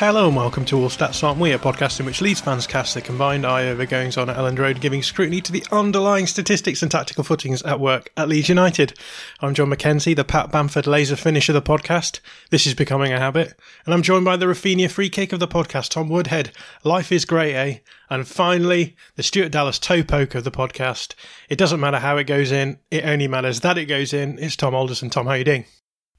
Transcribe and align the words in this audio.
Hello 0.00 0.28
and 0.28 0.34
welcome 0.34 0.64
to 0.64 0.78
All 0.78 0.88
Stats 0.88 1.22
Aren't 1.22 1.38
We, 1.38 1.52
a 1.52 1.58
podcast 1.58 2.00
in 2.00 2.06
which 2.06 2.22
Leeds 2.22 2.40
fans 2.40 2.66
cast 2.66 2.94
their 2.94 3.02
combined 3.02 3.44
eye 3.44 3.68
over 3.68 3.84
goings 3.84 4.16
on 4.16 4.30
at 4.30 4.36
Elland 4.38 4.58
Road, 4.58 4.80
giving 4.80 5.02
scrutiny 5.02 5.42
to 5.42 5.52
the 5.52 5.62
underlying 5.70 6.26
statistics 6.26 6.80
and 6.80 6.90
tactical 6.90 7.22
footings 7.22 7.60
at 7.64 7.80
work 7.80 8.10
at 8.16 8.26
Leeds 8.26 8.48
United. 8.48 8.94
I'm 9.40 9.52
John 9.52 9.68
McKenzie, 9.68 10.16
the 10.16 10.24
Pat 10.24 10.50
Bamford 10.50 10.86
laser 10.86 11.16
finish 11.16 11.50
of 11.50 11.54
the 11.54 11.60
podcast. 11.60 12.20
This 12.48 12.66
is 12.66 12.72
becoming 12.72 13.12
a 13.12 13.18
habit. 13.18 13.52
And 13.84 13.92
I'm 13.92 14.00
joined 14.00 14.24
by 14.24 14.38
the 14.38 14.46
Raphinha 14.46 14.90
free 14.90 15.10
kick 15.10 15.34
of 15.34 15.38
the 15.38 15.46
podcast, 15.46 15.90
Tom 15.90 16.08
Woodhead. 16.08 16.52
Life 16.82 17.12
is 17.12 17.26
great, 17.26 17.54
eh? 17.54 17.78
And 18.08 18.26
finally, 18.26 18.96
the 19.16 19.22
Stuart 19.22 19.52
Dallas 19.52 19.78
toe 19.78 20.02
poke 20.02 20.34
of 20.34 20.44
the 20.44 20.50
podcast. 20.50 21.12
It 21.50 21.58
doesn't 21.58 21.78
matter 21.78 21.98
how 21.98 22.16
it 22.16 22.24
goes 22.24 22.52
in, 22.52 22.78
it 22.90 23.04
only 23.04 23.28
matters 23.28 23.60
that 23.60 23.76
it 23.76 23.84
goes 23.84 24.14
in. 24.14 24.38
It's 24.38 24.56
Tom 24.56 24.74
Alderson. 24.74 25.10
Tom, 25.10 25.26
how 25.26 25.34
you 25.34 25.44
doing? 25.44 25.66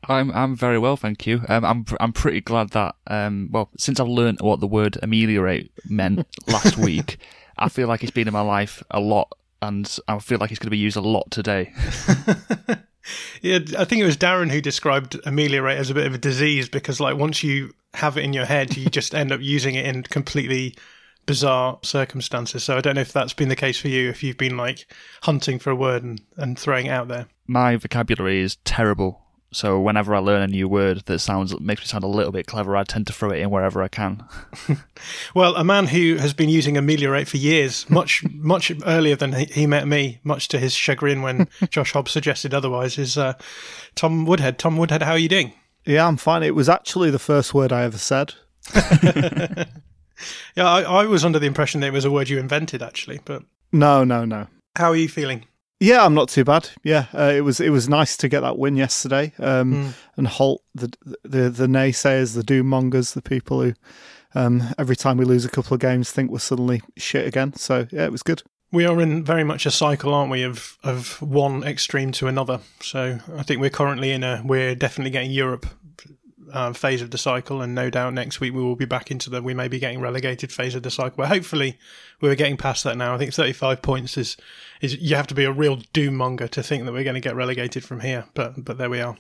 I'm 0.10 0.32
I'm 0.32 0.56
very 0.56 0.80
well, 0.80 0.98
thank 0.98 1.28
you. 1.28 1.42
Um, 1.48 1.64
I'm 1.64 1.86
I'm 2.00 2.14
pretty 2.14 2.42
glad 2.42 2.72
that 2.72 2.96
um, 3.08 3.50
well, 3.52 3.70
since 3.78 4.00
I've 4.00 4.08
learned 4.08 4.40
what 4.42 4.60
the 4.60 4.68
word 4.68 4.98
ameliorate 5.04 5.72
meant 5.86 6.26
last 6.48 6.78
week, 6.78 7.18
I 7.58 7.70
feel 7.70 7.88
like 7.88 8.02
it's 8.04 8.12
been 8.12 8.28
in 8.28 8.34
my 8.34 8.42
life 8.42 8.84
a 8.90 9.00
lot, 9.00 9.32
and 9.62 10.00
I 10.08 10.20
feel 10.20 10.40
like 10.40 10.52
it's 10.52 10.60
going 10.60 10.68
to 10.68 10.72
be 10.72 10.78
used 10.78 10.98
a 10.98 11.02
lot 11.02 11.30
today. 11.30 11.72
yeah, 13.42 13.60
I 13.78 13.86
think 13.86 14.02
it 14.02 14.06
was 14.06 14.17
Darren 14.17 14.50
who 14.50 14.61
described 14.61 15.20
ameliorate 15.26 15.78
as 15.78 15.90
a 15.90 15.94
bit 15.94 16.08
of 16.08 16.16
a 16.16 16.20
disease 16.20 16.67
because, 16.67 17.00
like, 17.00 17.17
once 17.17 17.44
you 17.44 17.73
have 17.94 18.17
it 18.17 18.23
in 18.23 18.34
your 18.34 18.45
head, 18.45 18.76
you 18.76 18.90
just 18.90 19.14
end 19.14 19.32
up 19.32 19.42
using 19.42 19.76
it 19.76 19.86
in 19.86 20.04
completely 20.04 20.76
bizarre 21.28 21.78
circumstances. 21.84 22.64
So 22.64 22.76
I 22.76 22.82
don't 22.82 22.95
know 22.95 23.02
if 23.02 23.14
that's 23.14 23.34
been 23.34 23.50
the 23.50 23.56
case 23.56 23.80
for 23.80 23.88
you, 23.88 24.10
if 24.10 24.23
you've 24.23 24.38
been 24.38 24.58
like 24.58 24.92
hunting 25.22 25.60
for 25.60 25.70
a 25.70 25.76
word 25.76 26.04
and, 26.04 26.22
and 26.38 26.58
throwing 26.58 26.88
it 26.88 26.90
out 26.90 27.10
there. 27.10 27.28
My 27.45 27.76
vocabulary 27.76 28.40
is 28.42 28.56
terrible 28.64 29.22
so 29.54 29.82
whenever 29.82 30.16
I 30.16 30.20
learn 30.20 30.42
a 30.42 30.48
new 30.48 30.70
word 30.70 31.04
that 31.08 31.20
sounds 31.20 31.60
makes 31.60 31.82
me 31.82 31.88
sound 31.88 32.06
a 32.06 32.08
little 32.08 32.32
bit 32.32 32.48
clever, 32.48 32.78
I 32.78 32.84
tend 32.84 33.08
to 33.08 33.14
throw 33.14 33.32
it 33.32 33.39
in 33.39 33.50
wherever 33.50 33.84
I 33.84 33.89
can. 33.89 34.23
well, 35.36 35.56
a 35.56 35.64
man 35.64 35.88
who 35.88 36.16
has 36.16 36.34
been 36.34 36.48
using 36.48 36.78
ameliorate 36.78 37.28
for 37.28 37.38
years, 37.38 37.90
much 37.90 38.23
much 38.34 38.72
earlier 38.86 39.16
than 39.17 39.34
he, 39.34 39.67
met 39.67 39.88
me, 39.88 40.20
much 40.23 40.48
to 40.50 40.60
his 40.60 40.73
chagrin 40.73 41.22
when 41.22 41.50
Josh 41.70 41.92
Hobbs 41.92 42.11
suggested 42.11 42.54
otherwise, 42.54 42.98
is 42.98 43.17
uh, 43.17 43.34
Tom 43.95 44.26
Woodhead. 44.26 44.58
Tom 44.58 44.78
Woodhead, 44.78 45.02
how 45.02 45.11
are 45.11 45.17
you 45.17 45.30
doing? 45.30 45.52
Yeah, 45.86 46.08
I'm 46.08 46.17
fine. 46.17 46.44
It 46.44 46.56
was 46.56 46.70
actually 46.70 47.11
the 47.11 47.20
first 47.20 47.54
word 47.54 47.73
I 47.73 47.84
ever 47.84 47.98
said. 47.98 48.36
yeah, 48.73 49.66
I, 50.58 50.82
I 50.84 51.06
was 51.06 51.26
under 51.26 51.40
the 51.40 51.48
impression 51.48 51.82
that 51.82 51.88
it 51.88 51.94
was 51.94 52.06
a 52.06 52.11
word 52.11 52.30
you 52.30 52.40
invented, 52.40 52.82
actually, 52.82 53.20
but 53.26 53.44
no, 53.73 54.04
no, 54.04 54.23
no. 54.23 54.48
How 54.78 54.92
are 54.92 54.95
you 54.95 55.10
feeling? 55.10 55.45
Yeah, 55.81 56.05
I'm 56.05 56.14
not 56.14 56.30
too 56.30 56.43
bad. 56.43 56.69
Yeah, 56.83 57.08
uh, 57.11 57.33
it 57.36 57.42
was 57.42 57.59
it 57.59 57.71
was 57.71 57.89
nice 57.89 58.15
to 58.17 58.30
get 58.30 58.42
that 58.42 58.59
win 58.59 58.75
yesterday 58.75 59.33
um, 59.39 59.73
mm. 59.73 59.93
and 60.15 60.27
halt 60.27 60.61
the, 60.75 60.93
the 61.23 61.49
the 61.49 61.65
naysayers, 61.65 62.36
the 62.36 62.43
doom 62.43 62.67
mongers, 62.67 63.14
the 63.14 63.21
people 63.21 63.64
who 63.64 63.73
um, 64.36 64.61
every 64.77 64.95
time 64.95 65.17
we 65.17 65.25
lose 65.25 65.43
a 65.43 65.49
couple 65.49 65.73
of 65.73 65.80
games 65.80 66.11
think 66.11 66.30
we're 66.30 66.37
suddenly 66.37 66.83
shit 66.97 67.25
again. 67.25 67.55
So 67.55 67.87
yeah, 67.92 68.05
it 68.05 68.11
was 68.11 68.21
good. 68.21 68.43
We 68.71 68.86
are 68.86 69.02
in 69.02 69.25
very 69.25 69.43
much 69.43 69.65
a 69.65 69.71
cycle, 69.71 70.14
aren't 70.14 70.30
we, 70.30 70.43
of 70.43 70.77
of 70.83 71.19
one 71.19 71.64
extreme 71.64 72.11
to 72.13 72.27
another. 72.27 72.59
So 72.81 73.17
I 73.36 73.42
think 73.42 73.59
we're 73.59 73.71
currently 73.71 74.11
in 74.11 74.23
a 74.23 74.43
we're 74.45 74.75
definitely 74.75 75.09
getting 75.09 75.31
Europe 75.31 75.65
uh, 76.52 76.73
phase 76.73 77.02
of 77.02 77.12
the 77.12 77.17
cycle, 77.17 77.62
and 77.62 77.73
no 77.76 77.89
doubt 77.89 78.14
next 78.14 78.39
week 78.39 78.54
we 78.54 78.62
will 78.62 78.76
be 78.76 78.86
back 78.86 79.12
into 79.12 79.30
the 79.30 79.42
we 79.42 79.54
may 79.54 79.67
be 79.67 79.80
getting 79.80 80.00
relegated 80.00 80.52
phase 80.52 80.76
of 80.76 80.84
the 80.84 80.92
cycle. 80.92 81.16
But 81.17 81.28
hopefully 81.28 81.78
we're 82.20 82.36
getting 82.36 82.58
past 82.58 82.84
that 82.84 82.98
now. 82.98 83.14
I 83.14 83.17
think 83.17 83.34
35 83.34 83.82
points 83.82 84.17
is 84.17 84.38
is 84.82 84.95
you 84.98 85.16
have 85.16 85.28
to 85.28 85.36
be 85.36 85.45
a 85.45 85.52
real 85.52 85.78
doom 85.94 86.16
monger 86.16 86.48
to 86.50 86.64
think 86.64 86.86
that 86.86 86.92
we're 86.92 87.04
going 87.04 87.16
to 87.16 87.20
get 87.20 87.36
relegated 87.36 87.84
from 87.84 88.02
here. 88.02 88.26
But 88.34 88.64
but 88.64 88.78
there 88.78 88.90
we 88.90 89.02
are. 89.02 89.17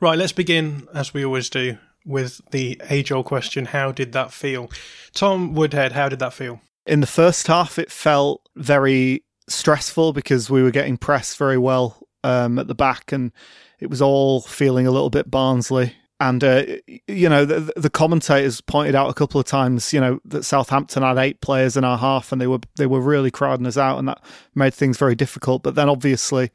Right, 0.00 0.18
let's 0.18 0.32
begin 0.32 0.86
as 0.94 1.14
we 1.14 1.24
always 1.24 1.48
do 1.48 1.78
with 2.04 2.40
the 2.50 2.80
age 2.88 3.12
old 3.12 3.26
question: 3.26 3.66
How 3.66 3.92
did 3.92 4.12
that 4.12 4.32
feel, 4.32 4.70
Tom 5.12 5.54
Woodhead? 5.54 5.92
How 5.92 6.08
did 6.08 6.18
that 6.20 6.34
feel? 6.34 6.60
In 6.86 7.00
the 7.00 7.06
first 7.06 7.48
half, 7.48 7.78
it 7.78 7.90
felt 7.90 8.48
very 8.54 9.24
stressful 9.48 10.12
because 10.12 10.50
we 10.50 10.62
were 10.62 10.70
getting 10.70 10.96
pressed 10.96 11.36
very 11.36 11.58
well 11.58 12.06
um, 12.24 12.58
at 12.58 12.66
the 12.66 12.74
back 12.74 13.12
and 13.12 13.32
it 13.78 13.90
was 13.90 14.02
all 14.02 14.40
feeling 14.40 14.86
a 14.86 14.90
little 14.90 15.10
bit 15.10 15.30
Barnsley 15.30 15.94
and 16.18 16.42
uh, 16.42 16.64
you 17.06 17.28
know 17.28 17.44
the, 17.44 17.72
the, 17.76 17.90
commentators 17.90 18.60
pointed 18.62 18.94
out 18.94 19.10
a 19.10 19.14
couple 19.14 19.38
of 19.38 19.46
times 19.46 19.92
you 19.92 20.00
know 20.00 20.18
that 20.24 20.44
Southampton 20.44 21.02
had 21.02 21.18
eight 21.18 21.40
players 21.40 21.76
in 21.76 21.84
our 21.84 21.98
half 21.98 22.32
and 22.32 22.40
they 22.40 22.46
were 22.46 22.60
they 22.76 22.86
were 22.86 23.00
really 23.00 23.30
crowding 23.30 23.66
us 23.66 23.76
out 23.76 23.98
and 23.98 24.08
that 24.08 24.22
made 24.54 24.72
things 24.72 24.96
very 24.96 25.14
difficult. 25.14 25.62
But 25.62 25.74
then 25.74 25.88
obviously 25.88 26.50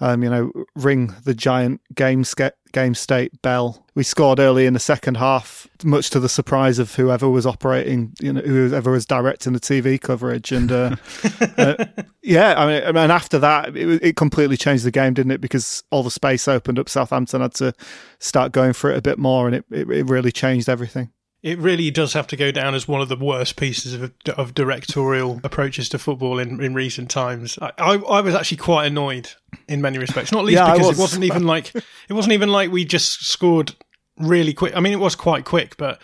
um, 0.00 0.22
you 0.22 0.30
know, 0.30 0.52
ring 0.74 1.14
the 1.24 1.34
giant 1.34 1.80
game 1.94 2.24
game 2.72 2.94
state 2.94 3.40
bell. 3.42 3.86
We 3.94 4.02
scored 4.02 4.40
early 4.40 4.66
in 4.66 4.74
the 4.74 4.80
second 4.80 5.16
half, 5.16 5.68
much 5.84 6.10
to 6.10 6.20
the 6.20 6.28
surprise 6.28 6.80
of 6.80 6.94
whoever 6.96 7.28
was 7.28 7.46
operating, 7.46 8.12
you 8.20 8.32
know, 8.32 8.40
whoever 8.40 8.90
was 8.90 9.06
directing 9.06 9.52
the 9.52 9.60
TV 9.60 10.00
coverage. 10.00 10.50
And 10.50 10.72
uh, 10.72 10.96
uh, 11.56 11.84
yeah, 12.22 12.54
I 12.58 12.66
mean, 12.66 12.96
and 12.96 13.12
after 13.12 13.38
that, 13.38 13.76
it, 13.76 14.02
it, 14.02 14.16
completely 14.16 14.56
changed 14.56 14.84
the 14.84 14.90
game, 14.90 15.14
didn't 15.14 15.32
it? 15.32 15.40
Because 15.40 15.84
all 15.90 16.02
the 16.02 16.10
space 16.10 16.48
opened 16.48 16.80
up. 16.80 16.88
Southampton 16.88 17.40
had 17.40 17.54
to 17.54 17.72
start 18.18 18.50
going 18.50 18.72
for 18.72 18.90
it 18.90 18.98
a 18.98 19.02
bit 19.02 19.18
more, 19.18 19.46
and 19.46 19.54
it, 19.54 19.64
it, 19.70 19.88
it 19.88 20.06
really 20.06 20.32
changed 20.32 20.68
everything 20.68 21.10
it 21.44 21.58
really 21.58 21.90
does 21.90 22.14
have 22.14 22.26
to 22.26 22.36
go 22.36 22.50
down 22.50 22.74
as 22.74 22.88
one 22.88 23.02
of 23.02 23.10
the 23.10 23.16
worst 23.16 23.56
pieces 23.56 23.92
of, 23.92 24.10
of 24.38 24.54
directorial 24.54 25.42
approaches 25.44 25.90
to 25.90 25.98
football 25.98 26.38
in, 26.38 26.58
in 26.64 26.72
recent 26.72 27.10
times. 27.10 27.58
I, 27.60 27.70
I, 27.76 27.94
I 27.96 28.20
was 28.22 28.34
actually 28.34 28.56
quite 28.56 28.86
annoyed 28.86 29.28
in 29.68 29.82
many 29.82 29.98
respects, 29.98 30.32
not 30.32 30.46
least 30.46 30.56
yeah, 30.56 30.72
because 30.72 30.88
was. 30.88 30.98
it 30.98 31.02
wasn't 31.02 31.24
even 31.24 31.46
like 31.46 31.74
it 31.74 32.14
wasn't 32.14 32.32
even 32.32 32.48
like 32.48 32.72
we 32.72 32.86
just 32.86 33.26
scored 33.26 33.74
really 34.18 34.54
quick. 34.54 34.74
I 34.74 34.80
mean, 34.80 34.94
it 34.94 35.00
was 35.00 35.14
quite 35.14 35.44
quick, 35.44 35.76
but 35.76 36.00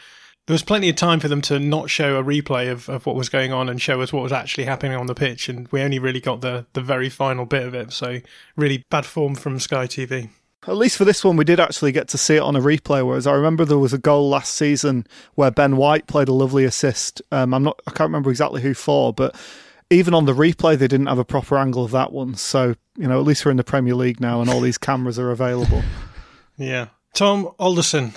there 0.47 0.53
was 0.53 0.63
plenty 0.63 0.91
of 0.91 0.97
time 0.97 1.21
for 1.21 1.29
them 1.29 1.41
to 1.43 1.59
not 1.59 1.89
show 1.89 2.19
a 2.19 2.23
replay 2.23 2.71
of, 2.71 2.91
of 2.91 3.07
what 3.07 3.17
was 3.17 3.31
going 3.31 3.51
on 3.51 3.71
and 3.71 3.81
show 3.81 4.03
us 4.03 4.13
what 4.13 4.23
was 4.23 4.33
actually 4.33 4.65
happening 4.65 4.99
on 4.99 5.07
the 5.07 5.15
pitch, 5.15 5.49
and 5.49 5.69
we 5.69 5.81
only 5.81 5.99
really 5.99 6.21
got 6.21 6.43
the 6.43 6.67
the 6.75 6.83
very 6.83 7.09
final 7.09 7.47
bit 7.47 7.67
of 7.67 7.73
it. 7.75 7.95
So 7.95 8.21
really 8.57 8.85
bad 8.91 9.07
form 9.07 9.35
from 9.35 9.59
Sky 9.59 9.87
TV 9.87 10.29
at 10.67 10.77
least 10.77 10.97
for 10.97 11.05
this 11.05 11.25
one, 11.25 11.37
we 11.37 11.45
did 11.45 11.59
actually 11.59 11.93
get 11.93 12.09
to 12.09 12.19
see 12.19 12.37
it 12.37 12.43
on 12.43 12.57
a 12.57 12.61
replay. 12.61 13.07
Whereas 13.07 13.27
I 13.27 13.33
remember 13.33 13.65
there 13.65 13.79
was 13.79 13.93
a 13.93 13.99
goal 13.99 14.29
last 14.29 14.55
season 14.55 15.07
where 15.35 15.51
Ben 15.51 15.77
White 15.77 16.07
played 16.07 16.29
a 16.29 16.35
lovely 16.35 16.65
assist. 16.65 17.23
Um, 17.33 17.55
I'm 17.55 17.63
not, 17.63 17.81
I 17.87 17.93
can't 17.93 18.09
remember 18.09 18.31
exactly 18.31 18.61
who 18.61 18.75
for, 18.75 19.13
but 19.13 19.35
even 19.89 20.15
on 20.15 20.27
the 20.27 20.35
replay, 20.35 20.77
they 20.79 20.89
didn't 20.89 21.07
have 21.07 21.19
a 21.19 21.25
proper 21.25 21.57
angle 21.57 21.85
of 21.85 21.91
that 21.93 22.13
one. 22.13 22.35
So 22.35 22.75
you 22.97 23.09
know, 23.09 23.19
at 23.19 23.27
least 23.27 23.45
we're 23.45 23.51
in 23.51 23.57
the 23.57 23.65
Premier 23.65 23.95
League 23.95 24.21
now, 24.21 24.43
and 24.43 24.51
all 24.51 24.61
these 24.61 24.79
cameras 24.79 25.19
are 25.19 25.31
available. 25.31 25.83
Yeah, 26.57 26.89
Tom 27.15 27.49
Alderson. 27.59 28.13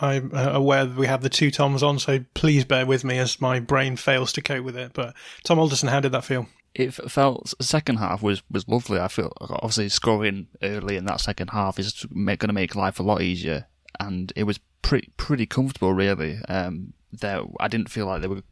I'm 0.00 0.30
uh, 0.32 0.52
aware 0.52 0.84
that 0.84 0.96
we 0.96 1.08
have 1.08 1.20
the 1.20 1.28
two 1.28 1.50
Toms 1.50 1.82
on, 1.82 1.98
so 1.98 2.20
please 2.32 2.64
bear 2.64 2.86
with 2.86 3.02
me 3.02 3.18
as 3.18 3.40
my 3.40 3.58
brain 3.58 3.96
fails 3.96 4.32
to 4.34 4.40
cope 4.40 4.64
with 4.64 4.76
it. 4.76 4.92
But 4.92 5.16
Tom 5.42 5.58
Alderson, 5.58 5.88
how 5.88 5.98
did 5.98 6.12
that 6.12 6.22
feel? 6.22 6.46
It 6.74 6.92
felt 6.92 7.54
second 7.60 7.96
half 7.96 8.22
was 8.22 8.42
was 8.50 8.68
lovely. 8.68 9.00
I 9.00 9.08
feel 9.08 9.32
obviously 9.40 9.88
scoring 9.88 10.48
early 10.62 10.96
in 10.96 11.06
that 11.06 11.20
second 11.20 11.48
half 11.48 11.78
is 11.78 12.04
going 12.04 12.38
to 12.38 12.52
make 12.52 12.76
life 12.76 13.00
a 13.00 13.02
lot 13.02 13.22
easier, 13.22 13.66
and 13.98 14.32
it 14.36 14.44
was 14.44 14.60
pretty 14.82 15.10
pretty 15.16 15.46
comfortable 15.46 15.92
really. 15.92 16.38
Um, 16.48 16.92
there 17.12 17.40
I 17.58 17.68
didn't 17.68 17.90
feel 17.90 18.06
like 18.06 18.20
they 18.20 18.28
were 18.28 18.42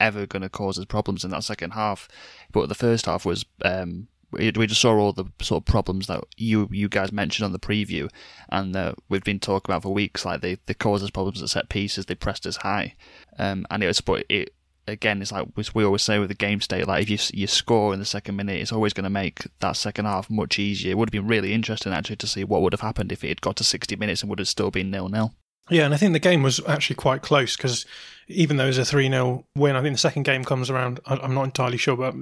ever 0.00 0.26
going 0.26 0.42
to 0.42 0.48
cause 0.48 0.78
us 0.78 0.84
problems 0.84 1.24
in 1.24 1.30
that 1.32 1.44
second 1.44 1.72
half, 1.72 2.08
but 2.52 2.68
the 2.68 2.74
first 2.74 3.06
half 3.06 3.24
was 3.24 3.44
um, 3.64 4.08
we 4.30 4.66
just 4.66 4.80
saw 4.80 4.94
all 4.98 5.12
the 5.12 5.24
sort 5.40 5.62
of 5.62 5.66
problems 5.66 6.06
that 6.06 6.22
you 6.36 6.68
you 6.70 6.88
guys 6.88 7.12
mentioned 7.12 7.44
on 7.44 7.52
the 7.52 7.58
preview, 7.58 8.08
and 8.50 8.76
uh, 8.76 8.92
we've 9.08 9.24
been 9.24 9.40
talking 9.40 9.72
about 9.72 9.82
for 9.82 9.92
weeks. 9.92 10.24
Like 10.24 10.42
they 10.42 10.58
they 10.66 10.74
caused 10.74 11.04
us 11.04 11.10
problems 11.10 11.42
at 11.42 11.48
set 11.48 11.68
pieces, 11.68 12.06
they 12.06 12.14
pressed 12.14 12.46
us 12.46 12.56
high, 12.56 12.94
um, 13.38 13.66
and 13.70 13.82
it 13.82 13.86
was 13.86 14.00
but 14.00 14.24
it 14.28 14.54
again 14.88 15.22
it's 15.22 15.32
like 15.32 15.46
we 15.74 15.84
always 15.84 16.02
say 16.02 16.18
with 16.18 16.28
the 16.28 16.34
game 16.34 16.60
state. 16.60 16.86
Like 16.86 17.02
if 17.02 17.10
you 17.10 17.18
you 17.32 17.46
score 17.46 17.92
in 17.92 18.00
the 18.00 18.06
second 18.06 18.36
minute, 18.36 18.60
it's 18.60 18.72
always 18.72 18.92
going 18.92 19.04
to 19.04 19.10
make 19.10 19.46
that 19.60 19.76
second 19.76 20.06
half 20.06 20.30
much 20.30 20.58
easier. 20.58 20.92
It 20.92 20.98
would 20.98 21.08
have 21.08 21.12
been 21.12 21.26
really 21.26 21.52
interesting 21.52 21.92
actually 21.92 22.16
to 22.16 22.26
see 22.26 22.44
what 22.44 22.62
would 22.62 22.72
have 22.72 22.80
happened 22.80 23.12
if 23.12 23.24
it 23.24 23.28
had 23.28 23.40
got 23.40 23.56
to 23.56 23.64
sixty 23.64 23.96
minutes 23.96 24.22
and 24.22 24.30
would 24.30 24.38
have 24.38 24.48
still 24.48 24.70
been 24.70 24.90
nil 24.90 25.08
nil. 25.08 25.34
Yeah, 25.70 25.84
and 25.84 25.94
I 25.94 25.96
think 25.96 26.12
the 26.12 26.18
game 26.18 26.42
was 26.42 26.60
actually 26.66 26.96
quite 26.96 27.22
close 27.22 27.56
because 27.56 27.84
even 28.28 28.58
though 28.58 28.64
it 28.64 28.68
was 28.68 28.78
a 28.78 28.84
3 28.84 29.08
0 29.08 29.44
win, 29.56 29.76
I 29.76 29.82
think 29.82 29.94
the 29.94 29.98
second 29.98 30.24
game 30.24 30.44
comes 30.44 30.68
around, 30.70 31.00
I'm 31.06 31.34
not 31.34 31.44
entirely 31.44 31.78
sure, 31.78 31.96
but 31.96 32.14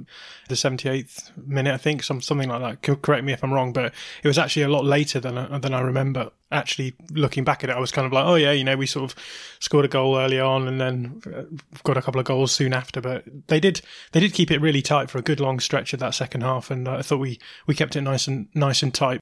the 0.47 0.55
78th 0.55 1.31
minute, 1.37 1.73
I 1.73 1.77
think, 1.77 2.03
some, 2.03 2.21
something 2.21 2.49
like 2.49 2.81
that. 2.81 3.01
Correct 3.01 3.25
me 3.25 3.33
if 3.33 3.43
I'm 3.43 3.53
wrong, 3.53 3.73
but 3.73 3.93
it 4.23 4.27
was 4.27 4.37
actually 4.37 4.63
a 4.63 4.69
lot 4.69 4.85
later 4.85 5.19
than, 5.19 5.35
than 5.61 5.73
I 5.73 5.81
remember. 5.81 6.31
Actually, 6.49 6.95
looking 7.11 7.43
back 7.43 7.63
at 7.63 7.69
it, 7.69 7.75
I 7.75 7.79
was 7.79 7.91
kind 7.91 8.05
of 8.05 8.13
like, 8.13 8.25
oh, 8.25 8.35
yeah, 8.35 8.53
you 8.53 8.63
know, 8.63 8.77
we 8.77 8.85
sort 8.85 9.11
of 9.11 9.17
scored 9.59 9.83
a 9.83 9.89
goal 9.89 10.17
early 10.17 10.39
on 10.39 10.67
and 10.67 10.79
then 10.79 11.21
uh, 11.25 11.43
got 11.83 11.97
a 11.97 12.01
couple 12.01 12.21
of 12.21 12.25
goals 12.25 12.53
soon 12.53 12.73
after. 12.73 13.01
But 13.01 13.25
they 13.47 13.59
did 13.59 13.81
they 14.13 14.21
did 14.21 14.33
keep 14.33 14.49
it 14.49 14.61
really 14.61 14.81
tight 14.81 15.09
for 15.09 15.17
a 15.17 15.21
good 15.21 15.41
long 15.41 15.59
stretch 15.59 15.91
of 15.93 15.99
that 15.99 16.15
second 16.15 16.41
half. 16.41 16.71
And 16.71 16.87
I 16.87 17.01
thought 17.01 17.19
we, 17.19 17.39
we 17.65 17.75
kept 17.75 17.97
it 17.97 18.01
nice 18.01 18.27
and 18.27 18.47
nice 18.55 18.81
and 18.81 18.93
tight. 18.93 19.19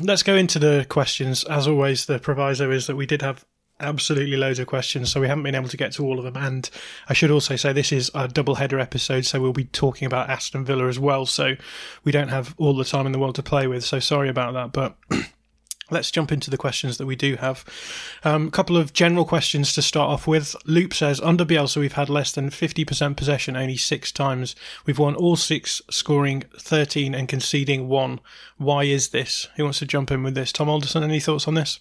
Let's 0.00 0.22
go 0.22 0.34
into 0.34 0.58
the 0.58 0.86
questions. 0.88 1.44
As 1.44 1.66
always, 1.66 2.06
the 2.06 2.18
proviso 2.18 2.70
is 2.70 2.86
that 2.86 2.96
we 2.96 3.06
did 3.06 3.22
have 3.22 3.44
absolutely 3.80 4.36
loads 4.36 4.58
of 4.58 4.66
questions, 4.66 5.10
so 5.10 5.20
we 5.20 5.28
haven't 5.28 5.44
been 5.44 5.54
able 5.54 5.68
to 5.68 5.76
get 5.76 5.92
to 5.92 6.04
all 6.04 6.18
of 6.18 6.24
them. 6.24 6.36
And 6.36 6.68
I 7.08 7.14
should 7.14 7.30
also 7.30 7.56
say 7.56 7.72
this 7.72 7.92
is 7.92 8.10
a 8.14 8.28
double 8.28 8.56
header 8.56 8.78
episode, 8.78 9.24
so 9.24 9.40
we'll 9.40 9.52
be 9.52 9.64
talking 9.64 10.06
about 10.06 10.30
Aston 10.30 10.64
Villa 10.64 10.88
as 10.88 10.98
well. 10.98 11.26
So 11.26 11.56
we 12.04 12.12
don't 12.12 12.28
have 12.28 12.54
all 12.58 12.74
the 12.74 12.84
time 12.84 13.06
in 13.06 13.12
the 13.12 13.18
world 13.18 13.34
to 13.36 13.42
play 13.42 13.66
with. 13.66 13.84
So 13.84 13.98
sorry 13.98 14.28
about 14.28 14.54
that, 14.54 14.72
but 14.72 14.96
Let's 15.90 16.10
jump 16.10 16.32
into 16.32 16.50
the 16.50 16.56
questions 16.56 16.98
that 16.98 17.06
we 17.06 17.16
do 17.16 17.36
have. 17.36 17.64
A 18.24 18.34
um, 18.34 18.50
couple 18.50 18.76
of 18.76 18.92
general 18.92 19.24
questions 19.24 19.72
to 19.74 19.82
start 19.82 20.10
off 20.10 20.26
with. 20.26 20.56
Loop 20.64 20.92
says, 20.92 21.20
under 21.20 21.44
Bielsa, 21.44 21.76
we've 21.78 21.92
had 21.92 22.08
less 22.08 22.32
than 22.32 22.50
50% 22.50 23.16
possession 23.16 23.56
only 23.56 23.76
six 23.76 24.10
times. 24.10 24.56
We've 24.84 24.98
won 24.98 25.14
all 25.14 25.36
six, 25.36 25.80
scoring 25.90 26.44
13 26.58 27.14
and 27.14 27.28
conceding 27.28 27.88
one. 27.88 28.20
Why 28.56 28.84
is 28.84 29.10
this? 29.10 29.48
Who 29.56 29.64
wants 29.64 29.78
to 29.78 29.86
jump 29.86 30.10
in 30.10 30.22
with 30.22 30.34
this? 30.34 30.52
Tom 30.52 30.68
Alderson, 30.68 31.04
any 31.04 31.20
thoughts 31.20 31.46
on 31.46 31.54
this? 31.54 31.78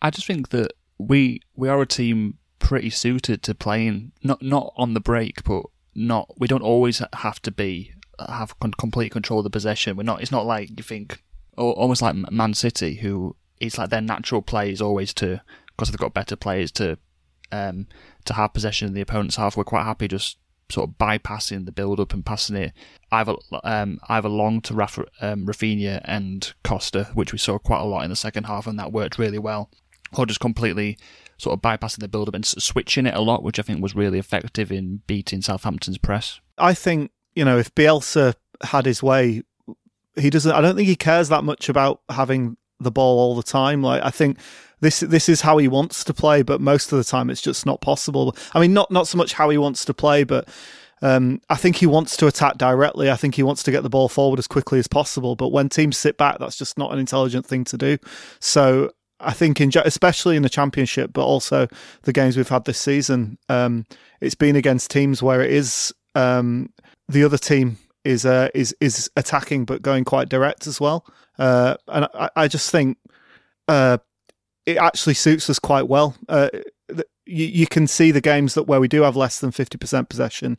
I 0.00 0.10
just 0.10 0.26
think 0.26 0.50
that 0.50 0.72
we 0.98 1.40
we 1.54 1.68
are 1.68 1.80
a 1.80 1.86
team 1.86 2.38
pretty 2.58 2.90
suited 2.90 3.42
to 3.42 3.54
playing, 3.54 4.12
not 4.22 4.42
not 4.42 4.72
on 4.76 4.94
the 4.94 5.00
break, 5.00 5.42
but 5.44 5.64
not, 5.94 6.32
we 6.38 6.48
don't 6.48 6.62
always 6.62 7.02
have 7.12 7.40
to 7.42 7.50
be, 7.50 7.92
have 8.18 8.54
complete 8.78 9.10
control 9.12 9.40
of 9.40 9.44
the 9.44 9.50
possession. 9.50 9.96
We're 9.96 10.04
not, 10.04 10.22
it's 10.22 10.32
not 10.32 10.46
like 10.46 10.70
you 10.70 10.82
think, 10.82 11.22
almost 11.56 12.02
like 12.02 12.14
Man 12.14 12.54
City, 12.54 12.96
who 12.96 13.36
it's 13.60 13.78
like 13.78 13.90
their 13.90 14.00
natural 14.00 14.42
play 14.42 14.70
is 14.70 14.80
always 14.80 15.14
to 15.14 15.40
because 15.68 15.90
they've 15.90 15.98
got 15.98 16.14
better 16.14 16.36
players 16.36 16.70
to 16.72 16.98
um, 17.50 17.86
to 18.24 18.34
have 18.34 18.54
possession 18.54 18.88
in 18.88 18.94
the 18.94 19.00
opponent's 19.00 19.36
half. 19.36 19.56
We're 19.56 19.64
quite 19.64 19.84
happy 19.84 20.08
just 20.08 20.38
sort 20.70 20.88
of 20.88 20.96
bypassing 20.96 21.66
the 21.66 21.72
build 21.72 22.00
up 22.00 22.14
and 22.14 22.24
passing 22.24 22.56
it 22.56 22.72
either 23.10 23.34
um, 23.62 23.98
either 24.08 24.28
long 24.28 24.60
to 24.62 24.74
Rafa, 24.74 25.04
um, 25.20 25.46
Raphinha 25.46 26.00
and 26.04 26.52
Costa, 26.64 27.10
which 27.14 27.32
we 27.32 27.38
saw 27.38 27.58
quite 27.58 27.80
a 27.80 27.84
lot 27.84 28.04
in 28.04 28.10
the 28.10 28.16
second 28.16 28.44
half, 28.44 28.66
and 28.66 28.78
that 28.78 28.92
worked 28.92 29.18
really 29.18 29.38
well, 29.38 29.70
or 30.16 30.26
just 30.26 30.40
completely 30.40 30.98
sort 31.38 31.54
of 31.54 31.62
bypassing 31.62 31.98
the 31.98 32.08
build 32.08 32.28
up 32.28 32.34
and 32.34 32.46
switching 32.46 33.06
it 33.06 33.14
a 33.14 33.20
lot, 33.20 33.42
which 33.42 33.58
I 33.58 33.62
think 33.62 33.82
was 33.82 33.94
really 33.94 34.18
effective 34.18 34.72
in 34.72 35.02
beating 35.06 35.42
Southampton's 35.42 35.98
press. 35.98 36.40
I 36.58 36.74
think 36.74 37.10
you 37.34 37.44
know 37.44 37.58
if 37.58 37.74
Bielsa 37.74 38.34
had 38.62 38.86
his 38.86 39.02
way, 39.02 39.42
he 40.16 40.30
doesn't. 40.30 40.52
I 40.52 40.60
don't 40.60 40.76
think 40.76 40.88
he 40.88 40.96
cares 40.96 41.28
that 41.28 41.44
much 41.44 41.68
about 41.68 42.00
having 42.08 42.56
the 42.80 42.90
ball 42.90 43.18
all 43.18 43.36
the 43.36 43.42
time. 43.42 43.82
Like 43.82 44.02
I 44.02 44.10
think 44.10 44.38
this 44.80 45.00
this 45.00 45.28
is 45.28 45.40
how 45.40 45.58
he 45.58 45.68
wants 45.68 46.04
to 46.04 46.14
play, 46.14 46.42
but 46.42 46.60
most 46.60 46.92
of 46.92 46.98
the 46.98 47.04
time 47.04 47.30
it's 47.30 47.40
just 47.40 47.66
not 47.66 47.80
possible. 47.80 48.36
I 48.54 48.60
mean, 48.60 48.74
not 48.74 48.90
not 48.90 49.08
so 49.08 49.18
much 49.18 49.32
how 49.32 49.48
he 49.50 49.58
wants 49.58 49.84
to 49.86 49.94
play, 49.94 50.24
but 50.24 50.48
um, 51.02 51.40
I 51.50 51.56
think 51.56 51.76
he 51.76 51.86
wants 51.86 52.16
to 52.18 52.26
attack 52.26 52.58
directly. 52.58 53.10
I 53.10 53.16
think 53.16 53.34
he 53.34 53.42
wants 53.42 53.62
to 53.64 53.70
get 53.70 53.82
the 53.82 53.90
ball 53.90 54.08
forward 54.08 54.38
as 54.38 54.46
quickly 54.46 54.78
as 54.78 54.86
possible. 54.86 55.34
But 55.34 55.48
when 55.48 55.68
teams 55.68 55.96
sit 55.96 56.16
back, 56.16 56.38
that's 56.38 56.56
just 56.56 56.78
not 56.78 56.92
an 56.92 56.98
intelligent 56.98 57.44
thing 57.44 57.64
to 57.64 57.76
do. 57.76 57.98
So 58.40 58.92
I 59.18 59.32
think, 59.32 59.60
in, 59.60 59.70
especially 59.84 60.36
in 60.36 60.42
the 60.42 60.48
championship, 60.48 61.12
but 61.12 61.24
also 61.24 61.68
the 62.02 62.12
games 62.12 62.36
we've 62.36 62.48
had 62.48 62.64
this 62.64 62.78
season, 62.78 63.38
um, 63.48 63.84
it's 64.20 64.34
been 64.34 64.56
against 64.56 64.90
teams 64.90 65.22
where 65.22 65.42
it 65.42 65.50
is 65.50 65.92
um, 66.14 66.70
the 67.08 67.24
other 67.24 67.38
team 67.38 67.78
is 68.04 68.24
uh, 68.24 68.48
is 68.54 68.74
is 68.80 69.10
attacking 69.16 69.64
but 69.64 69.82
going 69.82 70.04
quite 70.04 70.28
direct 70.28 70.66
as 70.66 70.80
well. 70.80 71.06
Uh, 71.38 71.76
and 71.88 72.06
I, 72.14 72.30
I, 72.36 72.48
just 72.48 72.70
think 72.70 72.98
uh, 73.68 73.98
it 74.66 74.76
actually 74.76 75.14
suits 75.14 75.48
us 75.48 75.58
quite 75.58 75.88
well. 75.88 76.14
Uh, 76.28 76.48
you, 77.24 77.46
you, 77.46 77.66
can 77.66 77.86
see 77.86 78.10
the 78.10 78.20
games 78.20 78.54
that 78.54 78.64
where 78.64 78.80
we 78.80 78.88
do 78.88 79.02
have 79.02 79.16
less 79.16 79.40
than 79.40 79.50
fifty 79.50 79.78
percent 79.78 80.08
possession. 80.08 80.58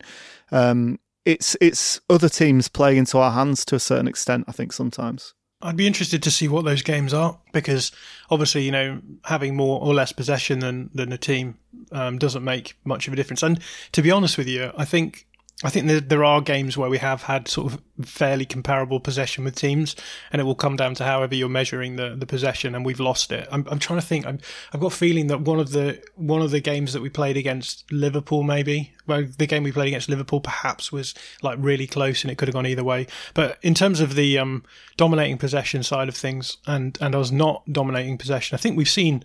Um, 0.52 1.00
it's 1.26 1.56
it's 1.62 2.02
other 2.10 2.30
teams 2.30 2.68
playing 2.68 2.98
into 2.98 3.18
our 3.18 3.32
hands 3.32 3.66
to 3.66 3.76
a 3.76 3.80
certain 3.80 4.08
extent. 4.08 4.46
I 4.48 4.52
think 4.52 4.74
sometimes. 4.74 5.34
I'd 5.62 5.78
be 5.78 5.88
interested 5.88 6.22
to 6.24 6.32
see 6.32 6.50
what 6.50 6.66
those 6.66 6.82
games 6.82 7.14
are 7.14 7.40
because 7.54 7.94
obviously, 8.30 8.64
you 8.64 8.72
know, 8.72 9.00
having 9.24 9.56
more 9.56 9.80
or 9.82 9.94
less 9.94 10.12
possession 10.12 10.60
than 10.60 10.90
than 10.94 11.14
a 11.14 11.18
team 11.18 11.58
um, 11.92 12.18
doesn't 12.18 12.44
make 12.44 12.78
much 12.84 13.08
of 13.08 13.14
a 13.14 13.16
difference. 13.16 13.44
And 13.44 13.60
to 13.94 14.02
be 14.02 14.12
honest 14.12 14.38
with 14.38 14.48
you, 14.48 14.72
I 14.78 14.86
think 14.86 15.26
I 15.64 15.70
think 15.70 15.88
there, 15.88 16.02
there 16.02 16.24
are 16.26 16.42
games 16.42 16.78
where 16.78 16.90
we 16.90 16.98
have 16.98 17.24
had 17.24 17.48
sort 17.48 17.72
of 17.72 17.82
fairly 18.06 18.46
comparable 18.46 19.00
possession 19.00 19.44
with 19.44 19.56
teams, 19.56 19.96
and 20.32 20.42
it 20.42 20.44
will 20.44 20.56
come 20.56 20.76
down 20.76 20.94
to 20.96 21.06
however 21.06 21.36
you're 21.36 21.50
measuring 21.50 21.96
the, 21.96 22.16
the 22.16 22.26
possession, 22.26 22.76
and 22.76 22.86
we've 22.86 23.00
lost 23.00 23.32
it. 23.32 23.48
I'm, 23.52 23.66
I'm 23.70 23.80
trying 23.80 24.00
to 24.00 24.06
think. 24.06 24.26
i 24.26 24.38
have 24.72 24.82
got 24.82 24.94
a 24.94 24.96
feeling 24.96 25.28
that 25.28 25.42
one 25.42 25.60
of 25.60 25.72
the 25.72 26.04
one 26.16 26.42
of 26.42 26.52
the 26.52 26.60
games 26.60 26.94
that 26.94 27.02
we 27.02 27.10
played 27.10 27.38
against 27.38 27.90
Liverpool, 27.92 28.44
maybe, 28.44 28.94
well, 29.08 29.26
the 29.38 29.48
game 29.48 29.64
we 29.64 29.72
played 29.72 29.88
against 29.88 30.10
Liverpool, 30.10 30.42
perhaps 30.42 30.92
was 30.92 31.14
like 31.42 31.58
really 31.62 31.88
close, 31.88 32.24
and 32.24 32.32
it 32.32 32.38
could 32.38 32.48
have 32.48 32.56
gone 32.56 32.68
either 32.68 32.84
way. 32.84 33.08
But 33.34 33.58
in 33.62 33.74
terms 33.74 34.02
of 34.02 34.16
the 34.16 34.38
um, 34.38 34.64
dominating 34.98 35.38
possession 35.38 35.84
side 35.84 36.10
of 36.10 36.16
things, 36.16 36.58
and 36.68 36.98
and 37.00 37.16
us 37.16 37.32
not 37.32 37.64
dominating 37.72 38.18
possession, 38.18 38.56
I 38.56 38.60
think 38.60 38.76
we've 38.76 38.90
seen 38.90 39.24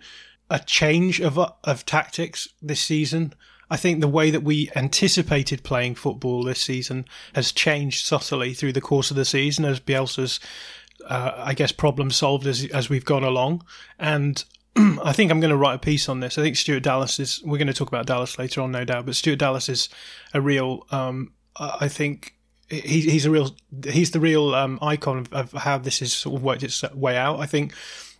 a 0.49 0.59
change 0.59 1.19
of 1.19 1.37
of 1.37 1.85
tactics 1.85 2.47
this 2.61 2.81
season. 2.81 3.33
I 3.69 3.77
think 3.77 4.01
the 4.01 4.07
way 4.07 4.31
that 4.31 4.43
we 4.43 4.69
anticipated 4.75 5.63
playing 5.63 5.95
football 5.95 6.43
this 6.43 6.61
season 6.61 7.05
has 7.35 7.51
changed 7.51 8.05
subtly 8.05 8.53
through 8.53 8.73
the 8.73 8.81
course 8.81 9.11
of 9.11 9.17
the 9.17 9.25
season 9.25 9.65
as 9.65 9.79
Bielsa's, 9.79 10.39
uh, 11.07 11.33
I 11.37 11.53
guess, 11.53 11.71
problem 11.71 12.11
solved 12.11 12.47
as 12.47 12.65
as 12.67 12.89
we've 12.89 13.05
gone 13.05 13.23
along. 13.23 13.63
And 13.99 14.43
I 14.75 15.13
think 15.13 15.31
I'm 15.31 15.39
going 15.39 15.51
to 15.51 15.57
write 15.57 15.75
a 15.75 15.79
piece 15.79 16.09
on 16.09 16.19
this. 16.19 16.37
I 16.37 16.41
think 16.41 16.55
Stuart 16.55 16.83
Dallas 16.83 17.19
is. 17.19 17.41
We're 17.43 17.57
going 17.57 17.67
to 17.67 17.73
talk 17.73 17.89
about 17.89 18.05
Dallas 18.05 18.39
later 18.39 18.61
on, 18.61 18.71
no 18.71 18.85
doubt. 18.85 19.05
But 19.05 19.15
Stuart 19.15 19.39
Dallas 19.39 19.69
is 19.69 19.89
a 20.33 20.41
real. 20.41 20.85
Um, 20.91 21.33
I 21.57 21.87
think 21.87 22.35
he, 22.69 23.01
he's 23.01 23.25
a 23.25 23.31
real. 23.31 23.55
He's 23.85 24.11
the 24.11 24.19
real 24.19 24.55
um, 24.55 24.79
icon 24.81 25.19
of, 25.19 25.33
of 25.33 25.51
how 25.53 25.77
this 25.77 25.99
has 25.99 26.13
sort 26.13 26.37
of 26.37 26.43
worked 26.43 26.63
its 26.63 26.83
way 26.93 27.17
out. 27.17 27.39
I 27.39 27.45
think 27.45 27.73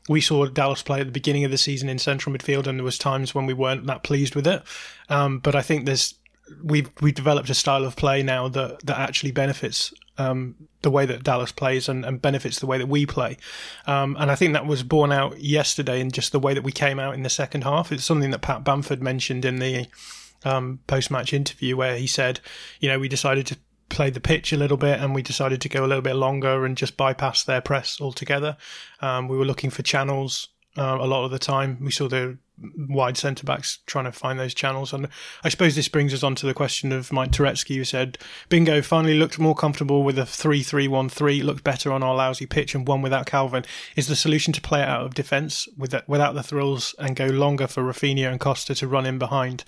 we 0.10 0.20
saw 0.20 0.48
Dallas 0.48 0.82
play 0.82 1.00
at 1.00 1.06
the 1.06 1.12
beginning 1.12 1.46
of 1.46 1.52
the 1.52 1.58
season 1.58 1.88
in 1.88 2.00
central 2.00 2.36
midfield, 2.36 2.66
and 2.66 2.80
there 2.80 2.84
was 2.84 2.98
times 2.98 3.36
when 3.36 3.46
we 3.46 3.54
weren't 3.54 3.86
that 3.86 4.04
pleased 4.04 4.34
with 4.34 4.48
it. 4.48 4.64
Um, 5.08 5.38
but 5.38 5.56
I 5.56 5.62
think 5.62 5.86
there's 5.86 6.16
we've 6.64 6.90
we've 7.00 7.14
developed 7.14 7.50
a 7.52 7.54
style 7.54 7.86
of 7.86 7.96
play 7.96 8.24
now 8.24 8.48
that 8.50 8.86
that 8.86 8.98
actually 8.98 9.32
benefits 9.32 9.94
um, 10.18 10.56
the 10.82 10.90
way 10.90 11.06
that 11.06 11.24
Dallas 11.24 11.52
plays 11.52 11.88
and, 11.88 12.04
and, 12.04 12.22
benefits 12.22 12.60
the 12.60 12.66
way 12.66 12.78
that 12.78 12.88
we 12.88 13.06
play. 13.06 13.38
Um, 13.88 14.18
and 14.20 14.30
I 14.30 14.36
think 14.36 14.52
that 14.52 14.66
was 14.66 14.84
borne 14.84 15.14
out 15.14 15.40
yesterday 15.40 16.02
in 16.02 16.12
just 16.12 16.34
the 16.34 16.40
way 16.40 16.54
that 16.54 16.64
we 16.64 16.74
came 16.74 17.00
out 17.00 17.14
in 17.14 17.24
the 17.24 17.30
second 17.30 17.64
half. 17.64 17.90
It's 17.90 18.04
something 18.04 18.32
that 18.32 18.42
Pat 18.42 18.66
Bamford 18.66 19.02
mentioned 19.02 19.46
in 19.46 19.60
the 19.60 19.88
um, 20.44 20.80
post 20.88 21.10
match 21.10 21.32
interview 21.32 21.78
where 21.78 21.96
he 21.96 22.06
said, 22.06 22.42
you 22.82 22.90
know, 22.90 23.00
we 23.00 23.08
decided 23.08 23.48
to 23.48 23.58
played 23.90 24.14
the 24.14 24.20
pitch 24.20 24.54
a 24.54 24.58
little 24.58 24.78
bit 24.78 25.00
and 25.00 25.14
we 25.14 25.22
decided 25.22 25.62
to 25.62 25.70
go 25.70 25.86
a 25.86 25.88
little 25.88 26.02
bit 26.02 26.16
longer 26.16 26.66
and 26.66 26.78
just 26.78 26.98
bypass 26.98 27.44
their 27.44 27.62
press 27.62 28.00
altogether. 28.00 28.58
Um, 29.02 29.28
we 29.28 29.38
were 29.38 29.46
looking 29.46 29.70
for 29.70 29.84
channels 29.84 30.50
uh, 30.78 30.98
a 31.00 31.08
lot 31.08 31.26
of 31.26 31.32
the 31.32 31.40
time. 31.40 31.78
We 31.82 31.92
saw 31.92 32.08
the 32.08 32.38
wide 32.78 33.18
centre 33.18 33.46
backs 33.46 33.80
trying 33.86 34.06
to 34.06 34.12
find 34.12 34.40
those 34.40 34.54
channels. 34.54 34.94
And 34.94 35.08
I 35.44 35.50
suppose 35.50 35.76
this 35.76 35.88
brings 35.88 36.14
us 36.14 36.24
on 36.24 36.36
to 36.36 36.46
the 36.46 36.54
question 36.54 36.92
of 36.92 37.12
Mike 37.12 37.32
Turetsky, 37.32 37.76
who 37.76 37.84
said, 37.84 38.18
Bingo 38.50 38.82
finally 38.82 39.18
looked 39.18 39.40
more 39.40 39.56
comfortable 39.56 40.04
with 40.04 40.18
a 40.20 40.26
3 40.26 40.64
3 40.64 40.88
1 40.88 41.10
3, 41.10 41.42
looked 41.42 41.64
better 41.64 41.92
on 41.92 42.04
our 42.04 42.16
lousy 42.16 42.46
pitch 42.46 42.76
and 42.76 42.88
won 42.88 43.02
without 43.02 43.26
Calvin. 43.26 43.66
Is 43.96 44.08
the 44.08 44.16
solution 44.16 44.54
to 44.54 44.62
play 44.62 44.82
it 44.82 44.88
out 44.88 45.06
of 45.06 45.16
defence 45.16 45.68
with 45.78 45.96
without 46.08 46.36
the 46.36 46.44
thrills 46.44 46.96
and 47.00 47.16
go 47.16 47.28
longer 47.28 47.68
for 47.68 47.84
Raphinha 47.84 48.30
and 48.30 48.40
Costa 48.40 48.76
to 48.76 48.88
run 48.88 49.06
in 49.06 49.18
behind? 49.18 49.64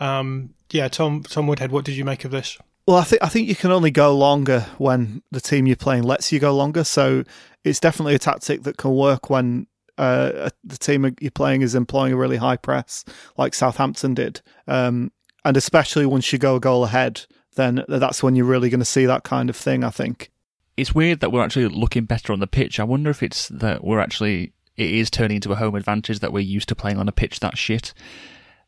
Um, 0.00 0.50
yeah, 0.70 0.88
Tom, 0.88 1.22
Tom 1.22 1.46
Woodhead, 1.46 1.70
what 1.70 1.84
did 1.84 1.96
you 1.96 2.04
make 2.04 2.24
of 2.24 2.30
this? 2.30 2.58
Well, 2.86 2.96
I 2.96 3.04
think 3.04 3.22
I 3.22 3.28
think 3.28 3.48
you 3.48 3.56
can 3.56 3.72
only 3.72 3.90
go 3.90 4.16
longer 4.16 4.60
when 4.78 5.22
the 5.32 5.40
team 5.40 5.66
you're 5.66 5.76
playing 5.76 6.04
lets 6.04 6.30
you 6.30 6.38
go 6.38 6.54
longer. 6.54 6.84
So 6.84 7.24
it's 7.64 7.80
definitely 7.80 8.14
a 8.14 8.18
tactic 8.18 8.62
that 8.62 8.76
can 8.76 8.92
work 8.94 9.28
when 9.28 9.66
uh, 9.98 10.50
the 10.62 10.76
team 10.76 11.16
you're 11.20 11.30
playing 11.32 11.62
is 11.62 11.74
employing 11.74 12.12
a 12.12 12.16
really 12.16 12.36
high 12.36 12.56
press, 12.56 13.04
like 13.36 13.54
Southampton 13.54 14.14
did, 14.14 14.40
um, 14.68 15.10
and 15.44 15.56
especially 15.56 16.06
once 16.06 16.32
you 16.32 16.38
go 16.38 16.56
a 16.56 16.60
goal 16.60 16.84
ahead, 16.84 17.26
then 17.56 17.84
that's 17.88 18.22
when 18.22 18.36
you're 18.36 18.46
really 18.46 18.68
going 18.68 18.80
to 18.80 18.84
see 18.84 19.06
that 19.06 19.24
kind 19.24 19.50
of 19.50 19.56
thing. 19.56 19.82
I 19.82 19.90
think 19.90 20.30
it's 20.76 20.94
weird 20.94 21.20
that 21.20 21.32
we're 21.32 21.42
actually 21.42 21.68
looking 21.68 22.04
better 22.04 22.32
on 22.32 22.40
the 22.40 22.46
pitch. 22.46 22.78
I 22.78 22.84
wonder 22.84 23.10
if 23.10 23.22
it's 23.22 23.48
that 23.48 23.82
we're 23.82 24.00
actually 24.00 24.52
it 24.76 24.90
is 24.90 25.10
turning 25.10 25.36
into 25.36 25.50
a 25.50 25.56
home 25.56 25.74
advantage 25.74 26.20
that 26.20 26.32
we're 26.32 26.40
used 26.40 26.68
to 26.68 26.76
playing 26.76 26.98
on 26.98 27.08
a 27.08 27.12
pitch 27.12 27.40
that 27.40 27.58
shit, 27.58 27.94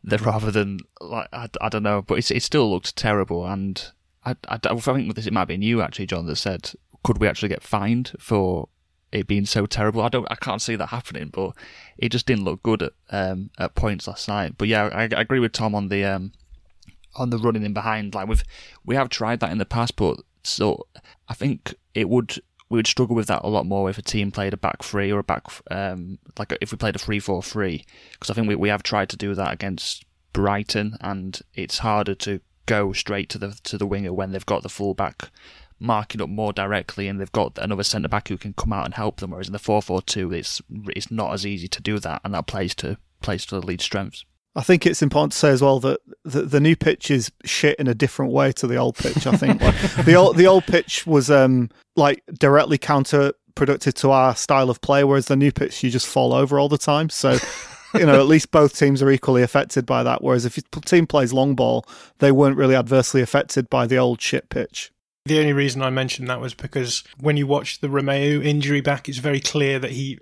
rather 0.02 0.50
than 0.50 0.80
like 1.00 1.28
I, 1.32 1.48
I 1.60 1.68
don't 1.68 1.84
know, 1.84 2.02
but 2.02 2.18
it 2.30 2.42
still 2.42 2.68
looks 2.68 2.90
terrible. 2.90 3.46
And 3.46 3.92
I, 4.28 4.36
I, 4.54 4.58
I 4.62 4.76
think 4.76 5.14
this 5.14 5.26
it 5.26 5.32
might 5.32 5.46
be 5.46 5.56
you 5.56 5.82
actually, 5.82 6.06
John, 6.06 6.26
that 6.26 6.36
said 6.36 6.72
could 7.04 7.18
we 7.18 7.28
actually 7.28 7.48
get 7.48 7.62
fined 7.62 8.12
for 8.18 8.68
it 9.12 9.26
being 9.26 9.46
so 9.46 9.64
terrible. 9.66 10.02
I 10.02 10.08
don't, 10.08 10.26
I 10.30 10.34
can't 10.34 10.60
see 10.60 10.76
that 10.76 10.88
happening, 10.88 11.30
but 11.32 11.52
it 11.96 12.10
just 12.10 12.26
didn't 12.26 12.44
look 12.44 12.62
good 12.62 12.82
at 12.82 12.92
um, 13.10 13.50
at 13.58 13.74
points 13.74 14.06
last 14.06 14.28
night. 14.28 14.54
But 14.58 14.68
yeah, 14.68 14.84
I, 14.92 15.02
I 15.02 15.20
agree 15.20 15.40
with 15.40 15.52
Tom 15.52 15.74
on 15.74 15.88
the 15.88 16.04
um, 16.04 16.32
on 17.16 17.30
the 17.30 17.38
running 17.38 17.64
in 17.64 17.72
behind. 17.72 18.14
Like 18.14 18.28
we've 18.28 18.44
we 18.84 18.96
have 18.96 19.08
tried 19.08 19.40
that 19.40 19.50
in 19.52 19.58
the 19.58 19.64
past, 19.64 19.96
but 19.96 20.20
so 20.42 20.86
I 21.28 21.34
think 21.34 21.74
it 21.94 22.08
would 22.08 22.40
we 22.68 22.76
would 22.76 22.86
struggle 22.86 23.16
with 23.16 23.28
that 23.28 23.44
a 23.44 23.48
lot 23.48 23.64
more 23.64 23.88
if 23.88 23.96
a 23.96 24.02
team 24.02 24.30
played 24.30 24.52
a 24.52 24.58
back 24.58 24.82
three 24.82 25.10
or 25.10 25.20
a 25.20 25.24
back 25.24 25.44
um, 25.70 26.18
like 26.38 26.52
if 26.60 26.70
we 26.70 26.76
played 26.76 26.96
a 26.96 26.98
three 26.98 27.18
four 27.18 27.42
three 27.42 27.84
because 28.12 28.28
I 28.30 28.34
think 28.34 28.46
we 28.46 28.54
we 28.54 28.68
have 28.68 28.82
tried 28.82 29.08
to 29.10 29.16
do 29.16 29.34
that 29.34 29.54
against 29.54 30.04
Brighton, 30.32 30.96
and 31.00 31.40
it's 31.54 31.78
harder 31.78 32.14
to 32.14 32.40
go 32.68 32.92
straight 32.92 33.28
to 33.30 33.38
the 33.38 33.58
to 33.64 33.76
the 33.76 33.86
winger 33.86 34.12
when 34.12 34.30
they've 34.30 34.46
got 34.46 34.62
the 34.62 34.68
fullback 34.68 35.30
marking 35.80 36.20
up 36.20 36.28
more 36.28 36.52
directly, 36.52 37.08
and 37.08 37.20
they've 37.20 37.32
got 37.32 37.58
another 37.58 37.82
centre 37.82 38.08
back 38.08 38.28
who 38.28 38.36
can 38.36 38.52
come 38.52 38.72
out 38.72 38.84
and 38.84 38.94
help 38.94 39.18
them. 39.18 39.30
Whereas 39.30 39.48
in 39.48 39.52
the 39.52 39.58
four 39.58 39.82
four 39.82 40.02
two, 40.02 40.32
it's 40.32 40.62
it's 40.88 41.10
not 41.10 41.32
as 41.32 41.46
easy 41.46 41.66
to 41.68 41.82
do 41.82 41.98
that, 41.98 42.20
and 42.24 42.34
that 42.34 42.46
plays 42.46 42.74
to 42.76 42.98
plays 43.20 43.46
to 43.46 43.58
the 43.58 43.66
lead 43.66 43.80
strengths. 43.80 44.24
I 44.54 44.62
think 44.62 44.86
it's 44.86 45.02
important 45.02 45.32
to 45.32 45.38
say 45.38 45.50
as 45.50 45.62
well 45.62 45.78
that 45.80 46.00
the, 46.24 46.42
the 46.42 46.60
new 46.60 46.74
pitch 46.74 47.10
is 47.10 47.30
shit 47.44 47.78
in 47.78 47.86
a 47.86 47.94
different 47.94 48.32
way 48.32 48.50
to 48.52 48.66
the 48.66 48.76
old 48.76 48.96
pitch. 48.96 49.26
I 49.26 49.36
think 49.36 49.60
like, 49.60 49.76
the 50.04 50.14
old 50.14 50.36
the 50.36 50.46
old 50.46 50.64
pitch 50.64 51.06
was 51.06 51.30
um 51.30 51.70
like 51.96 52.22
directly 52.38 52.78
counterproductive 52.78 53.94
to 53.94 54.10
our 54.10 54.34
style 54.36 54.70
of 54.70 54.80
play, 54.80 55.04
whereas 55.04 55.26
the 55.26 55.36
new 55.36 55.52
pitch 55.52 55.82
you 55.82 55.90
just 55.90 56.06
fall 56.06 56.32
over 56.32 56.58
all 56.58 56.68
the 56.68 56.78
time. 56.78 57.08
So. 57.08 57.38
You 57.94 58.06
know, 58.06 58.20
at 58.20 58.26
least 58.26 58.50
both 58.50 58.78
teams 58.78 59.02
are 59.02 59.10
equally 59.10 59.42
affected 59.42 59.86
by 59.86 60.02
that. 60.02 60.22
Whereas 60.22 60.44
if 60.44 60.56
your 60.56 60.82
team 60.82 61.06
plays 61.06 61.32
long 61.32 61.54
ball, 61.54 61.84
they 62.18 62.32
weren't 62.32 62.56
really 62.56 62.74
adversely 62.74 63.22
affected 63.22 63.68
by 63.70 63.86
the 63.86 63.98
old 63.98 64.20
shit 64.20 64.48
pitch. 64.48 64.92
The 65.24 65.38
only 65.40 65.52
reason 65.52 65.82
I 65.82 65.90
mentioned 65.90 66.28
that 66.28 66.40
was 66.40 66.54
because 66.54 67.04
when 67.20 67.36
you 67.36 67.46
watch 67.46 67.80
the 67.80 67.88
Romeu 67.88 68.44
injury 68.44 68.80
back, 68.80 69.08
it's 69.08 69.18
very 69.18 69.40
clear 69.40 69.78
that 69.78 69.90
he 69.90 70.18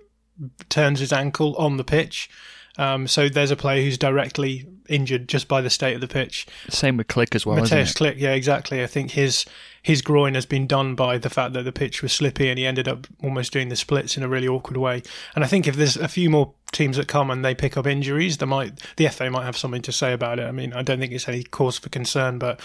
turns 0.69 0.99
his 0.99 1.13
ankle 1.13 1.55
on 1.55 1.77
the 1.77 1.83
pitch. 1.83 2.29
Um, 2.77 3.07
so 3.07 3.29
there's 3.29 3.51
a 3.51 3.55
player 3.55 3.81
who's 3.81 3.97
directly 3.97 4.67
injured 4.89 5.27
just 5.27 5.47
by 5.47 5.61
the 5.61 5.69
state 5.69 5.95
of 5.95 6.01
the 6.01 6.07
pitch. 6.07 6.45
Same 6.69 6.97
with 6.97 7.07
Klich 7.07 7.35
as 7.35 7.45
well. 7.45 7.57
Mateusz 7.57 7.93
Klich, 7.93 8.15
yeah, 8.17 8.33
exactly. 8.33 8.83
I 8.83 8.87
think 8.87 9.11
his 9.11 9.45
his 9.81 10.01
groin 10.01 10.33
has 10.33 10.45
been 10.45 10.67
done 10.67 10.95
by 10.95 11.17
the 11.17 11.29
fact 11.29 11.53
that 11.53 11.63
the 11.63 11.71
pitch 11.71 12.01
was 12.01 12.11
slippy 12.11 12.49
and 12.49 12.59
he 12.59 12.65
ended 12.65 12.87
up 12.89 13.07
almost 13.23 13.53
doing 13.53 13.69
the 13.69 13.75
splits 13.75 14.17
in 14.17 14.23
a 14.23 14.27
really 14.27 14.47
awkward 14.47 14.75
way. 14.75 15.01
And 15.33 15.45
I 15.45 15.47
think 15.47 15.65
if 15.65 15.77
there's 15.77 15.95
a 15.95 16.09
few 16.09 16.29
more 16.29 16.53
teams 16.73 16.97
that 16.97 17.07
come 17.07 17.31
and 17.31 17.45
they 17.45 17.55
pick 17.55 17.77
up 17.77 17.87
injuries, 17.87 18.37
they 18.37 18.45
might 18.45 18.81
the 18.97 19.07
FA 19.07 19.29
might 19.29 19.45
have 19.45 19.57
something 19.57 19.81
to 19.83 19.91
say 19.91 20.13
about 20.13 20.39
it. 20.39 20.43
I 20.43 20.51
mean, 20.51 20.73
I 20.73 20.81
don't 20.81 20.99
think 20.99 21.13
it's 21.13 21.27
any 21.27 21.43
cause 21.43 21.77
for 21.77 21.89
concern, 21.89 22.37
but 22.37 22.59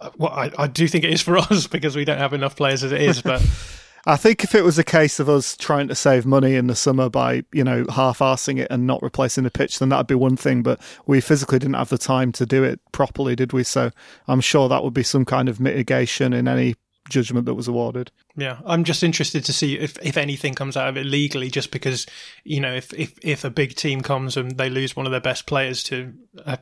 uh, 0.00 0.10
well, 0.16 0.32
I, 0.32 0.50
I 0.58 0.66
do 0.66 0.88
think 0.88 1.04
it 1.04 1.12
is 1.12 1.22
for 1.22 1.36
us 1.50 1.66
because 1.66 1.96
we 1.96 2.04
don't 2.04 2.18
have 2.18 2.32
enough 2.32 2.56
players 2.56 2.82
as 2.82 2.92
it 2.92 3.00
is. 3.00 3.22
But 3.22 3.40
I 4.06 4.16
think 4.16 4.44
if 4.44 4.54
it 4.54 4.64
was 4.64 4.78
a 4.78 4.84
case 4.84 5.18
of 5.18 5.28
us 5.28 5.56
trying 5.56 5.88
to 5.88 5.94
save 5.94 6.26
money 6.26 6.54
in 6.54 6.66
the 6.66 6.74
summer 6.74 7.08
by, 7.08 7.44
you 7.52 7.64
know, 7.64 7.86
half 7.88 8.18
arsing 8.18 8.58
it 8.58 8.68
and 8.70 8.86
not 8.86 9.02
replacing 9.02 9.44
the 9.44 9.50
pitch, 9.50 9.78
then 9.78 9.88
that'd 9.88 10.06
be 10.06 10.14
one 10.14 10.36
thing. 10.36 10.62
But 10.62 10.80
we 11.06 11.20
physically 11.20 11.58
didn't 11.58 11.74
have 11.74 11.88
the 11.88 11.98
time 11.98 12.32
to 12.32 12.46
do 12.46 12.62
it 12.64 12.80
properly, 12.92 13.34
did 13.34 13.52
we? 13.52 13.64
So 13.64 13.90
I'm 14.28 14.40
sure 14.40 14.68
that 14.68 14.84
would 14.84 14.94
be 14.94 15.02
some 15.02 15.24
kind 15.24 15.48
of 15.48 15.58
mitigation 15.60 16.32
in 16.32 16.48
any 16.48 16.74
judgment 17.08 17.46
that 17.46 17.54
was 17.54 17.68
awarded. 17.68 18.10
Yeah, 18.36 18.58
I'm 18.64 18.84
just 18.84 19.02
interested 19.02 19.44
to 19.44 19.52
see 19.52 19.78
if, 19.78 19.98
if 20.02 20.16
anything 20.16 20.54
comes 20.54 20.76
out 20.76 20.88
of 20.88 20.96
it 20.96 21.06
legally, 21.06 21.50
just 21.50 21.70
because, 21.70 22.06
you 22.44 22.60
know, 22.60 22.74
if, 22.74 22.92
if, 22.94 23.14
if 23.22 23.44
a 23.44 23.50
big 23.50 23.74
team 23.74 24.00
comes 24.00 24.36
and 24.36 24.56
they 24.56 24.70
lose 24.70 24.96
one 24.96 25.06
of 25.06 25.12
their 25.12 25.20
best 25.20 25.46
players 25.46 25.82
to 25.84 26.12
uh, 26.44 26.56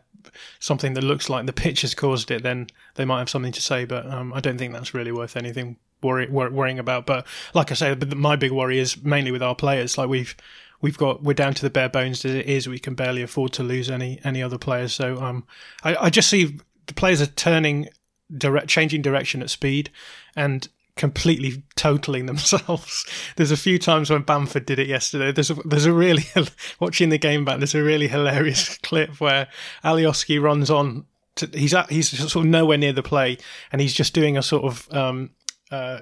something 0.58 0.94
that 0.94 1.04
looks 1.04 1.30
like 1.30 1.46
the 1.46 1.52
pitch 1.52 1.82
has 1.82 1.94
caused 1.94 2.30
it, 2.30 2.42
then 2.42 2.66
they 2.94 3.04
might 3.04 3.20
have 3.20 3.30
something 3.30 3.52
to 3.52 3.62
say. 3.62 3.84
But 3.84 4.06
um, 4.06 4.32
I 4.32 4.40
don't 4.40 4.58
think 4.58 4.72
that's 4.72 4.94
really 4.94 5.12
worth 5.12 5.36
anything 5.36 5.76
worry, 6.02 6.28
worrying 6.28 6.78
about. 6.78 7.06
But 7.06 7.26
like 7.54 7.70
I 7.70 7.74
say, 7.74 7.94
my 7.94 8.36
big 8.36 8.52
worry 8.52 8.78
is 8.78 9.02
mainly 9.02 9.30
with 9.30 9.42
our 9.42 9.54
players. 9.54 9.96
Like 9.96 10.08
we've 10.08 10.36
we've 10.80 10.98
got 10.98 11.22
we're 11.22 11.32
down 11.32 11.54
to 11.54 11.62
the 11.62 11.70
bare 11.70 11.88
bones 11.88 12.24
as 12.24 12.34
it 12.34 12.46
is. 12.46 12.68
We 12.68 12.78
can 12.78 12.94
barely 12.94 13.22
afford 13.22 13.52
to 13.54 13.62
lose 13.62 13.88
any 13.88 14.20
any 14.24 14.42
other 14.42 14.58
players. 14.58 14.92
So 14.92 15.16
um, 15.22 15.46
I, 15.82 15.96
I 15.96 16.10
just 16.10 16.28
see 16.28 16.58
the 16.86 16.94
players 16.94 17.22
are 17.22 17.26
turning 17.26 17.88
direct, 18.36 18.68
changing 18.68 19.02
direction 19.02 19.42
at 19.42 19.50
speed, 19.50 19.90
and 20.36 20.68
completely 20.96 21.62
totaling 21.76 22.26
themselves. 22.26 23.06
There's 23.36 23.50
a 23.50 23.56
few 23.56 23.78
times 23.78 24.10
when 24.10 24.22
Bamford 24.22 24.66
did 24.66 24.78
it 24.78 24.88
yesterday. 24.88 25.32
There's 25.32 25.50
a, 25.50 25.54
there's 25.54 25.86
a 25.86 25.92
really 25.92 26.24
watching 26.80 27.08
the 27.08 27.18
game 27.18 27.44
back. 27.44 27.58
There's 27.58 27.74
a 27.74 27.82
really 27.82 28.08
hilarious 28.08 28.76
clip 28.82 29.20
where 29.20 29.48
Alioski 29.84 30.42
runs 30.42 30.70
on. 30.70 31.06
To, 31.36 31.48
he's 31.54 31.72
at, 31.72 31.88
he's 31.88 32.10
sort 32.10 32.44
of 32.44 32.50
nowhere 32.50 32.76
near 32.76 32.92
the 32.92 33.02
play, 33.02 33.38
and 33.70 33.80
he's 33.80 33.94
just 33.94 34.12
doing 34.12 34.36
a 34.36 34.42
sort 34.42 34.64
of 34.64 34.92
um, 34.94 35.30
uh, 35.72 36.00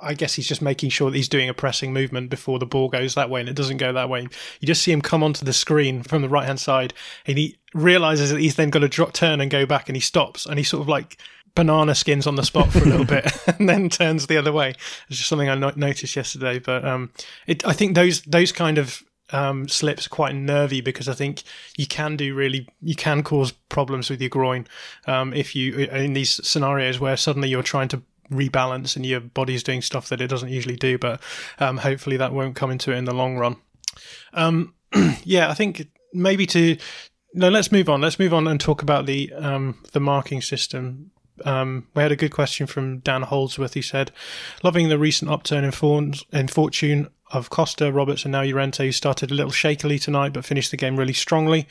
I 0.00 0.14
guess 0.14 0.34
he's 0.34 0.46
just 0.46 0.62
making 0.62 0.90
sure 0.90 1.10
that 1.10 1.16
he's 1.16 1.28
doing 1.28 1.48
a 1.48 1.54
pressing 1.54 1.92
movement 1.92 2.30
before 2.30 2.58
the 2.60 2.66
ball 2.66 2.88
goes 2.88 3.14
that 3.14 3.28
way 3.28 3.40
and 3.40 3.48
it 3.48 3.56
doesn't 3.56 3.78
go 3.78 3.92
that 3.92 4.08
way. 4.08 4.22
You 4.60 4.66
just 4.66 4.82
see 4.82 4.92
him 4.92 5.02
come 5.02 5.24
onto 5.24 5.44
the 5.44 5.52
screen 5.52 6.04
from 6.04 6.22
the 6.22 6.28
right 6.28 6.46
hand 6.46 6.60
side 6.60 6.94
and 7.26 7.36
he 7.36 7.56
realizes 7.74 8.30
that 8.30 8.40
he's 8.40 8.54
then 8.54 8.70
got 8.70 8.80
to 8.80 8.88
drop, 8.88 9.12
turn 9.12 9.40
and 9.40 9.50
go 9.50 9.66
back 9.66 9.88
and 9.88 9.96
he 9.96 10.00
stops 10.00 10.46
and 10.46 10.56
he 10.58 10.62
sort 10.62 10.82
of 10.82 10.88
like 10.88 11.18
banana 11.56 11.94
skins 11.96 12.28
on 12.28 12.36
the 12.36 12.44
spot 12.44 12.70
for 12.70 12.78
a 12.78 12.84
little 12.84 13.04
bit 13.04 13.26
and 13.58 13.68
then 13.68 13.88
turns 13.88 14.28
the 14.28 14.36
other 14.36 14.52
way. 14.52 14.70
It's 15.08 15.18
just 15.18 15.28
something 15.28 15.48
I 15.48 15.56
no- 15.56 15.72
noticed 15.74 16.14
yesterday. 16.14 16.60
But 16.60 16.84
um, 16.84 17.10
it, 17.48 17.66
I 17.66 17.72
think 17.72 17.96
those 17.96 18.22
those 18.22 18.52
kind 18.52 18.78
of 18.78 19.02
um, 19.30 19.68
slips 19.68 20.06
are 20.06 20.10
quite 20.10 20.36
nervy 20.36 20.80
because 20.80 21.08
I 21.08 21.14
think 21.14 21.42
you 21.76 21.88
can 21.88 22.16
do 22.16 22.34
really 22.34 22.68
you 22.80 22.94
can 22.94 23.24
cause 23.24 23.50
problems 23.50 24.08
with 24.08 24.20
your 24.20 24.30
groin 24.30 24.68
um, 25.06 25.34
if 25.34 25.56
you 25.56 25.76
in 25.78 26.12
these 26.12 26.46
scenarios 26.46 27.00
where 27.00 27.16
suddenly 27.16 27.48
you're 27.48 27.64
trying 27.64 27.88
to 27.88 28.02
rebalance 28.30 28.96
and 28.96 29.06
your 29.06 29.20
body's 29.20 29.62
doing 29.62 29.82
stuff 29.82 30.08
that 30.08 30.20
it 30.20 30.28
doesn't 30.28 30.48
usually 30.48 30.76
do. 30.76 30.98
But 30.98 31.20
um, 31.58 31.78
hopefully 31.78 32.16
that 32.16 32.32
won't 32.32 32.56
come 32.56 32.70
into 32.70 32.92
it 32.92 32.96
in 32.96 33.04
the 33.04 33.14
long 33.14 33.36
run. 33.36 33.56
Um, 34.32 34.74
yeah, 35.24 35.50
I 35.50 35.54
think 35.54 35.88
maybe 36.12 36.46
to 36.46 36.76
no. 37.34 37.48
Let's 37.48 37.72
move 37.72 37.88
on. 37.88 38.00
Let's 38.00 38.18
move 38.18 38.34
on 38.34 38.46
and 38.46 38.60
talk 38.60 38.82
about 38.82 39.06
the 39.06 39.32
um, 39.34 39.82
the 39.92 40.00
marking 40.00 40.40
system. 40.42 41.10
Um, 41.44 41.86
we 41.94 42.02
had 42.02 42.12
a 42.12 42.16
good 42.16 42.32
question 42.32 42.66
from 42.66 43.00
Dan 43.00 43.22
Holdsworth. 43.22 43.74
He 43.74 43.82
said, 43.82 44.10
"Loving 44.62 44.88
the 44.88 44.98
recent 44.98 45.30
upturn 45.30 45.64
in, 45.64 45.70
forms, 45.70 46.24
in 46.32 46.48
fortune 46.48 47.08
of 47.32 47.50
Costa, 47.50 47.92
Roberts, 47.92 48.24
and 48.24 48.32
now 48.32 48.42
Llorente, 48.42 48.86
who 48.86 48.92
started 48.92 49.30
a 49.30 49.34
little 49.34 49.50
shakily 49.50 49.98
tonight 49.98 50.32
but 50.32 50.44
finished 50.44 50.70
the 50.70 50.76
game 50.76 50.96
really 50.96 51.12
strongly. 51.12 51.66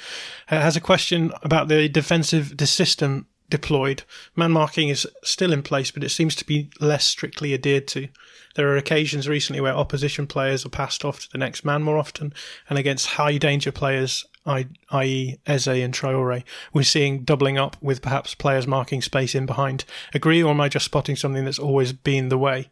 Uh, 0.49 0.59
has 0.59 0.75
a 0.75 0.81
question 0.81 1.31
about 1.43 1.67
the 1.67 1.87
defensive 1.87 2.53
system 2.67 3.27
deployed. 3.49 4.03
Man 4.35 4.51
marking 4.51 4.89
is 4.89 5.07
still 5.23 5.53
in 5.53 5.63
place, 5.63 5.91
but 5.91 6.03
it 6.03 6.09
seems 6.09 6.35
to 6.35 6.45
be 6.45 6.69
less 6.79 7.05
strictly 7.05 7.53
adhered 7.53 7.87
to. 7.89 8.07
There 8.55 8.69
are 8.69 8.77
occasions 8.77 9.27
recently 9.27 9.61
where 9.61 9.73
opposition 9.73 10.27
players 10.27 10.65
are 10.65 10.69
passed 10.69 11.03
off 11.03 11.19
to 11.21 11.31
the 11.31 11.37
next 11.37 11.65
man 11.65 11.83
more 11.83 11.97
often, 11.97 12.33
and 12.69 12.79
against 12.79 13.07
high 13.07 13.37
danger 13.37 13.71
players, 13.71 14.25
i.e., 14.45 15.37
Eze 15.45 15.67
and 15.67 15.93
Traore, 15.93 16.43
we're 16.73 16.83
seeing 16.83 17.23
doubling 17.23 17.57
up 17.57 17.75
with 17.81 18.01
perhaps 18.01 18.33
players 18.33 18.65
marking 18.65 19.01
space 19.01 19.35
in 19.35 19.45
behind. 19.45 19.85
Agree, 20.13 20.41
or 20.41 20.51
am 20.51 20.61
I 20.61 20.69
just 20.69 20.85
spotting 20.85 21.15
something 21.15 21.45
that's 21.45 21.59
always 21.59 21.93
been 21.93 22.29
the 22.29 22.37
way? 22.37 22.69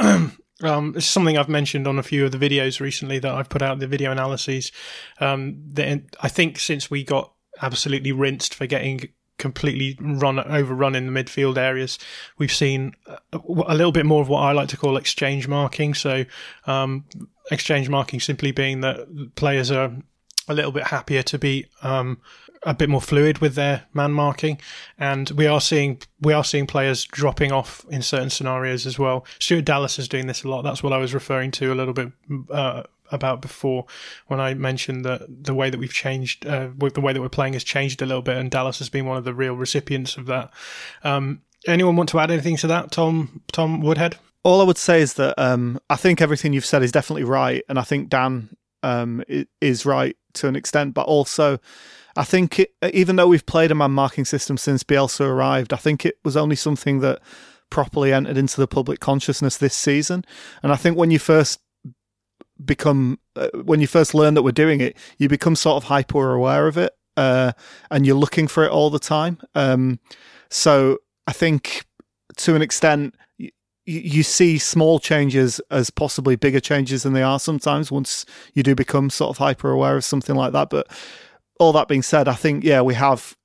Um, 0.62 0.94
it's 0.96 1.06
something 1.06 1.36
I've 1.36 1.48
mentioned 1.48 1.88
on 1.88 1.98
a 1.98 2.04
few 2.04 2.24
of 2.24 2.30
the 2.30 2.38
videos 2.38 2.78
recently 2.78 3.18
that 3.18 3.34
I've 3.34 3.48
put 3.48 3.62
out 3.62 3.80
the 3.80 3.88
video 3.88 4.12
analyses. 4.12 4.70
Um, 5.18 5.72
I 5.76 6.28
think 6.28 6.60
since 6.60 6.88
we 6.88 7.02
got 7.02 7.32
absolutely 7.60 8.12
rinsed 8.12 8.54
for 8.54 8.66
getting 8.66 9.08
completely 9.42 9.98
run 10.00 10.38
overrun 10.38 10.94
in 10.94 11.12
the 11.12 11.12
midfield 11.12 11.58
areas. 11.58 11.98
We've 12.38 12.52
seen 12.52 12.94
a, 13.06 13.18
a, 13.32 13.74
little 13.74 13.90
bit 13.90 14.06
more 14.06 14.22
of 14.22 14.28
what 14.28 14.38
I 14.38 14.52
like 14.52 14.68
to 14.68 14.76
call 14.76 14.96
exchange 14.96 15.48
marking. 15.48 15.94
So, 15.94 16.24
um, 16.66 17.04
exchange 17.50 17.88
marking 17.88 18.20
simply 18.20 18.52
being 18.52 18.80
that 18.82 19.34
players 19.34 19.70
are 19.72 19.92
a 20.48 20.54
little 20.54 20.70
bit 20.70 20.84
happier 20.84 21.22
to 21.24 21.38
be 21.38 21.66
um, 21.82 22.20
a 22.64 22.74
bit 22.74 22.88
more 22.88 23.00
fluid 23.00 23.38
with 23.38 23.54
their 23.54 23.84
man 23.92 24.12
marking, 24.12 24.58
and 24.98 25.30
we 25.30 25.46
are 25.46 25.60
seeing 25.60 26.00
we 26.20 26.32
are 26.32 26.44
seeing 26.44 26.66
players 26.66 27.04
dropping 27.04 27.52
off 27.52 27.84
in 27.90 28.02
certain 28.02 28.30
scenarios 28.30 28.86
as 28.86 28.98
well. 28.98 29.26
Stuart 29.38 29.64
Dallas 29.64 29.98
is 29.98 30.08
doing 30.08 30.26
this 30.26 30.44
a 30.44 30.48
lot. 30.48 30.62
That's 30.62 30.82
what 30.82 30.92
I 30.92 30.98
was 30.98 31.14
referring 31.14 31.50
to 31.52 31.72
a 31.72 31.74
little 31.74 31.94
bit 31.94 32.12
uh, 32.50 32.84
about 33.10 33.42
before 33.42 33.86
when 34.28 34.40
I 34.40 34.54
mentioned 34.54 35.04
that 35.04 35.22
the 35.28 35.54
way 35.54 35.70
that 35.70 35.78
we've 35.78 35.92
changed, 35.92 36.46
uh, 36.46 36.68
the 36.76 37.00
way 37.00 37.12
that 37.12 37.20
we're 37.20 37.28
playing 37.28 37.52
has 37.54 37.64
changed 37.64 38.02
a 38.02 38.06
little 38.06 38.22
bit, 38.22 38.36
and 38.36 38.50
Dallas 38.50 38.78
has 38.78 38.88
been 38.88 39.06
one 39.06 39.16
of 39.16 39.24
the 39.24 39.34
real 39.34 39.54
recipients 39.54 40.16
of 40.16 40.26
that. 40.26 40.50
Um, 41.04 41.42
anyone 41.66 41.96
want 41.96 42.08
to 42.10 42.18
add 42.20 42.30
anything 42.30 42.56
to 42.58 42.66
that, 42.68 42.92
Tom? 42.92 43.42
Tom 43.52 43.80
Woodhead. 43.80 44.16
All 44.44 44.60
I 44.60 44.64
would 44.64 44.78
say 44.78 45.00
is 45.00 45.14
that 45.14 45.38
um, 45.38 45.78
I 45.88 45.94
think 45.94 46.20
everything 46.20 46.52
you've 46.52 46.66
said 46.66 46.82
is 46.82 46.90
definitely 46.90 47.24
right, 47.24 47.64
and 47.68 47.78
I 47.78 47.82
think 47.82 48.08
Dan 48.08 48.56
um, 48.82 49.22
is 49.60 49.86
right 49.86 50.16
to 50.34 50.48
an 50.48 50.56
extent, 50.56 50.94
but 50.94 51.06
also 51.06 51.58
I 52.16 52.24
think 52.24 52.58
it, 52.58 52.74
even 52.92 53.16
though 53.16 53.28
we've 53.28 53.46
played 53.46 53.70
a 53.70 53.74
man 53.74 53.92
marking 53.92 54.24
system 54.24 54.56
since 54.56 54.84
Bielsa 54.84 55.24
arrived, 55.24 55.72
I 55.72 55.76
think 55.76 56.04
it 56.04 56.18
was 56.24 56.36
only 56.36 56.56
something 56.56 57.00
that 57.00 57.20
properly 57.70 58.12
entered 58.12 58.36
into 58.36 58.60
the 58.60 58.66
public 58.66 59.00
consciousness 59.00 59.56
this 59.56 59.74
season. 59.74 60.24
And 60.62 60.72
I 60.72 60.76
think 60.76 60.96
when 60.96 61.10
you 61.10 61.18
first 61.18 61.60
become, 62.62 63.18
uh, 63.34 63.48
when 63.64 63.80
you 63.80 63.86
first 63.86 64.14
learn 64.14 64.34
that 64.34 64.42
we're 64.42 64.52
doing 64.52 64.80
it, 64.80 64.96
you 65.18 65.28
become 65.28 65.56
sort 65.56 65.82
of 65.82 65.84
hyper 65.84 66.34
aware 66.34 66.66
of 66.66 66.76
it, 66.76 66.92
uh, 67.16 67.52
and 67.90 68.06
you're 68.06 68.16
looking 68.16 68.46
for 68.46 68.64
it 68.64 68.70
all 68.70 68.90
the 68.90 68.98
time. 68.98 69.38
Um, 69.54 69.98
so 70.50 70.98
I 71.26 71.32
think 71.32 71.86
to 72.36 72.54
an 72.54 72.62
extent, 72.62 73.14
you 73.84 74.22
see 74.22 74.58
small 74.58 74.98
changes 74.98 75.60
as 75.70 75.90
possibly 75.90 76.36
bigger 76.36 76.60
changes 76.60 77.02
than 77.02 77.12
they 77.12 77.22
are 77.22 77.40
sometimes 77.40 77.90
once 77.90 78.24
you 78.54 78.62
do 78.62 78.74
become 78.74 79.10
sort 79.10 79.30
of 79.30 79.38
hyper 79.38 79.70
aware 79.70 79.96
of 79.96 80.04
something 80.04 80.36
like 80.36 80.52
that. 80.52 80.70
But 80.70 80.86
all 81.58 81.72
that 81.72 81.88
being 81.88 82.02
said, 82.02 82.28
I 82.28 82.34
think 82.34 82.64
yeah, 82.64 82.80
we 82.80 82.94
have 82.94 83.36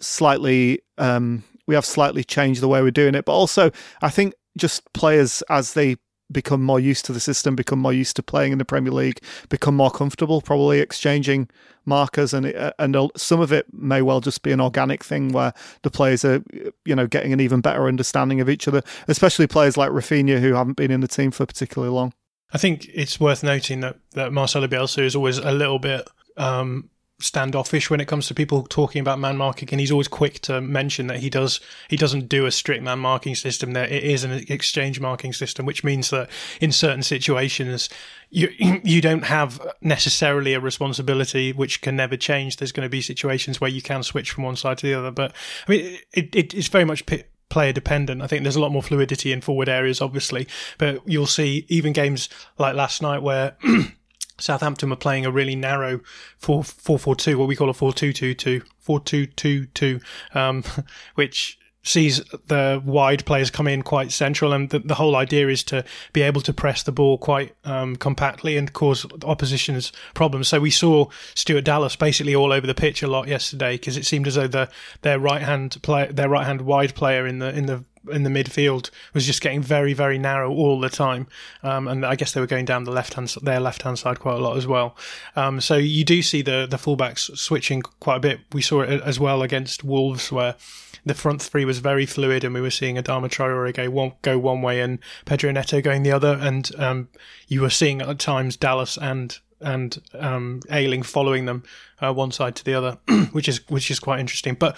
slightly 0.00 0.80
um, 0.98 1.44
we 1.66 1.74
have 1.74 1.84
slightly 1.84 2.24
changed 2.24 2.60
the 2.60 2.68
way 2.68 2.82
we're 2.82 2.90
doing 2.90 3.14
it, 3.14 3.24
but 3.24 3.32
also 3.32 3.70
I 4.00 4.08
think 4.08 4.34
just 4.56 4.90
players 4.92 5.42
as 5.48 5.74
they 5.74 5.96
become 6.32 6.62
more 6.62 6.80
used 6.80 7.04
to 7.06 7.12
the 7.12 7.20
system, 7.20 7.54
become 7.54 7.78
more 7.78 7.92
used 7.92 8.16
to 8.16 8.22
playing 8.22 8.52
in 8.52 8.58
the 8.58 8.64
Premier 8.64 8.92
League, 8.92 9.20
become 9.48 9.76
more 9.76 9.90
comfortable, 9.90 10.40
probably 10.40 10.80
exchanging 10.80 11.48
markers, 11.84 12.32
and 12.32 12.46
and 12.78 12.96
some 13.16 13.40
of 13.40 13.52
it 13.52 13.66
may 13.72 14.02
well 14.02 14.20
just 14.20 14.42
be 14.42 14.52
an 14.52 14.60
organic 14.60 15.04
thing 15.04 15.32
where 15.32 15.52
the 15.82 15.90
players 15.90 16.24
are, 16.24 16.42
you 16.84 16.94
know, 16.94 17.06
getting 17.06 17.32
an 17.32 17.40
even 17.40 17.60
better 17.60 17.86
understanding 17.86 18.40
of 18.40 18.48
each 18.48 18.66
other, 18.68 18.82
especially 19.08 19.46
players 19.46 19.76
like 19.76 19.90
Raphinha 19.90 20.40
who 20.40 20.54
haven't 20.54 20.76
been 20.76 20.90
in 20.90 21.00
the 21.00 21.08
team 21.08 21.30
for 21.30 21.46
particularly 21.46 21.92
long. 21.92 22.12
I 22.52 22.58
think 22.58 22.88
it's 22.92 23.18
worth 23.18 23.42
noting 23.42 23.80
that 23.80 23.96
that 24.12 24.32
Marcelo 24.32 24.66
Bielsa 24.66 25.04
is 25.04 25.16
always 25.16 25.38
a 25.38 25.52
little 25.52 25.78
bit 25.78 26.06
um, 26.36 26.90
standoffish 27.22 27.90
when 27.90 28.00
it 28.00 28.08
comes 28.08 28.26
to 28.26 28.34
people 28.34 28.64
talking 28.64 29.00
about 29.00 29.18
man 29.18 29.36
marking, 29.36 29.68
and 29.70 29.80
he's 29.80 29.90
always 29.90 30.08
quick 30.08 30.40
to 30.40 30.60
mention 30.60 31.06
that 31.06 31.20
he 31.20 31.30
does 31.30 31.60
he 31.88 31.96
doesn't 31.96 32.28
do 32.28 32.46
a 32.46 32.50
strict 32.50 32.82
man 32.82 32.98
marking 32.98 33.34
system. 33.34 33.72
There, 33.72 33.84
it 33.84 34.04
is 34.04 34.24
an 34.24 34.44
exchange 34.48 35.00
marking 35.00 35.32
system, 35.32 35.66
which 35.66 35.84
means 35.84 36.10
that 36.10 36.28
in 36.60 36.72
certain 36.72 37.02
situations 37.02 37.88
you 38.30 38.48
you 38.84 39.00
don't 39.00 39.24
have 39.24 39.60
necessarily 39.80 40.54
a 40.54 40.60
responsibility 40.60 41.52
which 41.52 41.80
can 41.80 41.96
never 41.96 42.16
change. 42.16 42.56
There's 42.56 42.72
going 42.72 42.86
to 42.86 42.90
be 42.90 43.00
situations 43.00 43.60
where 43.60 43.70
you 43.70 43.82
can 43.82 44.02
switch 44.02 44.30
from 44.30 44.44
one 44.44 44.56
side 44.56 44.78
to 44.78 44.86
the 44.86 44.94
other, 44.94 45.10
but 45.10 45.32
I 45.66 45.70
mean 45.70 45.98
it, 46.12 46.34
it 46.34 46.54
it's 46.54 46.68
very 46.68 46.84
much. 46.84 47.04
player 47.48 47.72
dependent. 47.74 48.22
I 48.22 48.26
think 48.26 48.44
there's 48.44 48.56
a 48.56 48.60
lot 48.62 48.72
more 48.72 48.82
fluidity 48.82 49.30
in 49.30 49.42
forward 49.42 49.68
areas, 49.68 50.00
obviously, 50.00 50.48
but 50.78 51.06
you'll 51.06 51.26
see 51.26 51.66
even 51.68 51.92
games 51.92 52.30
like 52.56 52.74
last 52.74 53.02
night 53.02 53.22
where 53.22 53.58
Southampton 54.42 54.90
were 54.90 54.96
playing 54.96 55.24
a 55.24 55.30
really 55.30 55.54
narrow 55.54 56.00
4 56.38 56.64
4 56.64 56.98
4 56.98 57.14
2, 57.14 57.38
what 57.38 57.48
we 57.48 57.56
call 57.56 57.70
a 57.70 57.74
4 57.74 57.92
2 57.92 58.12
2 58.12 58.34
2, 58.34 58.62
4 58.80 59.00
2 59.00 59.26
2 59.26 59.66
2, 59.66 60.00
um, 60.34 60.64
which 61.14 61.58
sees 61.84 62.22
the 62.46 62.80
wide 62.84 63.24
players 63.24 63.50
come 63.50 63.66
in 63.66 63.82
quite 63.82 64.12
central, 64.12 64.52
and 64.52 64.70
the, 64.70 64.78
the, 64.78 64.94
whole 64.94 65.16
idea 65.16 65.48
is 65.48 65.64
to 65.64 65.84
be 66.12 66.22
able 66.22 66.40
to 66.40 66.52
press 66.52 66.82
the 66.82 66.92
ball 66.92 67.18
quite 67.18 67.54
um, 67.64 67.96
compactly 67.96 68.56
and 68.56 68.72
cause 68.72 69.04
opposition's 69.24 69.92
problems. 70.14 70.48
So 70.48 70.60
we 70.60 70.70
saw 70.70 71.06
Stuart 71.34 71.64
Dallas 71.64 71.96
basically 71.96 72.34
all 72.34 72.52
over 72.52 72.66
the 72.66 72.74
pitch 72.74 73.02
a 73.02 73.08
lot 73.08 73.26
yesterday 73.26 73.74
because 73.74 73.96
it 73.96 74.06
seemed 74.06 74.28
as 74.28 74.36
though 74.36 74.46
the 74.46 74.68
their 75.02 75.18
right 75.18 75.42
hand 75.42 75.76
play 75.82 76.06
their 76.06 76.28
right 76.28 76.46
hand 76.46 76.62
wide 76.62 76.94
player 76.94 77.26
in 77.26 77.40
the 77.40 77.50
in 77.50 77.66
the 77.66 77.84
in 78.10 78.22
the 78.22 78.30
midfield 78.30 78.90
was 79.14 79.26
just 79.26 79.40
getting 79.40 79.62
very 79.62 79.92
very 79.92 80.18
narrow 80.18 80.50
all 80.50 80.80
the 80.80 80.88
time, 80.88 81.26
um, 81.62 81.88
and 81.88 82.04
I 82.04 82.16
guess 82.16 82.32
they 82.32 82.40
were 82.40 82.46
going 82.46 82.64
down 82.64 82.84
the 82.84 82.90
left 82.90 83.14
hand 83.14 83.34
their 83.42 83.60
left 83.60 83.82
hand 83.82 83.98
side 83.98 84.18
quite 84.18 84.36
a 84.36 84.40
lot 84.40 84.56
as 84.56 84.66
well. 84.66 84.96
Um, 85.36 85.60
so 85.60 85.76
you 85.76 86.04
do 86.04 86.22
see 86.22 86.42
the 86.42 86.66
the 86.68 86.76
fullbacks 86.76 87.36
switching 87.36 87.82
quite 87.82 88.16
a 88.16 88.20
bit. 88.20 88.40
We 88.52 88.62
saw 88.62 88.82
it 88.82 89.02
as 89.02 89.18
well 89.20 89.42
against 89.42 89.84
Wolves 89.84 90.32
where 90.32 90.56
the 91.04 91.14
front 91.14 91.42
three 91.42 91.64
was 91.64 91.78
very 91.78 92.06
fluid, 92.06 92.44
and 92.44 92.54
we 92.54 92.60
were 92.60 92.70
seeing 92.70 92.96
Adama 92.96 93.28
Traore 93.28 93.74
go 93.74 93.90
one, 93.90 94.12
go 94.22 94.38
one 94.38 94.62
way 94.62 94.80
and 94.80 94.98
Pedro 95.24 95.50
Neto 95.50 95.80
going 95.80 96.02
the 96.02 96.12
other, 96.12 96.38
and 96.40 96.70
um, 96.78 97.08
you 97.48 97.60
were 97.60 97.70
seeing 97.70 98.00
at 98.00 98.18
times 98.18 98.56
Dallas 98.56 98.96
and 98.96 99.38
and 99.60 100.02
um, 100.14 100.60
Ayling 100.70 101.04
following 101.04 101.44
them 101.46 101.62
uh, 102.00 102.12
one 102.12 102.32
side 102.32 102.56
to 102.56 102.64
the 102.64 102.74
other, 102.74 102.98
which 103.32 103.48
is 103.48 103.68
which 103.68 103.90
is 103.90 103.98
quite 104.00 104.20
interesting. 104.20 104.54
But 104.54 104.76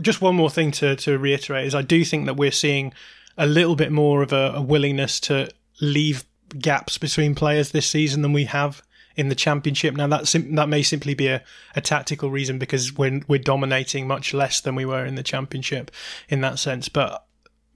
just 0.00 0.20
one 0.20 0.34
more 0.34 0.50
thing 0.50 0.70
to, 0.72 0.96
to 0.96 1.18
reiterate 1.18 1.66
is 1.66 1.74
I 1.74 1.82
do 1.82 2.04
think 2.04 2.26
that 2.26 2.34
we're 2.34 2.52
seeing 2.52 2.92
a 3.36 3.46
little 3.46 3.76
bit 3.76 3.92
more 3.92 4.22
of 4.22 4.32
a, 4.32 4.52
a 4.56 4.62
willingness 4.62 5.20
to 5.20 5.48
leave 5.80 6.24
gaps 6.58 6.98
between 6.98 7.34
players 7.34 7.70
this 7.70 7.88
season 7.88 8.22
than 8.22 8.32
we 8.32 8.44
have 8.44 8.82
in 9.16 9.28
the 9.28 9.34
championship. 9.34 9.94
Now 9.94 10.06
that 10.06 10.28
sim- 10.28 10.54
that 10.54 10.68
may 10.68 10.82
simply 10.82 11.14
be 11.14 11.28
a, 11.28 11.42
a 11.76 11.80
tactical 11.80 12.30
reason 12.30 12.58
because 12.58 12.96
we're 12.96 13.20
we're 13.28 13.38
dominating 13.38 14.06
much 14.06 14.32
less 14.32 14.60
than 14.60 14.74
we 14.74 14.84
were 14.84 15.04
in 15.04 15.14
the 15.14 15.22
championship 15.22 15.90
in 16.28 16.40
that 16.42 16.58
sense. 16.58 16.88
But 16.88 17.24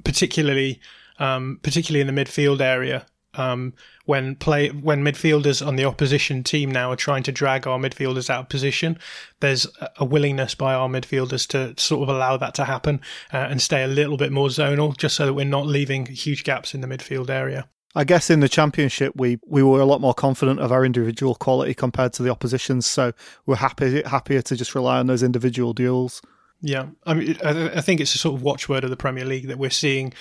particularly 0.04 0.80
um, 1.18 1.60
particularly 1.62 2.06
in 2.06 2.14
the 2.14 2.24
midfield 2.24 2.60
area, 2.60 3.06
um, 3.36 3.74
when 4.04 4.36
play 4.36 4.68
when 4.68 5.02
midfielders 5.02 5.66
on 5.66 5.76
the 5.76 5.84
opposition 5.84 6.42
team 6.42 6.70
now 6.70 6.90
are 6.90 6.96
trying 6.96 7.22
to 7.24 7.32
drag 7.32 7.66
our 7.66 7.78
midfielders 7.78 8.30
out 8.30 8.40
of 8.40 8.48
position, 8.48 8.98
there's 9.40 9.66
a 9.98 10.04
willingness 10.04 10.54
by 10.54 10.74
our 10.74 10.88
midfielders 10.88 11.46
to 11.48 11.80
sort 11.80 12.02
of 12.02 12.14
allow 12.14 12.36
that 12.36 12.54
to 12.54 12.64
happen 12.64 13.00
uh, 13.32 13.38
and 13.38 13.60
stay 13.60 13.82
a 13.82 13.88
little 13.88 14.16
bit 14.16 14.32
more 14.32 14.48
zonal, 14.48 14.96
just 14.96 15.16
so 15.16 15.26
that 15.26 15.34
we're 15.34 15.44
not 15.44 15.66
leaving 15.66 16.06
huge 16.06 16.44
gaps 16.44 16.74
in 16.74 16.80
the 16.80 16.86
midfield 16.86 17.30
area. 17.30 17.68
I 17.94 18.04
guess 18.04 18.28
in 18.28 18.40
the 18.40 18.48
championship 18.48 19.14
we, 19.16 19.38
we 19.46 19.62
were 19.62 19.80
a 19.80 19.86
lot 19.86 20.02
more 20.02 20.12
confident 20.12 20.60
of 20.60 20.70
our 20.70 20.84
individual 20.84 21.34
quality 21.34 21.72
compared 21.72 22.12
to 22.14 22.22
the 22.22 22.30
oppositions, 22.30 22.86
so 22.86 23.12
we're 23.46 23.56
happy 23.56 24.02
happier 24.02 24.42
to 24.42 24.54
just 24.54 24.74
rely 24.74 24.98
on 24.98 25.06
those 25.06 25.22
individual 25.22 25.72
duels. 25.72 26.20
Yeah, 26.60 26.88
I 27.04 27.14
mean, 27.14 27.36
I 27.42 27.80
think 27.80 28.00
it's 28.00 28.14
a 28.14 28.18
sort 28.18 28.34
of 28.34 28.42
watchword 28.42 28.84
of 28.84 28.90
the 28.90 28.96
Premier 28.96 29.24
League 29.24 29.48
that 29.48 29.58
we're 29.58 29.70
seeing 29.70 30.12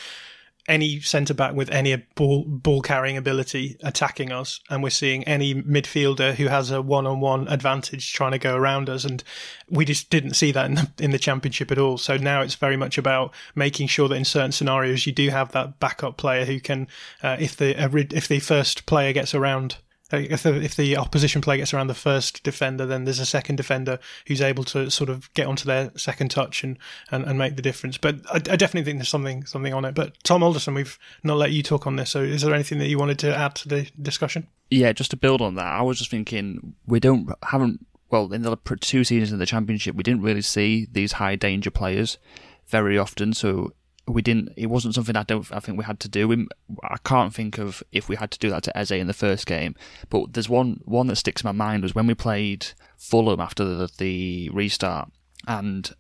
any 0.68 1.00
centre 1.00 1.34
back 1.34 1.54
with 1.54 1.70
any 1.70 1.96
ball 2.16 2.44
ball 2.46 2.82
carrying 2.82 3.18
ability 3.18 3.78
attacking 3.84 4.32
us, 4.32 4.60
and 4.70 4.82
we're 4.82 4.90
seeing 4.90 5.24
any 5.26 5.54
midfielder 5.54 6.36
who 6.36 6.48
has 6.48 6.72
a 6.72 6.82
one 6.82 7.06
on 7.06 7.20
one 7.20 7.48
advantage 7.48 8.14
trying 8.14 8.32
to 8.32 8.40
go 8.40 8.56
around 8.56 8.90
us, 8.90 9.06
and 9.06 9.24
we 9.70 9.86
just 9.86 10.10
didn't 10.10 10.34
see 10.34 10.52
that 10.52 10.66
in 10.66 10.76
the, 10.76 10.92
in 11.00 11.12
the 11.12 11.20
championship 11.20 11.72
at 11.72 11.78
all. 11.78 11.98
So 11.98 12.18
now 12.18 12.42
it's 12.42 12.56
very 12.56 12.78
much 12.78 12.98
about 12.98 13.34
making 13.54 13.88
sure 13.88 14.08
that 14.08 14.16
in 14.16 14.26
certain 14.26 14.52
scenarios 14.52 15.06
you 15.06 15.14
do 15.14 15.30
have 15.30 15.52
that 15.52 15.80
backup 15.80 16.18
player 16.18 16.46
who 16.46 16.60
can, 16.60 16.88
uh, 17.22 17.38
if 17.40 17.56
the 17.56 17.80
if 18.16 18.28
the 18.28 18.40
first 18.40 18.86
player 18.86 19.14
gets 19.14 19.36
around 19.36 19.78
Uh, 20.14 20.18
if 20.18 20.44
the, 20.44 20.54
if 20.62 20.76
the 20.76 20.96
opposition 20.96 21.42
player 21.42 21.58
gets 21.58 21.74
around 21.74 21.88
the 21.88 21.96
first 21.96 22.44
defender, 22.44 22.86
then 22.86 23.06
there's 23.06 23.20
a 23.20 23.26
second 23.26 23.56
defender 23.56 23.98
who's 24.28 24.42
able 24.42 24.64
to 24.64 24.92
sort 24.92 25.10
of 25.10 25.34
get 25.34 25.48
onto 25.48 25.66
their 25.66 25.92
second 25.98 26.30
touch 26.30 26.64
and, 26.64 26.78
and, 27.12 27.26
and 27.26 27.40
make 27.40 27.56
the 27.56 27.62
difference. 27.62 27.98
But 27.98 28.18
I, 28.30 28.36
I, 28.36 28.56
definitely 28.56 28.84
think 28.84 29.00
there's 29.00 29.10
something 29.10 29.46
something 29.46 29.74
on 29.74 29.84
it. 29.84 29.96
But 29.96 30.16
Tom 30.24 30.44
Alderson, 30.44 30.76
we've 30.76 31.00
not 31.24 31.38
let 31.38 31.52
you 31.52 31.64
talk 31.64 31.88
on 31.88 31.96
this. 31.96 32.12
So 32.12 32.22
is 32.22 32.44
there 32.44 32.54
anything 32.54 32.78
that 32.80 32.88
you 32.88 33.00
wanted 33.00 33.18
to 33.20 33.36
add 33.36 33.56
to 33.56 33.68
the 33.68 33.90
discussion? 34.00 34.48
Yeah, 34.70 34.94
just 34.94 35.10
to 35.12 35.18
build 35.18 35.42
on 35.42 35.56
that, 35.56 35.74
I 35.74 35.82
was 35.82 35.98
just 35.98 36.12
thinking 36.12 36.76
we 36.86 37.00
don't 37.00 37.32
haven't 37.44 37.86
well 38.12 38.32
in 38.32 38.44
the 38.44 38.56
two 38.80 39.04
seasons 39.04 39.32
in 39.32 39.40
the 39.40 39.46
championship 39.48 39.96
we 39.96 40.04
didn't 40.04 40.22
really 40.22 40.42
see 40.42 40.88
these 40.92 41.14
high 41.14 41.36
danger 41.36 41.72
players 41.72 42.20
very 42.68 42.98
often. 42.98 43.34
So 43.34 43.74
we 44.08 44.22
didn't. 44.22 44.54
It 44.56 44.68
wasn't 44.68 44.96
something 44.96 45.16
I 45.16 45.24
don't. 45.24 45.52
I 45.52 45.60
think 45.60 45.78
we 45.78 45.84
had 45.84 46.00
to 46.02 46.10
do. 46.10 46.28
We, 46.28 46.48
I 46.84 46.98
can't 47.04 47.34
think 47.34 47.58
of 47.58 47.82
if 47.92 48.08
we 48.08 48.16
had 48.16 48.32
to 48.32 48.40
do 48.40 48.50
that 48.52 48.64
to 48.64 48.78
Eze 48.78 48.92
in 48.92 49.08
the 49.08 49.14
first 49.14 49.46
game. 49.46 49.76
But 50.10 50.34
there's 50.34 50.50
one 50.50 50.82
one 50.86 51.08
that 51.08 51.16
sticks 51.16 51.44
in 51.44 51.48
my 51.48 51.52
mind 51.52 51.84
was 51.84 51.96
when 51.96 52.08
we 52.08 52.14
played 52.14 52.68
Fulham 52.98 53.40
after 53.40 53.64
the, 53.64 53.90
the 53.98 54.50
restart, 54.50 55.12
and 55.48 55.92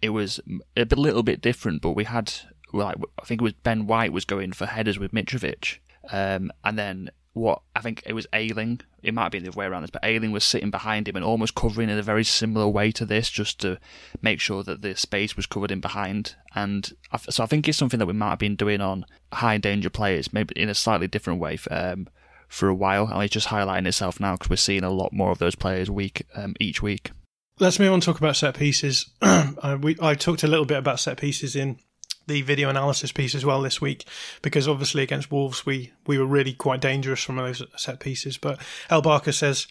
it 0.00 0.10
was 0.10 0.40
a 0.76 0.86
little 0.94 1.22
bit 1.22 1.40
different. 1.40 1.82
But 1.82 1.92
we 1.92 2.04
had 2.04 2.32
like 2.72 2.96
I 3.20 3.24
think 3.24 3.40
it 3.40 3.44
was 3.44 3.52
Ben 3.52 3.86
White 3.86 4.12
was 4.12 4.24
going 4.24 4.52
for 4.52 4.66
headers 4.66 4.98
with 4.98 5.12
Mitrovic, 5.12 5.78
um, 6.12 6.52
and 6.64 6.78
then 6.78 7.10
what 7.32 7.62
I 7.76 7.80
think 7.80 8.02
it 8.06 8.12
was 8.12 8.26
Ayling. 8.32 8.80
It 9.02 9.14
might 9.14 9.30
be 9.30 9.38
the 9.38 9.48
other 9.48 9.56
way 9.56 9.66
around 9.66 9.82
this, 9.82 9.90
but 9.90 10.04
Ayling 10.04 10.32
was 10.32 10.44
sitting 10.44 10.70
behind 10.70 11.08
him 11.08 11.16
and 11.16 11.24
almost 11.24 11.54
covering 11.54 11.88
in 11.88 11.98
a 11.98 12.02
very 12.02 12.24
similar 12.24 12.68
way 12.68 12.90
to 12.92 13.06
this, 13.06 13.30
just 13.30 13.60
to 13.60 13.78
make 14.20 14.40
sure 14.40 14.62
that 14.62 14.82
the 14.82 14.96
space 14.96 15.36
was 15.36 15.46
covered 15.46 15.70
in 15.70 15.80
behind. 15.80 16.34
And 16.54 16.92
so 17.28 17.44
I 17.44 17.46
think 17.46 17.68
it's 17.68 17.78
something 17.78 17.98
that 17.98 18.06
we 18.06 18.12
might 18.12 18.30
have 18.30 18.38
been 18.38 18.56
doing 18.56 18.80
on 18.80 19.06
high 19.32 19.58
danger 19.58 19.90
players, 19.90 20.32
maybe 20.32 20.54
in 20.60 20.68
a 20.68 20.74
slightly 20.74 21.06
different 21.06 21.40
way. 21.40 21.58
Um, 21.70 22.08
for 22.48 22.68
a 22.68 22.74
while, 22.74 23.06
and 23.06 23.22
it's 23.22 23.32
just 23.32 23.46
highlighting 23.46 23.86
itself 23.86 24.18
now 24.18 24.32
because 24.32 24.50
we're 24.50 24.56
seeing 24.56 24.82
a 24.82 24.90
lot 24.90 25.12
more 25.12 25.30
of 25.30 25.38
those 25.38 25.54
players 25.54 25.88
week 25.88 26.26
um, 26.34 26.52
each 26.58 26.82
week. 26.82 27.12
Let's 27.60 27.78
move 27.78 27.90
on 27.90 27.94
and 27.94 28.02
talk 28.02 28.18
about 28.18 28.34
set 28.34 28.56
pieces. 28.56 29.10
uh, 29.22 29.78
we, 29.80 29.96
I 30.02 30.14
talked 30.14 30.42
a 30.42 30.48
little 30.48 30.64
bit 30.64 30.78
about 30.78 30.98
set 30.98 31.18
pieces 31.18 31.54
in 31.54 31.78
the 32.30 32.42
video 32.42 32.70
analysis 32.70 33.12
piece 33.12 33.34
as 33.34 33.44
well 33.44 33.60
this 33.60 33.80
week 33.80 34.04
because 34.40 34.68
obviously 34.68 35.02
against 35.02 35.30
Wolves 35.30 35.66
we 35.66 35.92
we 36.06 36.18
were 36.18 36.26
really 36.26 36.52
quite 36.52 36.80
dangerous 36.80 37.22
from 37.22 37.36
those 37.36 37.62
set 37.76 38.00
pieces. 38.00 38.38
But 38.38 38.60
El 38.88 39.02
Barker 39.02 39.32
says 39.32 39.66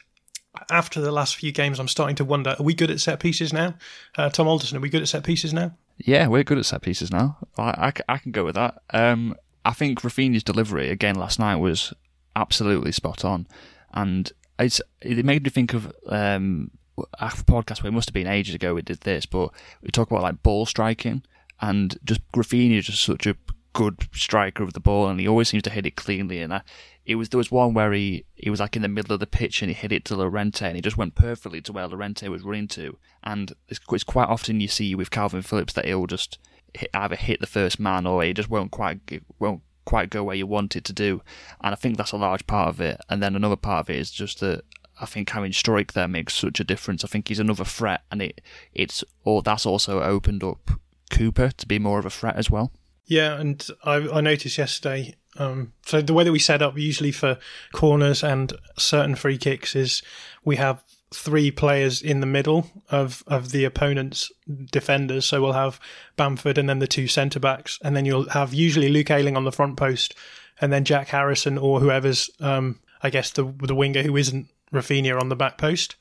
after 0.69 0.99
the 0.99 1.11
last 1.11 1.35
few 1.35 1.51
games, 1.51 1.79
I'm 1.79 1.87
starting 1.87 2.15
to 2.17 2.25
wonder: 2.25 2.55
Are 2.59 2.63
we 2.63 2.73
good 2.73 2.91
at 2.91 2.99
set 2.99 3.19
pieces 3.19 3.53
now? 3.53 3.75
Uh, 4.17 4.29
Tom 4.29 4.47
Alderson, 4.47 4.77
are 4.77 4.81
we 4.81 4.89
good 4.89 5.01
at 5.01 5.07
set 5.07 5.23
pieces 5.23 5.53
now? 5.53 5.75
Yeah, 5.97 6.27
we're 6.27 6.43
good 6.43 6.57
at 6.57 6.65
set 6.65 6.81
pieces 6.81 7.11
now. 7.11 7.37
I, 7.57 7.91
I, 8.07 8.13
I 8.13 8.17
can 8.17 8.31
go 8.31 8.45
with 8.45 8.55
that. 8.55 8.81
Um, 8.91 9.35
I 9.65 9.73
think 9.73 10.01
Raphinha's 10.01 10.43
delivery 10.43 10.89
again 10.89 11.15
last 11.15 11.39
night 11.39 11.57
was 11.57 11.93
absolutely 12.35 12.91
spot 12.91 13.23
on, 13.23 13.47
and 13.93 14.31
it's 14.57 14.81
it 15.01 15.23
made 15.25 15.43
me 15.43 15.49
think 15.49 15.73
of 15.73 15.91
um, 16.07 16.71
a 17.13 17.27
podcast 17.27 17.83
where 17.83 17.89
it 17.89 17.93
must 17.93 18.09
have 18.09 18.13
been 18.13 18.27
ages 18.27 18.55
ago 18.55 18.73
we 18.73 18.81
did 18.81 19.01
this, 19.01 19.25
but 19.25 19.51
we 19.81 19.89
talk 19.89 20.09
about 20.09 20.23
like 20.23 20.43
ball 20.43 20.65
striking 20.65 21.23
and 21.61 21.97
just 22.03 22.21
Raphinha 22.31 22.81
just 22.81 23.03
such 23.03 23.25
a 23.25 23.35
good 23.73 24.07
striker 24.13 24.63
of 24.63 24.73
the 24.73 24.79
ball, 24.79 25.07
and 25.07 25.19
he 25.19 25.27
always 25.27 25.49
seems 25.49 25.63
to 25.63 25.69
hit 25.69 25.85
it 25.85 25.95
cleanly. 25.95 26.41
And 26.41 26.53
I, 26.53 26.61
it 27.05 27.15
was 27.15 27.29
there 27.29 27.37
was 27.37 27.51
one 27.51 27.73
where 27.73 27.93
he 27.93 28.25
he 28.35 28.49
was 28.49 28.59
like 28.59 28.75
in 28.75 28.81
the 28.81 28.87
middle 28.87 29.13
of 29.13 29.19
the 29.19 29.27
pitch 29.27 29.61
and 29.61 29.69
he 29.69 29.75
hit 29.75 29.91
it 29.91 30.05
to 30.05 30.15
Llorente, 30.15 30.65
and 30.65 30.75
he 30.75 30.81
just 30.81 30.97
went 30.97 31.15
perfectly 31.15 31.61
to 31.61 31.73
where 31.73 31.87
Llorente 31.87 32.27
was 32.27 32.43
running 32.43 32.67
to. 32.69 32.97
And 33.23 33.53
it's, 33.67 33.79
it's 33.91 34.03
quite 34.03 34.27
often 34.27 34.59
you 34.59 34.67
see 34.67 34.95
with 34.95 35.11
Calvin 35.11 35.41
Phillips 35.41 35.73
that 35.73 35.85
he'll 35.85 36.07
just 36.07 36.39
hit, 36.73 36.89
either 36.93 37.15
hit 37.15 37.39
the 37.39 37.47
first 37.47 37.79
man 37.79 38.05
or 38.05 38.23
he 38.23 38.33
just 38.33 38.49
won't 38.49 38.71
quite 38.71 38.99
won't 39.39 39.61
quite 39.85 40.09
go 40.09 40.23
where 40.23 40.35
you 40.35 40.45
want 40.45 40.75
it 40.75 40.83
to 40.85 40.93
do. 40.93 41.21
And 41.61 41.73
I 41.73 41.75
think 41.75 41.97
that's 41.97 42.11
a 42.11 42.17
large 42.17 42.45
part 42.47 42.69
of 42.69 42.79
it. 42.79 42.99
And 43.09 43.23
then 43.23 43.35
another 43.35 43.55
part 43.55 43.85
of 43.85 43.89
it 43.89 43.97
is 43.97 44.11
just 44.11 44.39
that 44.41 44.63
I 45.01 45.05
think 45.05 45.29
having 45.29 45.51
Struijk 45.51 45.93
there 45.93 46.07
makes 46.07 46.35
such 46.35 46.59
a 46.59 46.63
difference. 46.63 47.03
I 47.03 47.07
think 47.07 47.27
he's 47.27 47.39
another 47.39 47.65
threat, 47.65 48.01
and 48.11 48.21
it 48.21 48.41
it's 48.73 49.03
or 49.23 49.41
that's 49.41 49.65
also 49.65 50.01
opened 50.01 50.43
up 50.43 50.71
Cooper 51.09 51.51
to 51.51 51.67
be 51.67 51.79
more 51.79 51.99
of 51.99 52.05
a 52.05 52.09
threat 52.09 52.35
as 52.35 52.49
well. 52.49 52.71
Yeah, 53.05 53.39
and 53.39 53.65
I, 53.83 53.95
I 53.95 54.21
noticed 54.21 54.57
yesterday. 54.57 55.15
Um, 55.37 55.73
so 55.85 56.01
the 56.01 56.13
way 56.13 56.23
that 56.23 56.31
we 56.31 56.39
set 56.39 56.61
up 56.61 56.77
usually 56.77 57.11
for 57.11 57.37
corners 57.71 58.23
and 58.23 58.53
certain 58.77 59.15
free 59.15 59.37
kicks 59.37 59.75
is 59.75 60.01
we 60.43 60.57
have 60.57 60.83
three 61.11 61.49
players 61.49 62.01
in 62.01 62.19
the 62.19 62.27
middle 62.27 62.69
of, 62.89 63.23
of 63.25 63.51
the 63.51 63.65
opponent's 63.65 64.31
defenders. 64.71 65.25
So 65.25 65.41
we'll 65.41 65.53
have 65.53 65.79
Bamford 66.17 66.57
and 66.57 66.69
then 66.69 66.79
the 66.79 66.87
two 66.87 67.07
centre 67.07 67.39
backs, 67.39 67.79
and 67.83 67.95
then 67.95 68.05
you'll 68.05 68.29
have 68.29 68.53
usually 68.53 68.89
Luke 68.89 69.09
Ayling 69.09 69.37
on 69.37 69.45
the 69.45 69.51
front 69.51 69.77
post, 69.77 70.15
and 70.61 70.71
then 70.71 70.85
Jack 70.85 71.07
Harrison 71.07 71.57
or 71.57 71.79
whoever's, 71.79 72.29
um, 72.39 72.79
I 73.01 73.09
guess 73.09 73.31
the 73.31 73.43
the 73.43 73.75
winger 73.75 74.03
who 74.03 74.17
isn't 74.17 74.49
Raphinha 74.71 75.19
on 75.19 75.29
the 75.29 75.35
back 75.35 75.57
post. 75.57 75.95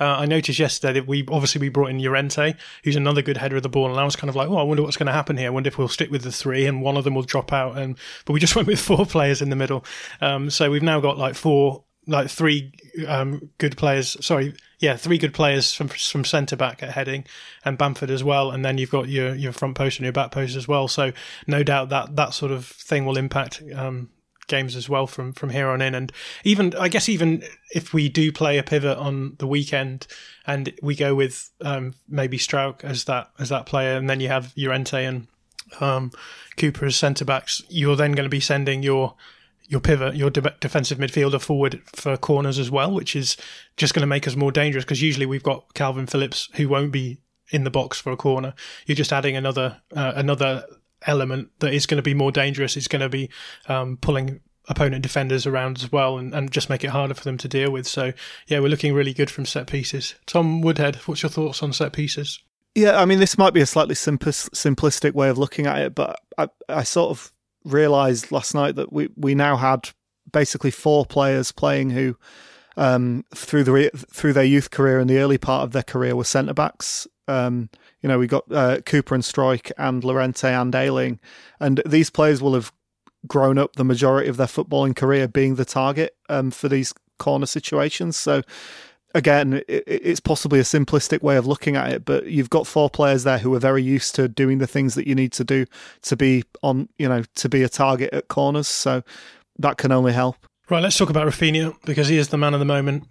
Uh, 0.00 0.18
I 0.18 0.26
noticed 0.26 0.58
yesterday 0.58 1.00
that 1.00 1.06
we 1.06 1.26
obviously 1.28 1.60
we 1.60 1.68
brought 1.68 1.90
in 1.90 2.02
Llorente, 2.02 2.54
who's 2.84 2.96
another 2.96 3.22
good 3.22 3.36
header 3.36 3.56
of 3.56 3.62
the 3.62 3.68
ball, 3.68 3.90
and 3.90 3.98
I 3.98 4.04
was 4.04 4.16
kind 4.16 4.28
of 4.28 4.36
like, 4.36 4.48
oh, 4.48 4.56
I 4.56 4.62
wonder 4.62 4.82
what's 4.82 4.96
going 4.96 5.06
to 5.06 5.12
happen 5.12 5.36
here. 5.36 5.48
I 5.48 5.50
wonder 5.50 5.68
if 5.68 5.78
we'll 5.78 5.88
stick 5.88 6.10
with 6.10 6.22
the 6.22 6.32
three 6.32 6.66
and 6.66 6.82
one 6.82 6.96
of 6.96 7.04
them 7.04 7.14
will 7.14 7.22
drop 7.22 7.52
out. 7.52 7.76
And 7.76 7.96
but 8.24 8.32
we 8.32 8.40
just 8.40 8.56
went 8.56 8.68
with 8.68 8.80
four 8.80 9.06
players 9.06 9.42
in 9.42 9.50
the 9.50 9.56
middle. 9.56 9.84
Um, 10.20 10.50
so 10.50 10.70
we've 10.70 10.82
now 10.82 11.00
got 11.00 11.18
like 11.18 11.34
four, 11.34 11.84
like 12.06 12.30
three 12.30 12.72
um, 13.06 13.50
good 13.58 13.76
players. 13.76 14.16
Sorry, 14.24 14.54
yeah, 14.78 14.96
three 14.96 15.18
good 15.18 15.34
players 15.34 15.74
from 15.74 15.88
from 15.88 16.24
centre 16.24 16.56
back 16.56 16.82
at 16.82 16.90
heading, 16.90 17.24
and 17.64 17.76
Bamford 17.76 18.10
as 18.10 18.22
well. 18.22 18.50
And 18.50 18.64
then 18.64 18.78
you've 18.78 18.90
got 18.90 19.08
your 19.08 19.34
your 19.34 19.52
front 19.52 19.76
post 19.76 19.98
and 19.98 20.04
your 20.04 20.12
back 20.12 20.30
post 20.30 20.56
as 20.56 20.68
well. 20.68 20.88
So 20.88 21.12
no 21.46 21.62
doubt 21.62 21.88
that 21.90 22.16
that 22.16 22.34
sort 22.34 22.52
of 22.52 22.66
thing 22.66 23.04
will 23.04 23.18
impact 23.18 23.62
um, 23.74 24.10
games 24.48 24.74
as 24.74 24.88
well 24.88 25.06
from 25.06 25.32
from 25.32 25.50
here 25.50 25.68
on 25.68 25.80
in. 25.80 25.94
And 25.94 26.12
even 26.44 26.74
I 26.74 26.88
guess 26.88 27.08
even 27.08 27.42
if 27.72 27.94
we 27.94 28.08
do 28.08 28.32
play 28.32 28.58
a 28.58 28.62
pivot 28.62 28.98
on 28.98 29.36
the 29.38 29.46
weekend 29.46 30.06
and 30.46 30.72
we 30.82 30.96
go 30.96 31.14
with 31.14 31.50
um, 31.60 31.94
maybe 32.08 32.38
Struijk 32.38 32.82
as 32.82 33.04
that 33.04 33.30
as 33.38 33.48
that 33.50 33.66
player, 33.66 33.96
and 33.96 34.10
then 34.10 34.20
you 34.20 34.28
have 34.28 34.52
Llorente 34.56 35.04
and 35.04 35.28
um, 35.80 36.10
Cooper 36.56 36.86
as 36.86 36.96
centre 36.96 37.24
backs, 37.24 37.62
you're 37.68 37.96
then 37.96 38.12
going 38.12 38.24
to 38.24 38.30
be 38.30 38.40
sending 38.40 38.82
your 38.82 39.14
your 39.68 39.80
pivot, 39.80 40.16
your 40.16 40.30
de- 40.30 40.54
defensive 40.60 40.98
midfielder 40.98 41.40
forward 41.40 41.82
for 41.94 42.16
corners 42.16 42.58
as 42.58 42.70
well, 42.70 42.90
which 42.90 43.14
is 43.14 43.36
just 43.76 43.92
going 43.92 44.00
to 44.00 44.06
make 44.06 44.26
us 44.26 44.34
more 44.34 44.50
dangerous 44.50 44.84
because 44.84 45.02
usually 45.02 45.26
we've 45.26 45.42
got 45.42 45.74
Calvin 45.74 46.06
Phillips 46.06 46.48
who 46.54 46.68
won't 46.68 46.90
be 46.90 47.18
in 47.50 47.64
the 47.64 47.70
box 47.70 48.00
for 48.00 48.10
a 48.10 48.16
corner. 48.16 48.54
You're 48.86 48.96
just 48.96 49.12
adding 49.12 49.36
another 49.36 49.80
uh, 49.94 50.12
another 50.16 50.64
element 51.06 51.50
that 51.60 51.72
is 51.72 51.86
going 51.86 51.96
to 51.98 52.02
be 52.02 52.14
more 52.14 52.32
dangerous. 52.32 52.76
It's 52.76 52.88
going 52.88 53.02
to 53.02 53.08
be 53.08 53.30
um, 53.68 53.96
pulling 53.98 54.40
opponent 54.68 55.02
defenders 55.02 55.46
around 55.46 55.78
as 55.78 55.90
well 55.90 56.18
and, 56.18 56.34
and 56.34 56.50
just 56.50 56.68
make 56.68 56.84
it 56.84 56.90
harder 56.90 57.14
for 57.14 57.24
them 57.24 57.38
to 57.38 57.48
deal 57.48 57.70
with. 57.70 57.86
So, 57.86 58.12
yeah, 58.46 58.60
we're 58.60 58.68
looking 58.68 58.94
really 58.94 59.14
good 59.14 59.30
from 59.30 59.46
set 59.46 59.66
pieces. 59.66 60.14
Tom 60.26 60.60
Woodhead, 60.60 60.96
what's 61.06 61.22
your 61.22 61.30
thoughts 61.30 61.62
on 61.62 61.72
set 61.72 61.92
pieces? 61.92 62.40
Yeah, 62.74 63.00
I 63.00 63.06
mean, 63.06 63.18
this 63.18 63.38
might 63.38 63.54
be 63.54 63.60
a 63.60 63.66
slightly 63.66 63.94
simplistic 63.94 65.12
way 65.12 65.30
of 65.30 65.38
looking 65.38 65.66
at 65.66 65.78
it, 65.78 65.94
but 65.94 66.20
I, 66.36 66.48
I 66.68 66.82
sort 66.82 67.10
of 67.10 67.32
realised 67.64 68.30
last 68.30 68.54
night 68.54 68.76
that 68.76 68.92
we, 68.92 69.08
we 69.16 69.34
now 69.34 69.56
had 69.56 69.90
basically 70.30 70.70
four 70.70 71.06
players 71.06 71.50
playing 71.50 71.90
who, 71.90 72.16
um, 72.76 73.24
through 73.34 73.64
the 73.64 73.90
through 74.12 74.32
their 74.32 74.44
youth 74.44 74.70
career 74.70 75.00
and 75.00 75.10
the 75.10 75.18
early 75.18 75.38
part 75.38 75.64
of 75.64 75.72
their 75.72 75.82
career, 75.82 76.14
were 76.14 76.24
centre 76.24 76.54
backs. 76.54 77.08
Um, 77.28 77.68
you 78.02 78.08
know, 78.08 78.18
we 78.18 78.26
got 78.26 78.44
uh, 78.50 78.80
Cooper 78.80 79.14
and 79.14 79.24
Struijk 79.24 79.70
and 79.76 80.02
Llorente 80.02 80.52
and 80.52 80.74
Ayling, 80.74 81.20
and 81.60 81.82
these 81.86 82.10
players 82.10 82.42
will 82.42 82.54
have 82.54 82.72
grown 83.26 83.58
up 83.58 83.76
the 83.76 83.84
majority 83.84 84.28
of 84.28 84.36
their 84.36 84.46
footballing 84.46 84.96
career 84.96 85.28
being 85.28 85.56
the 85.56 85.64
target 85.64 86.16
um, 86.28 86.50
for 86.50 86.68
these 86.68 86.94
corner 87.18 87.46
situations. 87.46 88.16
So 88.16 88.42
again, 89.14 89.62
it, 89.68 89.84
it's 89.86 90.20
possibly 90.20 90.60
a 90.60 90.64
simplistic 90.64 91.22
way 91.22 91.36
of 91.36 91.46
looking 91.46 91.76
at 91.76 91.92
it, 91.92 92.04
but 92.04 92.26
you've 92.26 92.50
got 92.50 92.66
four 92.66 92.88
players 92.88 93.24
there 93.24 93.38
who 93.38 93.54
are 93.54 93.58
very 93.58 93.82
used 93.82 94.14
to 94.16 94.28
doing 94.28 94.58
the 94.58 94.66
things 94.66 94.94
that 94.94 95.06
you 95.06 95.14
need 95.14 95.32
to 95.32 95.44
do 95.44 95.66
to 96.02 96.16
be 96.16 96.44
on, 96.62 96.88
you 96.98 97.08
know, 97.08 97.24
to 97.36 97.48
be 97.48 97.62
a 97.62 97.68
target 97.68 98.12
at 98.12 98.28
corners. 98.28 98.68
So 98.68 99.02
that 99.58 99.78
can 99.78 99.92
only 99.92 100.12
help. 100.12 100.36
Right, 100.70 100.82
let's 100.82 100.98
talk 100.98 101.10
about 101.10 101.26
Raphinha 101.26 101.74
because 101.84 102.08
he 102.08 102.18
is 102.18 102.28
the 102.28 102.38
man 102.38 102.54
of 102.54 102.60
the 102.60 102.66
moment. 102.66 103.04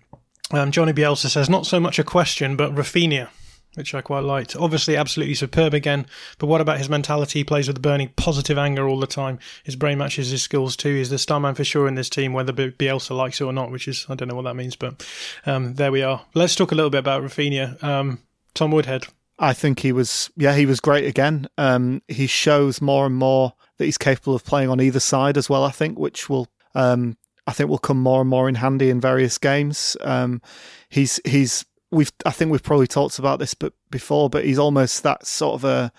Um, 0.52 0.72
Johnny 0.72 0.94
Bielsa 0.94 1.30
says, 1.30 1.50
not 1.50 1.66
so 1.66 1.80
much 1.80 2.00
a 2.00 2.04
question, 2.04 2.56
but 2.56 2.74
Raphinha 2.74 3.30
which 3.76 3.94
I 3.94 4.02
quite 4.02 4.24
liked. 4.24 4.56
Obviously, 4.56 4.96
absolutely 4.96 5.36
superb 5.36 5.74
again, 5.74 6.06
but 6.38 6.48
what 6.48 6.62
about 6.62 6.78
his 6.78 6.90
mentality? 6.90 7.40
He 7.40 7.44
plays 7.44 7.68
with 7.68 7.82
burning 7.82 8.12
positive 8.16 8.58
anger 8.58 8.88
all 8.88 9.00
the 9.00 9.08
time. 9.08 9.40
His 9.64 9.76
brain 9.76 9.98
matches 9.98 10.32
his 10.32 10.42
skills 10.42 10.76
too. 10.76 10.96
He's 10.96 11.10
the 11.10 11.20
star 11.20 11.40
man 11.40 11.56
for 11.56 11.64
sure 11.64 11.88
in 11.88 11.96
this 11.96 12.10
team, 12.10 12.34
whether 12.34 12.54
Bielsa 12.54 13.16
likes 13.16 13.42
it 13.42 13.46
or 13.46 13.54
not, 13.54 13.72
which 13.72 13.88
is, 13.88 14.06
I 14.10 14.16
don't 14.16 14.28
know 14.28 14.36
what 14.36 14.46
that 14.46 14.56
means, 14.56 14.76
but 14.76 15.06
um, 15.46 15.76
there 15.76 15.92
we 15.92 16.04
are. 16.04 16.26
Let's 16.34 16.56
talk 16.56 16.72
a 16.72 16.76
little 16.76 16.92
bit 16.92 17.00
about 17.00 17.24
Raphinha. 17.24 17.84
Um, 17.84 18.20
Tom 18.54 18.72
Woodhead. 18.72 19.06
I 19.40 19.54
think 19.54 19.80
he 19.82 19.92
was, 19.92 20.32
yeah, 20.36 20.56
he 20.56 20.66
was 20.66 20.80
great 20.80 21.06
again. 21.06 21.48
Um, 21.60 22.02
he 22.08 22.26
shows 22.26 22.82
more 22.82 23.06
and 23.06 23.16
more 23.16 23.54
that 23.78 23.86
he's 23.86 23.98
capable 23.98 24.34
of 24.34 24.44
playing 24.44 24.70
on 24.70 24.82
either 24.82 25.00
side 25.00 25.38
as 25.38 25.48
well, 25.50 25.64
I 25.64 25.70
think, 25.70 26.00
which 26.00 26.28
will 26.28 26.48
um, 26.74 27.18
I 27.48 27.54
think 27.54 27.70
will 27.70 27.78
come 27.78 28.00
more 28.00 28.22
and 28.22 28.30
more 28.30 28.50
in 28.50 28.56
handy 28.56 28.90
in 28.90 29.00
various 29.00 29.38
games. 29.38 29.96
Um, 30.02 30.42
he's 30.90 31.20
he's 31.26 31.66
we've 31.92 32.12
I 32.26 32.32
think 32.32 32.52
we've 32.52 32.64
probably 32.64 32.88
talked 32.88 33.20
about 33.20 33.40
this 33.40 33.54
but 33.54 33.74
before, 33.90 34.30
but 34.30 34.46
he's 34.46 34.60
almost 34.60 35.04
that 35.04 35.26
sort 35.26 35.56
of 35.56 35.64
a 35.64 35.92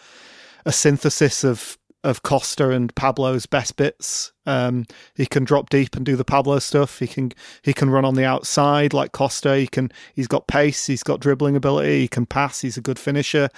a 0.65 0.73
synthesis 0.73 1.45
of 1.45 1.79
of 2.05 2.23
Costa 2.23 2.71
and 2.71 2.95
Pablo's 2.95 3.47
best 3.47 3.77
bits. 3.77 4.33
Um, 4.47 4.87
he 5.15 5.27
can 5.27 5.45
drop 5.45 5.69
deep 5.69 5.97
and 5.97 6.07
do 6.07 6.17
the 6.17 6.25
Pablo 6.25 6.59
stuff. 6.59 6.99
He 7.01 7.07
can 7.07 7.33
he 7.63 7.73
can 7.73 7.91
run 7.91 8.05
on 8.05 8.15
the 8.15 8.25
outside 8.25 8.95
like 8.95 9.13
Costa. 9.13 9.57
He 9.57 9.67
can 9.67 9.91
he's 10.15 10.29
got 10.29 10.47
pace. 10.47 10.87
He's 10.87 11.03
got 11.03 11.21
dribbling 11.21 11.57
ability. 11.57 12.01
He 12.01 12.09
can 12.09 12.27
pass. 12.27 12.61
He's 12.61 12.77
a 12.77 12.83
good 12.83 12.99
finisher. 12.99 13.49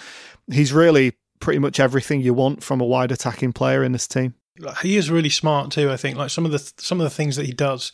He's 0.51 0.73
really 0.73 1.15
pretty 1.41 1.59
much 1.59 1.81
everything 1.81 2.21
you 2.21 2.35
want 2.35 2.63
from 2.63 2.81
a 2.81 2.85
wide 2.85 3.13
attacking 3.13 3.53
player 3.53 3.83
in 3.83 3.93
this 3.93 4.07
team. 4.07 4.35
He 4.83 4.97
is 4.97 5.11
really 5.11 5.31
smart 5.31 5.71
too. 5.71 5.91
I 5.91 5.97
think 5.97 6.17
like 6.17 6.31
some 6.31 6.45
of 6.45 6.53
the 6.53 6.73
some 6.79 7.01
of 7.01 7.05
the 7.05 7.15
things 7.15 7.37
that 7.37 7.47
he 7.47 7.53
does, 7.53 7.93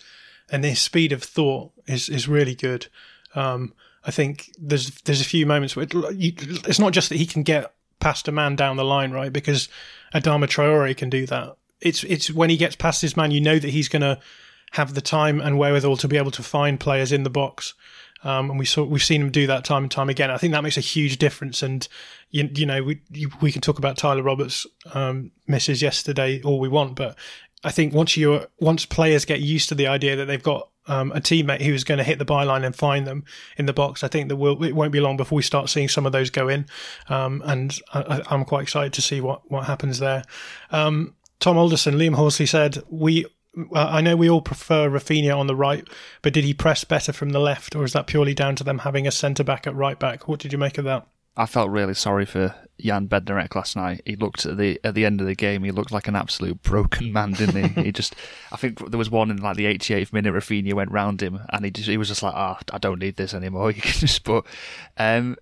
and 0.51 0.65
his 0.65 0.81
speed 0.81 1.13
of 1.13 1.23
thought 1.23 1.73
is 1.87 2.09
is 2.09 2.29
really 2.29 2.55
good. 2.55 2.87
Um, 3.35 3.75
I 4.07 4.13
think 4.13 4.53
there's 4.59 4.91
there's 5.03 5.21
a 5.21 5.25
few 5.25 5.45
moments 5.47 5.75
where 5.75 5.85
it, 5.91 5.93
it's 5.93 6.79
not 6.79 6.93
just 6.93 7.09
that 7.09 7.17
he 7.17 7.27
can 7.27 7.43
get 7.43 7.75
past 7.99 8.29
a 8.29 8.33
man 8.33 8.55
down 8.57 8.77
the 8.77 8.85
line, 8.85 9.11
right? 9.11 9.33
Because 9.33 9.69
Adama 10.15 10.47
Traore 10.47 10.97
can 10.97 11.11
do 11.11 11.27
that. 11.27 11.57
It's 11.81 12.05
it's 12.05 12.31
when 12.31 12.49
he 12.49 12.57
gets 12.57 12.77
past 12.77 13.03
his 13.03 13.17
man, 13.17 13.33
you 13.33 13.41
know 13.41 13.59
that 13.59 13.71
he's 13.71 13.89
going 13.89 14.03
to 14.03 14.21
have 14.73 14.95
the 14.95 15.01
time 15.01 15.41
and 15.41 15.59
wherewithal 15.59 15.97
to 15.97 16.09
be 16.09 16.17
able 16.17 16.31
to 16.31 16.43
find 16.43 16.79
players 16.79 17.13
in 17.13 17.25
the 17.25 17.31
box. 17.31 17.75
Um, 18.23 18.51
and 18.51 18.59
we 18.59 18.65
saw 18.65 18.85
we've 18.85 19.03
seen 19.03 19.21
him 19.21 19.31
do 19.31 19.47
that 19.49 19.65
time 19.65 19.85
and 19.85 19.91
time 19.91 20.09
again. 20.09 20.31
I 20.31 20.39
think 20.39 20.53
that 20.53 20.63
makes 20.63 20.77
a 20.77 20.81
huge 20.81 21.19
difference. 21.19 21.63
And 21.63 21.87
you, 22.31 22.49
you 22.55 22.67
know, 22.67 22.83
we 22.83 23.01
we 23.41 23.51
can 23.51 23.61
talk 23.61 23.79
about 23.79 23.97
Tyler 23.97 24.23
Roberts' 24.23 24.67
um, 24.95 25.33
misses 25.49 25.83
yesterday 25.83 26.41
all 26.43 26.61
we 26.61 26.69
want, 26.69 26.95
but 26.95 27.17
I 27.65 27.73
think 27.73 27.93
once 27.93 28.17
you 28.17 28.47
once 28.61 28.87
players 28.87 29.25
get 29.25 29.41
used 29.41 29.69
to 29.71 29.75
the 29.75 29.89
idea 29.89 30.17
that 30.17 30.27
they've 30.27 30.43
got 30.43 30.71
um, 30.89 31.13
a 31.13 31.21
teammate 31.21 31.63
who's 31.63 31.85
going 31.85 31.99
to 31.99 32.05
hit 32.05 32.19
the 32.19 32.25
byline 32.25 32.65
and 32.65 32.75
find 32.75 33.07
them 33.07 33.25
in 33.57 33.67
the 33.67 33.73
box. 33.73 34.05
I 34.05 34.09
think 34.09 34.29
that 34.29 34.37
we'll, 34.37 34.63
it 34.63 34.73
won't 34.73 34.93
be 34.93 35.01
long 35.01 35.17
before 35.17 35.37
we 35.37 35.43
start 35.43 35.69
seeing 35.69 35.89
some 35.89 36.07
of 36.07 36.13
those 36.13 36.31
go 36.31 36.49
in, 36.49 36.67
um, 37.09 37.43
and 37.45 37.79
I, 37.93 38.23
am 38.31 38.45
quite 38.45 38.63
excited 38.63 38.93
to 38.95 39.03
see 39.03 39.21
what 39.21 39.51
what 39.51 39.65
happens 39.65 39.99
there. 39.99 40.25
Um, 40.71 41.15
Tom 41.41 41.57
Alderson, 41.59 41.95
Liam 41.95 42.15
Horsley 42.15 42.47
said 42.47 42.83
we 42.89 43.27
well, 43.57 43.89
I 43.89 44.03
know 44.03 44.17
we 44.17 44.29
all 44.29 44.43
prefer 44.43 44.89
Raphinha 44.89 45.37
on 45.37 45.47
the 45.47 45.57
right, 45.57 45.87
but 46.21 46.35
did 46.35 46.45
he 46.45 46.53
press 46.53 46.85
better 46.85 47.13
from 47.13 47.31
the 47.31 47.41
left, 47.41 47.75
or 47.75 47.85
is 47.85 47.95
that 47.95 48.07
purely 48.07 48.35
down 48.35 48.55
to 48.57 48.65
them 48.65 48.81
having 48.81 49.07
a 49.07 49.11
centre 49.11 49.45
back 49.45 49.67
at 49.67 49.75
right 49.75 49.99
back? 49.99 50.29
What 50.29 50.41
did 50.41 50.53
you 50.53 50.59
make 50.59 50.79
of 50.79 50.85
that? 50.85 51.07
I 51.37 51.47
felt 51.47 51.71
really 51.71 51.95
sorry 51.95 52.25
for 52.25 52.55
Jan 52.81 53.09
Bednarek 53.09 53.55
last 53.55 53.77
night. 53.77 54.03
He 54.05 54.17
looked 54.17 54.47
at 54.47 54.57
the 54.57 54.81
at 54.85 54.95
the 54.95 55.05
end 55.05 55.21
of 55.21 55.27
the 55.27 55.35
game. 55.35 55.65
He 55.65 55.71
looked 55.71 55.93
like 55.93 56.09
an 56.09 56.17
absolute 56.17 56.63
broken 56.63 57.13
man, 57.13 57.33
didn't 57.33 57.75
he? 57.75 57.83
he 57.85 57.93
just, 57.93 58.15
I 58.53 58.57
think 58.57 58.91
there 58.91 58.99
was 58.99 59.11
one 59.11 59.31
in 59.31 59.39
like 59.39 59.57
the 59.57 59.67
88th 59.67 60.13
minute. 60.13 60.33
Raphinha 60.33 60.75
went 60.75 60.91
round 60.91 61.23
him, 61.23 61.41
and 61.51 61.65
he 61.65 61.71
just 61.71 61.89
he 61.89 61.97
was 61.97 62.09
just 62.09 62.23
like, 62.23 62.35
ah, 62.35 62.59
oh, 62.59 62.65
I 62.73 62.79
don't 62.79 62.99
need 62.99 63.17
this 63.17 63.35
anymore. 63.35 63.71
You 63.77 63.83
can 63.83 63.93
just, 63.93 64.25
but 64.25 64.47
um, 64.97 65.37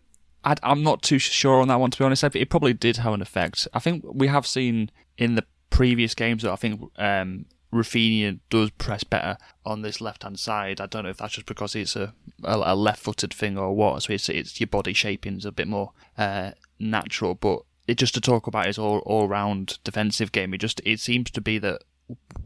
I, 0.44 0.56
am 0.62 0.82
not 0.82 1.02
too 1.02 1.18
sure 1.18 1.60
on 1.60 1.68
that 1.68 1.80
one 1.80 1.90
to 1.90 1.98
be 1.98 2.04
honest. 2.04 2.24
It 2.24 2.50
probably 2.50 2.74
did 2.74 2.98
have 2.98 3.12
an 3.12 3.22
effect. 3.22 3.68
I 3.72 3.78
think 3.78 4.04
we 4.06 4.26
have 4.28 4.46
seen 4.46 4.90
in 5.16 5.36
the 5.36 5.44
previous 5.70 6.14
games 6.14 6.42
that 6.42 6.52
I 6.52 6.56
think 6.56 6.80
um, 6.96 7.46
Raphinha 7.74 8.38
does 8.50 8.70
press 8.70 9.04
better 9.04 9.36
on 9.66 9.82
this 9.82 10.00
left 10.00 10.22
hand 10.22 10.38
side. 10.38 10.80
I 10.80 10.86
don't 10.86 11.04
know 11.04 11.10
if 11.10 11.18
that's 11.18 11.34
just 11.34 11.46
because 11.46 11.74
it's 11.74 11.96
a, 11.96 12.14
a, 12.44 12.56
a 12.56 12.74
left 12.76 13.02
footed 13.02 13.34
thing 13.34 13.58
or 13.58 13.74
what. 13.74 14.04
So 14.04 14.12
it's, 14.12 14.28
it's 14.28 14.60
your 14.60 14.68
body 14.68 14.92
shaping 14.92 15.36
is 15.36 15.44
a 15.44 15.52
bit 15.52 15.68
more 15.68 15.92
uh, 16.16 16.52
natural. 16.78 17.34
But 17.34 17.62
it 17.86 17.98
just 17.98 18.14
to 18.14 18.20
talk 18.20 18.46
about 18.46 18.66
his 18.66 18.78
all 18.78 18.98
all 19.00 19.28
round 19.28 19.78
defensive 19.84 20.32
game. 20.32 20.54
It 20.54 20.58
just 20.58 20.80
it 20.84 21.00
seems 21.00 21.30
to 21.32 21.40
be 21.40 21.58
that 21.58 21.82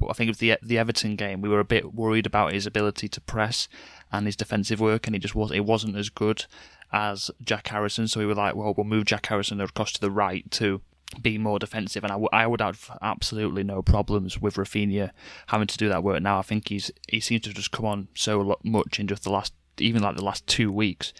I 0.08 0.12
think 0.12 0.28
was 0.28 0.38
the 0.38 0.56
the 0.62 0.78
Everton 0.78 1.16
game. 1.16 1.40
We 1.40 1.48
were 1.48 1.60
a 1.60 1.64
bit 1.64 1.94
worried 1.94 2.26
about 2.26 2.52
his 2.52 2.66
ability 2.66 3.08
to 3.08 3.20
press 3.20 3.68
and 4.10 4.26
his 4.26 4.36
defensive 4.36 4.80
work, 4.80 5.06
and 5.06 5.14
he 5.14 5.20
just 5.20 5.34
was 5.34 5.52
it 5.52 5.64
wasn't 5.64 5.96
as 5.96 6.08
good 6.08 6.46
as 6.92 7.30
Jack 7.42 7.68
Harrison. 7.68 8.08
So 8.08 8.20
we 8.20 8.26
were 8.26 8.34
like, 8.34 8.54
well, 8.54 8.74
we'll 8.76 8.84
move 8.84 9.04
Jack 9.04 9.26
Harrison 9.26 9.60
across 9.60 9.92
to 9.92 10.00
the 10.00 10.10
right 10.10 10.50
to 10.52 10.80
be 11.22 11.38
more 11.38 11.58
defensive, 11.58 12.04
and 12.04 12.12
I, 12.12 12.16
w- 12.16 12.28
I 12.32 12.46
would 12.46 12.60
have 12.60 12.90
absolutely 13.00 13.62
no 13.62 13.82
problems 13.82 14.40
with 14.40 14.56
Raphinha 14.56 15.10
having 15.46 15.66
to 15.66 15.76
do 15.78 15.88
that 15.88 16.02
work 16.02 16.22
now. 16.22 16.38
I 16.38 16.42
think 16.42 16.68
he's 16.68 16.90
he 17.08 17.20
seems 17.20 17.42
to 17.42 17.54
just 17.54 17.70
come 17.70 17.86
on 17.86 18.08
so 18.14 18.56
much 18.62 19.00
in 19.00 19.08
just 19.08 19.24
the 19.24 19.30
last, 19.30 19.52
even 19.78 20.02
like 20.02 20.16
the 20.16 20.24
last 20.24 20.46
two 20.46 20.70
weeks, 20.70 21.12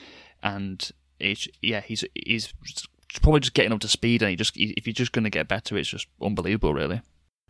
and 0.43 0.91
it's 1.19 1.49
yeah, 1.63 1.81
he's 1.81 2.05
he's 2.15 2.53
probably 3.23 3.41
just 3.41 3.55
getting 3.55 3.73
up 3.73 3.81
to 3.81 3.89
speed, 3.89 4.23
and 4.23 4.31
he 4.31 4.37
just 4.37 4.57
if 4.57 4.87
you're 4.87 4.93
just 4.93 5.13
going 5.13 5.25
to 5.25 5.31
get 5.31 5.49
better, 5.49 5.77
it's 5.77 5.89
just 5.89 6.07
unbelievable, 6.21 6.75
really. 6.75 7.01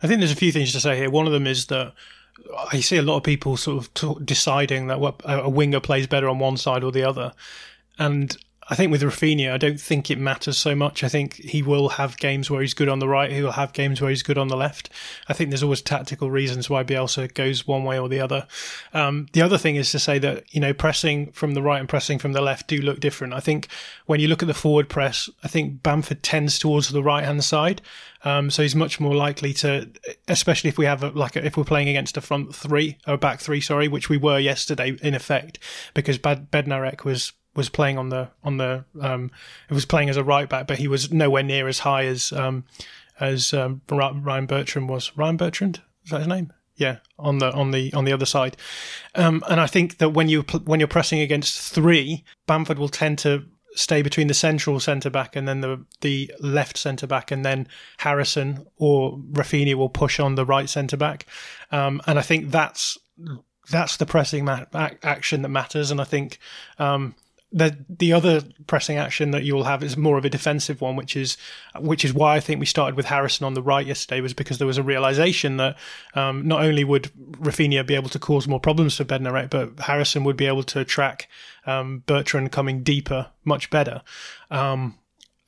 I 0.01 0.07
think 0.07 0.19
there's 0.19 0.31
a 0.31 0.35
few 0.35 0.51
things 0.51 0.71
to 0.71 0.79
say 0.79 0.95
here. 0.97 1.09
One 1.09 1.27
of 1.27 1.33
them 1.33 1.45
is 1.45 1.65
that 1.67 1.93
I 2.71 2.79
see 2.79 2.97
a 2.97 3.01
lot 3.01 3.17
of 3.17 3.23
people 3.23 3.57
sort 3.57 3.83
of 3.83 3.93
t- 3.93 4.23
deciding 4.23 4.87
that 4.87 4.99
a 5.25 5.49
winger 5.49 5.81
plays 5.81 6.07
better 6.07 6.29
on 6.29 6.39
one 6.39 6.55
side 6.55 6.83
or 6.83 6.91
the 6.91 7.03
other, 7.03 7.33
and 7.97 8.35
I 8.69 8.75
think 8.75 8.91
with 8.91 9.01
Raphinha, 9.01 9.51
I 9.51 9.57
don't 9.57 9.81
think 9.81 10.11
it 10.11 10.19
matters 10.19 10.57
so 10.57 10.75
much. 10.75 11.03
I 11.03 11.09
think 11.09 11.35
he 11.35 11.63
will 11.63 11.89
have 11.89 12.17
games 12.17 12.51
where 12.51 12.61
he's 12.61 12.75
good 12.75 12.87
on 12.87 12.99
the 12.99 13.07
right. 13.07 13.31
He 13.31 13.41
will 13.41 13.53
have 13.53 13.73
games 13.73 13.99
where 13.99 14.11
he's 14.11 14.21
good 14.21 14.37
on 14.37 14.47
the 14.47 14.55
left. 14.55 14.89
I 15.27 15.33
think 15.33 15.49
there's 15.49 15.63
always 15.63 15.81
tactical 15.81 16.29
reasons 16.29 16.69
why 16.69 16.83
Bielsa 16.83 17.33
goes 17.33 17.67
one 17.67 17.83
way 17.83 17.97
or 17.97 18.07
the 18.07 18.19
other. 18.19 18.47
Um, 18.93 19.27
the 19.33 19.41
other 19.41 19.57
thing 19.57 19.75
is 19.75 19.91
to 19.91 19.99
say 19.99 20.19
that, 20.19 20.53
you 20.53 20.61
know, 20.61 20.73
pressing 20.73 21.31
from 21.31 21.55
the 21.55 21.63
right 21.63 21.79
and 21.79 21.89
pressing 21.89 22.19
from 22.19 22.33
the 22.33 22.41
left 22.41 22.67
do 22.67 22.77
look 22.77 22.99
different. 22.99 23.33
I 23.33 23.39
think 23.39 23.67
when 24.05 24.19
you 24.19 24.27
look 24.27 24.43
at 24.43 24.47
the 24.47 24.53
forward 24.53 24.87
press, 24.87 25.29
I 25.43 25.47
think 25.47 25.81
Bamford 25.81 26.21
tends 26.21 26.59
towards 26.59 26.89
the 26.89 27.03
right 27.03 27.25
hand 27.25 27.43
side. 27.43 27.81
Um, 28.23 28.51
so 28.51 28.61
he's 28.61 28.75
much 28.75 28.99
more 28.99 29.15
likely 29.15 29.53
to, 29.53 29.89
especially 30.27 30.67
if 30.67 30.77
we 30.77 30.85
have 30.85 31.03
a, 31.03 31.09
like 31.09 31.35
a, 31.35 31.45
if 31.45 31.55
we're 31.55 31.63
playing 31.63 31.87
against 31.87 32.17
a 32.17 32.21
front 32.21 32.53
three 32.53 32.97
or 33.07 33.17
back 33.17 33.39
three, 33.39 33.61
sorry, 33.61 33.87
which 33.87 34.09
we 34.09 34.17
were 34.17 34.37
yesterday 34.37 34.97
in 35.01 35.13
effect, 35.15 35.57
because 35.93 36.17
Bad- 36.17 36.51
Bednarek 36.51 37.05
was 37.05 37.31
was 37.59 37.69
playing 37.69 37.97
on 37.97 38.07
the 38.07 38.29
on 38.41 38.55
the 38.55 38.85
um, 39.01 39.29
it 39.69 39.73
was 39.73 39.85
playing 39.85 40.09
as 40.09 40.15
a 40.15 40.23
right 40.23 40.47
back, 40.47 40.65
but 40.65 40.79
he 40.79 40.87
was 40.87 41.11
nowhere 41.11 41.43
near 41.43 41.67
as 41.67 41.79
high 41.79 42.05
as 42.05 42.31
um, 42.31 42.63
as 43.19 43.53
um, 43.53 43.81
Ryan 43.89 44.45
Bertrand 44.45 44.87
was. 44.87 45.11
Ryan 45.17 45.35
Bertrand 45.35 45.81
is 46.05 46.11
that 46.11 46.19
his 46.19 46.27
name? 46.27 46.53
Yeah, 46.77 46.99
on 47.19 47.39
the 47.39 47.51
on 47.51 47.71
the 47.71 47.93
on 47.93 48.05
the 48.05 48.13
other 48.13 48.25
side, 48.25 48.55
um, 49.13 49.43
and 49.49 49.59
I 49.59 49.67
think 49.67 49.97
that 49.97 50.11
when 50.11 50.29
you 50.29 50.43
when 50.63 50.79
you're 50.79 50.87
pressing 50.87 51.19
against 51.19 51.73
three, 51.73 52.23
Bamford 52.47 52.79
will 52.79 52.87
tend 52.87 53.19
to 53.19 53.43
stay 53.75 54.01
between 54.01 54.27
the 54.27 54.33
central 54.33 54.79
centre 54.79 55.09
back 55.09 55.35
and 55.35 55.47
then 55.47 55.59
the 55.59 55.85
the 55.99 56.31
left 56.39 56.77
centre 56.77 57.07
back, 57.07 57.29
and 57.29 57.43
then 57.43 57.67
Harrison 57.97 58.65
or 58.77 59.17
Raphinha 59.33 59.75
will 59.75 59.89
push 59.89 60.17
on 60.21 60.35
the 60.35 60.45
right 60.45 60.69
centre 60.69 60.95
back, 60.95 61.25
um, 61.73 62.01
and 62.07 62.17
I 62.17 62.21
think 62.21 62.51
that's 62.51 62.97
that's 63.69 63.97
the 63.97 64.05
pressing 64.05 64.45
ma- 64.45 64.65
action 65.03 65.41
that 65.41 65.49
matters, 65.49 65.91
and 65.91 65.99
I 65.99 66.05
think 66.05 66.39
um, 66.77 67.15
the 67.51 67.77
the 67.89 68.13
other 68.13 68.43
pressing 68.67 68.97
action 68.97 69.31
that 69.31 69.43
you 69.43 69.55
will 69.55 69.63
have 69.63 69.83
is 69.83 69.97
more 69.97 70.17
of 70.17 70.25
a 70.25 70.29
defensive 70.29 70.81
one, 70.81 70.95
which 70.95 71.15
is 71.15 71.37
which 71.79 72.05
is 72.05 72.13
why 72.13 72.35
I 72.35 72.39
think 72.39 72.59
we 72.59 72.65
started 72.65 72.95
with 72.95 73.07
Harrison 73.07 73.45
on 73.45 73.55
the 73.55 73.61
right 73.61 73.85
yesterday, 73.85 74.21
was 74.21 74.33
because 74.33 74.59
there 74.59 74.67
was 74.67 74.77
a 74.77 74.83
realization 74.83 75.57
that 75.57 75.77
um, 76.13 76.47
not 76.47 76.63
only 76.63 76.83
would 76.83 77.11
Raphinha 77.31 77.85
be 77.85 77.95
able 77.95 78.09
to 78.09 78.19
cause 78.19 78.47
more 78.47 78.59
problems 78.59 78.95
for 78.97 79.03
Bednarek, 79.03 79.49
but 79.49 79.79
Harrison 79.79 80.23
would 80.25 80.37
be 80.37 80.45
able 80.45 80.63
to 80.63 80.85
track 80.85 81.27
um, 81.65 82.03
Bertrand 82.05 82.51
coming 82.51 82.83
deeper 82.83 83.27
much 83.43 83.69
better. 83.69 84.03
Um, 84.51 84.99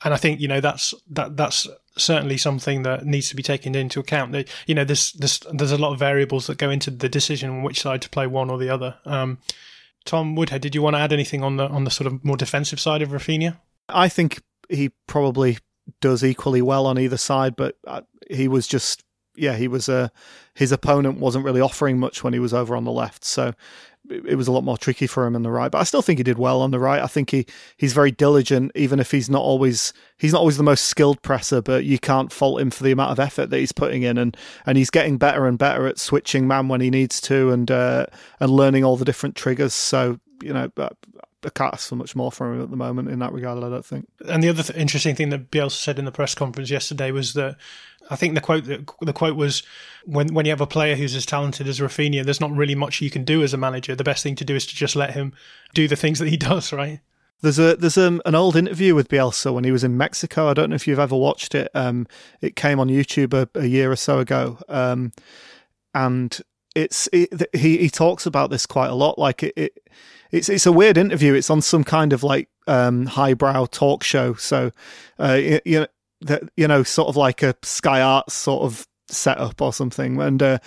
and 0.04 0.12
I 0.12 0.16
think 0.16 0.40
you 0.40 0.48
know 0.48 0.60
that's 0.60 0.94
that 1.10 1.36
that's 1.36 1.68
certainly 1.96 2.36
something 2.38 2.82
that 2.82 3.04
needs 3.04 3.28
to 3.28 3.36
be 3.36 3.42
taken 3.42 3.74
into 3.74 4.00
account. 4.00 4.32
That 4.32 4.48
you 4.66 4.74
know 4.74 4.84
there's 4.84 5.12
there's 5.12 5.40
there's 5.52 5.72
a 5.72 5.78
lot 5.78 5.92
of 5.92 6.00
variables 6.00 6.48
that 6.48 6.58
go 6.58 6.70
into 6.70 6.90
the 6.90 7.08
decision 7.08 7.50
on 7.50 7.62
which 7.62 7.80
side 7.80 8.02
to 8.02 8.10
play 8.10 8.26
one 8.26 8.50
or 8.50 8.58
the 8.58 8.70
other. 8.70 8.96
Um, 9.04 9.38
Tom 10.04 10.34
Woodhead, 10.34 10.62
did 10.62 10.74
you 10.74 10.82
want 10.82 10.94
to 10.94 11.00
add 11.00 11.12
anything 11.12 11.42
on 11.42 11.56
the 11.56 11.68
on 11.68 11.84
the 11.84 11.90
sort 11.90 12.06
of 12.06 12.24
more 12.24 12.36
defensive 12.36 12.80
side 12.80 13.02
of 13.02 13.10
Raphinha? 13.10 13.58
I 13.88 14.08
think 14.08 14.42
he 14.68 14.90
probably 15.06 15.58
does 16.00 16.24
equally 16.24 16.62
well 16.62 16.86
on 16.86 16.98
either 16.98 17.16
side, 17.16 17.56
but 17.56 17.76
uh, 17.86 18.02
he 18.30 18.48
was 18.48 18.66
just 18.66 19.04
yeah, 19.36 19.56
he 19.56 19.68
was 19.68 19.88
uh, 19.88 20.08
his 20.54 20.72
opponent 20.72 21.18
wasn't 21.18 21.44
really 21.44 21.60
offering 21.60 21.98
much 21.98 22.22
when 22.22 22.32
he 22.32 22.38
was 22.38 22.52
over 22.52 22.76
on 22.76 22.84
the 22.84 22.92
left, 22.92 23.24
so 23.24 23.54
it 24.12 24.36
was 24.36 24.48
a 24.48 24.52
lot 24.52 24.64
more 24.64 24.76
tricky 24.76 25.06
for 25.06 25.26
him 25.26 25.34
on 25.34 25.42
the 25.42 25.50
right. 25.50 25.70
But 25.70 25.78
I 25.78 25.84
still 25.84 26.02
think 26.02 26.18
he 26.18 26.22
did 26.22 26.38
well 26.38 26.60
on 26.60 26.70
the 26.70 26.78
right. 26.78 27.02
I 27.02 27.06
think 27.06 27.30
he 27.30 27.46
he's 27.76 27.92
very 27.92 28.10
diligent, 28.10 28.72
even 28.74 29.00
if 29.00 29.10
he's 29.10 29.30
not 29.30 29.42
always 29.42 29.92
he's 30.18 30.32
not 30.32 30.40
always 30.40 30.56
the 30.56 30.62
most 30.62 30.86
skilled 30.86 31.22
presser. 31.22 31.60
But 31.62 31.84
you 31.84 31.98
can't 31.98 32.32
fault 32.32 32.60
him 32.60 32.70
for 32.70 32.84
the 32.84 32.92
amount 32.92 33.12
of 33.12 33.20
effort 33.20 33.50
that 33.50 33.58
he's 33.58 33.72
putting 33.72 34.02
in, 34.02 34.18
and 34.18 34.36
and 34.66 34.78
he's 34.78 34.90
getting 34.90 35.18
better 35.18 35.46
and 35.46 35.58
better 35.58 35.86
at 35.86 35.98
switching 35.98 36.46
man 36.46 36.68
when 36.68 36.80
he 36.80 36.90
needs 36.90 37.20
to, 37.22 37.50
and 37.50 37.70
uh, 37.70 38.06
and 38.40 38.50
learning 38.50 38.84
all 38.84 38.96
the 38.96 39.04
different 39.04 39.36
triggers. 39.36 39.74
So 39.74 40.20
you 40.42 40.52
know, 40.52 40.70
I 41.44 41.50
can't 41.50 41.74
ask 41.74 41.88
for 41.88 41.96
much 41.96 42.14
more 42.14 42.30
from 42.30 42.54
him 42.54 42.62
at 42.62 42.70
the 42.70 42.76
moment 42.76 43.08
in 43.08 43.18
that 43.18 43.32
regard. 43.32 43.62
I 43.62 43.68
don't 43.68 43.84
think. 43.84 44.08
And 44.28 44.42
the 44.42 44.48
other 44.48 44.62
th- 44.62 44.78
interesting 44.78 45.14
thing 45.14 45.30
that 45.30 45.50
Bielsa 45.50 45.72
said 45.72 45.98
in 45.98 46.04
the 46.04 46.12
press 46.12 46.34
conference 46.34 46.70
yesterday 46.70 47.10
was 47.10 47.34
that 47.34 47.56
I 48.10 48.16
think 48.16 48.34
the 48.34 48.40
quote 48.40 48.64
the 48.64 49.12
quote 49.12 49.36
was 49.36 49.62
when 50.04 50.34
when 50.34 50.46
you 50.46 50.50
have 50.50 50.60
a 50.60 50.66
player 50.66 50.96
who's 50.96 51.14
as 51.14 51.26
talented 51.26 51.68
as 51.68 51.80
Raphinha, 51.80 52.24
there's 52.24 52.40
not 52.40 52.52
really 52.52 52.74
much 52.74 53.00
you 53.00 53.10
can 53.10 53.24
do 53.24 53.42
as 53.42 53.54
a 53.54 53.58
manager. 53.58 53.94
The 53.94 54.04
best 54.04 54.22
thing 54.22 54.36
to 54.36 54.44
do 54.44 54.54
is 54.54 54.66
to 54.66 54.74
just 54.74 54.96
let 54.96 55.14
him 55.14 55.32
do 55.74 55.88
the 55.88 55.96
things 55.96 56.18
that 56.18 56.28
he 56.28 56.36
does, 56.50 56.72
right? 56.72 57.00
There's 57.40 57.58
a 57.58 57.76
there's 57.76 57.98
um, 57.98 58.22
an 58.24 58.34
old 58.34 58.54
interview 58.54 58.94
with 58.94 59.08
Bielsa 59.08 59.52
when 59.52 59.64
he 59.64 59.72
was 59.72 59.82
in 59.82 59.96
Mexico. 59.96 60.48
I 60.48 60.54
don't 60.54 60.70
know 60.70 60.76
if 60.76 60.86
you've 60.86 60.98
ever 60.98 61.16
watched 61.16 61.54
it. 61.54 61.70
Um, 61.74 62.06
it 62.40 62.54
came 62.54 62.78
on 62.78 62.88
YouTube 62.88 63.34
a, 63.34 63.48
a 63.58 63.66
year 63.66 63.90
or 63.90 63.96
so 63.96 64.20
ago, 64.20 64.58
um, 64.68 65.12
and 65.92 66.40
it's 66.76 67.08
it, 67.12 67.30
he 67.52 67.78
he 67.78 67.90
talks 67.90 68.26
about 68.26 68.50
this 68.50 68.64
quite 68.64 68.90
a 68.90 68.94
lot. 68.94 69.18
Like 69.18 69.42
it, 69.42 69.54
it 69.56 69.88
it's 70.32 70.48
it's 70.48 70.66
a 70.66 70.72
weird 70.72 70.96
interview. 70.96 71.34
It's 71.34 71.50
on 71.50 71.60
some 71.60 71.84
kind 71.84 72.12
of 72.12 72.24
like 72.24 72.48
um, 72.66 73.06
highbrow 73.06 73.66
talk 73.66 74.02
show. 74.02 74.34
So 74.34 74.72
uh, 75.18 75.34
you, 75.34 75.60
you 75.64 75.80
know 75.80 75.86
that 76.22 76.42
you 76.56 76.66
know 76.66 76.82
sort 76.82 77.08
of 77.08 77.16
like 77.16 77.42
a 77.42 77.54
Sky 77.62 78.00
Arts 78.00 78.34
sort 78.34 78.62
of 78.62 78.86
setup 79.08 79.60
or 79.60 79.72
something. 79.72 80.20
And 80.20 80.42
uh, 80.42 80.58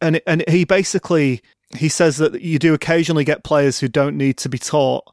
and 0.00 0.20
and 0.26 0.44
he 0.48 0.64
basically 0.64 1.40
he 1.76 1.88
says 1.88 2.18
that 2.18 2.40
you 2.42 2.58
do 2.58 2.74
occasionally 2.74 3.24
get 3.24 3.42
players 3.42 3.80
who 3.80 3.88
don't 3.88 4.16
need 4.16 4.36
to 4.38 4.48
be 4.48 4.58
taught, 4.58 5.04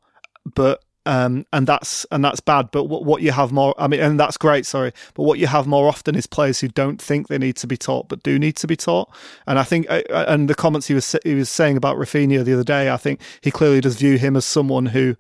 but 0.46 0.84
um, 1.08 1.46
and 1.54 1.66
that's 1.66 2.06
and 2.12 2.24
that's 2.24 2.42
bad. 2.42 2.70
But 2.72 2.84
what, 2.84 3.06
what 3.06 3.22
you 3.22 3.32
have 3.32 3.54
more, 3.54 3.74
I 3.78 3.88
mean, 3.88 4.02
and 4.02 4.20
that's 4.20 4.36
great. 4.36 4.66
Sorry, 4.66 4.92
but 5.14 5.24
what 5.24 5.40
you 5.40 5.48
have 5.48 5.66
more 5.66 5.88
often 5.88 6.16
is 6.16 6.28
players 6.28 6.60
who 6.60 6.68
don't 6.68 7.02
think 7.02 7.30
they 7.30 7.38
need 7.38 7.56
to 7.58 7.68
be 7.68 7.78
taught, 7.78 8.10
but 8.10 8.24
do 8.24 8.38
need 8.38 8.58
to 8.58 8.68
be 8.68 8.76
taught. 8.76 9.10
And 9.48 9.58
I 9.58 9.64
think, 9.64 9.90
uh, 9.90 10.02
uh, 10.10 10.26
and 10.28 10.50
the 10.50 10.56
comments 10.56 10.88
he 10.88 10.94
was 10.94 11.16
he 11.24 11.34
was 11.34 11.50
saying 11.50 11.78
about 11.78 11.96
Raphinha 11.96 12.44
the 12.44 12.54
other 12.54 12.64
day, 12.64 12.92
I 12.92 12.98
think 12.98 13.22
he 13.40 13.52
clearly 13.52 13.80
does 13.80 13.96
view 13.96 14.18
him 14.18 14.36
as 14.36 14.44
someone 14.44 14.88
who 14.88 15.16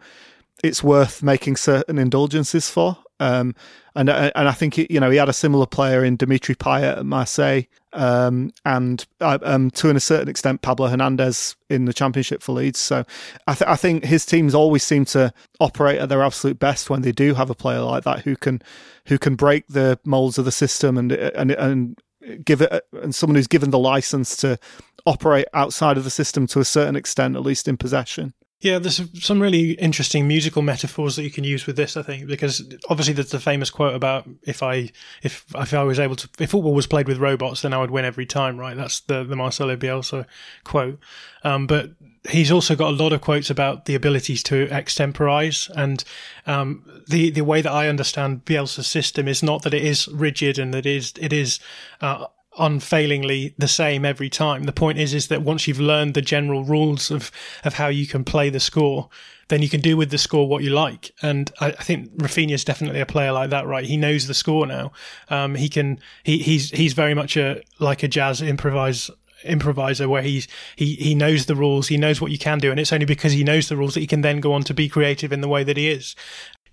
it's 0.61 0.83
worth 0.83 1.23
making 1.23 1.55
certain 1.55 1.97
indulgences 1.97 2.69
for. 2.69 2.97
Um, 3.21 3.55
and 3.95 4.09
uh, 4.09 4.31
and 4.35 4.49
I 4.49 4.51
think 4.51 4.73
he, 4.73 4.87
you 4.89 4.99
know 4.99 5.09
he 5.09 5.17
had 5.17 5.29
a 5.29 5.33
similar 5.33 5.65
player 5.65 6.03
in 6.03 6.17
Dimitri 6.17 6.53
Payet 6.53 6.97
at 6.97 7.05
Marseille, 7.05 7.63
um, 7.97 8.53
and 8.63 9.05
uh, 9.19 9.39
um, 9.41 9.71
to 9.71 9.89
a 9.89 9.99
certain 9.99 10.29
extent 10.29 10.61
Pablo 10.61 10.87
Hernandez 10.87 11.55
in 11.69 11.85
the 11.85 11.93
Championship 11.93 12.41
for 12.43 12.53
Leeds. 12.53 12.79
So 12.79 13.03
I, 13.47 13.55
th- 13.55 13.67
I 13.67 13.75
think 13.75 14.05
his 14.05 14.25
teams 14.25 14.53
always 14.53 14.83
seem 14.83 15.05
to 15.05 15.33
operate 15.59 15.99
at 15.99 16.09
their 16.09 16.23
absolute 16.23 16.59
best 16.59 16.89
when 16.89 17.01
they 17.01 17.11
do 17.11 17.33
have 17.33 17.49
a 17.49 17.55
player 17.55 17.81
like 17.81 18.03
that 18.03 18.21
who 18.21 18.35
can 18.35 18.61
who 19.07 19.17
can 19.17 19.35
break 19.35 19.67
the 19.67 19.99
molds 20.05 20.37
of 20.37 20.45
the 20.45 20.51
system 20.51 20.97
and 20.97 21.11
and 21.11 21.51
and 21.51 21.99
give 22.43 22.61
it 22.61 22.85
and 22.93 23.15
someone 23.15 23.35
who's 23.35 23.47
given 23.47 23.71
the 23.71 23.79
license 23.79 24.35
to 24.37 24.59
operate 25.05 25.47
outside 25.53 25.97
of 25.97 26.03
the 26.03 26.09
system 26.09 26.45
to 26.47 26.59
a 26.59 26.65
certain 26.65 26.95
extent, 26.95 27.35
at 27.35 27.41
least 27.41 27.67
in 27.67 27.77
possession. 27.77 28.33
Yeah, 28.59 28.79
there's 28.79 29.01
some 29.23 29.39
really 29.39 29.73
interesting 29.73 30.27
musical 30.27 30.63
metaphors 30.63 31.15
that 31.15 31.23
you 31.23 31.29
can 31.29 31.43
use 31.43 31.67
with 31.67 31.75
this. 31.75 31.95
I 31.95 32.01
think 32.01 32.25
because 32.25 32.67
obviously 32.89 33.13
there's 33.13 33.29
the 33.29 33.39
famous 33.39 33.69
quote 33.69 33.93
about 33.93 34.27
if 34.43 34.63
I 34.63 34.89
if 35.21 35.45
if 35.55 35.73
I 35.75 35.83
was 35.83 35.99
able 35.99 36.15
to 36.15 36.27
if 36.39 36.49
football 36.49 36.73
was 36.73 36.87
played 36.87 37.07
with 37.07 37.19
robots, 37.19 37.61
then 37.61 37.71
I 37.71 37.77
would 37.77 37.91
win 37.91 38.03
every 38.03 38.25
time. 38.25 38.57
Right? 38.57 38.75
That's 38.75 39.01
the 39.01 39.23
the 39.23 39.35
Marcelo 39.35 39.75
Bielsa 39.75 40.25
quote. 40.63 40.99
Um, 41.43 41.67
but 41.67 41.91
he's 42.29 42.51
also 42.51 42.75
got 42.75 42.89
a 42.89 42.95
lot 42.95 43.13
of 43.13 43.21
quotes 43.21 43.51
about 43.51 43.85
the 43.85 43.93
abilities 43.93 44.41
to 44.43 44.67
extemporize 44.67 45.69
and 45.75 46.03
um, 46.47 46.83
the 47.07 47.29
the 47.29 47.41
way 47.41 47.61
that 47.61 47.71
I 47.71 47.87
understand 47.87 48.43
Bielsa's 48.43 48.87
system 48.87 49.27
is 49.27 49.43
not 49.43 49.61
that 49.63 49.73
it 49.75 49.83
is 49.83 50.07
rigid 50.07 50.57
and 50.57 50.73
that 50.73 50.87
it 50.87 50.95
is 50.97 51.13
it 51.19 51.31
is 51.31 51.59
uh, 52.01 52.25
unfailingly 52.57 53.53
the 53.57 53.67
same 53.67 54.05
every 54.05 54.29
time. 54.29 54.63
The 54.63 54.71
point 54.71 54.97
is, 54.97 55.13
is 55.13 55.27
that 55.27 55.41
once 55.41 55.67
you've 55.67 55.79
learned 55.79 56.13
the 56.13 56.21
general 56.21 56.63
rules 56.63 57.11
of, 57.11 57.31
of 57.63 57.75
how 57.75 57.87
you 57.87 58.07
can 58.07 58.23
play 58.23 58.49
the 58.49 58.59
score, 58.59 59.09
then 59.49 59.61
you 59.61 59.69
can 59.69 59.81
do 59.81 59.95
with 59.95 60.11
the 60.11 60.17
score 60.17 60.47
what 60.47 60.63
you 60.63 60.69
like. 60.69 61.11
And 61.21 61.51
I, 61.59 61.67
I 61.67 61.83
think 61.83 62.11
Raphinha 62.17 62.51
is 62.51 62.65
definitely 62.65 62.99
a 62.99 63.05
player 63.05 63.31
like 63.31 63.49
that, 63.51 63.65
right? 63.65 63.85
He 63.85 63.97
knows 63.97 64.27
the 64.27 64.33
score 64.33 64.65
now. 64.65 64.91
Um, 65.29 65.55
he 65.55 65.69
can, 65.69 65.99
he, 66.23 66.39
he's, 66.39 66.71
he's 66.71 66.93
very 66.93 67.13
much 67.13 67.37
a, 67.37 67.61
like 67.79 68.03
a 68.03 68.07
jazz 68.07 68.41
improvise 68.41 69.09
improviser 69.43 70.09
where 70.09 70.23
he's 70.23 70.47
he 70.75 70.95
he 70.95 71.13
knows 71.13 71.45
the 71.45 71.53
rules 71.53 71.89
he 71.89 71.95
knows 71.95 72.19
what 72.19 72.31
you 72.31 72.39
can 72.39 72.57
do 72.57 72.71
and 72.71 72.79
it's 72.79 72.91
only 72.91 73.05
because 73.05 73.33
he 73.33 73.43
knows 73.43 73.69
the 73.69 73.77
rules 73.77 73.93
that 73.93 73.99
he 73.99 74.07
can 74.07 74.21
then 74.21 74.39
go 74.39 74.51
on 74.51 74.63
to 74.63 74.73
be 74.73 74.89
creative 74.89 75.31
in 75.31 75.41
the 75.41 75.47
way 75.47 75.63
that 75.63 75.77
he 75.77 75.87
is 75.87 76.15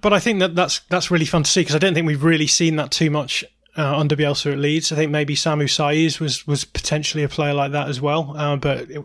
but 0.05 0.12
I 0.12 0.18
think 0.18 0.40
that 0.40 0.55
that's 0.55 0.81
that's 0.90 1.11
really 1.11 1.25
fun 1.25 1.44
to 1.44 1.51
see 1.51 1.61
because 1.61 1.75
I 1.75 1.79
don't 1.79 1.94
think 1.94 2.07
we've 2.07 2.25
really 2.25 2.47
seen 2.47 2.77
that 2.77 2.90
too 2.90 3.11
much 3.11 3.42
uh, 3.77 3.97
under 3.99 4.15
Bielsa 4.17 4.53
at 4.53 4.59
Leeds. 4.59 4.93
I 4.93 4.97
think 4.97 5.11
maybe 5.11 5.35
Samu 5.35 5.65
Saiz 5.65 6.21
was 6.21 6.47
was 6.47 6.65
potentially 6.65 7.25
a 7.25 7.29
player 7.29 7.55
like 7.55 7.73
that 7.73 7.89
as 7.89 8.01
well, 8.01 8.35
uh, 8.37 8.57
but 8.57 8.91
it, 8.91 9.05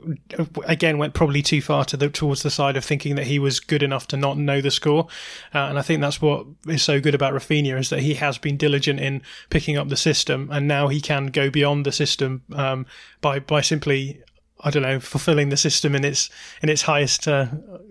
again 0.66 0.98
went 0.98 1.14
probably 1.14 1.42
too 1.42 1.62
far 1.62 1.86
to 1.86 1.98
the 1.98 2.10
towards 2.10 2.44
the 2.44 2.52
side 2.52 2.78
of 2.78 2.86
thinking 2.86 3.16
that 3.16 3.28
he 3.28 3.40
was 3.40 3.60
good 3.60 3.84
enough 3.84 4.08
to 4.08 4.18
not 4.18 4.38
know 4.38 4.62
the 4.62 4.72
score. 4.72 5.08
Uh, 5.54 5.60
and 5.60 5.80
I 5.80 5.82
think 5.82 6.02
that's 6.02 6.22
what 6.22 6.46
is 6.68 6.84
so 6.84 7.00
good 7.00 7.16
about 7.16 7.34
Raphinha 7.34 7.80
is 7.80 7.90
that 7.90 8.02
he 8.02 8.16
has 8.16 8.38
been 8.38 8.58
diligent 8.58 9.00
in 9.00 9.22
picking 9.50 9.78
up 9.78 9.90
the 9.90 9.98
system, 9.98 10.50
and 10.52 10.68
now 10.68 10.88
he 10.88 11.02
can 11.02 11.28
go 11.28 11.50
beyond 11.50 11.86
the 11.86 11.92
system 11.92 12.44
um, 12.54 12.86
by 13.22 13.40
by 13.40 13.62
simply 13.62 14.22
I 14.62 14.72
don't 14.72 14.84
know, 14.84 15.00
fulfilling 15.00 15.50
the 15.50 15.58
system 15.58 15.96
in 15.96 16.04
its 16.04 16.30
in 16.62 16.70
its 16.70 16.82
highest 16.82 17.28
uh, 17.28 17.48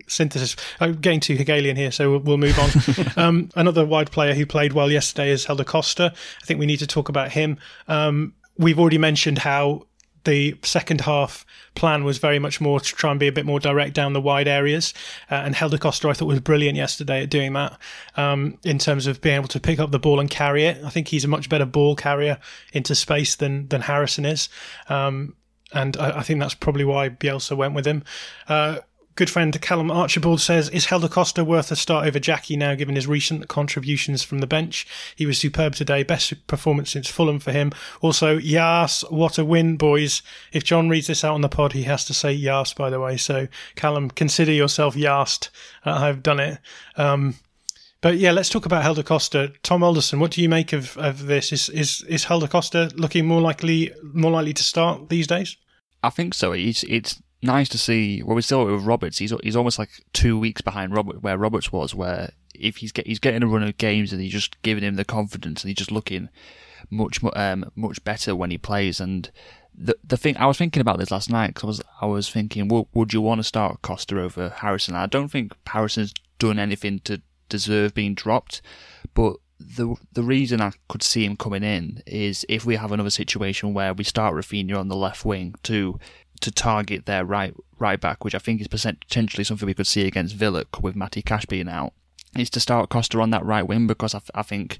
synthesis. 0.07 0.55
I'm 0.79 0.95
getting 0.95 1.19
too 1.19 1.35
Hegelian 1.35 1.75
here, 1.75 1.91
so 1.91 2.11
we'll, 2.11 2.19
we'll 2.19 2.37
move 2.37 2.59
on. 2.59 2.69
um, 3.23 3.49
another 3.55 3.85
wide 3.85 4.11
player 4.11 4.33
who 4.33 4.45
played 4.45 4.73
well 4.73 4.91
yesterday 4.91 5.31
is 5.31 5.45
Helder 5.45 5.63
Costa. 5.63 6.13
I 6.41 6.45
think 6.45 6.59
we 6.59 6.65
need 6.65 6.79
to 6.79 6.87
talk 6.87 7.09
about 7.09 7.31
him. 7.31 7.57
Um, 7.87 8.33
we've 8.57 8.79
already 8.79 8.97
mentioned 8.97 9.39
how 9.39 9.87
the 10.25 10.55
second 10.63 11.01
half 11.01 11.45
plan 11.75 12.03
was 12.03 12.17
very 12.17 12.39
much 12.39 12.59
more 12.59 12.79
to 12.79 12.95
try 12.95 13.09
and 13.11 13.19
be 13.19 13.27
a 13.27 13.31
bit 13.31 13.45
more 13.45 13.59
direct 13.59 13.93
down 13.93 14.13
the 14.13 14.21
wide 14.21 14.47
areas. 14.47 14.93
Uh, 15.31 15.35
and 15.35 15.55
Helder 15.55 15.77
Costa, 15.77 16.09
I 16.09 16.13
thought, 16.13 16.25
was 16.25 16.39
brilliant 16.39 16.77
yesterday 16.77 17.23
at 17.23 17.29
doing 17.29 17.53
that 17.53 17.79
um, 18.15 18.57
in 18.63 18.77
terms 18.77 19.07
of 19.07 19.21
being 19.21 19.35
able 19.35 19.47
to 19.47 19.59
pick 19.59 19.79
up 19.79 19.91
the 19.91 19.99
ball 19.99 20.19
and 20.19 20.29
carry 20.29 20.65
it. 20.65 20.83
I 20.83 20.89
think 20.89 21.07
he's 21.07 21.25
a 21.25 21.27
much 21.27 21.49
better 21.49 21.65
ball 21.65 21.95
carrier 21.95 22.37
into 22.73 22.95
space 22.95 23.35
than 23.35 23.67
than 23.69 23.81
Harrison 23.81 24.25
is. 24.25 24.49
Um, 24.89 25.35
and 25.73 25.97
I, 25.97 26.19
I, 26.19 26.23
think 26.23 26.39
that's 26.39 26.53
probably 26.53 26.85
why 26.85 27.09
Bielsa 27.09 27.55
went 27.55 27.73
with 27.73 27.85
him. 27.85 28.03
Uh, 28.47 28.79
good 29.19 29.29
friend 29.29 29.61
Callum 29.61 29.91
Archibald 29.91 30.39
says, 30.39 30.69
Is 30.69 30.85
Helder 30.85 31.09
Costa 31.09 31.43
worth 31.43 31.71
a 31.71 31.75
start 31.75 32.07
over 32.07 32.19
Jackie 32.19 32.55
now, 32.55 32.73
given 32.73 32.95
his 32.95 33.05
recent 33.05 33.49
contributions 33.49 34.23
from 34.23 34.39
the 34.39 34.47
bench? 34.47 34.87
He 35.13 35.25
was 35.25 35.37
superb 35.37 35.75
today, 35.75 36.03
best 36.03 36.47
performance 36.47 36.91
since 36.91 37.09
Fulham 37.09 37.39
for 37.39 37.51
him. 37.51 37.73
Also, 37.99 38.37
Yas, 38.37 39.03
what 39.09 39.37
a 39.37 39.43
win, 39.43 39.75
boys. 39.75 40.21
If 40.53 40.63
John 40.63 40.87
reads 40.87 41.07
this 41.07 41.25
out 41.25 41.33
on 41.33 41.41
the 41.41 41.49
pod, 41.49 41.73
he 41.73 41.83
has 41.83 42.05
to 42.05 42.13
say 42.13 42.31
Yas, 42.31 42.73
by 42.73 42.89
the 42.89 43.01
way. 43.01 43.17
So, 43.17 43.49
Callum, 43.75 44.09
consider 44.09 44.53
yourself 44.53 44.95
Yast. 44.95 45.49
Uh, 45.85 45.91
I've 45.91 46.23
done 46.23 46.39
it. 46.39 46.59
Um, 46.95 47.35
but 48.01 48.17
yeah, 48.17 48.31
let's 48.31 48.49
talk 48.49 48.65
about 48.65 48.83
Helder 48.83 49.03
Costa. 49.03 49.53
Tom 49.63 49.83
Alderson, 49.83 50.19
what 50.19 50.31
do 50.31 50.41
you 50.41 50.49
make 50.49 50.73
of, 50.73 50.97
of 50.97 51.25
this? 51.25 51.51
Is 51.51 51.69
is 51.69 52.03
is 52.07 52.25
Helder 52.25 52.47
Costa 52.47 52.91
looking 52.95 53.25
more 53.25 53.41
likely 53.41 53.91
more 54.01 54.31
likely 54.31 54.53
to 54.53 54.63
start 54.63 55.09
these 55.09 55.27
days? 55.27 55.57
I 56.01 56.09
think 56.09 56.33
so. 56.33 56.53
It's 56.53 56.83
it's 56.83 57.21
nice 57.41 57.69
to 57.69 57.77
see. 57.77 58.23
Well, 58.23 58.35
we 58.35 58.41
still 58.41 58.65
with 58.65 58.83
Roberts. 58.83 59.17
He's 59.17 59.33
he's 59.43 59.55
almost 59.55 59.79
like 59.79 59.89
two 60.13 60.39
weeks 60.39 60.61
behind 60.61 60.93
Robert 60.93 61.21
where 61.21 61.37
Roberts 61.37 61.71
was. 61.71 61.93
Where 61.93 62.31
if 62.55 62.77
he's 62.77 62.91
get 62.91 63.07
he's 63.07 63.19
getting 63.19 63.43
a 63.43 63.47
run 63.47 63.63
of 63.63 63.77
games 63.77 64.13
and 64.13 64.21
he's 64.21 64.31
just 64.31 64.61
giving 64.61 64.83
him 64.83 64.95
the 64.95 65.05
confidence 65.05 65.63
and 65.63 65.69
he's 65.69 65.77
just 65.77 65.91
looking 65.91 66.29
much 66.89 67.19
um 67.35 67.69
much 67.75 68.03
better 68.05 68.35
when 68.35 68.51
he 68.51 68.57
plays. 68.57 69.01
And 69.01 69.29
the 69.75 69.97
the 70.03 70.17
thing 70.17 70.37
I 70.37 70.45
was 70.45 70.57
thinking 70.57 70.81
about 70.81 70.99
this 70.99 71.11
last 71.11 71.29
night 71.29 71.53
because 71.53 71.63
I 71.63 71.67
was 71.67 71.81
I 72.01 72.05
was 72.05 72.29
thinking, 72.29 72.69
well, 72.69 72.87
would 72.93 73.13
you 73.13 73.19
want 73.19 73.39
to 73.39 73.43
start 73.43 73.81
Costa 73.81 74.21
over 74.21 74.49
Harrison? 74.49 74.95
I 74.95 75.07
don't 75.07 75.29
think 75.29 75.53
Harrison's 75.67 76.13
done 76.37 76.59
anything 76.59 76.99
to 77.01 77.21
deserve 77.49 77.93
being 77.93 78.13
dropped. 78.13 78.61
But 79.13 79.37
the 79.59 79.95
the 80.13 80.23
reason 80.23 80.61
I 80.61 80.71
could 80.87 81.03
see 81.03 81.25
him 81.25 81.35
coming 81.35 81.63
in 81.63 82.01
is 82.07 82.45
if 82.47 82.65
we 82.65 82.77
have 82.77 82.91
another 82.91 83.09
situation 83.09 83.73
where 83.73 83.93
we 83.93 84.03
start 84.03 84.33
Raphinha 84.33 84.77
on 84.79 84.87
the 84.87 84.95
left 84.95 85.25
wing 85.25 85.55
to 85.63 85.99
to 86.41 86.51
target 86.51 87.05
their 87.05 87.25
right 87.25 87.53
right 87.77 87.99
back, 87.99 88.23
which 88.23 88.35
I 88.35 88.39
think 88.39 88.61
is 88.61 88.67
potentially 88.67 89.43
something 89.43 89.65
we 89.65 89.73
could 89.73 89.87
see 89.87 90.07
against 90.07 90.35
Villa 90.35 90.65
with 90.81 90.95
Matty 90.95 91.21
Cash 91.21 91.45
being 91.45 91.67
out, 91.67 91.93
is 92.37 92.49
to 92.51 92.59
start 92.59 92.89
Costa 92.89 93.19
on 93.19 93.31
that 93.31 93.45
right 93.45 93.67
wing 93.67 93.87
because 93.87 94.15
I, 94.15 94.21
I 94.33 94.43
think 94.43 94.79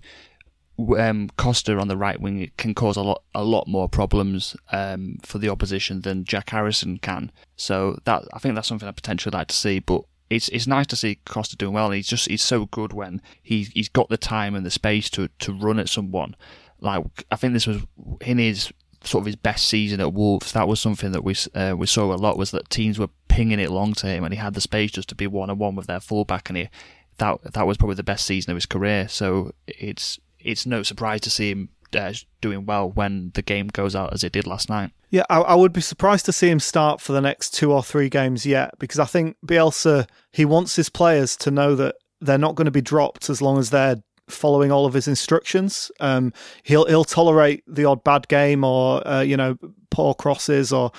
um, 0.98 1.30
Costa 1.38 1.78
on 1.78 1.88
the 1.88 1.98
right 1.98 2.20
wing 2.20 2.50
can 2.58 2.74
cause 2.74 2.96
a 2.96 3.02
lot 3.02 3.24
a 3.36 3.44
lot 3.44 3.68
more 3.68 3.90
problems 3.90 4.56
um, 4.72 5.18
for 5.24 5.38
the 5.38 5.50
opposition 5.50 6.02
than 6.02 6.24
Jack 6.24 6.52
Harrison 6.52 7.00
can. 7.00 7.32
So 7.56 8.00
that 8.06 8.24
I 8.34 8.40
think 8.40 8.56
that's 8.56 8.68
something 8.68 8.88
I 8.88 8.94
potentially 8.94 9.36
like 9.38 9.48
to 9.50 9.56
see, 9.56 9.80
but 9.80 10.04
it's 10.30 10.50
it's 10.50 10.68
nice 10.68 10.88
to 10.88 10.96
see 10.96 11.20
Costa 11.26 11.56
doing 11.56 11.74
well. 11.74 11.92
He's 11.92 12.08
just 12.08 12.28
he's 12.28 12.44
so 12.44 12.66
good 12.68 12.94
when 12.94 13.22
he 13.42 13.64
he's 13.74 13.90
got 13.90 14.10
the 14.10 14.18
time 14.18 14.56
and 14.56 14.66
the 14.66 14.72
space 14.72 15.10
to 15.12 15.30
to 15.40 15.54
run 15.54 15.80
at 15.80 15.90
someone. 15.90 16.36
Like 16.80 17.26
I 17.32 17.36
think 17.36 17.54
this 17.54 17.68
was 17.68 17.82
in 18.22 18.38
his 18.38 18.72
sort 19.04 19.22
of 19.24 19.26
his 19.26 19.36
best 19.36 19.68
season 19.68 20.00
at 20.00 20.14
Wolves. 20.14 20.52
That 20.52 20.68
was 20.68 20.80
something 20.80 21.12
that 21.12 21.24
we 21.24 21.36
uh, 21.56 21.76
we 21.78 21.88
saw 21.88 22.14
a 22.14 22.16
lot 22.16 22.38
was 22.38 22.52
that 22.52 22.70
teams 22.70 23.00
were 23.00 23.10
pinging 23.28 23.60
it 23.60 23.72
long 23.72 23.94
to 23.96 24.08
him, 24.08 24.24
and 24.24 24.34
he 24.34 24.40
had 24.40 24.54
the 24.54 24.62
space 24.62 24.92
just 24.92 25.10
to 25.10 25.16
be 25.16 25.28
one 25.28 25.50
on 25.50 25.58
one 25.58 25.76
with 25.76 25.88
their 25.88 26.00
fullback, 26.00 26.50
and 26.50 26.58
he 26.58 26.70
that 27.18 27.40
that 27.54 27.68
was 27.68 27.78
probably 27.78 27.96
the 27.96 28.04
best 28.04 28.26
season 28.26 28.52
of 28.52 28.58
his 28.58 28.66
career. 28.66 29.08
So 29.08 29.52
it's 29.68 30.20
it's 30.40 30.66
no 30.66 30.84
surprise 30.84 31.22
to 31.22 31.30
see 31.30 31.52
him 31.52 31.70
uh, 31.96 32.14
doing 32.42 32.66
well 32.66 32.90
when 32.90 33.32
the 33.34 33.42
game 33.42 33.68
goes 33.68 33.96
out 33.96 34.14
as 34.14 34.24
it 34.24 34.32
did 34.32 34.48
last 34.48 34.70
night. 34.70 34.92
Yeah, 35.10 35.24
I, 35.30 35.40
I, 35.40 35.56
would 35.56 35.74
be 35.74 35.82
surprised 35.82 36.26
to 36.26 36.32
see 36.32 36.50
him 36.50 36.60
start 36.60 37.02
for 37.02 37.14
the 37.14 37.22
next 37.22 37.54
two 37.54 37.74
or 37.74 37.82
three 37.82 38.10
games 38.10 38.46
yet 38.46 38.78
because 38.78 39.00
I 39.00 39.06
think 39.06 39.38
Bielsa 39.46 40.08
he 40.32 40.46
wants 40.46 40.76
his 40.76 40.90
players 40.90 41.36
to 41.38 41.52
know 41.52 41.76
that 41.76 41.96
they're 42.22 42.38
not 42.38 42.56
going 42.56 42.66
to 42.66 42.72
be 42.72 42.82
dropped 42.82 43.30
as 43.30 43.42
long 43.42 43.58
as 43.58 43.70
they're 43.70 44.04
following 44.28 44.72
all 44.72 44.86
of 44.86 44.94
his 44.94 45.08
instructions. 45.08 45.92
Um, 46.00 46.34
he'll 46.64 46.86
he'll 46.86 47.06
tolerate 47.06 47.64
the 47.68 47.86
odd 47.86 48.04
bad 48.04 48.28
game 48.28 48.64
or 48.64 49.06
uh, 49.08 49.22
you 49.22 49.38
know 49.38 49.58
poor 49.90 50.14
crosses 50.14 50.72
or 50.72 50.92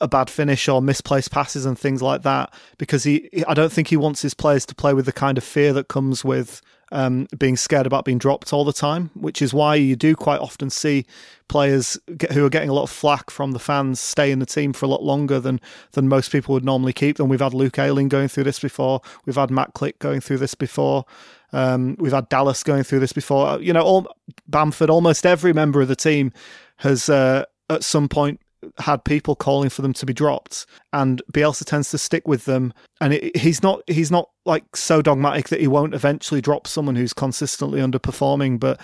a 0.00 0.08
bad 0.08 0.30
finish 0.30 0.68
or 0.68 0.80
misplaced 0.80 1.30
passes 1.30 1.66
and 1.66 1.78
things 1.78 2.00
like 2.00 2.22
that 2.22 2.52
because 2.78 3.04
he 3.04 3.28
I 3.46 3.54
don't 3.54 3.72
think 3.72 3.88
he 3.88 3.96
wants 3.96 4.22
his 4.22 4.34
players 4.34 4.64
to 4.66 4.74
play 4.74 4.94
with 4.94 5.06
the 5.06 5.12
kind 5.12 5.38
of 5.38 5.44
fear 5.44 5.72
that 5.72 5.88
comes 5.88 6.24
with 6.24 6.60
um, 6.92 7.26
being 7.38 7.56
scared 7.56 7.86
about 7.86 8.04
being 8.04 8.18
dropped 8.18 8.52
all 8.52 8.64
the 8.64 8.72
time, 8.72 9.10
which 9.14 9.42
is 9.42 9.52
why 9.52 9.74
you 9.74 9.96
do 9.96 10.14
quite 10.14 10.40
often 10.40 10.70
see 10.70 11.04
players 11.48 11.98
get, 12.16 12.32
who 12.32 12.44
are 12.44 12.50
getting 12.50 12.68
a 12.68 12.72
lot 12.72 12.82
of 12.82 12.90
flack 12.90 13.30
from 13.30 13.52
the 13.52 13.58
fans 13.58 14.00
stay 14.00 14.30
in 14.30 14.38
the 14.38 14.46
team 14.46 14.72
for 14.72 14.86
a 14.86 14.88
lot 14.88 15.02
longer 15.02 15.40
than 15.40 15.60
than 15.92 16.08
most 16.08 16.30
people 16.30 16.52
would 16.52 16.64
normally 16.64 16.92
keep 16.92 17.16
them. 17.16 17.28
We've 17.28 17.40
had 17.40 17.54
Luke 17.54 17.78
Ayling 17.78 18.08
going 18.08 18.28
through 18.28 18.44
this 18.44 18.58
before. 18.58 19.00
We've 19.26 19.36
had 19.36 19.50
Matt 19.50 19.74
Klich 19.74 19.98
going 19.98 20.20
through 20.20 20.38
this 20.38 20.54
before. 20.54 21.04
Um, 21.52 21.96
we've 21.98 22.12
had 22.12 22.28
Dallas 22.28 22.62
going 22.62 22.82
through 22.82 23.00
this 23.00 23.12
before. 23.12 23.60
You 23.60 23.72
know, 23.72 23.82
all, 23.82 24.06
Bamford, 24.46 24.90
almost 24.90 25.24
every 25.24 25.52
member 25.52 25.80
of 25.80 25.88
the 25.88 25.96
team 25.96 26.32
has 26.78 27.08
uh, 27.08 27.44
at 27.70 27.84
some 27.84 28.08
point 28.08 28.40
had 28.78 29.04
people 29.04 29.34
calling 29.36 29.70
for 29.70 29.82
them 29.82 29.92
to 29.94 30.06
be 30.06 30.12
dropped, 30.12 30.66
and 30.92 31.22
Bielsa 31.32 31.64
tends 31.64 31.90
to 31.90 31.98
stick 31.98 32.26
with 32.26 32.44
them. 32.44 32.72
And 33.00 33.14
it, 33.14 33.36
he's 33.36 33.62
not 33.62 33.82
he's 33.86 34.10
not 34.10 34.30
like 34.44 34.76
so 34.76 35.02
dogmatic 35.02 35.48
that 35.48 35.60
he 35.60 35.66
won't 35.66 35.94
eventually 35.94 36.40
drop 36.40 36.66
someone 36.66 36.96
who's 36.96 37.12
consistently 37.12 37.80
underperforming, 37.80 38.60
but 38.60 38.80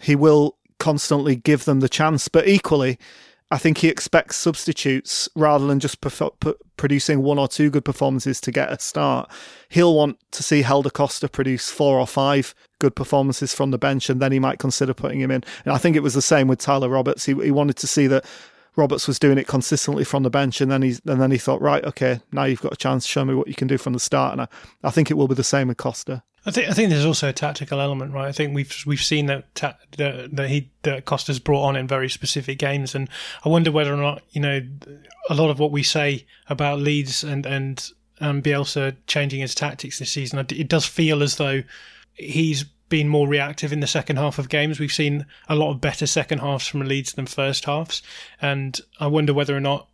he 0.00 0.16
will 0.16 0.56
constantly 0.78 1.36
give 1.36 1.64
them 1.64 1.80
the 1.80 1.88
chance. 1.88 2.28
But 2.28 2.48
equally, 2.48 2.98
I 3.50 3.58
think 3.58 3.78
he 3.78 3.88
expects 3.88 4.36
substitutes 4.36 5.28
rather 5.36 5.66
than 5.66 5.78
just 5.78 6.00
producing 6.76 7.22
one 7.22 7.38
or 7.38 7.46
two 7.46 7.70
good 7.70 7.84
performances 7.84 8.40
to 8.40 8.50
get 8.50 8.72
a 8.72 8.80
start. 8.80 9.30
He'll 9.68 9.94
want 9.94 10.18
to 10.32 10.42
see 10.42 10.62
Helder 10.62 10.90
Costa 10.90 11.28
produce 11.28 11.70
four 11.70 12.00
or 12.00 12.06
five 12.06 12.54
good 12.80 12.96
performances 12.96 13.54
from 13.54 13.70
the 13.70 13.78
bench, 13.78 14.10
and 14.10 14.20
then 14.20 14.32
he 14.32 14.38
might 14.38 14.58
consider 14.58 14.94
putting 14.94 15.20
him 15.20 15.30
in. 15.30 15.44
And 15.64 15.72
I 15.72 15.78
think 15.78 15.94
it 15.94 16.02
was 16.02 16.14
the 16.14 16.22
same 16.22 16.48
with 16.48 16.58
Tyler 16.58 16.88
Roberts. 16.88 17.26
He, 17.26 17.34
he 17.34 17.50
wanted 17.50 17.76
to 17.76 17.86
see 17.86 18.06
that 18.08 18.24
Roberts 18.76 19.06
was 19.06 19.18
doing 19.18 19.38
it 19.38 19.46
consistently 19.46 20.04
from 20.04 20.22
the 20.22 20.30
bench, 20.30 20.60
and 20.60 20.70
then 20.70 20.82
he 20.82 20.96
and 21.06 21.20
then 21.20 21.30
he 21.30 21.38
thought, 21.38 21.60
right, 21.60 21.84
okay, 21.84 22.20
now 22.32 22.44
you've 22.44 22.62
got 22.62 22.72
a 22.72 22.76
chance. 22.76 23.04
To 23.04 23.10
show 23.10 23.24
me 23.24 23.34
what 23.34 23.48
you 23.48 23.54
can 23.54 23.68
do 23.68 23.78
from 23.78 23.92
the 23.92 24.00
start, 24.00 24.32
and 24.32 24.42
I, 24.42 24.48
I 24.82 24.90
think 24.90 25.10
it 25.10 25.14
will 25.14 25.28
be 25.28 25.34
the 25.34 25.44
same 25.44 25.68
with 25.68 25.76
Costa. 25.76 26.22
I 26.46 26.50
think 26.50 26.68
I 26.68 26.72
think 26.72 26.90
there's 26.90 27.04
also 27.04 27.28
a 27.28 27.32
tactical 27.32 27.80
element, 27.80 28.12
right? 28.12 28.28
I 28.28 28.32
think 28.32 28.54
we've 28.54 28.74
we've 28.86 29.02
seen 29.02 29.26
that 29.26 29.54
ta- 29.54 29.78
that, 29.96 30.34
that 30.36 30.50
he 30.50 30.70
that 30.82 31.04
Costa's 31.04 31.38
brought 31.38 31.64
on 31.64 31.76
in 31.76 31.86
very 31.86 32.08
specific 32.08 32.58
games, 32.58 32.94
and 32.94 33.08
I 33.44 33.48
wonder 33.48 33.72
whether 33.72 33.94
or 33.94 33.98
not 33.98 34.22
you 34.32 34.40
know 34.40 34.60
a 35.30 35.34
lot 35.34 35.50
of 35.50 35.58
what 35.58 35.70
we 35.70 35.82
say 35.82 36.26
about 36.48 36.80
Leeds 36.80 37.24
and 37.24 37.46
and 37.46 37.90
um, 38.20 38.42
Bielsa 38.42 38.96
changing 39.06 39.40
his 39.40 39.54
tactics 39.54 39.98
this 39.98 40.10
season. 40.10 40.38
It 40.38 40.68
does 40.68 40.84
feel 40.84 41.22
as 41.22 41.36
though 41.36 41.62
he's 42.14 42.64
been 42.88 43.08
more 43.08 43.26
reactive 43.28 43.72
in 43.72 43.80
the 43.80 43.86
second 43.86 44.16
half 44.16 44.38
of 44.38 44.48
games. 44.48 44.78
We've 44.78 44.92
seen 44.92 45.26
a 45.48 45.54
lot 45.54 45.70
of 45.70 45.80
better 45.80 46.06
second 46.06 46.38
halves 46.38 46.66
from 46.66 46.80
Leeds 46.80 47.12
than 47.12 47.26
first 47.26 47.64
halves, 47.64 48.02
and 48.40 48.78
I 49.00 49.06
wonder 49.06 49.34
whether 49.34 49.56
or 49.56 49.60
not 49.60 49.88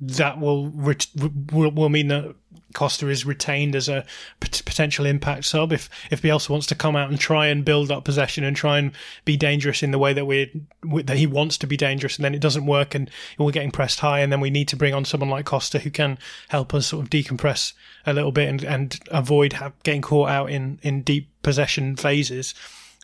that 0.00 0.38
will 0.38 0.70
will, 0.70 1.70
will 1.70 1.88
mean 1.88 2.08
that 2.08 2.34
Costa 2.74 3.08
is 3.08 3.24
retained 3.24 3.74
as 3.74 3.88
a 3.88 4.04
potential 4.40 5.06
impact 5.06 5.46
sub. 5.46 5.72
If 5.72 5.88
if 6.10 6.20
Bielsa 6.20 6.50
wants 6.50 6.66
to 6.66 6.74
come 6.74 6.94
out 6.94 7.08
and 7.08 7.18
try 7.18 7.46
and 7.46 7.64
build 7.64 7.90
up 7.90 8.04
possession 8.04 8.44
and 8.44 8.54
try 8.54 8.78
and 8.78 8.92
be 9.24 9.36
dangerous 9.36 9.82
in 9.82 9.92
the 9.92 9.98
way 9.98 10.12
that 10.12 10.26
we 10.26 10.52
that 10.84 11.16
he 11.16 11.26
wants 11.26 11.56
to 11.58 11.66
be 11.66 11.78
dangerous, 11.78 12.16
and 12.16 12.24
then 12.24 12.34
it 12.34 12.42
doesn't 12.42 12.66
work, 12.66 12.94
and 12.94 13.10
we're 13.38 13.50
getting 13.50 13.70
pressed 13.70 14.00
high, 14.00 14.20
and 14.20 14.30
then 14.30 14.40
we 14.40 14.50
need 14.50 14.68
to 14.68 14.76
bring 14.76 14.92
on 14.92 15.06
someone 15.06 15.30
like 15.30 15.46
Costa 15.46 15.78
who 15.78 15.90
can 15.90 16.18
help 16.48 16.74
us 16.74 16.88
sort 16.88 17.02
of 17.02 17.10
decompress 17.10 17.72
a 18.04 18.12
little 18.12 18.32
bit 18.32 18.48
and 18.48 18.62
and 18.64 19.00
avoid 19.10 19.54
have, 19.54 19.72
getting 19.82 20.02
caught 20.02 20.28
out 20.28 20.50
in 20.50 20.78
in 20.82 21.02
deep 21.02 21.30
possession 21.42 21.96
phases. 21.96 22.54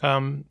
Um, 0.02 0.44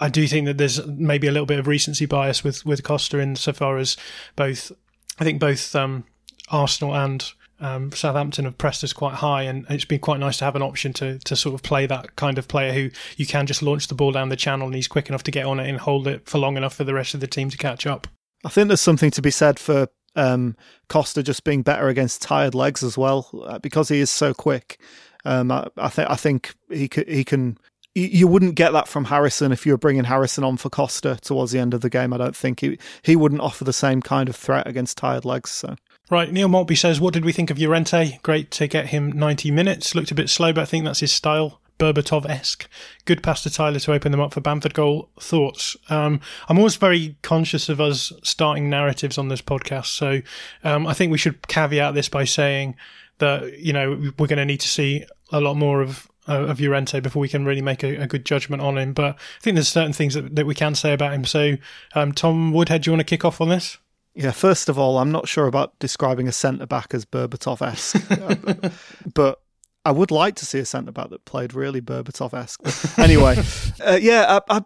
I 0.00 0.08
do 0.08 0.28
think 0.28 0.46
that 0.46 0.58
there's 0.58 0.86
maybe 0.86 1.26
a 1.26 1.32
little 1.32 1.46
bit 1.46 1.58
of 1.58 1.66
recency 1.66 2.06
bias 2.06 2.44
with 2.44 2.64
with 2.64 2.84
Costa 2.84 3.18
in 3.18 3.34
so 3.34 3.52
far 3.52 3.78
as 3.78 3.96
both 4.36 4.70
I 5.18 5.24
think 5.24 5.40
both 5.40 5.74
um, 5.74 6.04
Arsenal 6.50 6.94
and 6.94 7.32
um, 7.60 7.92
Southampton 7.92 8.44
have 8.44 8.56
pressed 8.56 8.84
us 8.84 8.92
quite 8.92 9.14
high, 9.14 9.42
and 9.42 9.66
it's 9.68 9.84
been 9.84 9.98
quite 9.98 10.20
nice 10.20 10.38
to 10.38 10.44
have 10.44 10.56
an 10.56 10.62
option 10.62 10.92
to 10.94 11.18
to 11.20 11.36
sort 11.36 11.54
of 11.54 11.62
play 11.62 11.86
that 11.86 12.16
kind 12.16 12.38
of 12.38 12.46
player 12.48 12.72
who 12.72 12.90
you 13.16 13.26
can 13.26 13.46
just 13.46 13.62
launch 13.62 13.88
the 13.88 13.94
ball 13.94 14.12
down 14.12 14.28
the 14.28 14.36
channel 14.36 14.66
and 14.66 14.74
he's 14.76 14.88
quick 14.88 15.08
enough 15.08 15.24
to 15.24 15.30
get 15.30 15.44
on 15.46 15.58
it 15.58 15.68
and 15.68 15.78
hold 15.78 16.06
it 16.06 16.28
for 16.28 16.38
long 16.38 16.56
enough 16.56 16.74
for 16.74 16.84
the 16.84 16.94
rest 16.94 17.14
of 17.14 17.20
the 17.20 17.26
team 17.26 17.50
to 17.50 17.56
catch 17.56 17.86
up. 17.86 18.06
I 18.44 18.48
think 18.48 18.68
there's 18.68 18.80
something 18.80 19.10
to 19.10 19.22
be 19.22 19.32
said 19.32 19.58
for 19.58 19.88
um, 20.14 20.56
Costa 20.88 21.22
just 21.22 21.44
being 21.44 21.62
better 21.62 21.88
against 21.88 22.22
tired 22.22 22.54
legs 22.54 22.84
as 22.84 22.96
well 22.96 23.28
uh, 23.44 23.58
because 23.58 23.88
he 23.88 23.98
is 23.98 24.10
so 24.10 24.32
quick. 24.32 24.80
Um, 25.24 25.50
I, 25.50 25.68
I 25.76 25.88
think 25.88 26.10
I 26.10 26.16
think 26.16 26.54
he 26.70 26.88
can, 26.88 27.04
he 27.08 27.24
can. 27.24 27.58
You 27.94 28.28
wouldn't 28.28 28.54
get 28.54 28.72
that 28.72 28.86
from 28.86 29.06
Harrison 29.06 29.50
if 29.50 29.66
you 29.66 29.72
were 29.72 29.78
bringing 29.78 30.04
Harrison 30.04 30.44
on 30.44 30.56
for 30.56 30.70
Costa 30.70 31.18
towards 31.20 31.50
the 31.52 31.58
end 31.58 31.74
of 31.74 31.80
the 31.80 31.90
game. 31.90 32.12
I 32.12 32.16
don't 32.18 32.36
think 32.36 32.60
he 32.60 32.78
he 33.02 33.16
wouldn't 33.16 33.40
offer 33.40 33.64
the 33.64 33.72
same 33.72 34.02
kind 34.02 34.28
of 34.28 34.36
threat 34.36 34.66
against 34.66 34.98
tired 34.98 35.24
legs. 35.24 35.50
So 35.50 35.74
Right, 36.10 36.32
Neil 36.32 36.48
Maltby 36.48 36.74
says, 36.74 37.00
What 37.00 37.12
did 37.12 37.24
we 37.24 37.32
think 37.32 37.50
of 37.50 37.58
Llorente? 37.58 38.18
Great 38.22 38.50
to 38.52 38.66
get 38.66 38.86
him 38.86 39.12
90 39.12 39.50
minutes. 39.50 39.94
Looked 39.94 40.10
a 40.10 40.14
bit 40.14 40.30
slow, 40.30 40.52
but 40.54 40.62
I 40.62 40.64
think 40.64 40.84
that's 40.84 41.00
his 41.00 41.12
style. 41.12 41.60
Berbatov 41.78 42.28
esque. 42.28 42.68
Good 43.04 43.22
pass 43.22 43.42
to 43.44 43.50
Tyler 43.50 43.78
to 43.78 43.92
open 43.92 44.10
them 44.10 44.20
up 44.20 44.34
for 44.34 44.40
Bamford 44.40 44.74
goal. 44.74 45.10
Thoughts? 45.20 45.76
Um, 45.88 46.20
I'm 46.48 46.58
always 46.58 46.76
very 46.76 47.16
conscious 47.22 47.68
of 47.68 47.80
us 47.80 48.12
starting 48.24 48.68
narratives 48.68 49.16
on 49.16 49.28
this 49.28 49.42
podcast. 49.42 49.86
So 49.86 50.20
um, 50.64 50.86
I 50.86 50.94
think 50.94 51.12
we 51.12 51.18
should 51.18 51.46
caveat 51.46 51.94
this 51.94 52.08
by 52.08 52.24
saying 52.24 52.74
that, 53.18 53.58
you 53.58 53.72
know, 53.72 53.90
we're 54.18 54.26
going 54.26 54.38
to 54.38 54.44
need 54.44 54.60
to 54.60 54.68
see 54.68 55.04
a 55.30 55.40
lot 55.40 55.54
more 55.54 55.80
of 55.80 56.08
of 56.28 56.60
Llorente 56.60 57.00
before 57.00 57.20
we 57.20 57.28
can 57.28 57.44
really 57.44 57.62
make 57.62 57.82
a, 57.82 58.02
a, 58.02 58.06
good 58.06 58.24
judgment 58.24 58.62
on 58.62 58.76
him. 58.76 58.92
But 58.92 59.16
I 59.16 59.40
think 59.40 59.54
there's 59.54 59.68
certain 59.68 59.92
things 59.92 60.14
that, 60.14 60.36
that 60.36 60.46
we 60.46 60.54
can 60.54 60.74
say 60.74 60.92
about 60.92 61.12
him. 61.12 61.24
So, 61.24 61.56
um, 61.94 62.12
Tom 62.12 62.52
Woodhead, 62.52 62.82
do 62.82 62.90
you 62.90 62.92
want 62.92 63.00
to 63.00 63.10
kick 63.10 63.24
off 63.24 63.40
on 63.40 63.48
this? 63.48 63.78
Yeah, 64.14 64.32
first 64.32 64.68
of 64.68 64.78
all, 64.78 64.98
I'm 64.98 65.12
not 65.12 65.28
sure 65.28 65.46
about 65.46 65.78
describing 65.78 66.26
a 66.28 66.32
centre 66.32 66.66
back 66.66 66.92
as 66.92 67.04
Berbatov 67.04 67.62
esque, 67.62 68.72
but 69.14 69.40
I 69.84 69.92
would 69.92 70.10
like 70.10 70.34
to 70.36 70.46
see 70.46 70.58
a 70.58 70.64
centre 70.64 70.92
back 70.92 71.10
that 71.10 71.24
played 71.24 71.54
really 71.54 71.80
Berbatov 71.80 72.34
esque. 72.34 72.98
Anyway, 72.98 73.36
uh, 73.86 73.98
yeah, 74.00 74.40
I, 74.48 74.58
I, 74.58 74.62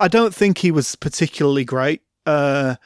I, 0.00 0.08
don't 0.08 0.34
think 0.34 0.58
he 0.58 0.70
was 0.70 0.96
particularly 0.96 1.64
great. 1.64 2.02
Uh, 2.24 2.76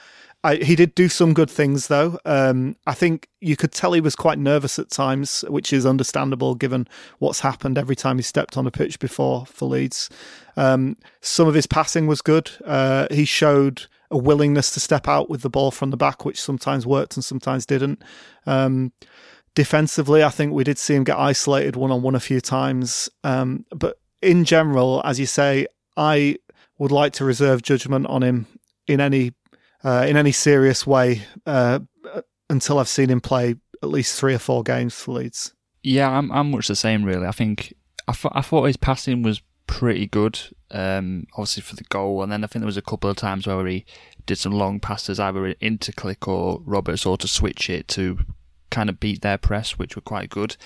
I, 0.45 0.57
he 0.57 0.74
did 0.74 0.95
do 0.95 1.09
some 1.09 1.34
good 1.34 1.51
things 1.51 1.86
though. 1.86 2.18
Um, 2.24 2.76
I 2.86 2.95
think 2.95 3.28
you 3.40 3.57
could 3.57 3.72
tell 3.72 3.93
he 3.93 4.01
was 4.01 4.16
quite 4.16 4.38
nervous 4.38 4.78
at 4.78 4.90
times, 4.90 5.45
which 5.49 5.72
is 5.72 5.86
understandable 5.86 6.55
given 6.55 6.88
what's 7.18 7.40
happened 7.40 7.78
every 7.78 7.95
time 7.95 8.16
he 8.16 8.22
stepped 8.22 8.57
on 8.57 8.66
a 8.66 8.70
pitch 8.70 8.99
before 8.99 9.47
for 9.47 9.66
Leeds. 9.66 10.11
Um, 10.57 10.97
some 11.20 11.47
of 11.47 11.55
his 11.55 11.66
passing 11.66 12.07
was 12.07 12.22
good. 12.22 12.51
Uh, 12.64 13.07
he 13.11 13.24
showed 13.24 13.86
a 14.11 14.18
willingness 14.18 14.72
to 14.72 14.80
step 14.80 15.07
out 15.09 15.30
with 15.30 15.43
the 15.43 15.51
ball 15.51 15.70
from 15.70 15.90
the 15.90 15.97
back, 15.97 16.24
which 16.24 16.40
sometimes 16.40 16.86
worked 16.86 17.16
and 17.16 17.24
sometimes 17.24 17.64
didn't. 17.64 18.03
Um, 18.45 18.93
defensively, 19.55 20.24
I 20.24 20.30
think 20.30 20.53
we 20.53 20.64
did 20.64 20.78
see 20.78 20.95
him 20.95 21.05
get 21.05 21.18
isolated 21.18 21.76
one 21.76 21.93
on 21.93 22.03
one 22.03 22.14
a 22.16 22.20
few 22.20 22.40
times. 22.40 23.09
Um, 23.22 23.64
but 23.70 23.99
in 24.20 24.45
general, 24.45 25.03
as 25.05 25.20
you 25.20 25.26
say, 25.26 25.66
I 25.97 26.36
would 26.78 26.93
like 26.93 27.12
to 27.14 27.24
reserve 27.24 27.62
judgment 27.62 28.07
on 28.07 28.22
him 28.22 28.47
in 28.88 29.01
any 29.01 29.32
uh, 29.85 30.07
in 30.09 30.16
any 30.16 30.33
serious 30.33 30.87
way 30.87 31.22
uh, 31.47 31.80
until 32.49 32.78
I've 32.78 32.89
seen 32.89 33.11
him 33.11 33.20
play 33.20 33.57
at 33.83 33.89
least 33.89 34.18
three 34.18 34.35
or 34.35 34.39
four 34.39 34.62
games 34.62 34.95
for 34.95 35.12
Leeds. 35.12 35.55
Yeah, 35.83 36.11
I'm 36.11 36.30
I'm 36.30 36.51
much 36.51 36.68
the 36.68 36.76
same 36.76 37.05
really. 37.05 37.26
I 37.26 37.33
think 37.33 37.74
I, 38.07 38.12
th- 38.12 38.33
I 38.35 38.43
thought 38.43 38.64
his 38.64 38.76
passing 38.76 39.22
was 39.22 39.43
pretty 39.66 40.07
good, 40.07 40.39
um, 40.70 41.26
obviously 41.33 41.62
for 41.62 41.76
the 41.76 41.85
goal. 41.85 42.22
And 42.22 42.30
then 42.30 42.45
I 42.45 42.47
think 42.47 42.61
there 42.61 42.66
was 42.66 42.76
a 42.76 42.83
couple 42.83 43.11
of 43.11 43.16
times 43.16 43.47
where 43.47 43.66
he 43.66 43.85
did 44.26 44.39
some 44.39 44.53
long 44.53 44.80
passes 44.80 45.18
either 45.18 45.47
into 45.47 45.93
Klich 45.93 46.28
or 46.28 46.61
Roberts 46.64 47.07
or 47.07 47.16
to 47.16 47.26
switch 47.26 47.70
it 47.70 47.89
to 47.89 48.18
kind 48.70 48.89
of 48.89 49.01
beat 49.01 49.22
their 49.22 49.39
press, 49.39 49.78
which 49.78 49.97
were 49.97 50.03
quite 50.03 50.30
good. 50.30 50.57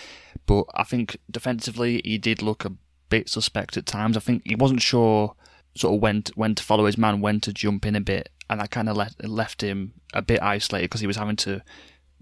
But 0.46 0.64
I 0.74 0.84
think 0.84 1.18
defensively 1.30 2.00
he 2.04 2.18
did 2.18 2.42
look 2.42 2.64
a 2.64 2.72
bit 3.08 3.28
suspect 3.28 3.76
at 3.76 3.86
times. 3.86 4.16
I 4.16 4.20
think 4.20 4.42
he 4.44 4.54
wasn't 4.54 4.82
sure 4.82 5.34
sort 5.76 5.94
of 5.94 6.00
when 6.00 6.22
to, 6.22 6.32
when 6.34 6.54
to 6.54 6.62
follow 6.62 6.86
his 6.86 6.98
man, 6.98 7.20
when 7.20 7.40
to 7.40 7.52
jump 7.52 7.86
in 7.86 7.96
a 7.96 8.00
bit, 8.00 8.30
and 8.48 8.60
that 8.60 8.70
kind 8.70 8.88
of 8.88 8.96
left 8.96 9.22
left 9.24 9.62
him 9.62 9.92
a 10.14 10.22
bit 10.22 10.42
isolated 10.42 10.84
because 10.84 11.00
he 11.00 11.06
was 11.06 11.16
having 11.16 11.36
to 11.36 11.62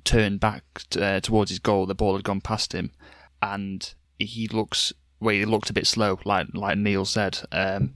turn 0.04 0.38
back 0.38 0.64
uh, 1.00 1.20
towards 1.20 1.50
his 1.50 1.58
goal. 1.58 1.86
The 1.86 1.94
ball 1.94 2.16
had 2.16 2.24
gone 2.24 2.40
past 2.40 2.72
him, 2.72 2.92
and 3.42 3.94
he 4.18 4.48
looks 4.48 4.92
well, 5.20 5.34
he 5.34 5.44
looked 5.44 5.70
a 5.70 5.74
bit 5.74 5.86
slow, 5.86 6.18
like 6.24 6.48
like 6.54 6.78
Neil 6.78 7.04
said. 7.04 7.40
Um, 7.50 7.94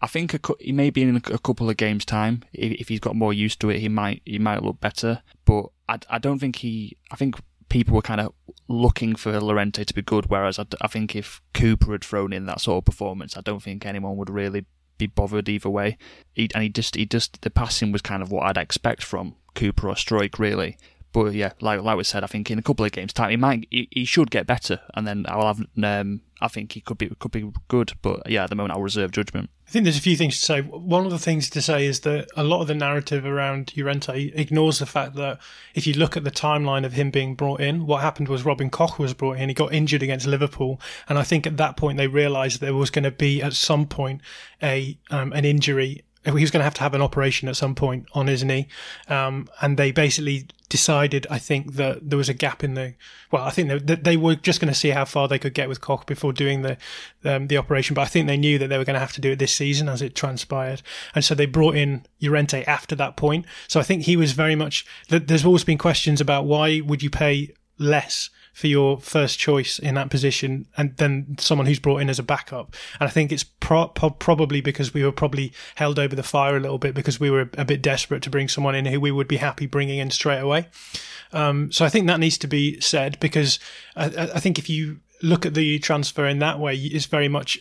I 0.00 0.06
think 0.06 0.34
a, 0.34 0.40
he 0.60 0.72
may 0.72 0.90
be 0.90 1.02
in 1.02 1.16
a 1.16 1.38
couple 1.38 1.70
of 1.70 1.76
games' 1.76 2.04
time. 2.04 2.42
If, 2.52 2.72
if, 2.72 2.88
he's 2.88 3.00
got 3.00 3.16
more 3.16 3.32
used 3.32 3.60
to 3.60 3.70
it, 3.70 3.78
he 3.78 3.88
might 3.88 4.22
he 4.24 4.38
might 4.38 4.62
look 4.62 4.80
better. 4.80 5.22
But 5.44 5.66
I, 5.88 5.98
I 6.10 6.18
don't 6.18 6.38
think 6.38 6.56
he. 6.56 6.98
I 7.10 7.16
think 7.16 7.36
people 7.68 7.94
were 7.94 8.02
kind 8.02 8.20
of 8.20 8.34
looking 8.68 9.14
for 9.14 9.40
Llorente 9.40 9.84
to 9.84 9.94
be 9.94 10.02
good. 10.02 10.26
Whereas 10.26 10.58
I, 10.58 10.66
I 10.80 10.88
think 10.88 11.16
if 11.16 11.40
Cooper 11.54 11.92
had 11.92 12.04
thrown 12.04 12.32
in 12.32 12.46
that 12.46 12.60
sort 12.60 12.78
of 12.78 12.84
performance, 12.84 13.36
I 13.36 13.40
don't 13.40 13.62
think 13.62 13.86
anyone 13.86 14.16
would 14.16 14.30
really 14.30 14.66
bothered 15.06 15.48
either 15.48 15.70
way. 15.70 15.96
He, 16.34 16.48
and 16.54 16.62
he 16.62 16.68
just 16.68 16.96
he 16.96 17.06
just 17.06 17.42
the 17.42 17.50
passing 17.50 17.92
was 17.92 18.02
kind 18.02 18.22
of 18.22 18.30
what 18.30 18.44
I'd 18.44 18.60
expect 18.60 19.02
from 19.02 19.36
Cooper 19.54 19.88
or 19.88 19.94
Struijk 19.94 20.38
really. 20.38 20.76
But 21.14 21.32
yeah, 21.32 21.52
like 21.60 21.80
like 21.80 21.96
we 21.96 22.02
said, 22.02 22.24
I 22.24 22.26
think 22.26 22.50
in 22.50 22.58
a 22.58 22.62
couple 22.62 22.84
of 22.84 22.90
games' 22.90 23.12
time, 23.12 23.30
he 23.30 23.36
might 23.36 23.68
he, 23.70 23.86
he 23.92 24.04
should 24.04 24.32
get 24.32 24.48
better, 24.48 24.80
and 24.94 25.06
then 25.06 25.24
I'll 25.28 25.46
have 25.46 25.64
um, 25.82 26.22
I 26.40 26.48
think 26.48 26.72
he 26.72 26.80
could 26.80 26.98
be 26.98 27.08
could 27.20 27.30
be 27.30 27.52
good. 27.68 27.92
But 28.02 28.28
yeah, 28.28 28.42
at 28.42 28.50
the 28.50 28.56
moment, 28.56 28.74
I'll 28.74 28.82
reserve 28.82 29.12
judgment. 29.12 29.48
I 29.68 29.70
think 29.70 29.84
there's 29.84 29.96
a 29.96 30.02
few 30.02 30.16
things 30.16 30.40
to 30.40 30.44
say. 30.44 30.60
One 30.60 31.04
of 31.04 31.12
the 31.12 31.20
things 31.20 31.48
to 31.50 31.62
say 31.62 31.86
is 31.86 32.00
that 32.00 32.26
a 32.36 32.42
lot 32.42 32.62
of 32.62 32.66
the 32.66 32.74
narrative 32.74 33.24
around 33.24 33.72
Llorente 33.76 34.32
ignores 34.34 34.80
the 34.80 34.86
fact 34.86 35.14
that 35.14 35.38
if 35.76 35.86
you 35.86 35.94
look 35.94 36.16
at 36.16 36.24
the 36.24 36.32
timeline 36.32 36.84
of 36.84 36.94
him 36.94 37.12
being 37.12 37.36
brought 37.36 37.60
in, 37.60 37.86
what 37.86 38.02
happened 38.02 38.28
was 38.28 38.44
Robin 38.44 38.68
Koch 38.68 38.98
was 38.98 39.14
brought 39.14 39.38
in. 39.38 39.48
He 39.48 39.54
got 39.54 39.72
injured 39.72 40.02
against 40.02 40.26
Liverpool, 40.26 40.80
and 41.08 41.16
I 41.16 41.22
think 41.22 41.46
at 41.46 41.58
that 41.58 41.76
point 41.76 41.96
they 41.96 42.08
realised 42.08 42.60
there 42.60 42.74
was 42.74 42.90
going 42.90 43.04
to 43.04 43.12
be 43.12 43.40
at 43.40 43.52
some 43.52 43.86
point 43.86 44.20
a 44.60 44.98
um, 45.10 45.32
an 45.32 45.44
injury 45.44 46.02
he 46.24 46.32
was 46.32 46.50
going 46.50 46.60
to 46.60 46.64
have 46.64 46.74
to 46.74 46.80
have 46.80 46.94
an 46.94 47.02
operation 47.02 47.48
at 47.48 47.56
some 47.56 47.74
point 47.74 48.06
on 48.14 48.26
his 48.26 48.42
knee. 48.42 48.66
Um, 49.08 49.48
and 49.60 49.76
they 49.76 49.92
basically 49.92 50.46
decided, 50.68 51.26
I 51.30 51.38
think, 51.38 51.74
that 51.74 52.08
there 52.08 52.16
was 52.16 52.28
a 52.28 52.34
gap 52.34 52.64
in 52.64 52.74
the. 52.74 52.94
Well, 53.30 53.44
I 53.44 53.50
think 53.50 53.86
they, 53.86 53.94
they 53.94 54.16
were 54.16 54.34
just 54.34 54.60
going 54.60 54.72
to 54.72 54.78
see 54.78 54.90
how 54.90 55.04
far 55.04 55.28
they 55.28 55.38
could 55.38 55.54
get 55.54 55.68
with 55.68 55.80
Koch 55.80 56.06
before 56.06 56.32
doing 56.32 56.62
the 56.62 56.78
um, 57.24 57.48
the 57.48 57.58
operation. 57.58 57.94
But 57.94 58.02
I 58.02 58.06
think 58.06 58.26
they 58.26 58.36
knew 58.36 58.58
that 58.58 58.68
they 58.68 58.78
were 58.78 58.84
going 58.84 58.94
to 58.94 59.00
have 59.00 59.12
to 59.12 59.20
do 59.20 59.32
it 59.32 59.38
this 59.38 59.54
season 59.54 59.88
as 59.88 60.00
it 60.00 60.14
transpired. 60.14 60.82
And 61.14 61.24
so 61.24 61.34
they 61.34 61.46
brought 61.46 61.76
in 61.76 62.06
Llorente 62.20 62.64
after 62.64 62.94
that 62.96 63.16
point. 63.16 63.44
So 63.68 63.78
I 63.78 63.82
think 63.82 64.02
he 64.02 64.16
was 64.16 64.32
very 64.32 64.56
much. 64.56 64.86
There's 65.08 65.44
always 65.44 65.64
been 65.64 65.78
questions 65.78 66.20
about 66.20 66.46
why 66.46 66.80
would 66.80 67.02
you 67.02 67.10
pay 67.10 67.52
less 67.78 68.30
for 68.54 68.68
your 68.68 69.00
first 69.00 69.38
choice 69.38 69.80
in 69.80 69.96
that 69.96 70.10
position 70.10 70.64
and 70.76 70.96
then 70.96 71.36
someone 71.38 71.66
who's 71.66 71.80
brought 71.80 71.98
in 71.98 72.08
as 72.08 72.20
a 72.20 72.22
backup. 72.22 72.74
And 73.00 73.08
I 73.08 73.10
think 73.10 73.32
it's 73.32 73.42
pro- 73.42 73.88
pro- 73.88 74.10
probably 74.10 74.60
because 74.60 74.94
we 74.94 75.02
were 75.02 75.10
probably 75.10 75.52
held 75.74 75.98
over 75.98 76.14
the 76.14 76.22
fire 76.22 76.56
a 76.56 76.60
little 76.60 76.78
bit 76.78 76.94
because 76.94 77.18
we 77.18 77.30
were 77.30 77.50
a 77.58 77.64
bit 77.64 77.82
desperate 77.82 78.22
to 78.22 78.30
bring 78.30 78.48
someone 78.48 78.76
in 78.76 78.86
who 78.86 79.00
we 79.00 79.10
would 79.10 79.26
be 79.26 79.38
happy 79.38 79.66
bringing 79.66 79.98
in 79.98 80.12
straight 80.12 80.38
away. 80.38 80.68
Um, 81.32 81.72
so 81.72 81.84
I 81.84 81.88
think 81.88 82.06
that 82.06 82.20
needs 82.20 82.38
to 82.38 82.46
be 82.46 82.80
said 82.80 83.18
because 83.18 83.58
I, 83.96 84.04
I, 84.06 84.40
think 84.40 84.56
if 84.56 84.70
you 84.70 85.00
look 85.20 85.44
at 85.44 85.54
the 85.54 85.80
transfer 85.80 86.24
in 86.24 86.38
that 86.38 86.60
way, 86.60 86.76
it's 86.76 87.06
very 87.06 87.28
much, 87.28 87.58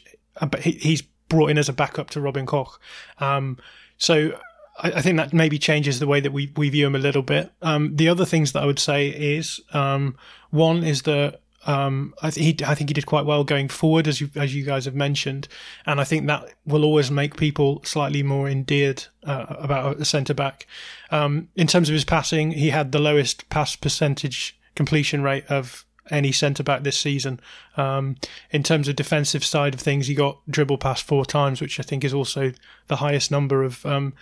he's 0.62 1.02
brought 1.28 1.50
in 1.50 1.58
as 1.58 1.70
a 1.70 1.74
backup 1.74 2.12
to 2.12 2.22
Robin 2.22 2.46
Koch. 2.46 2.80
Um, 3.18 3.58
so 3.98 4.38
I, 4.78 4.92
I, 4.92 5.02
think 5.02 5.18
that 5.18 5.34
maybe 5.34 5.60
changes 5.60 6.00
the 6.00 6.08
way 6.08 6.20
that 6.20 6.32
we, 6.32 6.52
we 6.56 6.70
view 6.70 6.88
him 6.88 6.96
a 6.96 7.00
little 7.00 7.22
bit. 7.22 7.52
Um, 7.62 7.96
the 7.96 8.10
other 8.10 8.26
things 8.26 8.52
that 8.54 8.64
I 8.64 8.66
would 8.66 8.80
say 8.80 9.08
is 9.08 9.62
um, 9.74 10.18
one 10.50 10.84
is 10.84 11.04
that 11.04 11.42
um, 11.66 12.14
I, 12.22 12.30
th- 12.30 12.60
he, 12.60 12.66
I 12.66 12.76
think 12.76 12.90
he 12.90 12.94
did 12.94 13.06
quite 13.06 13.26
well 13.26 13.44
going 13.44 13.70
forward, 13.70 14.08
as 14.08 14.20
you 14.20 14.30
as 14.36 14.54
you 14.54 14.66
guys 14.66 14.86
have 14.86 14.96
mentioned, 14.96 15.48
and 15.86 16.02
I 16.02 16.04
think 16.04 16.28
that 16.28 16.54
will 16.66 16.84
always 16.84 17.10
make 17.10 17.38
people 17.38 17.82
slightly 17.86 18.22
more 18.22 18.50
endeared 18.50 19.06
uh, 19.24 19.46
about 19.50 20.00
a 20.00 20.06
centre 20.06 20.34
back. 20.34 20.68
Um, 21.10 21.48
in 21.56 21.68
terms 21.68 21.88
of 21.90 21.94
his 21.94 22.06
passing, 22.06 22.52
he 22.52 22.72
had 22.72 22.92
the 22.92 23.00
lowest 23.00 23.48
pass 23.50 23.76
percentage 23.76 24.60
completion 24.76 25.22
rate 25.22 25.46
of 25.48 25.86
any 26.12 26.32
centre 26.32 26.64
back 26.64 26.84
this 26.84 27.00
season. 27.00 27.40
Um, 27.78 28.18
in 28.52 28.64
terms 28.64 28.88
of 28.88 28.96
defensive 28.96 29.46
side 29.46 29.74
of 29.74 29.80
things, 29.80 30.08
he 30.08 30.16
got 30.16 30.40
dribble 30.50 30.80
past 30.80 31.04
four 31.04 31.26
times, 31.26 31.62
which 31.62 31.80
I 31.80 31.84
think 31.84 32.04
is 32.04 32.14
also 32.14 32.52
the 32.88 32.98
highest 32.98 33.32
number 33.32 33.64
of 33.64 33.86
um, 33.86 34.14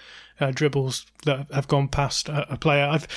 uh, 0.42 0.52
dribbles 0.52 1.06
that 1.26 1.48
have 1.54 1.68
gone 1.68 1.88
past 1.88 2.28
a, 2.30 2.54
a 2.54 2.58
player. 2.58 2.86
I've 2.86 3.08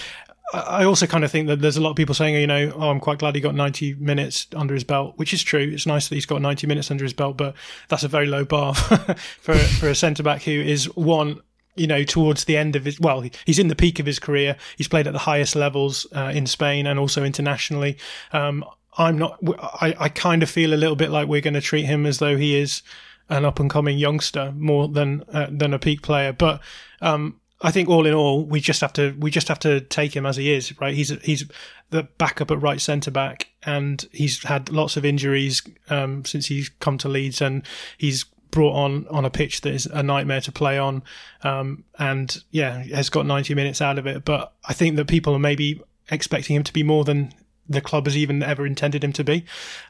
I 0.53 0.85
also 0.85 1.07
kind 1.07 1.25
of 1.25 1.31
think 1.31 1.49
that 1.49 1.61
there's 1.61 1.77
a 1.77 1.81
lot 1.81 1.91
of 1.91 1.97
people 1.97 2.14
saying, 2.14 2.35
you 2.37 2.47
know, 2.47 2.72
oh, 2.77 2.91
I'm 2.91 3.01
quite 3.01 3.18
glad 3.18 3.35
he 3.35 3.41
got 3.41 3.55
90 3.55 3.95
minutes 3.95 4.47
under 4.55 4.75
his 4.75 4.85
belt, 4.85 5.14
which 5.16 5.33
is 5.33 5.43
true. 5.43 5.70
It's 5.72 5.87
nice 5.87 6.09
that 6.09 6.14
he's 6.14 6.27
got 6.27 6.43
90 6.43 6.66
minutes 6.66 6.91
under 6.91 7.03
his 7.03 7.14
belt, 7.14 7.37
but 7.37 7.55
that's 7.89 8.05
a 8.05 8.09
very 8.09 8.27
low 8.27 8.45
bar 8.45 8.75
for 8.75 9.55
for 9.55 9.89
a 9.89 9.95
centre 9.95 10.22
back 10.22 10.43
who 10.43 10.53
is 10.53 10.85
one 10.97 11.41
you 11.77 11.89
know, 11.89 12.05
towards 12.05 12.45
the 12.45 12.57
end 12.57 12.77
of 12.77 12.85
his, 12.85 13.01
well, 13.01 13.25
he's 13.45 13.59
in 13.59 13.66
the 13.66 13.75
peak 13.75 13.99
of 13.99 14.07
his 14.07 14.20
career. 14.20 14.57
He's 14.77 14.87
played 14.87 15.09
at 15.09 15.12
the 15.12 15.18
highest 15.18 15.57
levels 15.57 16.07
uh, 16.14 16.31
in 16.33 16.47
Spain 16.47 16.87
and 16.87 17.01
also 17.01 17.25
internationally. 17.25 17.99
Um, 18.33 18.64
I'm 18.97 19.18
not, 19.18 19.41
I, 19.61 19.95
I 19.99 20.09
kind 20.09 20.45
of 20.45 20.51
feel 20.51 20.72
a 20.72 20.77
little 20.77 20.95
bit 20.95 21.11
like 21.11 21.27
we're 21.27 21.41
going 21.41 21.55
to 21.55 21.61
treat 21.61 21.87
him 21.87 22.07
as 22.07 22.18
though 22.18 22.37
he 22.37 22.57
is 22.57 22.83
an 23.29 23.45
up 23.45 23.59
and 23.59 23.70
coming 23.70 23.99
youngster 23.99 24.53
more 24.57 24.89
than, 24.89 25.25
uh, 25.33 25.49
than 25.51 25.75
a 25.75 25.79
peak 25.79 26.03
player. 26.03 26.33
But, 26.33 26.61
um, 27.01 27.41
I 27.64 27.70
think 27.70 27.89
all 27.89 28.05
in 28.05 28.12
all, 28.12 28.45
we 28.45 28.61
just 28.61 28.83
have 28.83 28.93
to 28.95 29.16
we 29.18 29.31
just 29.31 29.49
have 29.49 29.59
to 29.61 29.81
take 29.81 30.14
him 30.14 30.27
as 30.27 30.37
he 30.37 30.53
is, 30.53 30.79
right? 30.83 30.95
He's 30.95 31.09
he's 31.22 31.45
the 31.89 32.03
backup 32.18 32.51
at 32.51 32.61
right 32.61 32.81
centre 32.81 33.11
back, 33.11 33.49
and 33.62 34.05
he's 34.12 34.43
had 34.45 34.70
lots 34.70 34.99
of 34.99 35.05
injuries 35.05 35.62
um, 35.89 36.27
since 36.27 36.47
he's 36.47 36.68
come 36.68 36.99
to 36.99 37.09
Leeds, 37.09 37.41
and 37.41 37.62
he's 37.97 38.25
brought 38.51 38.75
on 38.75 39.07
on 39.09 39.25
a 39.25 39.31
pitch 39.31 39.62
that 39.62 39.72
is 39.72 39.87
a 39.87 40.03
nightmare 40.03 40.43
to 40.43 40.53
play 40.53 40.79
on, 40.79 41.03
um, 41.43 41.85
and 41.99 42.43
yeah, 42.51 42.83
has 42.95 43.09
got 43.09 43.25
90 43.25 43.55
minutes 43.55 43.81
out 43.81 43.99
of 43.99 44.07
it. 44.07 44.27
But 44.27 44.53
I 44.66 44.75
think 44.75 44.97
that 44.97 45.09
people 45.09 45.35
are 45.35 45.39
maybe 45.39 45.81
expecting 46.11 46.57
him 46.57 46.64
to 46.64 46.72
be 46.72 46.83
more 46.83 47.05
than 47.05 47.33
the 47.66 47.81
club 47.81 48.05
has 48.05 48.16
even 48.16 48.43
ever 48.43 48.66
intended 48.66 49.03
him 49.03 49.12
to 49.14 49.25
be. 49.25 49.45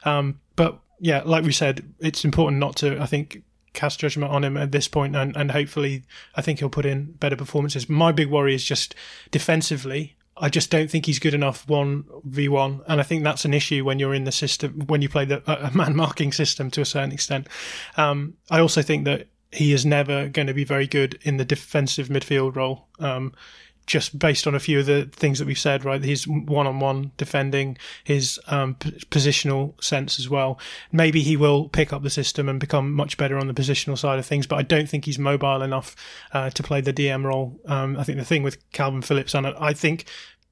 Um, 0.05 0.39
but 0.55 0.79
yeah, 0.99 1.21
like 1.25 1.43
we 1.43 1.51
said, 1.51 1.93
it's 1.99 2.25
important 2.25 2.59
not 2.59 2.75
to, 2.77 2.99
I 3.01 3.05
think, 3.05 3.43
cast 3.73 3.99
judgment 3.99 4.31
on 4.31 4.43
him 4.43 4.57
at 4.57 4.71
this 4.71 4.87
point, 4.87 5.15
and, 5.15 5.35
and 5.35 5.51
hopefully, 5.51 6.03
I 6.35 6.41
think 6.41 6.59
he'll 6.59 6.69
put 6.69 6.85
in 6.85 7.11
better 7.13 7.35
performances. 7.35 7.89
My 7.89 8.11
big 8.11 8.29
worry 8.29 8.55
is 8.55 8.63
just 8.63 8.95
defensively. 9.31 10.15
I 10.37 10.49
just 10.49 10.69
don't 10.69 10.89
think 10.89 11.05
he's 11.05 11.19
good 11.19 11.33
enough 11.33 11.67
one 11.67 12.05
v 12.25 12.49
one, 12.49 12.81
and 12.87 12.99
I 12.99 13.03
think 13.03 13.23
that's 13.23 13.45
an 13.45 13.53
issue 13.53 13.85
when 13.85 13.99
you're 13.99 14.13
in 14.13 14.25
the 14.25 14.31
system 14.31 14.81
when 14.87 15.01
you 15.01 15.09
play 15.09 15.25
the 15.25 15.41
uh, 15.49 15.69
man 15.73 15.95
marking 16.03 16.31
system 16.31 16.71
to 16.71 16.81
a 16.81 16.85
certain 16.85 17.11
extent. 17.11 17.47
Um, 17.95 18.35
I 18.49 18.59
also 18.59 18.81
think 18.81 19.05
that 19.05 19.27
he 19.51 19.71
is 19.71 19.85
never 19.85 20.27
going 20.27 20.47
to 20.47 20.53
be 20.53 20.65
very 20.65 20.87
good 20.87 21.17
in 21.21 21.37
the 21.37 21.45
defensive 21.45 22.09
midfield 22.09 22.55
role. 22.55 22.87
Um, 22.99 23.33
just 23.85 24.17
based 24.17 24.47
on 24.47 24.55
a 24.55 24.59
few 24.59 24.79
of 24.79 24.85
the 24.85 25.05
things 25.11 25.39
that 25.39 25.45
we've 25.45 25.59
said, 25.59 25.85
right? 25.85 26.03
His 26.03 26.27
one-on-one 26.27 27.11
defending, 27.17 27.77
his 28.03 28.39
um, 28.47 28.75
p- 28.75 28.91
positional 29.11 29.81
sense 29.83 30.19
as 30.19 30.29
well. 30.29 30.59
Maybe 30.91 31.21
he 31.21 31.37
will 31.37 31.69
pick 31.69 31.93
up 31.93 32.03
the 32.03 32.09
system 32.09 32.49
and 32.49 32.59
become 32.59 32.91
much 32.91 33.17
better 33.17 33.37
on 33.37 33.47
the 33.47 33.53
positional 33.53 33.97
side 33.97 34.19
of 34.19 34.25
things, 34.25 34.47
but 34.47 34.57
I 34.57 34.63
don't 34.63 34.89
think 34.89 35.05
he's 35.05 35.19
mobile 35.19 35.61
enough 35.61 35.95
uh, 36.33 36.49
to 36.49 36.63
play 36.63 36.81
the 36.81 36.93
DM 36.93 37.23
role. 37.23 37.59
Um, 37.65 37.97
I 37.97 38.03
think 38.03 38.17
the 38.17 38.25
thing 38.25 38.43
with 38.43 38.57
Calvin 38.71 39.01
Phillips, 39.01 39.35
and 39.35 39.47
I 39.47 39.73
think 39.73 40.05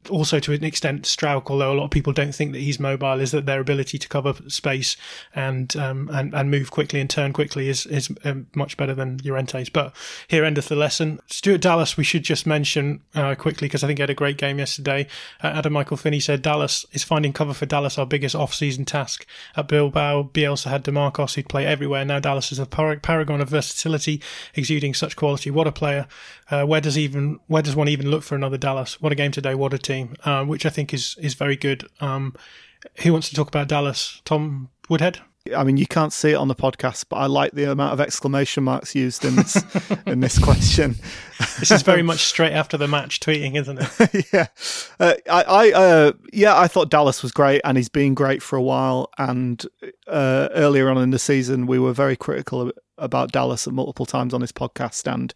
also 0.10 0.40
to 0.40 0.54
an 0.54 0.64
extent 0.64 1.04
Struijk, 1.04 1.50
although 1.50 1.72
a 1.72 1.76
lot 1.76 1.86
of 1.86 1.92
people 1.92 2.14
don't 2.14 2.34
think 2.34 2.52
that 2.54 2.60
he's 2.60 2.80
mobile, 2.80 3.20
is 3.20 3.32
that 3.32 3.46
their 3.46 3.60
ability 3.60 3.98
to 3.98 4.08
cover 4.08 4.34
space 4.48 4.98
and 5.36 5.76
um, 5.76 6.10
and, 6.12 6.34
and 6.34 6.52
move 6.52 6.72
quickly 6.72 7.00
and 7.00 7.10
turn 7.10 7.34
quickly 7.34 7.70
is 7.70 7.86
is 7.86 8.10
um, 8.26 8.48
much 8.56 8.78
better 8.78 8.94
than 8.94 9.18
Llorente's. 9.18 9.70
But 9.70 9.96
here 10.28 10.44
endeth 10.44 10.70
the 10.70 10.76
lesson. 10.76 11.20
Stuart 11.28 11.62
Dallas, 11.62 11.98
we 11.98 12.04
should 12.04 12.24
just 12.24 12.46
mention 12.46 13.02
uh, 13.16 13.36
quickly 13.36 13.68
because 13.68 13.84
I 13.84 13.88
think 13.88 14.00
he 14.00 14.04
had 14.04 14.10
a 14.10 14.16
great 14.16 14.38
game 14.38 14.60
yesterday. 14.60 15.08
Uh, 15.44 15.48
Adam 15.48 15.74
Michael 15.74 15.98
Finney 15.98 16.20
said 16.20 16.42
Dallas 16.42 16.86
is 16.92 17.04
finding 17.04 17.34
cover 17.34 17.54
for 17.54 17.66
Dallas 17.66 17.98
our 17.98 18.06
biggest 18.06 18.36
off-season 18.36 18.86
task. 18.86 19.26
At 19.56 19.68
Bilbao, 19.68 20.30
Bielsa 20.34 20.70
had 20.70 20.84
DeMarcos 20.84 21.36
who'd 21.36 21.50
play 21.50 21.66
everywhere. 21.66 22.06
Now 22.06 22.20
Dallas 22.20 22.52
is 22.52 22.60
a 22.60 22.66
paragon 22.66 23.42
of 23.42 23.50
versatility, 23.50 24.22
exuding 24.56 24.94
such 24.94 25.16
quality. 25.16 25.50
What 25.50 25.68
a 25.68 25.72
player! 25.72 26.08
Uh, 26.52 26.66
where 26.66 26.82
does 26.82 26.98
even 26.98 27.40
where 27.48 27.64
does 27.64 27.76
one 27.76 27.88
even 27.88 28.12
look 28.12 28.24
for 28.24 28.36
another 28.36 28.58
Dallas? 28.58 29.02
What 29.02 29.12
a 29.12 29.16
game 29.16 29.32
today! 29.32 29.56
What 29.56 29.74
a 29.74 29.78
team! 29.78 29.93
Uh, 30.24 30.44
which 30.46 30.66
I 30.66 30.70
think 30.70 30.94
is 30.94 31.16
is 31.20 31.34
very 31.34 31.56
good. 31.56 31.88
Um, 32.00 32.34
who 33.02 33.14
wants 33.14 33.30
to 33.30 33.36
talk 33.36 33.48
about 33.48 33.68
Dallas? 33.68 34.22
Tom 34.26 34.70
Woodhead. 34.90 35.20
I 35.54 35.66
mean, 35.66 35.76
you 35.76 35.86
can't 35.86 36.14
see 36.14 36.32
it 36.32 36.36
on 36.36 36.48
the 36.48 36.56
podcast, 36.56 37.06
but 37.10 37.18
I 37.18 37.26
like 37.26 37.52
the 37.52 37.70
amount 37.70 37.92
of 37.92 38.00
exclamation 38.00 38.64
marks 38.64 38.96
used 38.96 39.26
in 39.26 39.36
this 39.36 39.62
in 40.06 40.22
this 40.22 40.40
question. 40.40 40.96
This 41.60 41.70
is 41.70 41.82
very 41.82 42.02
much 42.12 42.20
straight 42.20 42.54
after 42.54 42.78
the 42.78 42.88
match 42.88 43.20
tweeting, 43.20 43.60
isn't 43.60 43.80
it? 43.82 44.26
yeah, 44.34 44.48
uh, 45.02 45.16
I, 45.30 45.44
I 45.44 45.72
uh, 45.72 46.12
yeah, 46.32 46.58
I 46.58 46.68
thought 46.68 46.90
Dallas 46.90 47.22
was 47.22 47.34
great, 47.34 47.62
and 47.66 47.76
he's 47.78 47.90
been 47.90 48.14
great 48.14 48.42
for 48.42 48.56
a 48.56 48.62
while. 48.62 49.10
And 49.18 49.66
uh, 50.08 50.48
earlier 50.54 50.90
on 50.90 50.98
in 50.98 51.10
the 51.10 51.20
season, 51.20 51.68
we 51.68 51.78
were 51.78 51.94
very 51.94 52.16
critical 52.16 52.72
about 52.98 53.34
Dallas 53.34 53.68
at 53.68 53.74
multiple 53.74 54.06
times 54.06 54.34
on 54.34 54.40
his 54.40 54.54
podcast, 54.54 55.12
and 55.12 55.34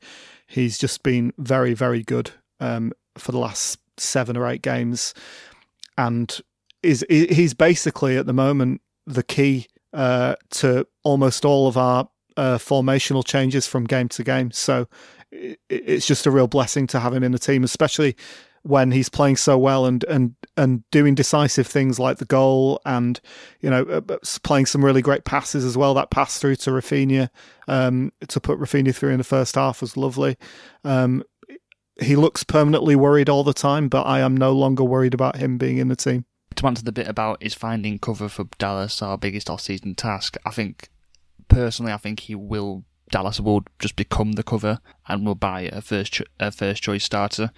he's 0.48 0.78
just 0.78 1.04
been 1.04 1.34
very, 1.38 1.74
very 1.74 2.02
good 2.02 2.32
um, 2.62 2.94
for 3.18 3.34
the 3.34 3.40
last 3.40 3.80
seven 3.98 4.38
or 4.38 4.48
eight 4.48 4.62
games, 4.62 5.14
and 5.98 6.40
is 6.84 7.06
he's 7.10 7.54
basically 7.54 8.18
at 8.18 8.26
the 8.26 8.34
moment 8.34 8.82
the 9.06 9.24
key 9.24 9.68
uh, 9.94 10.36
to 10.52 10.86
almost 11.04 11.46
all 11.46 11.68
of 11.68 11.78
our 11.78 12.08
uh, 12.36 12.58
formational 12.58 13.26
changes 13.26 13.66
from 13.68 13.86
game 13.86 14.10
to 14.10 14.24
game. 14.24 14.52
So 14.52 14.88
it's 15.32 16.08
just 16.08 16.26
a 16.26 16.32
real 16.32 16.48
blessing 16.48 16.88
to 16.88 17.00
have 17.00 17.14
him 17.14 17.24
in 17.24 17.32
the 17.32 17.40
team, 17.40 17.64
especially 17.64 18.16
when 18.64 18.92
he's 18.92 19.08
playing 19.08 19.38
so 19.38 19.58
well 19.58 19.86
and 19.86 20.04
and 20.06 20.36
and 20.58 20.84
doing 20.92 21.16
decisive 21.16 21.66
things 21.66 22.00
like 22.00 22.18
the 22.18 22.26
goal 22.26 22.82
and 22.86 23.22
you 23.62 23.70
know 23.70 23.84
uh, 23.84 24.02
uh, 24.14 24.18
playing 24.44 24.66
some 24.66 24.84
really 24.84 25.02
great 25.02 25.26
passes 25.26 25.64
as 25.64 25.78
well. 25.78 25.94
That 25.94 26.12
pass 26.12 26.40
through 26.40 26.58
to 26.58 26.72
Raphinha 26.72 27.30
um, 27.68 28.12
to 28.28 28.40
put 28.40 28.60
Raphinha 28.60 28.94
through 28.94 29.12
in 29.12 29.18
the 29.18 29.24
first 29.24 29.56
half 29.56 29.82
was 29.82 29.96
lovely. 29.98 30.38
Um, 30.84 31.24
he 32.02 32.16
looks 32.16 32.44
permanently 32.44 32.96
worried 32.96 33.30
all 33.30 33.44
the 33.44 33.54
time, 33.54 33.90
but 33.90 34.04
I 34.04 34.20
am 34.20 34.36
no 34.36 34.52
longer 34.52 34.84
worried 34.84 35.14
about 35.14 35.38
him 35.38 35.58
being 35.58 35.78
in 35.78 35.88
the 35.88 35.96
team. 35.96 36.26
To 36.56 36.68
answer 36.68 36.84
the 36.84 36.92
bit 36.92 37.08
about 37.08 37.42
is 37.42 37.54
finding 37.54 38.00
cover 38.00 38.30
for 38.30 38.46
Dallas 38.58 39.02
our 39.02 39.18
biggest 39.18 39.50
off-season 39.50 39.96
task, 39.96 40.38
I 40.46 40.52
think 40.52 40.90
personally, 41.48 41.92
I 41.92 41.98
think 41.98 42.22
he 42.22 42.36
will. 42.36 42.84
Dallas 43.10 43.40
will 43.40 43.64
just 43.80 43.96
become 43.96 44.34
the 44.34 44.44
cover 44.44 44.80
and 45.08 45.26
will 45.26 45.36
buy 45.36 45.62
a 45.62 45.82
first 45.82 46.14
cho- 46.14 46.26
a 46.40 46.52
first 46.52 46.84
choice 46.84 47.06
starter. 47.06 47.52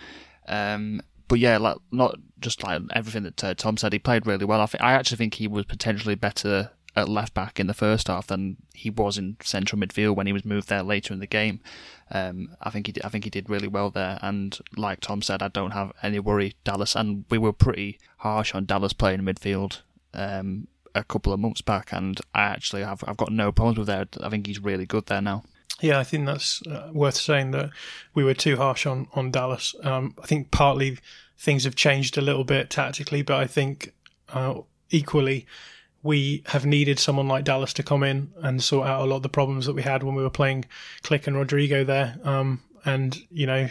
Um, 0.47 1.01
but 1.27 1.39
yeah, 1.39 1.57
like 1.57 1.77
not 1.91 2.15
just 2.39 2.63
like 2.63 2.81
everything 2.93 3.23
that 3.23 3.43
uh, 3.43 3.53
Tom 3.53 3.77
said, 3.77 3.93
he 3.93 3.99
played 3.99 4.27
really 4.27 4.45
well. 4.45 4.61
I 4.61 4.65
think 4.65 4.83
I 4.83 4.93
actually 4.93 5.17
think 5.17 5.35
he 5.35 5.47
was 5.47 5.65
potentially 5.65 6.15
better 6.15 6.71
at 6.99 7.09
left 7.09 7.33
back 7.33 7.59
in 7.59 7.67
the 7.67 7.73
first 7.73 8.07
half 8.07 8.27
than 8.27 8.57
he 8.73 8.89
was 8.89 9.17
in 9.17 9.37
central 9.41 9.79
midfield 9.81 10.15
when 10.15 10.27
he 10.27 10.33
was 10.33 10.45
moved 10.45 10.69
there 10.69 10.83
later 10.83 11.13
in 11.13 11.19
the 11.19 11.27
game. 11.27 11.59
Um, 12.11 12.55
I 12.61 12.69
think 12.69 12.87
he 12.87 12.91
did, 12.91 13.05
I 13.05 13.09
think 13.09 13.23
he 13.23 13.29
did 13.29 13.49
really 13.49 13.67
well 13.67 13.89
there. 13.89 14.19
And 14.21 14.57
like 14.75 14.99
Tom 14.99 15.21
said, 15.21 15.41
I 15.41 15.47
don't 15.47 15.71
have 15.71 15.91
any 16.03 16.19
worry 16.19 16.55
Dallas, 16.63 16.95
and 16.95 17.25
we 17.29 17.37
were 17.37 17.53
pretty 17.53 17.99
harsh 18.17 18.53
on 18.53 18.65
Dallas 18.65 18.93
playing 18.93 19.21
midfield. 19.21 19.81
Um, 20.13 20.67
a 20.95 21.03
couple 21.03 21.31
of 21.31 21.39
months 21.39 21.61
back, 21.61 21.91
and 21.93 22.19
I 22.33 22.41
actually 22.41 22.83
have 22.83 23.03
I've 23.07 23.17
got 23.17 23.31
no 23.31 23.51
problems 23.51 23.77
with 23.77 23.87
that. 23.87 24.17
I 24.21 24.29
think 24.29 24.47
he's 24.47 24.59
really 24.59 24.85
good 24.85 25.05
there 25.05 25.21
now. 25.21 25.43
Yeah, 25.81 25.99
I 25.99 26.03
think 26.03 26.25
that's 26.25 26.61
uh, 26.65 26.89
worth 26.91 27.15
saying 27.15 27.51
that 27.51 27.69
we 28.13 28.23
were 28.23 28.33
too 28.33 28.57
harsh 28.57 28.85
on 28.85 29.07
on 29.13 29.31
Dallas. 29.31 29.75
Um, 29.83 30.15
I 30.21 30.25
think 30.25 30.51
partly 30.51 30.97
things 31.37 31.63
have 31.63 31.75
changed 31.75 32.17
a 32.17 32.21
little 32.21 32.43
bit 32.43 32.69
tactically, 32.69 33.21
but 33.21 33.37
I 33.37 33.47
think 33.47 33.93
uh, 34.29 34.61
equally 34.89 35.45
we 36.01 36.43
have 36.47 36.65
needed 36.65 36.99
someone 36.99 37.27
like 37.27 37.43
Dallas 37.43 37.73
to 37.73 37.83
come 37.83 38.03
in 38.03 38.31
and 38.37 38.63
sort 38.63 38.87
out 38.87 39.01
a 39.01 39.05
lot 39.05 39.17
of 39.17 39.23
the 39.23 39.29
problems 39.29 39.65
that 39.65 39.73
we 39.73 39.81
had 39.81 40.03
when 40.03 40.15
we 40.15 40.23
were 40.23 40.29
playing 40.29 40.65
Klich 41.03 41.27
and 41.27 41.35
Rodrigo 41.35 41.83
there. 41.83 42.17
Um, 42.23 42.61
and 42.85 43.17
you 43.31 43.45
know, 43.45 43.69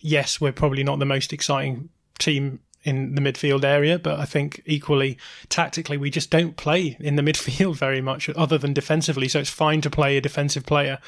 yes, 0.00 0.40
we're 0.40 0.52
probably 0.52 0.82
not 0.82 0.98
the 0.98 1.04
most 1.04 1.32
exciting 1.32 1.90
team 2.18 2.60
in 2.82 3.14
the 3.14 3.20
midfield 3.20 3.62
area, 3.62 3.98
but 3.98 4.18
I 4.18 4.24
think 4.24 4.62
equally 4.64 5.18
tactically 5.50 5.98
we 5.98 6.10
just 6.10 6.30
don't 6.30 6.56
play 6.56 6.96
in 6.98 7.16
the 7.16 7.22
midfield 7.30 7.76
very 7.76 8.00
much 8.00 8.28
other 8.30 8.58
than 8.58 8.72
defensively. 8.72 9.28
So 9.28 9.40
it's 9.40 9.50
fine 9.50 9.80
to 9.82 9.90
play 9.90 10.16
a 10.16 10.20
defensive 10.20 10.64
player 10.64 10.98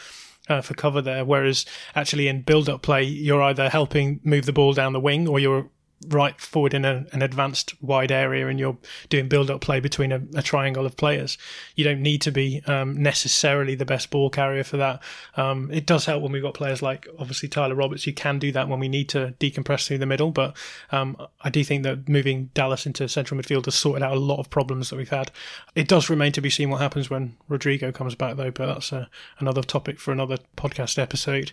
uh, 0.48 0.60
for 0.60 0.74
cover 0.74 1.00
there. 1.00 1.24
Whereas 1.24 1.64
actually 1.94 2.28
in 2.28 2.42
build 2.42 2.68
up 2.68 2.82
play, 2.82 3.02
you're 3.04 3.42
either 3.42 3.70
helping 3.70 4.20
move 4.22 4.46
the 4.46 4.52
ball 4.52 4.72
down 4.72 4.92
the 4.92 5.00
wing 5.00 5.28
or 5.28 5.38
you're 5.38 5.68
right 6.08 6.40
forward 6.40 6.74
in 6.74 6.84
a, 6.84 7.04
an 7.12 7.22
advanced 7.22 7.74
wide 7.82 8.10
area 8.10 8.48
and 8.48 8.58
you're 8.58 8.76
doing 9.08 9.28
build 9.28 9.50
up 9.50 9.60
play 9.60 9.80
between 9.80 10.12
a, 10.12 10.22
a, 10.34 10.42
triangle 10.42 10.86
of 10.86 10.96
players. 10.96 11.38
You 11.76 11.84
don't 11.84 12.02
need 12.02 12.22
to 12.22 12.32
be 12.32 12.62
um, 12.66 13.00
necessarily 13.02 13.74
the 13.74 13.84
best 13.84 14.10
ball 14.10 14.30
carrier 14.30 14.64
for 14.64 14.76
that. 14.78 15.02
Um, 15.36 15.70
it 15.72 15.86
does 15.86 16.06
help 16.06 16.22
when 16.22 16.32
we've 16.32 16.42
got 16.42 16.54
players 16.54 16.82
like 16.82 17.06
obviously 17.18 17.48
Tyler 17.48 17.74
Roberts. 17.74 18.06
You 18.06 18.12
can 18.12 18.38
do 18.38 18.52
that 18.52 18.68
when 18.68 18.80
we 18.80 18.88
need 18.88 19.08
to 19.10 19.34
decompress 19.38 19.86
through 19.86 19.98
the 19.98 20.06
middle, 20.06 20.30
but 20.30 20.56
um, 20.90 21.16
I 21.40 21.50
do 21.50 21.62
think 21.64 21.82
that 21.84 22.08
moving 22.08 22.50
Dallas 22.54 22.86
into 22.86 23.08
central 23.08 23.40
midfield 23.40 23.64
has 23.66 23.74
sorted 23.74 24.02
out 24.02 24.16
a 24.16 24.20
lot 24.20 24.38
of 24.38 24.50
problems 24.50 24.90
that 24.90 24.96
we've 24.96 25.08
had. 25.08 25.30
It 25.74 25.88
does 25.88 26.10
remain 26.10 26.32
to 26.32 26.40
be 26.40 26.50
seen 26.50 26.70
what 26.70 26.80
happens 26.80 27.10
when 27.10 27.36
Rodrigo 27.48 27.92
comes 27.92 28.14
back 28.14 28.36
though, 28.36 28.50
but 28.50 28.66
that's 28.66 28.92
uh, 28.92 29.06
another 29.38 29.62
topic 29.62 29.98
for 29.98 30.12
another 30.12 30.38
podcast 30.56 30.98
episode. 30.98 31.52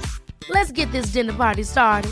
Let's 0.51 0.71
get 0.73 0.91
this 0.91 1.13
dinner 1.13 1.33
party 1.33 1.63
started. 1.63 2.11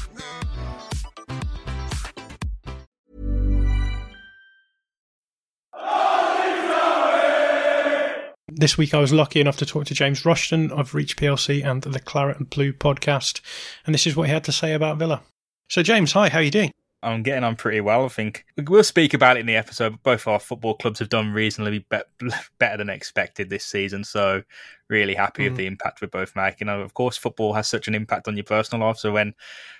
This 8.47 8.77
week 8.77 8.93
I 8.93 8.99
was 8.99 9.11
lucky 9.11 9.41
enough 9.41 9.57
to 9.57 9.65
talk 9.65 9.85
to 9.85 9.93
James 9.93 10.25
Rushton 10.25 10.71
of 10.71 10.95
Reach 10.95 11.17
PLC 11.17 11.65
and 11.65 11.81
the 11.81 11.99
Claret 11.99 12.37
and 12.37 12.49
Blue 12.49 12.71
podcast, 12.71 13.41
and 13.85 13.93
this 13.93 14.07
is 14.07 14.15
what 14.15 14.27
he 14.27 14.33
had 14.33 14.45
to 14.45 14.51
say 14.53 14.73
about 14.73 14.97
Villa. 14.97 15.21
So, 15.69 15.83
James, 15.83 16.13
hi, 16.13 16.29
how 16.29 16.39
are 16.39 16.41
you 16.41 16.51
doing? 16.51 16.71
I'm 17.01 17.23
getting 17.23 17.43
on 17.43 17.55
pretty 17.55 17.81
well. 17.81 18.05
I 18.05 18.09
think 18.09 18.45
we'll 18.67 18.83
speak 18.83 19.13
about 19.13 19.37
it 19.37 19.41
in 19.41 19.45
the 19.45 19.55
episode. 19.55 19.91
But 19.91 20.03
both 20.03 20.27
our 20.27 20.39
football 20.39 20.75
clubs 20.75 20.99
have 20.99 21.09
done 21.09 21.31
reasonably 21.31 21.85
be- 21.89 22.01
better 22.59 22.77
than 22.77 22.89
expected 22.89 23.49
this 23.49 23.65
season, 23.65 24.03
so 24.03 24.43
really 24.89 25.15
happy 25.15 25.43
mm. 25.43 25.49
with 25.49 25.57
the 25.57 25.67
impact 25.67 26.01
we're 26.01 26.07
both 26.07 26.35
making. 26.35 26.67
And 26.67 26.81
of 26.81 26.93
course, 26.93 27.15
football 27.15 27.53
has 27.53 27.67
such 27.67 27.87
an 27.87 27.95
impact 27.95 28.27
on 28.27 28.35
your 28.35 28.43
personal 28.43 28.85
life. 28.85 28.97
So 28.97 29.11
when 29.11 29.33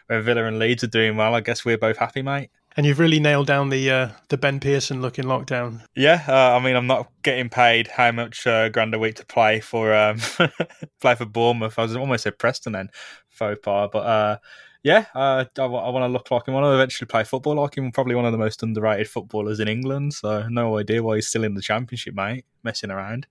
when 0.07 0.23
Villa 0.23 0.45
and 0.45 0.59
Leeds 0.59 0.83
are 0.83 0.87
doing 0.87 1.17
well, 1.17 1.35
I 1.35 1.41
guess 1.41 1.65
we're 1.65 1.77
both 1.77 1.97
happy, 1.97 2.21
mate. 2.21 2.49
And 2.77 2.85
you've 2.85 2.99
really 2.99 3.19
nailed 3.19 3.47
down 3.47 3.69
the 3.69 3.91
uh, 3.91 4.09
the 4.29 4.37
Ben 4.37 4.59
Pearson 4.59 5.01
look 5.01 5.19
in 5.19 5.25
lockdown. 5.25 5.81
Yeah, 5.95 6.23
uh, 6.27 6.55
I 6.55 6.63
mean, 6.63 6.75
I'm 6.75 6.87
not 6.87 7.11
getting 7.23 7.49
paid 7.49 7.87
how 7.87 8.11
much 8.11 8.47
uh, 8.47 8.69
grand 8.69 8.93
a 8.93 8.99
week 8.99 9.15
to 9.15 9.25
play 9.25 9.59
for 9.59 9.93
um, 9.93 10.19
play 11.01 11.15
for 11.15 11.25
Bournemouth. 11.25 11.77
I 11.77 11.81
was 11.81 11.95
almost 11.95 12.25
at 12.25 12.37
Preston 12.37 12.73
then, 12.73 12.89
faux 13.27 13.59
pas, 13.61 13.89
but 13.91 14.05
uh, 14.05 14.37
yeah, 14.83 15.05
uh, 15.13 15.45
I, 15.57 15.61
I 15.61 15.89
want 15.89 16.03
to 16.03 16.07
look 16.07 16.31
like 16.31 16.47
him. 16.47 16.55
I 16.55 16.61
want 16.61 16.71
to 16.71 16.75
eventually 16.75 17.07
play 17.07 17.23
football 17.23 17.55
like 17.55 17.77
him. 17.77 17.91
Probably 17.91 18.15
one 18.15 18.25
of 18.25 18.31
the 18.31 18.37
most 18.37 18.63
underrated 18.63 19.09
footballers 19.09 19.59
in 19.59 19.67
England. 19.67 20.13
So 20.13 20.47
no 20.47 20.77
idea 20.77 21.03
why 21.03 21.15
he's 21.15 21.27
still 21.27 21.43
in 21.43 21.55
the 21.55 21.61
Championship, 21.61 22.15
mate. 22.15 22.45
Messing 22.63 22.91
around 22.91 23.27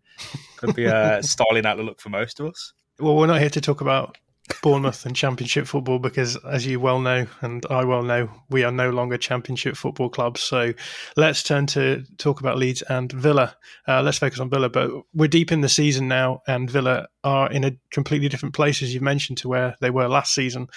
could 0.57 0.75
be 0.75 0.85
a 0.85 1.23
styling 1.23 1.67
outlook 1.67 2.01
for 2.01 2.11
most 2.11 2.41
of 2.41 2.47
us. 2.47 2.73
Well, 2.99 3.17
we're 3.17 3.27
not 3.27 3.41
here 3.41 3.51
to 3.51 3.61
talk 3.61 3.81
about 3.81 4.19
Bournemouth 4.63 5.07
and 5.07 5.15
Championship 5.15 5.67
football 5.67 5.99
because, 5.99 6.37
as 6.45 6.67
you 6.67 6.81
well 6.81 7.01
know, 7.01 7.27
and 7.41 7.65
I 7.71 7.85
well 7.85 8.03
know, 8.03 8.29
we 8.51 8.65
are 8.65 8.73
no 8.73 8.91
longer 8.91 9.17
Championship 9.17 9.77
football 9.77 10.09
clubs. 10.09 10.41
So 10.41 10.73
let's 11.17 11.43
turn 11.43 11.67
to 11.69 12.05
talk 12.19 12.41
about 12.41 12.59
Leeds 12.59 12.83
and 12.83 13.11
Villa. 13.13 13.57
Uh, 13.87 14.03
let's 14.03 14.19
focus 14.19 14.41
on 14.41 14.51
Villa, 14.51 14.69
but 14.69 14.91
we're 15.15 15.29
deep 15.29 15.53
in 15.53 15.61
the 15.61 15.69
season 15.69 16.09
now, 16.09 16.43
and 16.47 16.71
Villa 16.71 17.09
are 17.25 17.51
in 17.51 17.65
a 17.65 17.77
completely 17.91 18.29
different 18.29 18.55
place, 18.55 18.83
as 18.83 18.93
you've 18.93 19.03
mentioned, 19.03 19.39
to 19.39 19.49
where 19.49 19.77
they 19.81 19.91
were 19.91 20.09
last 20.09 20.35
season. 20.35 20.69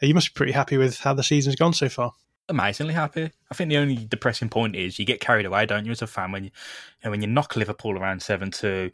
You 0.00 0.14
must 0.14 0.34
be 0.34 0.38
pretty 0.38 0.52
happy 0.52 0.76
with 0.76 0.98
how 1.00 1.14
the 1.14 1.22
season's 1.22 1.56
gone 1.56 1.72
so 1.72 1.88
far. 1.88 2.12
Amazingly 2.48 2.94
happy. 2.94 3.30
I 3.50 3.54
think 3.54 3.70
the 3.70 3.76
only 3.76 3.96
depressing 3.96 4.48
point 4.48 4.74
is 4.74 4.98
you 4.98 5.04
get 5.04 5.20
carried 5.20 5.46
away, 5.46 5.66
don't 5.66 5.84
you, 5.84 5.92
as 5.92 6.02
a 6.02 6.06
fan 6.06 6.32
when 6.32 6.44
you, 6.44 6.50
you 6.50 7.04
know, 7.04 7.10
when 7.10 7.22
you 7.22 7.28
knock 7.28 7.56
Liverpool 7.56 7.98
around 7.98 8.22
seven 8.22 8.50
two. 8.50 8.90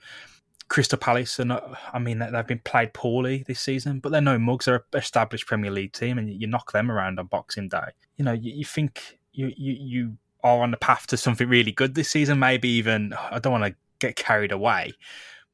Crystal 0.68 0.98
Palace, 0.98 1.38
and 1.38 1.52
I 1.52 1.98
mean 2.00 2.18
they've 2.18 2.46
been 2.46 2.58
played 2.58 2.92
poorly 2.92 3.44
this 3.46 3.60
season, 3.60 4.00
but 4.00 4.10
they're 4.10 4.20
no 4.20 4.36
mugs. 4.36 4.64
They're 4.64 4.74
an 4.92 4.98
established 4.98 5.46
Premier 5.46 5.70
League 5.70 5.92
team, 5.92 6.18
and 6.18 6.28
you 6.28 6.48
knock 6.48 6.72
them 6.72 6.90
around 6.90 7.20
on 7.20 7.26
Boxing 7.26 7.68
Day. 7.68 7.90
You 8.16 8.24
know, 8.24 8.32
you, 8.32 8.52
you 8.52 8.64
think 8.64 9.18
you, 9.32 9.52
you 9.56 9.72
you 9.74 10.16
are 10.42 10.62
on 10.62 10.72
the 10.72 10.76
path 10.76 11.06
to 11.08 11.16
something 11.16 11.48
really 11.48 11.70
good 11.70 11.94
this 11.94 12.10
season. 12.10 12.40
Maybe 12.40 12.68
even 12.70 13.14
I 13.30 13.38
don't 13.38 13.52
want 13.52 13.64
to 13.64 13.76
get 14.00 14.16
carried 14.16 14.50
away, 14.50 14.94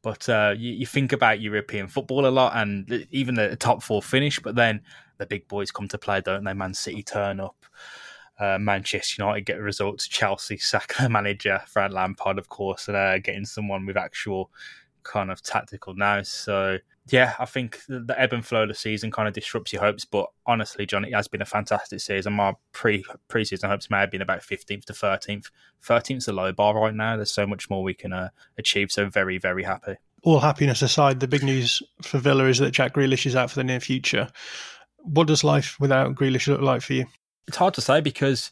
but 0.03 0.29
uh, 0.29 0.55
you, 0.57 0.73
you, 0.73 0.87
think 0.87 1.13
about 1.13 1.41
European 1.41 1.89
football 1.89 2.27
a 2.27 2.29
lot, 2.29 2.57
and 2.57 3.07
even 3.11 3.35
the 3.35 3.55
top 3.57 3.83
four 3.83 4.03
finish. 4.03 4.41
But 4.41 4.55
then 4.55 4.81
the 5.23 5.27
big 5.27 5.49
boys 5.49 5.71
come 5.71 5.89
to 5.89 5.99
play, 5.99 6.21
don't 6.21 6.45
they? 6.45 6.53
Man 6.53 6.75
City 6.75 7.03
turn 7.03 7.41
up. 7.41 7.57
Uh, 8.39 8.59
Manchester 8.59 9.23
United 9.23 9.43
get 9.43 9.61
results. 9.61 10.09
Chelsea 10.09 10.57
sack 10.57 10.95
the 10.99 11.09
manager, 11.09 11.61
Frank 11.67 11.93
Lampard, 11.93 12.39
of 12.39 12.49
course, 12.49 12.89
and 12.89 12.97
uh, 12.97 13.19
getting 13.19 13.45
someone 13.45 13.87
with 13.87 13.97
actual 13.97 14.51
kind 15.05 15.31
of 15.31 15.43
tactical 15.43 15.95
now. 15.95 16.23
So 16.23 16.79
yeah, 17.09 17.35
I 17.39 17.45
think 17.45 17.81
the 17.89 18.15
ebb 18.17 18.33
and 18.33 18.45
flow 18.45 18.63
of 18.63 18.69
the 18.69 18.75
season 18.75 19.11
kind 19.11 19.29
of 19.29 19.35
disrupts 19.35 19.73
your 19.73 19.83
hopes. 19.83 20.05
But 20.05 20.27
honestly, 20.47 20.87
John, 20.87 21.05
it 21.05 21.15
has 21.15 21.29
been 21.29 21.43
a 21.43 21.47
fantastic 21.47 22.01
season. 22.01 22.33
My 22.33 22.55
pre 22.73 23.05
preseason 23.29 23.69
hopes 23.69 23.91
may 23.91 24.01
have 24.01 24.11
been 24.11 24.23
about 24.23 24.43
fifteenth 24.43 24.87
to 24.87 24.95
thirteenth. 24.95 25.51
Thirteenth's 25.83 26.29
a 26.29 26.33
low 26.33 26.53
bar 26.53 26.75
right 26.75 26.95
now. 26.95 27.17
There's 27.17 27.33
so 27.33 27.47
much 27.47 27.69
more 27.71 27.83
we 27.83 27.95
can 27.95 28.13
uh, 28.13 28.31
achieve. 28.59 28.91
So 28.91 29.09
very, 29.09 29.39
very 29.39 29.65
happy. 29.65 29.97
All 30.25 30.41
happiness 30.41 30.83
aside, 30.83 31.19
the 31.19 31.27
big 31.27 31.43
news 31.43 31.83
for 32.03 32.19
Villa 32.19 32.47
is 32.47 32.59
that 32.59 32.71
Jack 32.71 32.95
Grealish 32.95 33.27
is 33.27 33.35
out 33.35 33.51
for 33.51 33.57
the 33.57 33.65
near 33.65 33.81
future. 33.81 34.29
What 35.03 35.27
does 35.27 35.45
life 35.45 35.77
without 35.81 36.15
Grealish 36.15 36.49
look 36.49 36.61
like 36.61 36.83
for 36.83 36.95
you? 36.95 37.07
It's 37.47 37.57
hard 37.57 37.75
to 37.75 37.81
say 37.81 38.01
because 38.01 38.51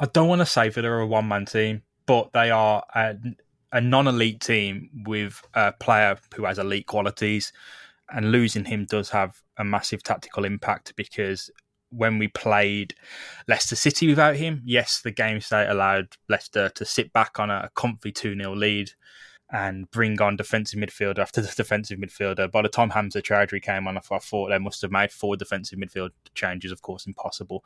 I 0.00 0.06
don't 0.06 0.28
want 0.28 0.40
to 0.40 0.46
say 0.46 0.68
Villa 0.68 0.90
are 0.90 1.00
a 1.00 1.06
one 1.06 1.28
man 1.28 1.46
team, 1.46 1.82
but 2.06 2.32
they 2.32 2.50
are 2.50 2.82
a, 2.94 3.16
a 3.72 3.80
non 3.80 4.08
elite 4.08 4.40
team 4.40 4.90
with 5.06 5.42
a 5.54 5.72
player 5.72 6.18
who 6.34 6.44
has 6.44 6.58
elite 6.58 6.86
qualities 6.86 7.52
and 8.10 8.32
losing 8.32 8.64
him 8.64 8.84
does 8.84 9.10
have 9.10 9.40
a 9.56 9.64
massive 9.64 10.02
tactical 10.02 10.44
impact 10.44 10.94
because 10.96 11.50
when 11.90 12.18
we 12.18 12.28
played 12.28 12.94
Leicester 13.48 13.76
City 13.76 14.08
without 14.08 14.36
him, 14.36 14.62
yes, 14.64 15.00
the 15.02 15.10
game 15.10 15.40
state 15.40 15.68
allowed 15.68 16.08
Leicester 16.28 16.68
to 16.70 16.84
sit 16.84 17.12
back 17.12 17.38
on 17.38 17.50
a 17.50 17.70
comfy 17.74 18.12
2 18.12 18.34
0 18.36 18.54
lead 18.54 18.90
and 19.52 19.90
bring 19.90 20.20
on 20.20 20.36
defensive 20.36 20.80
midfielder 20.80 21.18
after 21.18 21.40
the 21.40 21.52
defensive 21.56 21.98
midfielder. 21.98 22.50
By 22.50 22.62
the 22.62 22.68
time 22.68 22.90
Hamza 22.90 23.22
Choudhury 23.22 23.62
came 23.62 23.86
on, 23.86 23.96
I 23.96 24.00
thought 24.00 24.48
they 24.48 24.58
must 24.58 24.82
have 24.82 24.90
made 24.90 25.12
four 25.12 25.36
defensive 25.36 25.78
midfield 25.78 26.10
changes, 26.34 26.72
of 26.72 26.82
course, 26.82 27.06
impossible. 27.06 27.64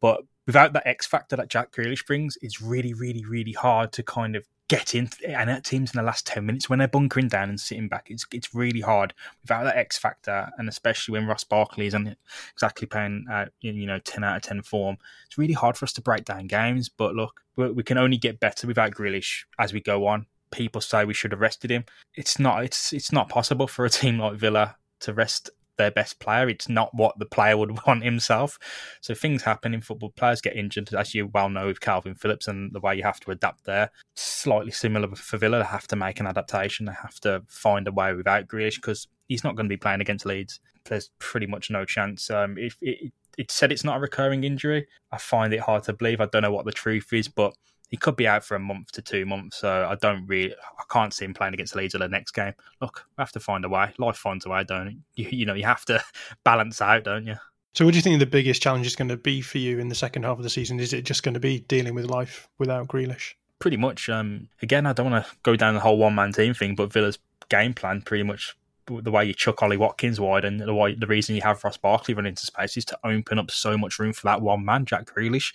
But 0.00 0.22
without 0.46 0.72
that 0.74 0.86
X 0.86 1.06
factor 1.06 1.36
that 1.36 1.48
Jack 1.48 1.72
Grealish 1.72 2.06
brings, 2.06 2.36
it's 2.42 2.60
really, 2.60 2.92
really, 2.92 3.24
really 3.24 3.52
hard 3.52 3.92
to 3.92 4.02
kind 4.02 4.36
of 4.36 4.44
get 4.68 4.94
in 4.94 5.06
and 5.26 5.50
at 5.50 5.64
teams 5.64 5.92
in 5.92 5.98
the 5.98 6.06
last 6.06 6.26
10 6.26 6.46
minutes 6.46 6.70
when 6.70 6.78
they're 6.78 6.88
bunkering 6.88 7.28
down 7.28 7.48
and 7.48 7.60
sitting 7.60 7.88
back. 7.88 8.06
It's 8.10 8.26
it's 8.32 8.54
really 8.54 8.80
hard 8.80 9.12
without 9.42 9.64
that 9.64 9.76
X 9.76 9.98
factor, 9.98 10.50
and 10.56 10.68
especially 10.68 11.12
when 11.12 11.26
Ross 11.26 11.44
Barkley 11.44 11.86
is 11.86 11.94
on 11.94 12.16
exactly 12.52 12.86
playing 12.86 13.26
uh, 13.30 13.34
at 13.34 13.52
you 13.60 13.86
know 13.86 13.98
10 13.98 14.24
out 14.24 14.36
of 14.36 14.42
10 14.42 14.62
form. 14.62 14.96
It's 15.26 15.38
really 15.38 15.54
hard 15.54 15.76
for 15.76 15.84
us 15.84 15.92
to 15.94 16.00
break 16.02 16.24
down 16.24 16.46
games. 16.46 16.88
But 16.88 17.14
look, 17.14 17.42
we 17.56 17.82
can 17.82 17.98
only 17.98 18.16
get 18.16 18.40
better 18.40 18.66
without 18.66 18.92
Grealish 18.92 19.44
as 19.58 19.72
we 19.72 19.80
go 19.80 20.06
on. 20.06 20.26
People 20.52 20.80
say 20.80 21.04
we 21.04 21.14
should 21.14 21.32
have 21.32 21.40
rested 21.40 21.70
him. 21.70 21.84
It's 22.14 22.38
not. 22.38 22.64
It's 22.64 22.92
it's 22.92 23.12
not 23.12 23.28
possible 23.28 23.66
for 23.66 23.84
a 23.84 23.90
team 23.90 24.18
like 24.18 24.34
Villa 24.34 24.76
to 25.00 25.12
rest 25.12 25.50
their 25.76 25.90
best 25.90 26.20
player. 26.20 26.48
It's 26.48 26.68
not 26.68 26.94
what 26.94 27.18
the 27.18 27.26
player 27.26 27.56
would 27.56 27.78
want 27.86 28.04
himself. 28.04 28.58
So 29.00 29.14
things 29.14 29.42
happen 29.42 29.74
in 29.74 29.80
football. 29.80 30.10
Players 30.10 30.40
get 30.40 30.56
injured, 30.56 30.92
as 30.94 31.14
you 31.14 31.28
well 31.28 31.48
know 31.48 31.66
with 31.66 31.80
Calvin 31.80 32.14
Phillips 32.14 32.48
and 32.48 32.72
the 32.72 32.80
way 32.80 32.94
you 32.96 33.02
have 33.02 33.20
to 33.20 33.30
adapt 33.30 33.64
there. 33.64 33.90
Slightly 34.14 34.72
similar 34.72 35.14
for 35.14 35.38
Villa. 35.38 35.58
They 35.58 35.64
have 35.64 35.88
to 35.88 35.96
make 35.96 36.20
an 36.20 36.26
adaptation. 36.26 36.86
They 36.86 36.92
have 36.92 37.20
to 37.20 37.42
find 37.48 37.88
a 37.88 37.92
way 37.92 38.14
without 38.14 38.48
Grealish 38.48 38.76
because 38.76 39.08
he's 39.28 39.44
not 39.44 39.56
going 39.56 39.66
to 39.66 39.72
be 39.72 39.78
playing 39.78 40.00
against 40.00 40.26
Leeds. 40.26 40.60
There's 40.84 41.10
pretty 41.18 41.46
much 41.46 41.70
no 41.70 41.84
chance. 41.84 42.30
Um, 42.30 42.58
if 42.58 42.76
it, 42.82 43.12
it 43.38 43.50
said 43.50 43.72
it's 43.72 43.84
not 43.84 43.96
a 43.96 44.00
recurring 44.00 44.44
injury, 44.44 44.86
I 45.10 45.18
find 45.18 45.52
it 45.52 45.60
hard 45.60 45.84
to 45.84 45.92
believe. 45.92 46.20
I 46.20 46.26
don't 46.26 46.42
know 46.42 46.52
what 46.52 46.66
the 46.66 46.72
truth 46.72 47.12
is, 47.12 47.28
but 47.28 47.54
he 47.92 47.98
could 47.98 48.16
be 48.16 48.26
out 48.26 48.42
for 48.42 48.54
a 48.54 48.58
month 48.58 48.90
to 48.92 49.02
two 49.02 49.26
months. 49.26 49.58
So 49.58 49.86
I 49.86 49.96
don't 49.96 50.26
really, 50.26 50.54
I 50.54 50.82
can't 50.90 51.12
see 51.12 51.26
him 51.26 51.34
playing 51.34 51.52
against 51.52 51.76
Leeds 51.76 51.94
in 51.94 52.00
the 52.00 52.08
next 52.08 52.30
game. 52.30 52.54
Look, 52.80 53.04
we 53.18 53.20
have 53.20 53.32
to 53.32 53.40
find 53.40 53.66
a 53.66 53.68
way. 53.68 53.92
Life 53.98 54.16
finds 54.16 54.46
a 54.46 54.48
way, 54.48 54.64
don't 54.64 54.88
it? 54.88 54.94
You, 55.14 55.28
you 55.30 55.46
know, 55.46 55.52
you 55.52 55.64
have 55.64 55.84
to 55.84 56.02
balance 56.44 56.80
out, 56.80 57.04
don't 57.04 57.26
you? 57.26 57.34
So, 57.74 57.84
what 57.84 57.90
do 57.92 57.98
you 57.98 58.02
think 58.02 58.18
the 58.18 58.24
biggest 58.24 58.62
challenge 58.62 58.86
is 58.86 58.96
going 58.96 59.10
to 59.10 59.18
be 59.18 59.42
for 59.42 59.58
you 59.58 59.78
in 59.78 59.88
the 59.88 59.94
second 59.94 60.22
half 60.22 60.38
of 60.38 60.42
the 60.42 60.48
season? 60.48 60.80
Is 60.80 60.94
it 60.94 61.02
just 61.02 61.22
going 61.22 61.34
to 61.34 61.40
be 61.40 61.60
dealing 61.60 61.94
with 61.94 62.06
life 62.06 62.48
without 62.58 62.88
Grealish? 62.88 63.34
Pretty 63.58 63.76
much. 63.76 64.08
Um, 64.08 64.48
again, 64.62 64.86
I 64.86 64.94
don't 64.94 65.10
want 65.10 65.26
to 65.26 65.30
go 65.42 65.54
down 65.54 65.74
the 65.74 65.80
whole 65.80 65.98
one 65.98 66.14
man 66.14 66.32
team 66.32 66.54
thing, 66.54 66.74
but 66.74 66.90
Villa's 66.90 67.18
game 67.50 67.74
plan 67.74 68.00
pretty 68.00 68.24
much 68.24 68.56
the 68.86 69.10
way 69.10 69.26
you 69.26 69.34
chuck 69.34 69.62
Ollie 69.62 69.76
Watkins 69.76 70.18
wide 70.18 70.46
and 70.46 70.60
the, 70.60 70.74
way, 70.74 70.94
the 70.94 71.06
reason 71.06 71.36
you 71.36 71.42
have 71.42 71.62
Ross 71.62 71.76
Barkley 71.76 72.14
run 72.14 72.26
into 72.26 72.46
space 72.46 72.76
is 72.78 72.86
to 72.86 72.98
open 73.04 73.38
up 73.38 73.50
so 73.50 73.76
much 73.76 73.98
room 73.98 74.14
for 74.14 74.26
that 74.26 74.40
one 74.40 74.64
man, 74.64 74.86
Jack 74.86 75.04
Grealish 75.04 75.52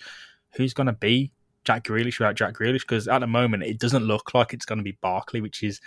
who's 0.54 0.74
going 0.74 0.86
to 0.86 0.92
be 0.92 1.32
Jack 1.68 1.84
Grealish 1.84 2.18
without 2.18 2.34
Jack 2.34 2.54
Grealish? 2.54 2.80
Because 2.80 3.08
at 3.08 3.18
the 3.18 3.26
moment, 3.26 3.62
it 3.62 3.78
doesn't 3.78 4.04
look 4.04 4.32
like 4.32 4.54
it's 4.54 4.64
going 4.64 4.78
to 4.78 4.82
be 4.82 4.96
Barkley, 5.02 5.42
which 5.42 5.62
is 5.62 5.82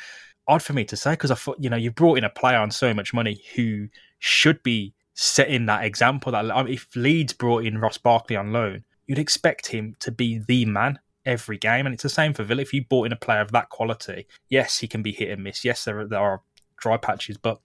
odd 0.48 0.62
for 0.62 0.74
me 0.74 0.86
to 0.86 0.96
say 0.96 1.14
because 1.14 1.32
I 1.32 1.36
thought, 1.36 1.58
you 1.60 1.72
know, 1.72 1.76
you 1.76 1.90
brought 1.90 2.20
in 2.20 2.24
a 2.24 2.30
player 2.30 2.60
on 2.60 2.70
so 2.70 2.94
much 2.94 3.16
money 3.16 3.42
who 3.56 3.88
should 4.20 4.62
be 4.62 4.94
setting 5.16 5.66
that 5.66 5.84
example. 5.84 6.32
That 6.34 6.52
I 6.52 6.62
mean, 6.62 6.72
if 6.72 6.96
Leeds 6.96 7.34
brought 7.34 7.66
in 7.66 7.80
Ross 7.80 7.98
Barkley 7.98 8.36
on 8.36 8.54
loan, 8.54 8.84
you'd 9.08 9.18
expect 9.18 9.66
him 9.66 9.96
to 10.02 10.12
be 10.12 10.38
the 10.38 10.66
man 10.66 11.00
every 11.26 11.58
game. 11.58 11.88
And 11.88 11.94
it's 11.94 12.04
the 12.04 12.10
same 12.10 12.36
for 12.36 12.44
Villa. 12.44 12.62
If 12.62 12.74
you 12.74 12.86
bought 12.88 13.08
in 13.08 13.12
a 13.12 13.18
player 13.18 13.42
of 13.42 13.52
that 13.54 13.70
quality, 13.70 14.28
yes, 14.50 14.78
he 14.78 14.88
can 14.88 15.02
be 15.02 15.12
hit 15.12 15.32
and 15.32 15.44
miss. 15.44 15.66
Yes, 15.66 15.84
there 15.84 16.02
are, 16.02 16.08
there 16.08 16.20
are 16.20 16.44
dry 16.78 16.98
patches, 16.98 17.38
but 17.38 17.60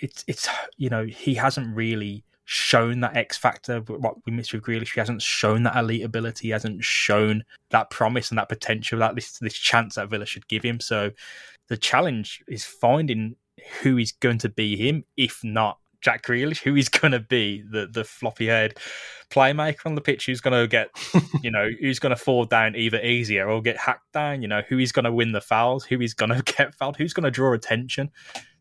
it's 0.00 0.24
it's 0.26 0.48
you 0.76 0.90
know 0.90 1.04
he 1.04 1.34
hasn't 1.34 1.76
really 1.76 2.24
shown 2.52 3.00
that 3.00 3.16
X 3.16 3.38
factor. 3.38 3.80
What 3.80 4.16
we 4.26 4.32
missed 4.32 4.52
with 4.52 4.62
Grealish, 4.62 4.92
he 4.92 5.00
hasn't 5.00 5.22
shown 5.22 5.62
that 5.62 5.76
elite 5.76 6.04
ability. 6.04 6.48
He 6.48 6.52
hasn't 6.52 6.84
shown 6.84 7.44
that 7.70 7.88
promise 7.88 8.30
and 8.30 8.38
that 8.38 8.50
potential, 8.50 8.98
that 8.98 9.14
this 9.14 9.38
this 9.38 9.54
chance 9.54 9.94
that 9.94 10.10
Villa 10.10 10.26
should 10.26 10.46
give 10.48 10.62
him. 10.62 10.78
So 10.78 11.12
the 11.68 11.78
challenge 11.78 12.42
is 12.46 12.64
finding 12.64 13.36
who 13.80 13.96
is 13.96 14.12
going 14.12 14.38
to 14.38 14.50
be 14.50 14.76
him, 14.76 15.04
if 15.16 15.42
not 15.42 15.78
Jack 16.02 16.24
Grealish, 16.24 16.58
who 16.58 16.76
is 16.76 16.90
going 16.90 17.12
to 17.12 17.20
be 17.20 17.62
the 17.62 17.86
the 17.90 18.04
floppy 18.04 18.48
head 18.48 18.76
playmaker 19.30 19.86
on 19.86 19.94
the 19.94 20.02
pitch, 20.02 20.26
who's 20.26 20.42
going 20.42 20.60
to 20.60 20.68
get, 20.68 20.90
you 21.42 21.50
know, 21.50 21.70
who's 21.80 21.98
going 21.98 22.14
to 22.14 22.22
fall 22.22 22.44
down 22.44 22.76
either 22.76 23.00
easier 23.00 23.48
or 23.48 23.62
get 23.62 23.78
hacked 23.78 24.12
down, 24.12 24.42
you 24.42 24.48
know, 24.48 24.60
who 24.68 24.78
is 24.78 24.92
going 24.92 25.06
to 25.06 25.12
win 25.12 25.32
the 25.32 25.40
fouls, 25.40 25.84
who 25.84 26.02
is 26.02 26.12
going 26.12 26.30
to 26.36 26.42
get 26.42 26.74
fouled, 26.74 26.98
who's 26.98 27.14
going 27.14 27.24
to 27.24 27.30
draw 27.30 27.54
attention 27.54 28.10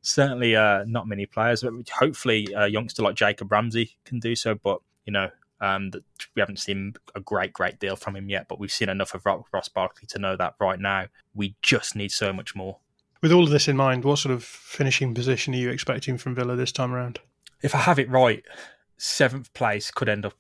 certainly 0.02 0.56
uh, 0.56 0.84
not 0.86 1.08
many 1.08 1.26
players. 1.26 1.64
But 1.64 1.74
hopefully, 1.90 2.48
a 2.56 2.68
youngster 2.68 3.02
like 3.02 3.16
Jacob 3.16 3.52
Ramsey 3.52 3.98
can 4.06 4.20
do 4.20 4.36
so. 4.36 4.56
But 4.56 4.80
you 5.06 5.14
know, 5.14 5.30
um, 5.60 5.92
we 6.36 6.40
haven't 6.40 6.60
seen 6.60 6.94
a 7.16 7.20
great, 7.20 7.54
great 7.54 7.80
deal 7.80 7.96
from 7.96 8.16
him 8.16 8.30
yet. 8.30 8.48
But 8.48 8.60
we've 8.60 8.72
seen 8.72 8.90
enough 8.90 9.14
of 9.14 9.26
Ross 9.26 9.70
Barkley 9.70 10.08
to 10.08 10.20
know 10.20 10.36
that 10.38 10.56
right 10.60 10.80
now 10.80 11.08
we 11.34 11.56
just 11.62 11.96
need 11.96 12.12
so 12.12 12.34
much 12.34 12.56
more. 12.56 12.78
With 13.22 13.32
all 13.32 13.44
of 13.44 13.52
this 13.52 13.68
in 13.68 13.78
mind, 13.78 14.04
what 14.04 14.18
sort 14.18 14.34
of 14.34 14.44
finishing 14.44 15.14
position 15.14 15.54
are 15.54 15.58
you 15.58 15.70
expecting 15.70 16.18
from 16.18 16.34
Villa 16.34 16.56
this 16.56 16.72
time 16.72 16.92
around? 16.92 17.20
If 17.62 17.76
I 17.76 17.80
have 17.80 18.00
it 18.00 18.10
right, 18.10 18.44
seventh 18.98 19.54
place 19.54 19.92
could 19.92 20.10
end 20.10 20.26
up 20.26 20.34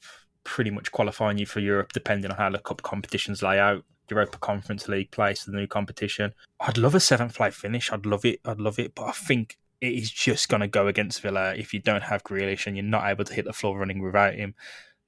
pretty 0.43 0.72
much 0.72 0.91
qualifying 0.91 1.38
you 1.38 1.45
for 1.45 1.59
Europe, 1.59 1.93
depending 1.93 2.32
on 2.32 2.38
how 2.38 2.49
the 2.49 2.57
cup 2.57 2.82
competitions 2.82 3.43
lay 3.43 3.59
out. 3.59 3.84
Europa 4.12 4.38
Conference 4.38 4.88
League 4.88 5.09
place, 5.12 5.43
the 5.43 5.51
new 5.51 5.68
competition. 5.68 6.34
I'd 6.59 6.78
love 6.78 6.93
a 6.93 6.99
seventh 6.99 7.36
place 7.36 7.55
finish. 7.55 7.91
I'd 7.91 8.05
love 8.05 8.26
it. 8.26 8.39
I'd 8.45 8.62
love 8.62 8.78
it. 8.78 8.93
But 8.93 9.05
I 9.05 9.12
think 9.14 9.57
it 9.80 9.93
is 9.93 10.12
just 10.12 10.49
going 10.49 10.62
to 10.62 10.68
go 10.68 10.86
against 10.88 11.22
Villa 11.22 11.55
if 11.55 11.74
you 11.74 11.80
don't 11.80 12.03
have 12.03 12.24
Grealish 12.24 12.68
and 12.68 12.78
you're 12.78 12.86
not 12.86 13.07
able 13.07 13.24
to 13.24 13.34
hit 13.34 13.45
the 13.45 13.53
floor 13.53 13.80
running 13.80 14.01
without 14.01 14.36
him. 14.36 14.53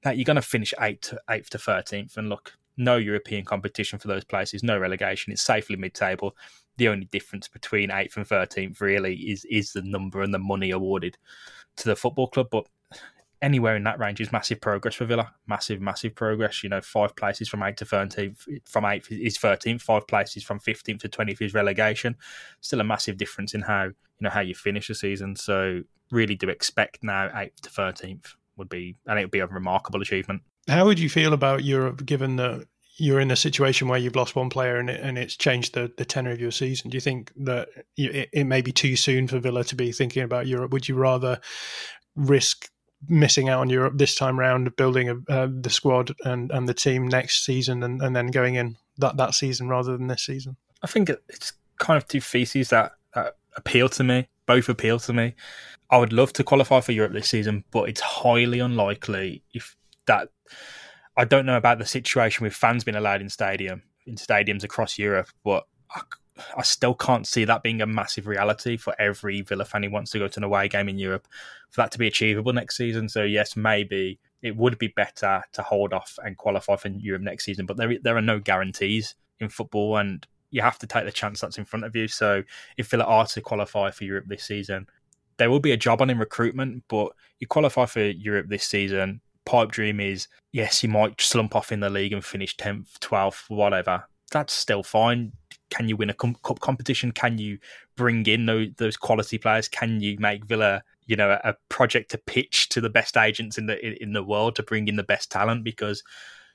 That 0.02 0.16
you're 0.16 0.24
going 0.24 0.36
to 0.36 0.42
finish 0.42 0.74
eighth 0.80 1.02
to 1.10 1.20
eighth 1.30 1.50
to 1.50 1.58
thirteenth, 1.58 2.16
and 2.16 2.28
look, 2.28 2.58
no 2.76 2.96
European 2.96 3.44
competition 3.44 3.98
for 3.98 4.08
those 4.08 4.24
places, 4.24 4.62
no 4.62 4.78
relegation. 4.78 5.32
It's 5.32 5.40
safely 5.40 5.76
mid-table. 5.76 6.36
The 6.76 6.88
only 6.88 7.06
difference 7.06 7.48
between 7.48 7.90
eighth 7.90 8.16
and 8.16 8.26
thirteenth 8.26 8.80
really 8.80 9.14
is 9.14 9.46
is 9.46 9.72
the 9.72 9.82
number 9.82 10.22
and 10.22 10.34
the 10.34 10.38
money 10.38 10.72
awarded 10.72 11.16
to 11.76 11.84
the 11.84 11.96
football 11.96 12.28
club. 12.28 12.48
But 12.50 12.66
anywhere 13.44 13.76
in 13.76 13.84
that 13.84 13.98
range 13.98 14.20
is 14.20 14.32
massive 14.32 14.60
progress 14.60 14.94
for 14.94 15.04
Villa. 15.04 15.32
Massive, 15.46 15.80
massive 15.80 16.14
progress. 16.14 16.62
You 16.62 16.70
know, 16.70 16.80
five 16.80 17.14
places 17.14 17.48
from 17.48 17.62
eight 17.62 17.76
to 17.76 17.84
thirteenth. 17.84 18.46
From 18.64 18.84
eighth 18.86 19.12
is 19.12 19.38
thirteenth. 19.38 19.82
Five 19.82 20.06
places 20.08 20.42
from 20.42 20.58
fifteenth 20.58 21.02
to 21.02 21.08
twentieth 21.08 21.42
is 21.42 21.54
relegation. 21.54 22.16
Still 22.60 22.80
a 22.80 22.84
massive 22.84 23.16
difference 23.16 23.54
in 23.54 23.62
how 23.62 23.84
you 23.84 23.94
know 24.22 24.30
how 24.30 24.40
you 24.40 24.54
finish 24.54 24.88
the 24.88 24.94
season. 24.94 25.36
So 25.36 25.82
really, 26.10 26.34
do 26.34 26.48
expect 26.48 27.04
now 27.04 27.30
eighth 27.38 27.62
to 27.62 27.70
thirteenth 27.70 28.34
would 28.56 28.68
be, 28.68 28.96
and 29.06 29.18
it 29.18 29.22
would 29.22 29.30
be 29.30 29.40
a 29.40 29.46
remarkable 29.46 30.00
achievement. 30.00 30.42
How 30.68 30.86
would 30.86 30.98
you 30.98 31.10
feel 31.10 31.32
about 31.32 31.64
Europe, 31.64 32.06
given 32.06 32.36
that 32.36 32.66
you're 32.96 33.20
in 33.20 33.30
a 33.30 33.36
situation 33.36 33.88
where 33.88 33.98
you've 33.98 34.14
lost 34.14 34.36
one 34.36 34.48
player 34.48 34.76
and, 34.76 34.88
it, 34.88 35.00
and 35.00 35.18
it's 35.18 35.36
changed 35.36 35.74
the, 35.74 35.92
the 35.98 36.04
tenor 36.04 36.30
of 36.30 36.40
your 36.40 36.52
season? 36.52 36.90
Do 36.90 36.96
you 36.96 37.00
think 37.00 37.32
that 37.36 37.68
it, 37.96 38.28
it 38.32 38.44
may 38.44 38.62
be 38.62 38.70
too 38.72 38.94
soon 38.94 39.26
for 39.26 39.40
Villa 39.40 39.64
to 39.64 39.74
be 39.74 39.90
thinking 39.90 40.22
about 40.22 40.46
Europe? 40.46 40.72
Would 40.72 40.88
you 40.88 40.94
rather 40.94 41.40
risk 42.14 42.70
missing 43.08 43.48
out 43.48 43.60
on 43.60 43.70
Europe 43.70 43.94
this 43.96 44.14
time 44.14 44.38
round, 44.38 44.74
building 44.76 45.08
a, 45.08 45.32
uh, 45.32 45.48
the 45.50 45.70
squad 45.70 46.12
and, 46.24 46.50
and 46.50 46.68
the 46.68 46.74
team 46.74 47.08
next 47.08 47.44
season, 47.44 47.82
and, 47.82 48.02
and 48.02 48.14
then 48.14 48.28
going 48.28 48.54
in 48.56 48.76
that, 48.98 49.16
that 49.16 49.34
season 49.34 49.68
rather 49.68 49.96
than 49.96 50.06
this 50.06 50.24
season? 50.24 50.56
I 50.82 50.86
think 50.86 51.10
it's 51.10 51.52
kind 51.78 51.96
of 51.96 52.06
two 52.06 52.20
theses 52.20 52.70
that, 52.70 52.92
that 53.14 53.36
appeal 53.56 53.88
to 53.90 54.04
me. 54.04 54.28
Both 54.46 54.68
appeal 54.68 54.98
to 55.00 55.12
me. 55.12 55.34
I 55.90 55.98
would 55.98 56.12
love 56.12 56.32
to 56.34 56.44
qualify 56.44 56.80
for 56.80 56.92
Europe 56.92 57.12
this 57.12 57.30
season, 57.30 57.64
but 57.70 57.88
it's 57.88 58.00
highly 58.00 58.58
unlikely 58.58 59.42
if 59.52 59.76
that. 60.06 60.28
I 61.16 61.24
don't 61.24 61.46
know 61.46 61.56
about 61.56 61.78
the 61.78 61.86
situation 61.86 62.42
with 62.42 62.54
fans 62.54 62.82
being 62.82 62.96
allowed 62.96 63.20
in 63.20 63.28
stadium 63.28 63.82
in 64.06 64.16
stadiums 64.16 64.64
across 64.64 64.98
Europe, 64.98 65.28
but 65.44 65.64
I, 65.90 66.00
I 66.56 66.62
still 66.62 66.94
can't 66.94 67.26
see 67.26 67.44
that 67.44 67.62
being 67.62 67.80
a 67.80 67.86
massive 67.86 68.26
reality 68.26 68.76
for 68.76 68.94
every 69.00 69.42
Villa 69.42 69.64
fan 69.64 69.84
who 69.84 69.90
wants 69.90 70.10
to 70.12 70.18
go 70.18 70.28
to 70.28 70.40
an 70.40 70.44
away 70.44 70.68
game 70.68 70.88
in 70.88 70.98
Europe 70.98 71.28
for 71.70 71.80
that 71.80 71.92
to 71.92 71.98
be 71.98 72.06
achievable 72.06 72.52
next 72.52 72.76
season. 72.76 73.08
So 73.08 73.22
yes, 73.22 73.56
maybe 73.56 74.18
it 74.42 74.56
would 74.56 74.78
be 74.78 74.88
better 74.88 75.42
to 75.52 75.62
hold 75.62 75.92
off 75.92 76.18
and 76.24 76.36
qualify 76.36 76.76
for 76.76 76.88
Europe 76.88 77.22
next 77.22 77.44
season, 77.44 77.66
but 77.66 77.76
there 77.76 77.98
there 78.02 78.16
are 78.16 78.22
no 78.22 78.38
guarantees 78.38 79.14
in 79.40 79.48
football, 79.48 79.96
and 79.96 80.26
you 80.50 80.60
have 80.60 80.78
to 80.78 80.86
take 80.86 81.04
the 81.04 81.12
chance 81.12 81.40
that's 81.40 81.58
in 81.58 81.64
front 81.64 81.84
of 81.84 81.96
you. 81.96 82.08
So 82.08 82.42
if 82.76 82.88
Villa 82.88 83.04
are 83.04 83.26
to 83.26 83.40
qualify 83.40 83.90
for 83.90 84.04
Europe 84.04 84.26
this 84.28 84.44
season, 84.44 84.86
there 85.38 85.50
will 85.50 85.60
be 85.60 85.72
a 85.72 85.76
job 85.76 86.02
on 86.02 86.10
in 86.10 86.18
recruitment, 86.18 86.84
but 86.88 87.12
you 87.38 87.46
qualify 87.46 87.86
for 87.86 88.02
Europe 88.02 88.48
this 88.48 88.64
season. 88.64 89.20
Pipe 89.46 89.70
dream 89.70 90.00
is 90.00 90.28
yes, 90.52 90.82
you 90.82 90.88
might 90.88 91.20
slump 91.20 91.54
off 91.54 91.72
in 91.72 91.80
the 91.80 91.90
league 91.90 92.12
and 92.12 92.24
finish 92.24 92.56
tenth, 92.56 92.98
twelfth, 93.00 93.48
whatever. 93.48 94.04
That's 94.30 94.52
still 94.52 94.82
fine 94.82 95.32
can 95.74 95.88
you 95.88 95.96
win 95.96 96.10
a 96.10 96.14
cup 96.14 96.60
competition? 96.60 97.10
Can 97.10 97.38
you 97.38 97.58
bring 97.96 98.24
in 98.26 98.46
those, 98.46 98.68
those 98.76 98.96
quality 98.96 99.38
players? 99.38 99.66
Can 99.66 100.00
you 100.00 100.16
make 100.20 100.44
Villa, 100.44 100.84
you 101.06 101.16
know, 101.16 101.32
a, 101.32 101.50
a 101.50 101.54
project 101.68 102.12
to 102.12 102.18
pitch 102.18 102.68
to 102.70 102.80
the 102.80 102.88
best 102.88 103.16
agents 103.16 103.58
in 103.58 103.66
the 103.66 104.02
in 104.02 104.12
the 104.12 104.22
world 104.22 104.54
to 104.56 104.62
bring 104.62 104.86
in 104.86 104.94
the 104.94 105.02
best 105.02 105.32
talent? 105.32 105.64
Because 105.64 106.04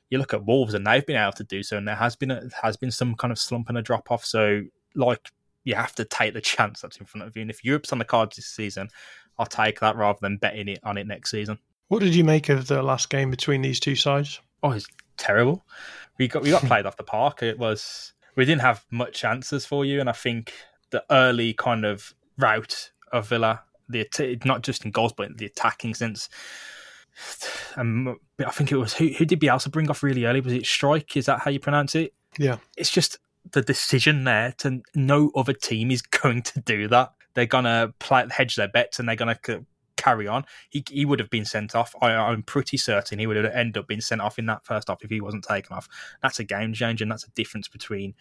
you 0.09 0.19
look 0.19 0.33
at 0.33 0.45
Wolves 0.45 0.73
and 0.73 0.87
they've 0.87 1.05
been 1.05 1.21
able 1.21 1.33
to 1.33 1.43
do 1.43 1.63
so, 1.63 1.75
and 1.75 1.85
there 1.85 1.95
has 1.95 2.15
been 2.15 2.31
a, 2.31 2.49
has 2.61 2.77
been 2.77 2.91
some 2.91 3.13
kind 3.15 3.31
of 3.31 3.37
slump 3.37 3.67
and 3.67 3.77
a 3.77 3.81
drop 3.81 4.09
off. 4.09 4.23
So, 4.23 4.63
like, 4.95 5.29
you 5.65 5.75
have 5.75 5.93
to 5.95 6.05
take 6.05 6.33
the 6.33 6.41
chance 6.41 6.79
that's 6.79 6.97
in 6.97 7.05
front 7.05 7.27
of 7.27 7.35
you. 7.35 7.41
And 7.41 7.51
if 7.51 7.65
Europe's 7.65 7.91
on 7.91 7.99
the 7.99 8.05
cards 8.05 8.37
this 8.37 8.47
season, 8.47 8.87
I'll 9.37 9.45
take 9.45 9.81
that 9.81 9.97
rather 9.97 10.19
than 10.21 10.37
betting 10.37 10.69
it 10.69 10.79
on 10.83 10.97
it 10.97 11.07
next 11.07 11.31
season. 11.31 11.59
What 11.89 11.99
did 11.99 12.15
you 12.15 12.23
make 12.23 12.47
of 12.47 12.67
the 12.67 12.81
last 12.81 13.09
game 13.09 13.29
between 13.31 13.61
these 13.61 13.81
two 13.81 13.95
sides? 13.95 14.39
Oh, 14.63 14.71
it's 14.71 14.87
terrible. 15.17 15.65
We 16.17 16.29
got 16.29 16.41
we 16.41 16.51
got 16.51 16.63
played 16.71 16.85
off 16.85 16.95
the 16.95 17.03
park. 17.03 17.43
It 17.43 17.59
was 17.59 18.13
we 18.35 18.45
didn't 18.45 18.61
have 18.61 18.85
much 18.91 19.23
answers 19.23 19.65
for 19.65 19.85
you, 19.85 19.99
and 19.99 20.09
I 20.09 20.13
think 20.13 20.53
the 20.91 21.03
early 21.09 21.53
kind 21.53 21.85
of 21.85 22.13
route 22.37 22.91
of 23.11 23.27
Villa, 23.27 23.63
the 23.87 24.07
not 24.45 24.61
just 24.61 24.85
in 24.85 24.91
goals 24.91 25.13
but 25.13 25.27
in 25.27 25.35
the 25.37 25.45
attacking 25.45 25.93
sense. 25.93 26.29
Um, 27.75 28.17
I 28.39 28.51
think 28.51 28.71
it 28.71 28.77
was 28.77 28.93
who, 28.93 29.07
who 29.09 29.25
did 29.25 29.39
Bielsa 29.39 29.71
bring 29.71 29.89
off 29.89 30.03
really 30.03 30.25
early? 30.25 30.41
Was 30.41 30.53
it 30.53 30.63
Struijk? 30.63 31.17
Is 31.17 31.25
that 31.25 31.41
how 31.41 31.51
you 31.51 31.59
pronounce 31.59 31.95
it? 31.95 32.13
Yeah. 32.37 32.57
It's 32.77 32.91
just 32.91 33.17
the 33.51 33.61
decision 33.61 34.23
there 34.23 34.53
to 34.59 34.81
no 34.95 35.31
other 35.35 35.53
team 35.53 35.91
is 35.91 36.01
going 36.23 36.43
to 36.43 36.61
do 36.61 36.87
that. 36.87 37.13
They're 37.33 37.45
gonna 37.45 37.93
play 37.99 38.25
hedge 38.29 38.55
their 38.55 38.67
bets 38.67 38.99
and 38.99 39.07
they're 39.07 39.15
gonna 39.15 39.39
carry 39.99 40.27
on. 40.27 40.45
He 40.69 40.83
he 40.89 41.05
would 41.05 41.19
have 41.19 41.29
been 41.29 41.45
sent 41.45 41.75
off. 41.75 41.93
I, 42.01 42.11
am 42.11 42.43
pretty 42.43 42.77
certain 42.77 43.19
he 43.19 43.27
would 43.27 43.37
have 43.37 43.45
ended 43.53 43.77
up 43.77 43.87
being 43.87 44.01
sent 44.01 44.21
off 44.21 44.39
in 44.39 44.45
that 44.47 44.65
first 44.65 44.87
half 44.87 45.03
if 45.03 45.09
he 45.09 45.21
wasn't 45.21 45.43
taken 45.43 45.75
off. 45.75 45.87
That's 46.21 46.39
a 46.39 46.43
game 46.43 46.73
changer, 46.73 47.03
and 47.03 47.11
that's 47.11 47.25
a 47.25 47.31
difference 47.31 47.67
between 47.67 48.15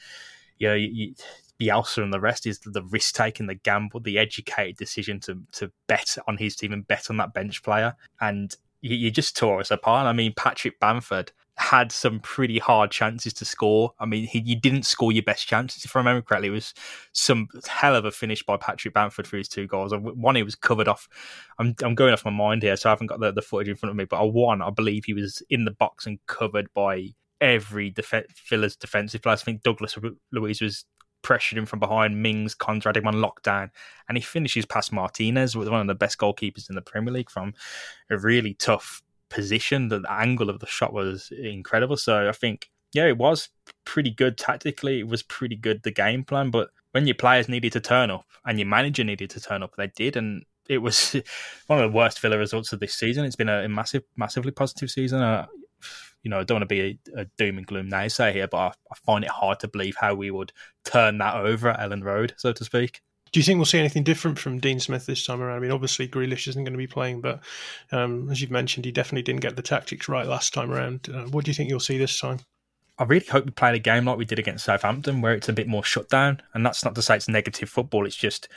you 0.58 0.68
know 0.68 0.74
you, 0.74 1.14
Bielsa 1.60 2.02
and 2.02 2.12
the 2.12 2.20
rest 2.20 2.46
is 2.46 2.60
the 2.60 2.82
risk 2.84 3.14
taking, 3.14 3.46
the 3.46 3.54
gamble, 3.54 4.00
the 4.00 4.18
educated 4.18 4.76
decision 4.76 5.20
to 5.20 5.42
to 5.52 5.70
bet 5.86 6.16
on 6.26 6.36
his 6.36 6.56
team 6.56 6.72
and 6.72 6.86
bet 6.86 7.10
on 7.10 7.16
that 7.18 7.34
bench 7.34 7.62
player. 7.62 7.94
And 8.20 8.54
you, 8.80 8.96
you 8.96 9.10
just 9.10 9.36
tore 9.36 9.60
us 9.60 9.70
apart. 9.70 10.06
I 10.06 10.12
mean, 10.12 10.32
Patrick 10.36 10.78
Bamford 10.78 11.32
had 11.58 11.90
some 11.90 12.20
pretty 12.20 12.58
hard 12.58 12.90
chances 12.90 13.32
to 13.34 13.44
score. 13.44 13.92
I 13.98 14.06
mean, 14.06 14.26
he, 14.26 14.38
you 14.38 14.54
didn't 14.54 14.84
score 14.84 15.10
your 15.10 15.24
best 15.24 15.46
chances, 15.46 15.84
if 15.84 15.94
I 15.94 15.98
remember 15.98 16.22
correctly. 16.22 16.48
It 16.48 16.52
was 16.52 16.72
some 17.12 17.48
hell 17.66 17.96
of 17.96 18.04
a 18.04 18.12
finish 18.12 18.44
by 18.44 18.56
Patrick 18.56 18.94
Bamford 18.94 19.26
for 19.26 19.36
his 19.36 19.48
two 19.48 19.66
goals. 19.66 19.92
One, 19.92 20.36
he 20.36 20.44
was 20.44 20.54
covered 20.54 20.86
off. 20.86 21.08
I'm, 21.58 21.74
I'm 21.82 21.96
going 21.96 22.12
off 22.12 22.24
my 22.24 22.30
mind 22.30 22.62
here, 22.62 22.76
so 22.76 22.88
I 22.88 22.92
haven't 22.92 23.08
got 23.08 23.18
the, 23.18 23.32
the 23.32 23.42
footage 23.42 23.68
in 23.68 23.76
front 23.76 23.90
of 23.90 23.96
me. 23.96 24.04
But 24.04 24.24
one, 24.32 24.62
I 24.62 24.70
believe 24.70 25.04
he 25.04 25.14
was 25.14 25.42
in 25.50 25.64
the 25.64 25.72
box 25.72 26.06
and 26.06 26.24
covered 26.26 26.72
by 26.74 27.08
every 27.40 27.90
def- 27.90 28.24
Villa's 28.48 28.76
defensive 28.76 29.22
player. 29.22 29.32
I 29.34 29.36
think 29.36 29.64
Douglas 29.64 29.98
Luiz 30.30 30.60
was 30.60 30.84
pressured 31.22 31.58
him 31.58 31.66
from 31.66 31.80
behind. 31.80 32.22
Mings, 32.22 32.54
Konsa 32.54 32.96
him 32.96 33.08
on 33.08 33.14
lockdown, 33.14 33.70
and 34.08 34.16
he 34.16 34.22
finishes 34.22 34.64
past 34.64 34.92
Martinez 34.92 35.56
with 35.56 35.68
one 35.68 35.80
of 35.80 35.88
the 35.88 35.94
best 35.96 36.18
goalkeepers 36.18 36.68
in 36.68 36.76
the 36.76 36.82
Premier 36.82 37.12
League 37.12 37.30
from 37.30 37.52
a 38.10 38.16
really 38.16 38.54
tough 38.54 39.02
position. 39.30 39.88
that 39.88 40.02
The 40.02 40.12
angle 40.12 40.50
of 40.50 40.60
the 40.60 40.66
shot 40.66 40.92
was 40.92 41.30
incredible. 41.30 41.96
So 41.96 42.28
I 42.28 42.32
think, 42.32 42.68
yeah, 42.92 43.06
it 43.06 43.18
was 43.18 43.48
pretty 43.84 44.10
good 44.10 44.38
tactically. 44.38 45.00
It 45.00 45.08
was 45.08 45.22
pretty 45.22 45.56
good 45.56 45.82
the 45.82 45.90
game 45.90 46.24
plan. 46.24 46.50
But 46.50 46.70
when 46.92 47.06
your 47.06 47.14
players 47.14 47.48
needed 47.48 47.72
to 47.72 47.80
turn 47.80 48.10
up 48.10 48.26
and 48.44 48.58
your 48.58 48.68
manager 48.68 49.04
needed 49.04 49.30
to 49.30 49.40
turn 49.40 49.62
up, 49.62 49.74
they 49.76 49.88
did, 49.88 50.16
and 50.16 50.44
it 50.68 50.78
was 50.78 51.16
one 51.66 51.82
of 51.82 51.90
the 51.90 51.96
worst 51.96 52.20
Villa 52.20 52.38
results 52.38 52.72
of 52.72 52.80
this 52.80 52.94
season. 52.94 53.24
It's 53.24 53.36
been 53.36 53.48
a, 53.48 53.68
massive, 53.68 54.04
massively 54.16 54.52
positive 54.52 54.90
season. 54.90 55.20
Uh, 55.20 55.46
you 56.22 56.30
know, 56.30 56.40
I 56.40 56.44
don't 56.44 56.56
want 56.56 56.68
to 56.68 56.74
be 56.74 56.80
a, 57.16 57.20
a 57.20 57.24
doom 57.36 57.58
and 57.58 57.66
gloom 57.66 57.88
naysayer 57.88 58.32
here, 58.32 58.48
but 58.48 58.58
I, 58.58 58.66
I, 58.68 58.94
find 59.06 59.24
it 59.24 59.30
hard 59.30 59.60
to 59.60 59.68
believe 59.68 59.96
how 59.96 60.14
we 60.14 60.30
would 60.30 60.52
turn 60.84 61.18
that 61.18 61.36
over 61.36 61.68
at 61.68 61.78
Elland 61.78 62.02
Road, 62.02 62.34
so 62.36 62.52
to 62.52 62.64
speak. 62.64 63.00
Do 63.32 63.40
you 63.40 63.44
think 63.44 63.58
we'll 63.58 63.66
see 63.66 63.78
anything 63.78 64.04
different 64.04 64.38
from 64.38 64.58
Dean 64.58 64.80
Smith 64.80 65.06
this 65.06 65.24
time 65.24 65.42
around? 65.42 65.56
I 65.56 65.60
mean, 65.60 65.70
obviously 65.70 66.08
Grealish 66.08 66.48
isn't 66.48 66.64
going 66.64 66.72
to 66.72 66.78
be 66.78 66.86
playing, 66.86 67.20
but 67.20 67.40
um, 67.92 68.30
as 68.30 68.40
you've 68.40 68.50
mentioned, 68.50 68.84
he 68.84 68.92
definitely 68.92 69.22
didn't 69.22 69.40
get 69.40 69.56
the 69.56 69.62
tactics 69.62 70.08
right 70.08 70.26
last 70.26 70.54
time 70.54 70.70
around. 70.70 71.08
Uh, 71.12 71.24
what 71.24 71.44
do 71.44 71.50
you 71.50 71.54
think 71.54 71.68
you'll 71.68 71.80
see 71.80 71.98
this 71.98 72.18
time? 72.18 72.40
I 72.98 73.04
really 73.04 73.26
hope 73.26 73.44
we 73.44 73.52
play 73.52 73.74
a 73.76 73.78
game 73.78 74.06
like 74.06 74.18
we 74.18 74.24
did 74.24 74.40
against 74.40 74.64
Southampton, 74.64 75.20
where 75.20 75.34
it's 75.34 75.48
a 75.48 75.52
bit 75.52 75.68
more 75.68 75.84
shut 75.84 76.08
down. 76.08 76.42
And 76.54 76.66
that's 76.66 76.84
not 76.84 76.94
to 76.96 77.02
say 77.02 77.16
it's 77.16 77.28
negative 77.28 77.68
football. 77.68 78.06
It's 78.06 78.16
just 78.16 78.48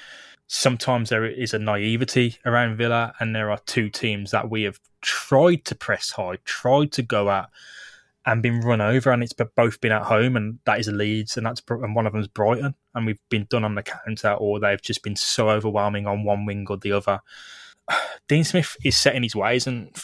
sometimes 0.47 1.09
there 1.09 1.25
is 1.25 1.53
a 1.53 1.59
naivety 1.59 2.37
around 2.45 2.77
Villa, 2.77 3.13
and 3.19 3.35
there 3.35 3.51
are 3.51 3.59
two 3.65 3.89
teams 3.89 4.31
that 4.31 4.49
we 4.49 4.63
have 4.63 4.79
tried 5.01 5.65
to 5.65 5.75
press 5.75 6.11
high, 6.11 6.37
tried 6.43 6.91
to 6.93 7.03
go 7.03 7.29
at, 7.29 7.49
and 8.25 8.43
been 8.43 8.61
run 8.61 8.81
over, 8.81 9.11
and 9.11 9.23
it's 9.23 9.33
both 9.33 9.81
been 9.81 9.91
at 9.91 10.03
home, 10.03 10.35
and 10.35 10.59
that 10.65 10.79
is 10.79 10.87
Leeds, 10.87 11.37
and 11.37 11.45
that's 11.45 11.61
and 11.69 11.95
one 11.95 12.05
of 12.05 12.13
them 12.13 12.21
is 12.21 12.27
Brighton, 12.27 12.75
and 12.93 13.05
we've 13.05 13.19
been 13.29 13.47
done 13.49 13.63
on 13.63 13.75
the 13.75 13.83
counter, 13.83 14.33
or 14.33 14.59
they've 14.59 14.81
just 14.81 15.03
been 15.03 15.15
so 15.15 15.49
overwhelming 15.49 16.05
on 16.05 16.23
one 16.23 16.45
wing 16.45 16.65
or 16.69 16.77
the 16.77 16.91
other. 16.91 17.19
Dean 18.27 18.43
Smith 18.43 18.75
is 18.83 18.97
setting 18.97 19.23
his 19.23 19.35
ways, 19.35 19.65
and 19.65 19.95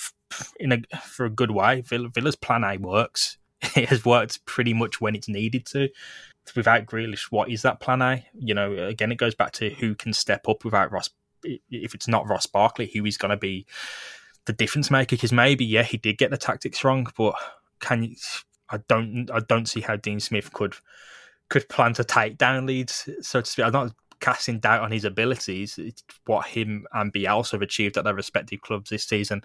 in 0.60 0.72
a 0.72 0.98
for 1.00 1.26
a 1.26 1.30
good 1.30 1.52
way. 1.52 1.82
Villa, 1.82 2.10
Villa's 2.10 2.36
plan 2.36 2.64
A 2.64 2.78
works. 2.78 3.38
It 3.76 3.90
has 3.90 4.06
worked 4.06 4.46
pretty 4.46 4.74
much 4.74 5.02
when 5.02 5.16
it's 5.16 5.28
needed 5.28 5.66
to. 5.68 5.90
Without 6.56 6.86
Grealish, 6.86 7.32
what 7.32 7.50
is 7.50 7.64
that 7.64 7.80
plan 7.80 8.02
A? 8.02 8.26
You 8.38 8.54
know, 8.54 8.72
again, 8.74 9.12
it 9.12 9.18
goes 9.18 9.36
back 9.36 9.52
to 9.54 9.72
who 9.72 9.96
can 9.96 10.14
step 10.14 10.48
up 10.48 10.64
without 10.64 10.92
Ross. 10.92 11.10
If 11.44 11.96
it's 11.96 12.08
not 12.08 12.30
Ross 12.30 12.46
Barkley, 12.46 12.90
who 12.94 13.04
is 13.06 13.18
going 13.18 13.32
to 13.32 13.38
be 13.38 13.66
the 14.46 14.54
difference 14.54 14.92
maker? 14.92 15.16
Because 15.16 15.32
maybe, 15.32 15.66
yeah, 15.66 15.84
he 15.84 15.98
did 15.98 16.20
get 16.20 16.30
the 16.30 16.38
tactics 16.38 16.84
wrong, 16.84 17.08
but 17.18 17.36
can 17.80 18.04
you? 18.04 18.16
I 18.70 18.80
don't. 18.88 19.30
I 19.32 19.40
don't 19.40 19.68
see 19.68 19.82
how 19.82 19.96
Dean 19.96 20.20
Smith 20.20 20.52
could 20.54 20.76
could 21.50 21.70
plan 21.70 21.94
to 21.94 22.04
take 22.04 22.38
down 22.38 22.66
Leeds, 22.66 23.10
so 23.22 23.42
to 23.42 23.50
speak. 23.50 23.66
I'm 23.66 23.72
not 23.72 23.94
casting 24.20 24.60
doubt 24.60 24.82
on 24.82 24.92
his 24.92 25.06
abilities. 25.06 25.78
It's 25.78 26.04
what 26.26 26.48
him 26.48 26.86
and 26.94 27.14
Bielsa 27.14 27.52
have 27.52 27.62
achieved 27.62 27.98
at 27.98 28.04
their 28.04 28.16
respective 28.16 28.62
clubs 28.62 28.90
this 28.90 29.04
season 29.04 29.42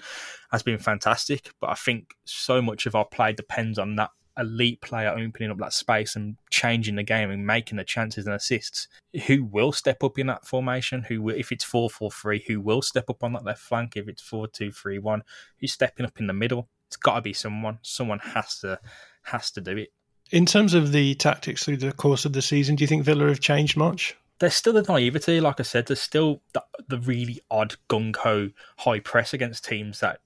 has 0.51 0.62
been 0.62 0.78
fantastic. 0.78 1.51
But 1.61 1.70
I 1.70 1.74
think 1.74 2.14
so 2.24 2.62
much 2.62 2.87
of 2.87 2.95
our 2.95 3.05
play 3.05 3.33
depends 3.33 3.78
on 3.78 3.97
that 3.97 4.11
elite 4.39 4.80
player 4.80 5.11
opening 5.11 5.51
up 5.51 5.59
that 5.59 5.74
space 5.74 6.16
and 6.16 6.37
changing 6.51 6.97
the 6.97 7.03
game 7.03 7.30
and 7.30 7.47
making 7.47 7.76
the 7.76 7.85
chances 7.85 8.26
and 8.26 8.35
assists. 8.35 8.89
Who 9.26 9.45
will 9.45 9.72
step 9.72 10.03
up 10.03 10.18
in 10.18 10.26
that 10.28 10.47
formation? 10.47 11.03
Who, 11.03 11.28
if 11.28 11.53
it's 11.53 11.64
four 11.64 11.91
four 11.91 12.11
three, 12.11 12.43
who 12.47 12.61
will 12.61 12.83
step 12.83 13.11
up 13.11 13.22
on 13.22 13.35
that 13.35 13.45
left 13.45 13.61
flank? 13.61 13.97
If 13.97 14.09
it's 14.09 14.22
four 14.22 14.49
two 14.49 14.72
three 14.72 14.99
one, 14.99 15.22
who's 15.61 15.72
stepping 15.72 16.07
up 16.07 16.18
in 16.18 16.26
the 16.26 16.33
middle? 16.33 16.68
It's 16.93 16.99
got 16.99 17.14
to 17.14 17.22
be 17.22 17.32
someone. 17.32 17.78
Someone 17.80 18.18
has 18.18 18.59
to 18.59 18.78
has 19.22 19.51
to 19.53 19.62
do 19.62 19.78
it. 19.78 19.88
In 20.30 20.45
terms 20.45 20.74
of 20.74 20.93
the 20.93 21.14
tactics 21.14 21.64
through 21.64 21.78
the 21.78 21.93
course 21.93 22.26
of 22.26 22.34
the 22.34 22.43
season, 22.43 22.76
do 22.76 22.84
you 22.84 22.88
think 22.88 23.03
Villa 23.03 23.28
have 23.28 23.40
changed 23.40 23.78
much? 23.78 24.14
There's 24.40 24.53
still 24.53 24.74
the 24.74 24.82
naivety, 24.82 25.40
like 25.40 25.59
I 25.59 25.62
said. 25.62 25.86
There's 25.86 26.03
still 26.03 26.43
the, 26.53 26.62
the 26.86 26.99
really 26.99 27.40
odd 27.51 27.76
gung 27.88 28.14
ho 28.14 28.51
high 28.76 29.01
press 29.01 29.32
against 29.32 29.64
teams 29.64 30.01
that 30.01 30.20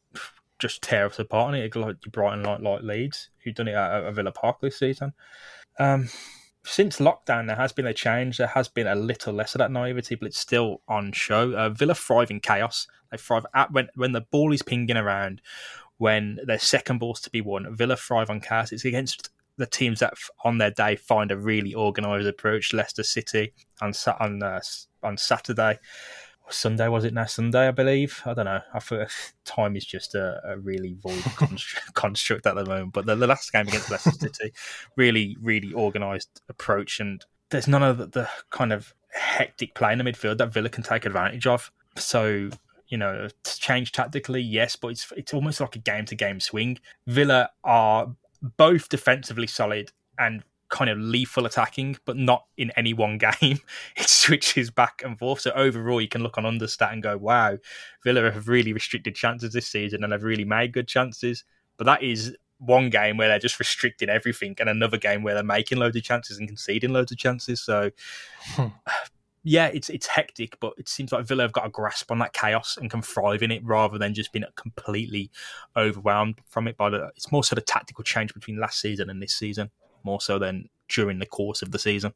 just 0.58 0.82
tear 0.82 1.06
us 1.06 1.20
apart. 1.20 1.54
And 1.54 1.62
it 1.62 1.76
like 1.76 2.00
Brighton, 2.10 2.42
like 2.42 2.62
like 2.62 2.82
Leeds, 2.82 3.30
who've 3.44 3.54
done 3.54 3.68
it 3.68 3.74
at, 3.74 4.06
at 4.06 4.14
Villa 4.14 4.32
Park 4.32 4.60
this 4.60 4.76
season. 4.76 5.12
Um, 5.78 6.08
since 6.64 6.98
lockdown, 6.98 7.46
there 7.46 7.54
has 7.54 7.72
been 7.72 7.86
a 7.86 7.94
change. 7.94 8.38
There 8.38 8.48
has 8.48 8.66
been 8.66 8.88
a 8.88 8.96
little 8.96 9.32
less 9.32 9.54
of 9.54 9.60
that 9.60 9.70
naivety, 9.70 10.16
but 10.16 10.26
it's 10.26 10.38
still 10.38 10.82
on 10.88 11.12
show. 11.12 11.52
Uh, 11.52 11.68
Villa 11.68 11.94
thrive 11.94 12.32
in 12.32 12.40
chaos. 12.40 12.88
They 13.12 13.18
thrive 13.18 13.46
at 13.54 13.70
when 13.70 13.88
when 13.94 14.10
the 14.12 14.22
ball 14.22 14.52
is 14.52 14.62
pinging 14.62 14.96
around, 14.96 15.40
when 15.98 16.38
their 16.44 16.58
second 16.58 16.98
balls 16.98 17.20
to 17.20 17.30
be 17.30 17.40
won. 17.40 17.74
Villa 17.74 17.96
thrive 17.96 18.30
on 18.30 18.40
chaos. 18.40 18.72
It's 18.72 18.84
against 18.84 19.30
the 19.56 19.66
teams 19.66 20.00
that 20.00 20.14
on 20.44 20.58
their 20.58 20.70
day 20.70 20.96
find 20.96 21.30
a 21.30 21.36
really 21.36 21.74
organised 21.74 22.28
approach. 22.28 22.72
Leicester 22.72 23.02
City 23.02 23.52
on 23.80 23.92
on 24.20 24.42
uh, 24.42 24.60
on 25.02 25.16
Saturday. 25.16 25.78
Sunday 26.48 26.88
was 26.88 27.04
it 27.04 27.14
now? 27.14 27.24
Sunday, 27.24 27.66
I 27.66 27.72
believe. 27.72 28.22
I 28.24 28.34
don't 28.34 28.44
know. 28.44 28.60
I 28.72 28.78
feel 28.78 29.06
time 29.44 29.76
is 29.76 29.84
just 29.84 30.14
a, 30.14 30.40
a 30.44 30.58
really 30.58 30.96
void 31.00 31.22
construct, 31.36 31.94
construct, 31.94 32.46
at 32.46 32.54
the 32.54 32.64
moment. 32.64 32.92
But 32.92 33.06
the, 33.06 33.16
the, 33.16 33.26
last 33.26 33.52
game 33.52 33.66
against 33.66 33.90
Leicester 33.90 34.10
City, 34.20 34.52
really, 34.96 35.36
really 35.40 35.72
organised 35.74 36.42
approach, 36.48 37.00
and 37.00 37.24
there's 37.50 37.68
none 37.68 37.82
of 37.82 37.98
the, 37.98 38.06
the, 38.06 38.28
kind 38.50 38.72
of 38.72 38.94
hectic 39.10 39.74
play 39.74 39.92
in 39.92 39.98
the 39.98 40.04
midfield 40.04 40.38
that 40.38 40.52
Villa 40.52 40.68
can 40.68 40.82
take 40.82 41.04
advantage 41.04 41.46
of. 41.46 41.72
So 41.96 42.50
you 42.88 42.96
know, 42.98 43.28
change 43.44 43.92
tactically, 43.92 44.40
yes, 44.40 44.76
but 44.76 44.88
it's 44.88 45.12
it's 45.16 45.34
almost 45.34 45.60
like 45.60 45.76
a 45.76 45.80
game 45.80 46.04
to 46.06 46.14
game 46.14 46.40
swing. 46.40 46.78
Villa 47.06 47.50
are 47.64 48.14
both 48.56 48.88
defensively 48.88 49.46
solid 49.46 49.92
and 50.18 50.42
kind 50.68 50.90
of 50.90 50.98
lethal 50.98 51.46
attacking, 51.46 51.96
but 52.04 52.16
not 52.16 52.46
in 52.56 52.70
any 52.76 52.92
one 52.92 53.18
game. 53.40 53.60
It 53.96 54.08
switches 54.08 54.70
back 54.70 55.02
and 55.04 55.18
forth. 55.18 55.40
So 55.40 55.50
overall, 55.52 56.00
you 56.00 56.08
can 56.08 56.22
look 56.22 56.38
on 56.38 56.44
understat 56.44 56.92
and 56.92 57.02
go, 57.02 57.16
"Wow, 57.16 57.58
Villa 58.04 58.30
have 58.30 58.48
really 58.48 58.72
restricted 58.72 59.14
chances 59.14 59.52
this 59.52 59.68
season, 59.68 60.04
and 60.04 60.12
they've 60.12 60.22
really 60.22 60.44
made 60.44 60.72
good 60.72 60.88
chances." 60.88 61.44
But 61.76 61.84
that 61.84 62.02
is 62.02 62.36
one 62.58 62.88
game 62.88 63.18
where 63.18 63.28
they're 63.28 63.38
just 63.38 63.58
restricting 63.58 64.08
everything, 64.08 64.56
and 64.60 64.68
another 64.68 64.96
game 64.98 65.22
where 65.22 65.34
they're 65.34 65.42
making 65.42 65.78
loads 65.78 65.96
of 65.96 66.02
chances 66.02 66.38
and 66.38 66.48
conceding 66.48 66.92
loads 66.92 67.12
of 67.12 67.18
chances. 67.18 67.60
So. 67.60 67.90
Hmm. 68.40 68.68
Yeah, 69.48 69.68
it's 69.68 69.88
it's 69.88 70.08
hectic, 70.08 70.58
but 70.58 70.72
it 70.76 70.88
seems 70.88 71.12
like 71.12 71.24
Villa 71.24 71.44
have 71.44 71.52
got 71.52 71.66
a 71.66 71.70
grasp 71.70 72.10
on 72.10 72.18
that 72.18 72.32
chaos 72.32 72.76
and 72.76 72.90
can 72.90 73.00
thrive 73.00 73.44
in 73.44 73.52
it 73.52 73.64
rather 73.64 73.96
than 73.96 74.12
just 74.12 74.32
being 74.32 74.44
completely 74.56 75.30
overwhelmed 75.76 76.40
from 76.48 76.66
it. 76.66 76.76
By 76.76 76.90
the, 76.90 77.12
it's 77.14 77.30
more 77.30 77.44
sort 77.44 77.58
of 77.58 77.64
tactical 77.64 78.02
change 78.02 78.34
between 78.34 78.58
last 78.58 78.80
season 78.80 79.08
and 79.08 79.22
this 79.22 79.36
season 79.36 79.70
more 80.02 80.20
so 80.20 80.40
than 80.40 80.68
during 80.88 81.20
the 81.20 81.26
course 81.26 81.62
of 81.62 81.70
the 81.70 81.78
season. 81.78 82.12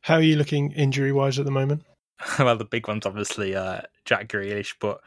How 0.00 0.14
are 0.14 0.22
you 0.22 0.36
looking 0.36 0.72
injury 0.72 1.12
wise 1.12 1.38
at 1.38 1.44
the 1.44 1.50
moment? 1.50 1.82
well, 2.38 2.56
the 2.56 2.64
big 2.64 2.88
one's 2.88 3.04
obviously 3.04 3.54
uh, 3.54 3.82
Jack 4.06 4.28
Grealish, 4.28 4.72
but 4.80 5.02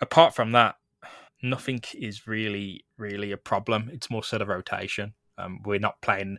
apart 0.00 0.34
from 0.34 0.52
that, 0.52 0.76
nothing 1.42 1.82
is 1.92 2.26
really, 2.26 2.86
really 2.96 3.30
a 3.30 3.36
problem. 3.36 3.90
It's 3.92 4.08
more 4.08 4.24
sort 4.24 4.40
of 4.40 4.48
rotation. 4.48 5.12
Um, 5.36 5.60
we're 5.66 5.80
not 5.80 6.00
playing 6.00 6.38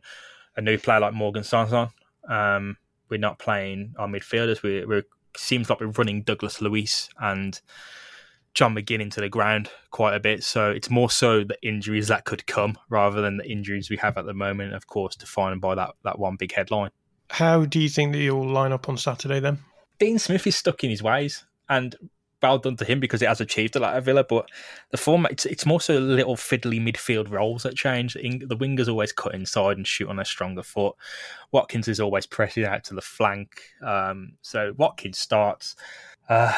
a 0.58 0.62
new 0.62 0.80
player 0.80 1.02
like 1.02 1.14
Morgan 1.14 1.44
Sanson. 1.44 1.90
Um, 2.28 2.78
we're 3.12 3.20
not 3.20 3.38
playing 3.38 3.94
our 4.00 4.08
midfielders. 4.08 4.64
We, 4.64 4.86
we're 4.86 5.04
seems 5.38 5.70
like 5.70 5.80
we're 5.80 5.88
running 5.88 6.24
Douglas 6.24 6.62
Luiz 6.62 7.10
and 7.20 7.60
John 8.54 8.76
McGinn 8.76 9.02
into 9.02 9.22
the 9.22 9.30
ground 9.30 9.70
quite 9.92 10.16
a 10.16 10.20
bit. 10.20 10.44
So 10.44 10.72
it's 10.72 10.90
more 10.90 11.10
so 11.10 11.44
the 11.44 11.58
injuries 11.62 12.08
that 12.08 12.26
could 12.26 12.46
come 12.48 12.78
rather 12.90 13.22
than 13.22 13.38
the 13.38 13.50
injuries 13.50 13.90
we 13.90 13.98
have 13.98 14.18
at 14.18 14.26
the 14.26 14.34
moment, 14.34 14.74
of 14.74 14.88
course, 14.88 15.16
defined 15.16 15.62
by 15.62 15.76
that, 15.76 15.92
that 16.04 16.20
one 16.20 16.36
big 16.36 16.54
headline. 16.54 16.92
How 17.30 17.66
do 17.66 17.80
you 17.80 17.88
think 17.88 18.12
that 18.14 18.20
you'll 18.20 18.50
line 18.50 18.74
up 18.74 18.90
on 18.90 18.98
Saturday 18.98 19.40
then? 19.40 19.60
Dean 20.00 20.20
Smith 20.20 20.48
is 20.48 20.56
stuck 20.56 20.84
in 20.84 20.90
his 20.90 21.04
ways 21.04 21.46
and 21.70 21.96
well 22.42 22.58
done 22.58 22.78
to 22.78 22.86
him 22.86 23.00
because 23.00 23.22
it 23.22 23.28
has 23.28 23.42
achieved 23.42 23.76
a 23.76 23.80
lot 23.80 23.96
at 23.96 24.04
Villa, 24.04 24.24
but 24.24 24.50
the 24.92 24.98
format 24.98 25.32
it's, 25.32 25.46
it's 25.46 25.66
more 25.66 25.82
so 25.82 25.98
little 25.98 26.36
fiddly 26.36 26.82
midfield 26.82 27.32
roles 27.32 27.64
that 27.64 27.76
change. 27.76 28.14
The 28.14 28.58
wingers 28.58 28.88
always 28.88 29.12
cut 29.12 29.36
inside 29.36 29.78
and 29.78 29.88
shoot 29.88 30.10
on 30.10 30.20
a 30.20 30.26
stronger 30.26 30.64
foot. 30.64 30.96
Watkins 31.52 31.88
is 31.88 32.00
always 32.00 32.26
pressing 32.26 32.66
out 32.66 32.84
to 32.86 32.94
the 32.94 33.02
flank. 33.02 33.62
Um, 33.82 34.34
so 34.42 34.74
Watkins 34.78 35.18
starts. 35.18 35.76
Uh, 36.30 36.54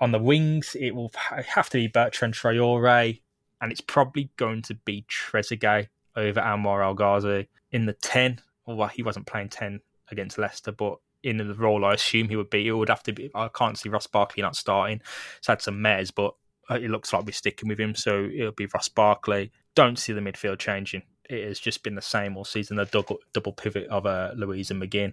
on 0.00 0.12
the 0.12 0.18
wings, 0.18 0.76
it 0.78 0.94
will 0.94 1.10
have 1.30 1.70
to 1.70 1.78
be 1.78 1.86
Bertrand 1.86 2.34
Traore, 2.34 3.20
and 3.60 3.72
it's 3.72 3.80
probably 3.80 4.30
going 4.36 4.62
to 4.62 4.74
be 4.74 5.06
Trezeguet 5.08 5.88
over 6.14 6.40
Anwar 6.40 6.84
El 6.84 6.94
Ghazi 6.94 7.48
in 7.72 7.86
the 7.86 7.94
10. 7.94 8.40
Well, 8.66 8.88
he 8.88 9.02
wasn't 9.02 9.26
playing 9.26 9.50
10 9.50 9.80
against 10.10 10.38
Leicester, 10.38 10.72
but 10.72 10.98
in 11.22 11.38
the 11.38 11.54
role 11.54 11.84
I 11.84 11.94
assume 11.94 12.28
he 12.28 12.36
would 12.36 12.50
be, 12.50 12.66
it 12.66 12.72
would 12.72 12.88
have 12.88 13.02
to 13.04 13.12
be. 13.12 13.30
I 13.34 13.48
can't 13.48 13.78
see 13.78 13.88
Ross 13.88 14.06
Barkley 14.06 14.42
not 14.42 14.56
starting. 14.56 15.00
He's 15.40 15.46
had 15.46 15.62
some 15.62 15.82
mares, 15.82 16.10
but 16.10 16.34
it 16.70 16.90
looks 16.90 17.12
like 17.12 17.24
we're 17.24 17.32
sticking 17.32 17.68
with 17.68 17.78
him, 17.78 17.94
so 17.94 18.28
it'll 18.32 18.52
be 18.52 18.68
Ross 18.72 18.88
Barkley. 18.88 19.52
Don't 19.74 19.98
see 19.98 20.12
the 20.12 20.20
midfield 20.20 20.58
changing. 20.58 21.02
It 21.28 21.46
has 21.46 21.58
just 21.58 21.82
been 21.82 21.94
the 21.94 22.02
same 22.02 22.36
all 22.36 22.44
season. 22.44 22.76
The 22.76 22.84
double, 22.86 23.18
double 23.32 23.52
pivot 23.52 23.88
of 23.88 24.06
uh, 24.06 24.32
Luiz 24.36 24.70
and 24.70 24.82
McGinn. 24.82 25.12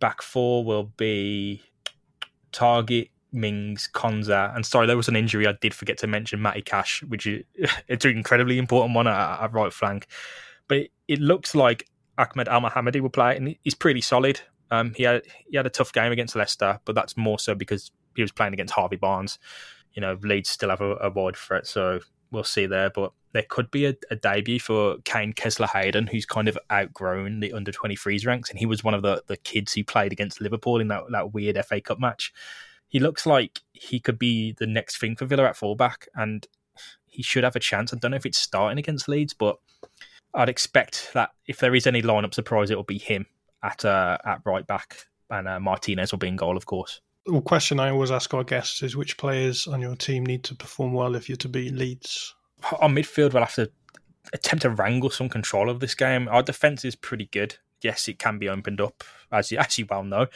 Back 0.00 0.22
four 0.22 0.64
will 0.64 0.84
be 0.96 1.62
Targett, 2.52 3.10
Mings, 3.32 3.88
Konsa, 3.92 4.54
and 4.54 4.64
sorry, 4.64 4.86
there 4.86 4.96
was 4.96 5.08
an 5.08 5.16
injury 5.16 5.46
I 5.46 5.52
did 5.60 5.74
forget 5.74 5.98
to 5.98 6.06
mention, 6.06 6.40
Matty 6.40 6.62
Cash, 6.62 7.02
which 7.04 7.26
is 7.26 7.44
it's 7.88 8.04
an 8.04 8.12
incredibly 8.12 8.58
important 8.58 8.94
one 8.94 9.06
at, 9.06 9.42
at 9.42 9.52
right 9.52 9.72
flank. 9.72 10.06
But 10.68 10.78
it, 10.78 10.90
it, 11.08 11.18
looks 11.20 11.54
like 11.54 11.88
Ahmed 12.16 12.46
Elmohamady 12.46 13.00
will 13.00 13.10
play, 13.10 13.36
and 13.36 13.56
he's 13.62 13.74
pretty 13.74 14.00
solid. 14.00 14.40
Um, 14.70 14.92
he 14.94 15.04
had 15.04 15.22
he 15.46 15.56
had 15.56 15.66
a 15.66 15.70
tough 15.70 15.92
game 15.92 16.12
against 16.12 16.36
Leicester, 16.36 16.80
but 16.84 16.94
that's 16.94 17.16
more 17.16 17.38
so 17.38 17.54
because 17.54 17.90
he 18.16 18.22
was 18.22 18.32
playing 18.32 18.52
against 18.52 18.74
Harvey 18.74 18.96
Barnes. 18.96 19.38
You 19.92 20.02
know, 20.02 20.18
Leeds 20.22 20.50
still 20.50 20.70
have 20.70 20.80
a, 20.80 20.96
a 20.96 21.10
wide 21.10 21.36
threat, 21.36 21.66
so 21.66 22.00
we'll 22.30 22.44
see 22.44 22.66
there. 22.66 22.90
But 22.90 23.12
there 23.32 23.44
could 23.48 23.70
be 23.70 23.86
a, 23.86 23.94
a 24.10 24.16
debut 24.16 24.60
for 24.60 24.96
Kaine 25.04 25.32
Kesler 25.32 25.68
Hayden, 25.68 26.06
who's 26.06 26.26
kind 26.26 26.48
of 26.48 26.58
outgrown 26.70 27.40
the 27.40 27.52
under 27.52 27.72
23s 27.72 28.26
ranks, 28.26 28.50
and 28.50 28.58
he 28.58 28.66
was 28.66 28.84
one 28.84 28.94
of 28.94 29.02
the, 29.02 29.22
the 29.26 29.36
kids 29.36 29.72
who 29.72 29.84
played 29.84 30.12
against 30.12 30.40
Liverpool 30.40 30.80
in 30.80 30.88
that, 30.88 31.04
that 31.10 31.32
weird 31.32 31.58
FA 31.66 31.80
Cup 31.80 31.98
match 31.98 32.32
he 32.88 32.98
looks 32.98 33.26
like 33.26 33.60
he 33.72 34.00
could 34.00 34.18
be 34.18 34.52
the 34.52 34.66
next 34.66 34.98
thing 34.98 35.14
for 35.14 35.26
Villa 35.26 35.44
at 35.44 35.56
fullback, 35.56 36.08
and 36.14 36.46
he 37.06 37.22
should 37.22 37.44
have 37.44 37.56
a 37.56 37.60
chance. 37.60 37.92
I 37.92 37.98
don't 37.98 38.10
know 38.10 38.16
if 38.16 38.26
it's 38.26 38.38
starting 38.38 38.78
against 38.78 39.08
Leeds, 39.08 39.34
but 39.34 39.58
I'd 40.34 40.48
expect 40.48 41.10
that 41.14 41.30
if 41.46 41.58
there 41.58 41.74
is 41.74 41.86
any 41.86 42.02
lineup 42.02 42.34
surprise, 42.34 42.70
it 42.70 42.76
will 42.76 42.84
be 42.84 42.98
him 42.98 43.26
at 43.62 43.84
uh, 43.84 44.18
at 44.24 44.40
right 44.44 44.66
back, 44.66 45.06
and 45.30 45.48
uh, 45.48 45.60
Martinez 45.60 46.12
will 46.12 46.18
be 46.18 46.28
in 46.28 46.36
goal, 46.36 46.56
of 46.56 46.66
course. 46.66 47.00
Well, 47.26 47.42
question 47.42 47.78
I 47.78 47.90
always 47.90 48.10
ask 48.10 48.32
our 48.32 48.44
guests 48.44 48.82
is 48.82 48.96
which 48.96 49.18
players 49.18 49.66
on 49.66 49.82
your 49.82 49.96
team 49.96 50.24
need 50.24 50.44
to 50.44 50.54
perform 50.54 50.94
well 50.94 51.14
if 51.14 51.28
you're 51.28 51.36
to 51.36 51.48
beat 51.48 51.74
Leeds? 51.74 52.34
Our 52.80 52.88
midfield, 52.88 53.34
we'll 53.34 53.42
have 53.42 53.54
to 53.56 53.70
attempt 54.32 54.62
to 54.62 54.70
wrangle 54.70 55.10
some 55.10 55.28
control 55.28 55.68
of 55.68 55.80
this 55.80 55.94
game. 55.94 56.28
Our 56.28 56.42
defence 56.42 56.84
is 56.84 56.96
pretty 56.96 57.26
good. 57.26 57.56
Yes, 57.82 58.08
it 58.08 58.18
can 58.18 58.38
be 58.38 58.48
opened 58.48 58.80
up, 58.80 59.04
as 59.30 59.52
you, 59.52 59.58
as 59.58 59.78
you 59.78 59.86
well 59.88 60.04
know, 60.04 60.26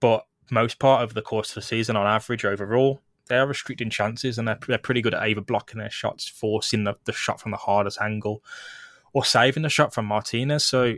but 0.00 0.26
most 0.50 0.78
part 0.78 1.02
of 1.02 1.14
the 1.14 1.22
course 1.22 1.50
of 1.50 1.54
the 1.56 1.62
season, 1.62 1.96
on 1.96 2.06
average, 2.06 2.44
overall, 2.44 3.00
they 3.28 3.36
are 3.36 3.46
restricting 3.46 3.90
chances 3.90 4.38
and 4.38 4.46
they're, 4.46 4.58
they're 4.68 4.78
pretty 4.78 5.02
good 5.02 5.14
at 5.14 5.22
either 5.22 5.40
blocking 5.40 5.78
their 5.78 5.90
shots, 5.90 6.28
forcing 6.28 6.84
the, 6.84 6.94
the 7.04 7.12
shot 7.12 7.40
from 7.40 7.50
the 7.50 7.56
hardest 7.56 8.00
angle, 8.00 8.44
or 9.12 9.24
saving 9.24 9.62
the 9.62 9.68
shot 9.68 9.92
from 9.92 10.06
Martinez. 10.06 10.64
So 10.64 10.96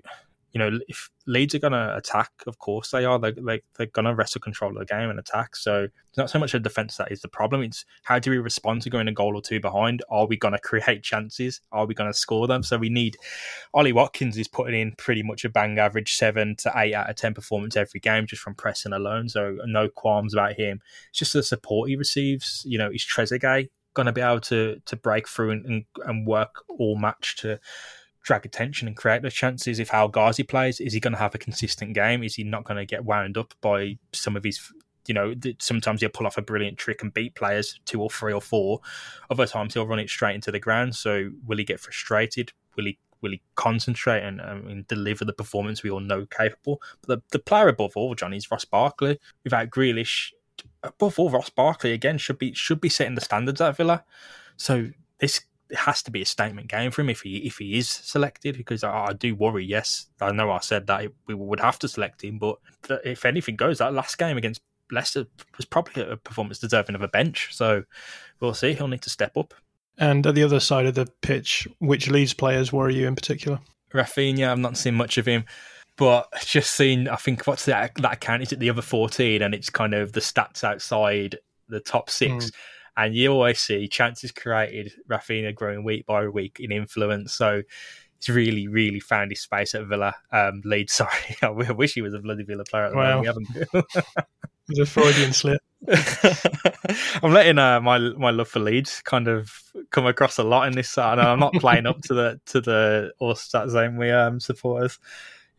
you 0.53 0.59
know, 0.59 0.79
if 0.89 1.11
Leeds 1.27 1.55
are 1.55 1.59
going 1.59 1.75
to 1.75 1.95
attack, 1.95 2.31
of 2.47 2.59
course 2.59 2.91
they 2.91 3.05
are. 3.05 3.19
They, 3.19 3.33
they, 3.33 3.61
they're 3.77 3.87
going 3.87 4.07
to 4.07 4.15
wrestle 4.15 4.41
control 4.41 4.71
of 4.71 4.79
the 4.79 4.87
game 4.87 5.11
and 5.11 5.19
attack. 5.19 5.57
So 5.57 5.89
it's 6.09 6.17
not 6.17 6.31
so 6.31 6.39
much 6.39 6.55
a 6.55 6.59
defence 6.59 6.97
that 6.97 7.13
is 7.13 7.21
the 7.21 7.29
problem. 7.29 7.63
It's 7.63 7.85
how 8.05 8.19
do 8.19 8.31
we 8.31 8.39
respond 8.39 8.83
to 8.83 8.91
going 8.91 9.09
a 9.09 9.13
goal 9.13 9.37
or 9.37 9.43
two 9.43 9.61
behind? 9.61 10.03
Are 10.11 10.27
we 10.27 10.39
going 10.39 10.53
to 10.53 10.59
create 10.59 11.03
chances? 11.03 11.61
Are 11.71 11.85
we 11.85 11.95
going 11.95 12.11
to 12.11 12.19
score 12.19 12.47
them? 12.47 12.63
So 12.63 12.79
we 12.79 12.89
need. 12.89 13.19
Ollie 13.75 13.93
Watkins 13.93 14.39
is 14.39 14.49
putting 14.49 14.81
in 14.81 14.93
pretty 14.97 15.23
much 15.23 15.45
a 15.45 15.51
bang 15.51 15.79
average 15.79 16.15
seven 16.15 16.57
to 16.57 16.73
eight 16.77 16.95
out 16.95 17.11
of 17.11 17.17
10 17.17 17.35
performance 17.35 17.77
every 17.77 18.01
game 18.01 18.27
just 18.27 18.41
from 18.41 18.55
pressing 18.55 18.95
alone. 18.95 19.29
So 19.29 19.59
no 19.67 19.89
qualms 19.89 20.33
about 20.33 20.55
him. 20.55 20.81
It's 21.11 21.19
just 21.19 21.35
the 21.35 21.43
support 21.43 21.91
he 21.91 21.97
receives. 21.97 22.63
You 22.67 22.79
know, 22.79 22.91
is 22.91 23.05
Trezeguet 23.05 23.69
going 23.95 24.07
to 24.07 24.13
be 24.13 24.21
able 24.21 24.41
to 24.41 24.81
to 24.87 24.97
break 24.97 25.29
through 25.29 25.51
and, 25.51 25.67
and, 25.67 25.85
and 26.07 26.27
work 26.27 26.63
all 26.69 26.97
match 26.97 27.37
to 27.37 27.59
drag 28.29 28.45
attention 28.45 28.87
and 28.87 28.97
create 28.97 29.23
those 29.23 29.33
chances. 29.33 29.79
If 29.79 29.95
El 29.95 30.09
Ghazi 30.09 30.43
plays, 30.43 30.81
is 30.81 30.93
he 30.93 31.01
going 31.01 31.15
to 31.15 31.19
have 31.19 31.35
a 31.35 31.39
consistent 31.39 31.95
game? 31.95 32.23
Is 32.23 32.35
he 32.35 32.45
not 32.45 32.65
going 32.65 32.77
to 32.77 32.85
get 32.85 33.07
wound 33.07 33.39
up 33.39 33.55
by 33.63 33.99
some 34.13 34.37
of 34.37 34.45
his, 34.45 34.61
you 35.07 35.15
know, 35.15 35.35
sometimes 35.59 36.03
he'll 36.03 36.11
pull 36.11 36.27
off 36.27 36.37
a 36.37 36.43
brilliant 36.43 36.77
trick 36.77 37.03
and 37.03 37.13
beat 37.13 37.35
players 37.35 37.81
two 37.87 38.03
or 38.03 38.11
three 38.11 38.35
or 38.35 38.43
four. 38.43 38.81
Other 39.31 39.47
times 39.47 39.73
he'll 39.73 39.87
run 39.87 39.99
it 39.99 40.11
straight 40.11 40.35
into 40.35 40.53
the 40.53 40.61
ground. 40.61 40.95
So 40.95 41.31
will 41.47 41.57
he 41.57 41.65
get 41.65 41.81
frustrated? 41.81 42.53
Will 42.77 42.85
he 42.85 42.99
will 43.23 43.33
he 43.33 43.41
concentrate 43.57 44.23
and, 44.23 44.41
and 44.41 44.87
deliver 44.87 45.25
the 45.25 45.33
performance 45.33 45.83
we 45.83 45.91
all 45.91 45.99
know 45.99 46.27
capable? 46.27 46.83
But 47.01 47.09
the, 47.09 47.39
the 47.39 47.43
player 47.43 47.69
above 47.69 47.97
all, 47.97 48.15
Johnny, 48.15 48.37
is 48.37 48.51
Ross 48.51 48.67
Barkley. 48.67 49.19
Without 49.43 49.71
Grealish, 49.71 50.33
above 50.83 51.19
all, 51.19 51.31
Ross 51.31 51.49
Barkley 51.49 51.95
again 51.95 52.19
should 52.19 52.39
be 52.39 52.53
should 52.53 52.81
be 52.83 52.91
setting 52.91 53.15
the 53.15 53.23
standards 53.23 53.63
at 53.63 53.79
Villa. 53.79 54.05
So 54.59 54.91
this 55.19 55.41
it 55.71 55.77
has 55.77 56.03
to 56.03 56.11
be 56.11 56.23
a 56.23 56.27
statement 56.27 56.69
game 56.69 56.91
for 56.91 57.03
him 57.03 57.11
if 57.11 57.21
he 57.21 57.39
if 57.39 57.59
he 57.59 57.79
is 57.79 57.89
selected 57.89 58.57
because 58.57 58.83
I, 58.83 59.07
I, 59.07 59.13
do 59.13 59.35
worry. 59.35 59.65
Yes, 59.65 60.07
I 60.21 60.33
know 60.33 60.51
I 60.51 60.61
said 60.61 60.87
that 60.87 61.07
we 61.27 61.35
would 61.35 61.61
have 61.61 61.79
to 61.81 61.89
select 61.89 62.25
him, 62.25 62.39
but 62.39 62.57
if 63.05 63.25
anything 63.25 63.57
goes, 63.57 63.79
that 63.79 63.93
last 63.93 64.19
game 64.19 64.37
against 64.37 64.63
Leicester 64.91 65.27
was 65.57 65.67
probably 65.67 66.03
a 66.03 66.17
performance 66.17 66.59
deserving 66.59 66.95
of 66.95 67.03
a 67.03 67.09
bench. 67.09 67.51
So 67.53 67.85
we'll 68.41 68.55
see. 68.55 68.73
He'll 68.73 68.89
need 68.89 69.03
to 69.03 69.11
step 69.11 69.37
up. 69.37 69.55
And 69.99 70.27
at 70.27 70.35
the 70.35 70.45
other 70.45 70.61
side 70.61 70.87
of 70.87 70.95
the 70.95 71.07
pitch, 71.23 71.69
which 71.81 72.09
Leeds 72.09 72.33
players 72.33 72.73
worry 72.73 72.95
you 72.95 73.07
in 73.07 73.15
particular? 73.15 73.61
Raphinha, 73.93 74.49
I've 74.49 74.59
not 74.59 74.77
seen 74.77 74.95
much 74.95 75.19
of 75.19 75.27
him 75.27 75.45
but 75.97 76.33
just 76.45 76.75
seen 76.75 77.09
I 77.09 77.17
think 77.17 77.45
what's 77.47 77.65
that 77.65 77.97
that 77.97 78.13
account 78.13 78.43
is 78.43 78.53
it 78.53 78.61
the 78.61 78.71
other 78.71 78.83
14 78.83 79.43
and 79.43 79.53
it's 79.53 79.69
kind 79.69 79.95
of 79.95 80.13
the 80.13 80.21
stats 80.21 80.63
outside 80.63 81.37
the 81.69 81.81
top 81.81 82.09
6 82.09 82.33
mm 82.33 82.51
and 82.99 83.15
you 83.15 83.33
always 83.33 83.61
see 83.61 83.87
chances 83.87 84.33
created. 84.33 84.93
Raphinha 85.09 85.55
growing 85.55 85.85
week 85.85 86.05
by 86.05 86.27
week 86.27 86.59
in 86.59 86.73
influence. 86.73 87.33
So 87.33 87.63
he's 88.19 88.29
really, 88.29 88.67
really 88.67 88.99
found 88.99 89.31
his 89.31 89.41
space 89.41 89.75
at 89.77 89.87
Villa. 89.87 90.15
Um, 90.33 90.63
Leeds, 90.65 90.93
sorry, 90.95 91.37
I 91.41 91.51
wish 91.51 91.95
he 91.95 92.03
was 92.03 92.13
a 92.13 92.19
bloody 92.19 92.43
Villa 92.43 92.65
player 92.65 92.87
at 92.87 92.91
the 92.91 92.97
wow. 92.97 93.23
moment. 93.23 93.49
It's 94.69 94.79
a 94.81 94.87
Freudian 94.87 95.33
slip. 95.33 95.63
I'm 97.23 97.33
letting 97.33 97.59
uh, 97.59 97.81
my 97.81 97.99
my 97.99 98.31
love 98.31 98.49
for 98.49 98.59
Leeds 98.59 99.01
kind 99.05 99.29
of 99.29 99.49
come 99.91 100.07
across 100.07 100.39
a 100.39 100.43
lot 100.43 100.67
in 100.67 100.75
this. 100.75 100.99
And 100.99 101.21
I'm 101.21 101.39
not 101.39 101.55
playing 101.55 101.87
up 101.87 102.01
to 102.03 102.15
the 102.15 102.41
to 102.47 102.61
the 102.61 103.13
Allstat 103.23 103.71
zone 103.71 103.97
we 103.97 104.11
um, 104.11 104.41
supporters. 104.41 104.99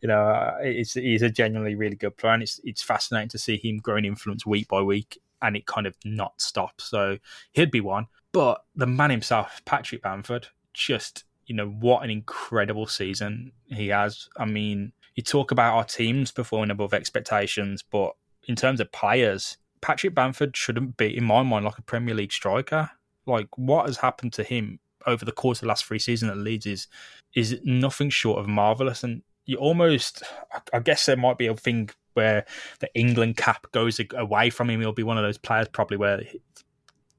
You 0.02 0.08
know, 0.08 0.20
uh, 0.20 0.62
he's 0.62 1.22
a 1.22 1.30
genuinely 1.30 1.74
really 1.74 1.96
good 1.96 2.18
player, 2.18 2.34
and 2.34 2.42
it's 2.42 2.60
it's 2.64 2.82
fascinating 2.82 3.30
to 3.30 3.38
see 3.38 3.56
him 3.56 3.78
growing 3.78 4.04
influence 4.04 4.44
week 4.44 4.68
by 4.68 4.82
week 4.82 5.18
and 5.42 5.56
it 5.56 5.66
kind 5.66 5.86
of 5.86 5.96
not 6.04 6.40
stop. 6.40 6.80
So 6.80 7.18
he'd 7.52 7.70
be 7.70 7.80
one. 7.80 8.06
But 8.32 8.62
the 8.74 8.86
man 8.86 9.10
himself, 9.10 9.60
Patrick 9.64 10.02
Bamford, 10.02 10.48
just, 10.72 11.24
you 11.46 11.54
know, 11.54 11.68
what 11.68 12.04
an 12.04 12.10
incredible 12.10 12.86
season 12.86 13.52
he 13.66 13.88
has. 13.88 14.28
I 14.36 14.44
mean, 14.44 14.92
you 15.16 15.22
talk 15.22 15.50
about 15.50 15.74
our 15.74 15.84
teams 15.84 16.30
performing 16.30 16.70
above 16.70 16.94
expectations, 16.94 17.82
but 17.82 18.12
in 18.46 18.54
terms 18.54 18.80
of 18.80 18.92
players, 18.92 19.58
Patrick 19.80 20.14
Bamford 20.14 20.56
shouldn't 20.56 20.96
be, 20.96 21.16
in 21.16 21.24
my 21.24 21.42
mind, 21.42 21.64
like 21.64 21.78
a 21.78 21.82
Premier 21.82 22.14
League 22.14 22.32
striker. 22.32 22.90
Like 23.26 23.48
what 23.56 23.86
has 23.86 23.98
happened 23.98 24.32
to 24.34 24.44
him 24.44 24.78
over 25.06 25.24
the 25.24 25.32
course 25.32 25.58
of 25.58 25.62
the 25.62 25.68
last 25.68 25.84
three 25.84 25.98
seasons 25.98 26.30
at 26.30 26.36
Leeds 26.36 26.66
is 26.66 26.86
is 27.34 27.58
nothing 27.64 28.10
short 28.10 28.38
of 28.38 28.46
marvelous. 28.46 29.04
And 29.04 29.22
you 29.46 29.56
almost, 29.56 30.22
I 30.72 30.80
guess 30.80 31.06
there 31.06 31.16
might 31.16 31.38
be 31.38 31.46
a 31.46 31.56
thing 31.56 31.90
where 32.14 32.46
the 32.80 32.88
England 32.94 33.36
cap 33.36 33.66
goes 33.72 34.00
away 34.14 34.50
from 34.50 34.70
him. 34.70 34.80
He'll 34.80 34.92
be 34.92 35.02
one 35.02 35.18
of 35.18 35.24
those 35.24 35.38
players 35.38 35.68
probably 35.68 35.96
where 35.96 36.22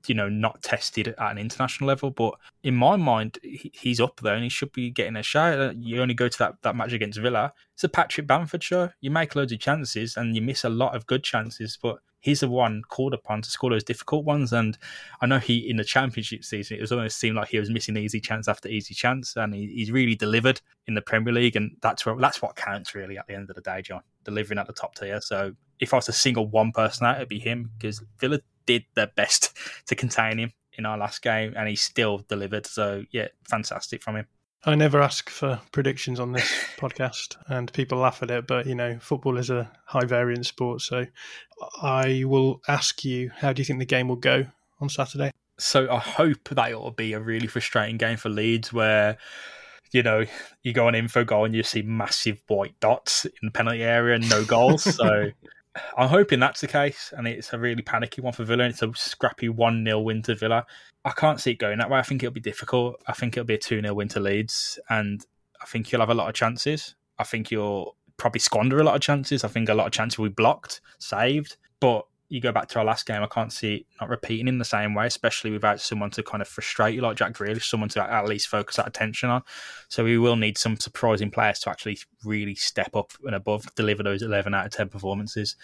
you 0.07 0.15
know 0.15 0.29
not 0.29 0.61
tested 0.61 1.07
at 1.07 1.31
an 1.31 1.37
international 1.37 1.87
level 1.87 2.09
but 2.09 2.33
in 2.63 2.75
my 2.75 2.95
mind 2.95 3.37
he's 3.43 3.99
up 3.99 4.19
there 4.21 4.35
and 4.35 4.43
he 4.43 4.49
should 4.49 4.71
be 4.71 4.89
getting 4.89 5.15
a 5.15 5.23
shot 5.23 5.59
uh, 5.59 5.73
you 5.77 6.01
only 6.01 6.13
go 6.13 6.27
to 6.27 6.37
that, 6.37 6.55
that 6.61 6.75
match 6.75 6.93
against 6.93 7.19
villa 7.19 7.53
it's 7.73 7.83
a 7.83 7.89
patrick 7.89 8.27
bamford 8.27 8.63
show 8.63 8.89
you 9.01 9.11
make 9.11 9.35
loads 9.35 9.51
of 9.51 9.59
chances 9.59 10.17
and 10.17 10.35
you 10.35 10.41
miss 10.41 10.63
a 10.63 10.69
lot 10.69 10.95
of 10.95 11.05
good 11.07 11.23
chances 11.23 11.77
but 11.81 11.97
he's 12.21 12.39
the 12.39 12.47
one 12.47 12.83
called 12.87 13.13
upon 13.13 13.41
to 13.41 13.49
score 13.49 13.71
those 13.71 13.83
difficult 13.83 14.23
ones. 14.23 14.53
And 14.53 14.77
I 15.19 15.25
know 15.25 15.39
he 15.39 15.57
in 15.57 15.77
the 15.77 15.83
championship 15.83 16.45
season, 16.45 16.77
it 16.77 16.81
was 16.81 16.91
almost 16.91 17.17
seemed 17.17 17.35
like 17.35 17.49
he 17.49 17.59
was 17.59 17.69
missing 17.69 17.97
easy 17.97 18.21
chance 18.21 18.47
after 18.47 18.69
easy 18.69 18.93
chance, 18.93 19.35
and 19.35 19.53
he, 19.53 19.67
he's 19.67 19.91
really 19.91 20.15
delivered 20.15 20.61
in 20.87 20.93
the 20.93 21.01
Premier 21.01 21.33
League, 21.33 21.55
and 21.55 21.75
that's 21.81 22.05
where 22.05 22.15
that's 22.15 22.41
what 22.41 22.55
counts 22.55 22.95
really 22.95 23.17
at 23.17 23.27
the 23.27 23.33
end 23.33 23.49
of 23.49 23.55
the 23.55 23.61
day, 23.61 23.81
John. 23.81 24.01
Delivering 24.23 24.59
at 24.59 24.67
the 24.67 24.73
top 24.73 24.95
tier. 24.95 25.19
So 25.19 25.53
if 25.79 25.93
I 25.93 25.97
was 25.97 26.05
to 26.05 26.13
single 26.13 26.47
one 26.47 26.71
person 26.71 27.07
out, 27.07 27.17
it'd 27.17 27.27
be 27.27 27.39
him 27.39 27.71
because 27.77 28.03
Villa 28.19 28.39
did 28.65 28.85
their 28.95 29.07
best 29.07 29.57
to 29.87 29.95
contain 29.95 30.37
him 30.37 30.53
in 30.77 30.85
our 30.85 30.97
last 30.97 31.21
game, 31.21 31.53
and 31.55 31.67
he 31.67 31.75
still 31.75 32.19
delivered. 32.27 32.65
So 32.65 33.03
yeah, 33.11 33.27
fantastic 33.43 34.01
from 34.01 34.17
him. 34.17 34.27
I 34.63 34.75
never 34.75 35.01
ask 35.01 35.29
for 35.29 35.59
predictions 35.71 36.19
on 36.19 36.33
this 36.33 36.47
podcast, 36.77 37.35
and 37.47 37.71
people 37.73 37.97
laugh 37.97 38.21
at 38.21 38.29
it. 38.29 38.47
But 38.47 38.67
you 38.67 38.75
know, 38.75 38.97
football 38.99 39.37
is 39.37 39.49
a 39.49 39.71
high 39.85 40.05
variance 40.05 40.49
sport, 40.49 40.81
so 40.81 41.05
I 41.81 42.23
will 42.25 42.61
ask 42.67 43.03
you: 43.03 43.31
How 43.35 43.53
do 43.53 43.61
you 43.61 43.65
think 43.65 43.79
the 43.79 43.85
game 43.85 44.07
will 44.07 44.15
go 44.17 44.45
on 44.79 44.89
Saturday? 44.89 45.31
So 45.57 45.91
I 45.91 45.99
hope 45.99 46.49
that 46.49 46.71
it 46.71 46.79
will 46.79 46.91
be 46.91 47.13
a 47.13 47.19
really 47.19 47.47
frustrating 47.47 47.97
game 47.97 48.17
for 48.17 48.29
Leeds, 48.29 48.71
where 48.71 49.17
you 49.91 50.03
know 50.03 50.25
you 50.63 50.73
go 50.73 50.87
on 50.87 50.93
Infogol 50.93 51.45
and 51.45 51.55
you 51.55 51.63
see 51.63 51.81
massive 51.81 52.41
white 52.47 52.79
dots 52.79 53.25
in 53.25 53.31
the 53.41 53.51
penalty 53.51 53.83
area 53.83 54.15
and 54.15 54.29
no 54.29 54.43
goals. 54.45 54.83
so 54.83 55.31
I'm 55.97 56.09
hoping 56.09 56.39
that's 56.39 56.61
the 56.61 56.67
case, 56.67 57.13
and 57.15 57.27
it's 57.27 57.53
a 57.53 57.59
really 57.59 57.81
panicky 57.81 58.21
one 58.21 58.33
for 58.33 58.43
Villa. 58.43 58.65
It's 58.65 58.81
a 58.81 58.91
scrappy 58.93 59.49
one 59.49 59.85
0 59.85 59.99
win 60.01 60.21
to 60.23 60.35
Villa. 60.35 60.65
I 61.05 61.11
can't 61.11 61.39
see 61.39 61.51
it 61.51 61.59
going 61.59 61.77
that 61.79 61.89
way. 61.89 61.97
I 61.97 62.03
think 62.03 62.23
it'll 62.23 62.33
be 62.33 62.41
difficult. 62.41 63.01
I 63.07 63.13
think 63.13 63.37
it'll 63.37 63.47
be 63.47 63.55
a 63.55 63.59
2 63.59 63.81
0 63.81 63.93
win 63.93 64.09
to 64.09 64.19
Leeds, 64.19 64.79
and 64.89 65.25
I 65.61 65.65
think 65.65 65.91
you'll 65.91 66.01
have 66.01 66.09
a 66.09 66.15
lot 66.15 66.27
of 66.27 66.35
chances. 66.35 66.95
I 67.19 67.23
think 67.23 67.51
you'll 67.51 67.95
probably 68.17 68.39
squander 68.39 68.79
a 68.79 68.83
lot 68.83 68.95
of 68.95 69.01
chances. 69.01 69.43
I 69.43 69.47
think 69.47 69.69
a 69.69 69.73
lot 69.73 69.87
of 69.87 69.93
chances 69.93 70.19
will 70.19 70.29
be 70.29 70.33
blocked, 70.33 70.81
saved, 70.99 71.57
but 71.79 72.05
you 72.31 72.39
go 72.39 72.53
back 72.53 72.69
to 72.69 72.79
our 72.79 72.85
last 72.85 73.05
game, 73.05 73.21
I 73.21 73.27
can't 73.27 73.51
see 73.51 73.75
it 73.75 73.85
not 73.99 74.07
repeating 74.07 74.47
in 74.47 74.57
the 74.57 74.63
same 74.63 74.95
way, 74.95 75.05
especially 75.05 75.51
without 75.51 75.81
someone 75.81 76.11
to 76.11 76.23
kind 76.23 76.41
of 76.41 76.47
frustrate 76.47 76.95
you 76.95 77.01
like 77.01 77.17
Jack 77.17 77.33
Grealish, 77.33 77.65
someone 77.65 77.89
to 77.89 78.01
at 78.01 78.25
least 78.25 78.47
focus 78.47 78.77
that 78.77 78.87
attention 78.87 79.29
on. 79.29 79.41
So 79.89 80.05
we 80.05 80.17
will 80.17 80.37
need 80.37 80.57
some 80.57 80.79
surprising 80.79 81.29
players 81.29 81.59
to 81.59 81.69
actually 81.69 81.99
really 82.23 82.55
step 82.55 82.95
up 82.95 83.11
and 83.25 83.35
above, 83.35 83.65
deliver 83.75 84.01
those 84.01 84.21
11 84.21 84.53
out 84.53 84.65
of 84.65 84.71
10 84.71 84.87
performances, 84.87 85.57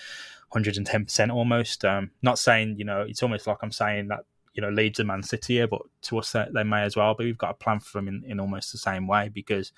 110% 0.54 1.34
almost. 1.34 1.86
Um, 1.86 2.12
not 2.22 2.38
saying, 2.38 2.76
you 2.78 2.84
know, 2.84 3.00
it's 3.02 3.24
almost 3.24 3.48
like 3.48 3.60
I'm 3.62 3.72
saying 3.72 4.10
that, 4.10 4.26
you 4.54 4.62
know, 4.62 4.70
Leeds 4.70 5.00
and 5.00 5.08
Man 5.08 5.24
City 5.24 5.54
here, 5.54 5.68
but 5.70 5.84
to 6.02 6.18
us 6.18 6.34
they 6.34 6.64
may 6.64 6.82
as 6.82 6.98
well, 6.98 7.16
but 7.18 7.24
we've 7.24 7.38
got 7.38 7.52
a 7.52 7.54
plan 7.54 7.80
for 7.80 8.00
them 8.00 8.10
in, 8.10 8.26
in 8.28 8.42
almost 8.42 8.74
the 8.74 8.78
same 8.78 9.08
way 9.08 9.30
because 9.30 9.72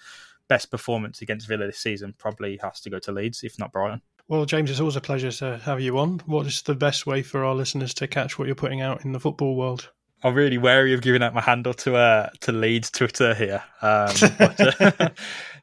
best 0.48 0.72
performance 0.72 1.22
against 1.22 1.48
Villa 1.48 1.68
this 1.68 1.78
season 1.78 2.16
probably 2.18 2.58
has 2.64 2.82
to 2.82 2.90
go 2.90 2.98
to 2.98 3.12
Leeds, 3.12 3.44
if 3.44 3.60
not 3.60 3.72
Brighton. 3.72 4.02
Well, 4.30 4.46
James, 4.46 4.70
it's 4.70 4.80
always 4.80 4.96
a 4.96 5.02
pleasure 5.02 5.32
to 5.32 5.58
have 5.64 5.82
you 5.82 5.98
on. 5.98 6.22
What 6.28 6.46
is 6.46 6.62
the 6.62 6.76
best 6.76 7.08
way 7.08 7.24
for 7.24 7.44
our 7.44 7.56
listeners 7.56 7.96
to 7.96 8.08
catch 8.08 8.38
what 8.38 8.46
you're 8.46 8.54
putting 8.54 8.80
out 8.80 9.04
in 9.04 9.12
the 9.12 9.20
football 9.20 9.56
world? 9.56 9.90
I'm 10.24 10.36
really 10.36 10.60
wary 10.60 10.94
of 10.94 11.02
giving 11.02 11.24
out 11.24 11.34
my 11.34 11.42
handle 11.42 11.74
to 11.74 11.96
uh, 11.96 12.30
to 12.42 12.52
Leeds 12.52 12.92
Twitter 12.92 13.34
here. 13.34 13.64
Um, 13.82 14.14
but, 14.38 15.12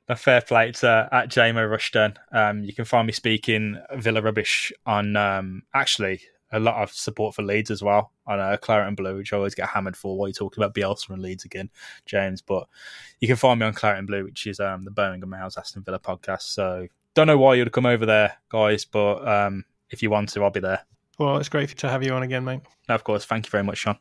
uh, 0.08 0.14
fair 0.16 0.40
play 0.40 0.72
to 0.72 1.08
at 1.12 1.28
JMO 1.28 1.70
Rushton. 1.70 2.16
Um, 2.32 2.64
you 2.64 2.72
can 2.74 2.84
find 2.84 3.06
me 3.06 3.12
speaking 3.12 3.80
Villa 3.94 4.20
rubbish 4.20 4.72
on 4.84 5.14
um, 5.14 5.62
actually 5.72 6.22
a 6.50 6.58
lot 6.58 6.82
of 6.82 6.90
support 6.90 7.36
for 7.36 7.42
Leeds 7.42 7.70
as 7.70 7.84
well 7.84 8.10
on 8.26 8.40
uh, 8.40 8.56
Claret 8.60 8.88
and 8.88 8.96
Blue, 8.96 9.16
which 9.16 9.32
I 9.32 9.36
always 9.36 9.54
get 9.54 9.68
hammered 9.68 9.96
for 9.96 10.18
while 10.18 10.26
you're 10.26 10.34
talking 10.34 10.64
about 10.64 10.74
Bielsa 10.74 11.10
and 11.10 11.22
Leeds 11.22 11.44
again, 11.44 11.70
James. 12.04 12.42
But 12.42 12.66
you 13.20 13.28
can 13.28 13.36
find 13.36 13.60
me 13.60 13.66
on 13.66 13.74
Claret 13.74 13.98
and 13.98 14.08
Blue, 14.08 14.24
which 14.24 14.44
is 14.48 14.58
um, 14.58 14.84
the 14.84 14.90
Birmingham 14.90 15.30
Mail's 15.30 15.56
Aston 15.56 15.84
Villa 15.84 16.00
podcast. 16.00 16.42
So 16.42 16.88
don't 17.16 17.26
know 17.26 17.38
why 17.38 17.54
you'd 17.54 17.72
come 17.72 17.86
over 17.86 18.06
there, 18.06 18.34
guys, 18.50 18.84
but 18.84 19.26
um, 19.26 19.64
if 19.90 20.02
you 20.02 20.10
want 20.10 20.28
to, 20.28 20.44
I'll 20.44 20.50
be 20.50 20.60
there. 20.60 20.80
Well, 21.18 21.38
it's 21.38 21.48
great 21.48 21.70
to 21.70 21.88
have 21.88 22.04
you 22.04 22.12
on 22.12 22.22
again, 22.22 22.44
mate. 22.44 22.60
No, 22.88 22.94
of 22.94 23.04
course. 23.04 23.24
Thank 23.24 23.46
you 23.46 23.50
very 23.50 23.64
much, 23.64 23.78
Sean. 23.78 23.98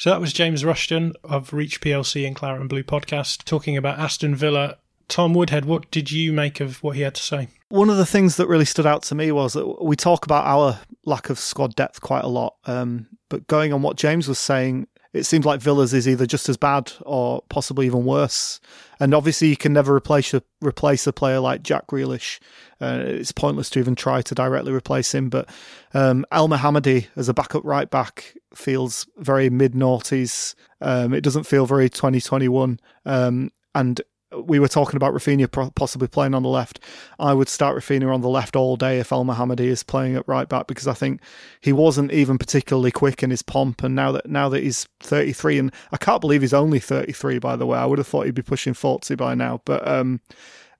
So 0.00 0.10
that 0.10 0.20
was 0.20 0.32
James 0.32 0.64
Rushton 0.64 1.12
of 1.24 1.52
Reach 1.52 1.80
PLC 1.80 2.24
and 2.24 2.34
Claret 2.34 2.60
and 2.60 2.68
Blue 2.70 2.84
podcast 2.84 3.44
talking 3.44 3.76
about 3.76 3.98
Aston 3.98 4.34
Villa. 4.34 4.78
Tom 5.08 5.34
Woodhead, 5.34 5.64
what 5.64 5.90
did 5.90 6.12
you 6.12 6.32
make 6.32 6.60
of 6.60 6.82
what 6.84 6.94
he 6.94 7.02
had 7.02 7.16
to 7.16 7.22
say? 7.22 7.48
One 7.70 7.90
of 7.90 7.96
the 7.96 8.06
things 8.06 8.36
that 8.36 8.46
really 8.46 8.64
stood 8.64 8.86
out 8.86 9.02
to 9.04 9.14
me 9.14 9.32
was 9.32 9.54
that 9.54 9.82
we 9.82 9.96
talk 9.96 10.24
about 10.24 10.46
our 10.46 10.78
lack 11.04 11.30
of 11.30 11.38
squad 11.38 11.74
depth 11.74 12.00
quite 12.00 12.24
a 12.24 12.28
lot. 12.28 12.54
Um, 12.64 13.08
but 13.28 13.46
going 13.48 13.72
on 13.72 13.82
what 13.82 13.96
James 13.96 14.28
was 14.28 14.38
saying, 14.38 14.86
it 15.12 15.24
seems 15.24 15.46
like 15.46 15.60
Villa's 15.60 15.94
is 15.94 16.06
either 16.06 16.26
just 16.26 16.48
as 16.48 16.56
bad 16.56 16.92
or 17.02 17.42
possibly 17.48 17.86
even 17.86 18.04
worse. 18.04 18.60
And 19.00 19.14
obviously, 19.14 19.48
you 19.48 19.56
can 19.56 19.72
never 19.72 19.94
replace 19.94 20.34
a, 20.34 20.42
replace 20.60 21.06
a 21.06 21.12
player 21.12 21.40
like 21.40 21.62
Jack 21.62 21.86
Grealish. 21.86 22.38
Uh, 22.80 23.02
it's 23.04 23.32
pointless 23.32 23.70
to 23.70 23.78
even 23.78 23.94
try 23.94 24.22
to 24.22 24.34
directly 24.34 24.72
replace 24.72 25.14
him. 25.14 25.30
But 25.30 25.48
um, 25.94 26.26
Elmohamady 26.30 27.06
as 27.16 27.28
a 27.28 27.34
backup 27.34 27.64
right 27.64 27.88
back 27.88 28.34
feels 28.54 29.06
very 29.16 29.48
mid 29.48 29.72
noughties. 29.72 30.54
Um, 30.80 31.14
it 31.14 31.22
doesn't 31.22 31.44
feel 31.44 31.64
very 31.64 31.88
2021. 31.88 32.78
Um, 33.06 33.50
and 33.74 34.00
we 34.32 34.58
were 34.58 34.68
talking 34.68 34.96
about 34.96 35.14
Raphinha 35.14 35.74
possibly 35.74 36.08
playing 36.08 36.34
on 36.34 36.42
the 36.42 36.48
left. 36.48 36.80
I 37.18 37.32
would 37.32 37.48
start 37.48 37.76
Raphinha 37.76 38.12
on 38.12 38.20
the 38.20 38.28
left 38.28 38.56
all 38.56 38.76
day 38.76 38.98
if 38.98 39.08
Elmohamady 39.08 39.60
is 39.60 39.82
playing 39.82 40.16
at 40.16 40.28
right 40.28 40.48
back 40.48 40.66
because 40.66 40.86
I 40.86 40.92
think 40.92 41.20
he 41.60 41.72
wasn't 41.72 42.12
even 42.12 42.36
particularly 42.36 42.90
quick 42.90 43.22
in 43.22 43.30
his 43.30 43.42
pomp. 43.42 43.82
And 43.82 43.94
now 43.94 44.12
that 44.12 44.28
now 44.28 44.48
that 44.50 44.62
he's 44.62 44.86
33, 45.00 45.58
and 45.58 45.72
I 45.92 45.96
can't 45.96 46.20
believe 46.20 46.42
he's 46.42 46.54
only 46.54 46.78
33, 46.78 47.38
by 47.38 47.56
the 47.56 47.66
way, 47.66 47.78
I 47.78 47.86
would 47.86 47.98
have 47.98 48.06
thought 48.06 48.26
he'd 48.26 48.34
be 48.34 48.42
pushing 48.42 48.74
40 48.74 49.14
by 49.14 49.34
now. 49.34 49.62
But 49.64 49.86
um, 49.88 50.20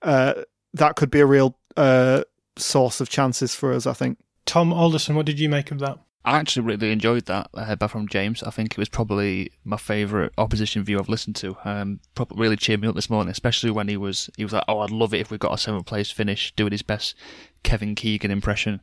uh, 0.03 0.35
that 0.75 0.97
could 0.97 1.11
be 1.11 1.21
a 1.21 1.27
real 1.27 1.57
uh, 1.77 2.25
source 2.57 3.01
of 3.01 3.09
chances 3.09 3.55
for 3.55 3.73
us, 3.73 3.87
I 3.87 3.95
think. 3.95 4.19
Tom 4.45 4.73
Alderson, 4.73 5.15
what 5.15 5.27
did 5.27 5.39
you 5.39 5.49
make 5.49 5.71
of 5.71 5.79
that? 5.79 5.99
I 6.29 6.37
actually 6.37 6.66
really 6.66 6.93
enjoyed 6.93 7.24
that 7.24 7.49
uh, 7.55 7.74
back 7.74 7.89
from 7.89 8.07
James. 8.07 8.43
I 8.43 8.51
think 8.51 8.72
it 8.72 8.79
was 8.79 8.91
probably 8.91 9.51
my 9.64 9.79
favourite 9.79 10.31
opposition 10.37 10.85
view 10.85 10.99
I've 10.99 11.09
listened 11.09 11.37
to. 11.37 11.57
Um, 11.64 12.01
probably 12.14 12.39
really 12.39 12.57
cheered 12.57 12.83
me 12.83 12.89
up 12.89 12.95
this 12.95 13.09
morning, 13.09 13.31
especially 13.31 13.70
when 13.70 13.89
he 13.89 13.97
was 13.97 14.29
he 14.37 14.45
was 14.45 14.53
like, 14.53 14.64
"Oh, 14.68 14.81
I'd 14.81 14.91
love 14.91 15.14
it 15.14 15.20
if 15.20 15.31
we 15.31 15.39
got 15.39 15.55
a 15.55 15.59
seventh 15.59 15.87
place 15.87 16.11
finish," 16.11 16.53
doing 16.55 16.72
his 16.72 16.83
best 16.83 17.14
Kevin 17.62 17.95
Keegan 17.95 18.31
impression. 18.31 18.83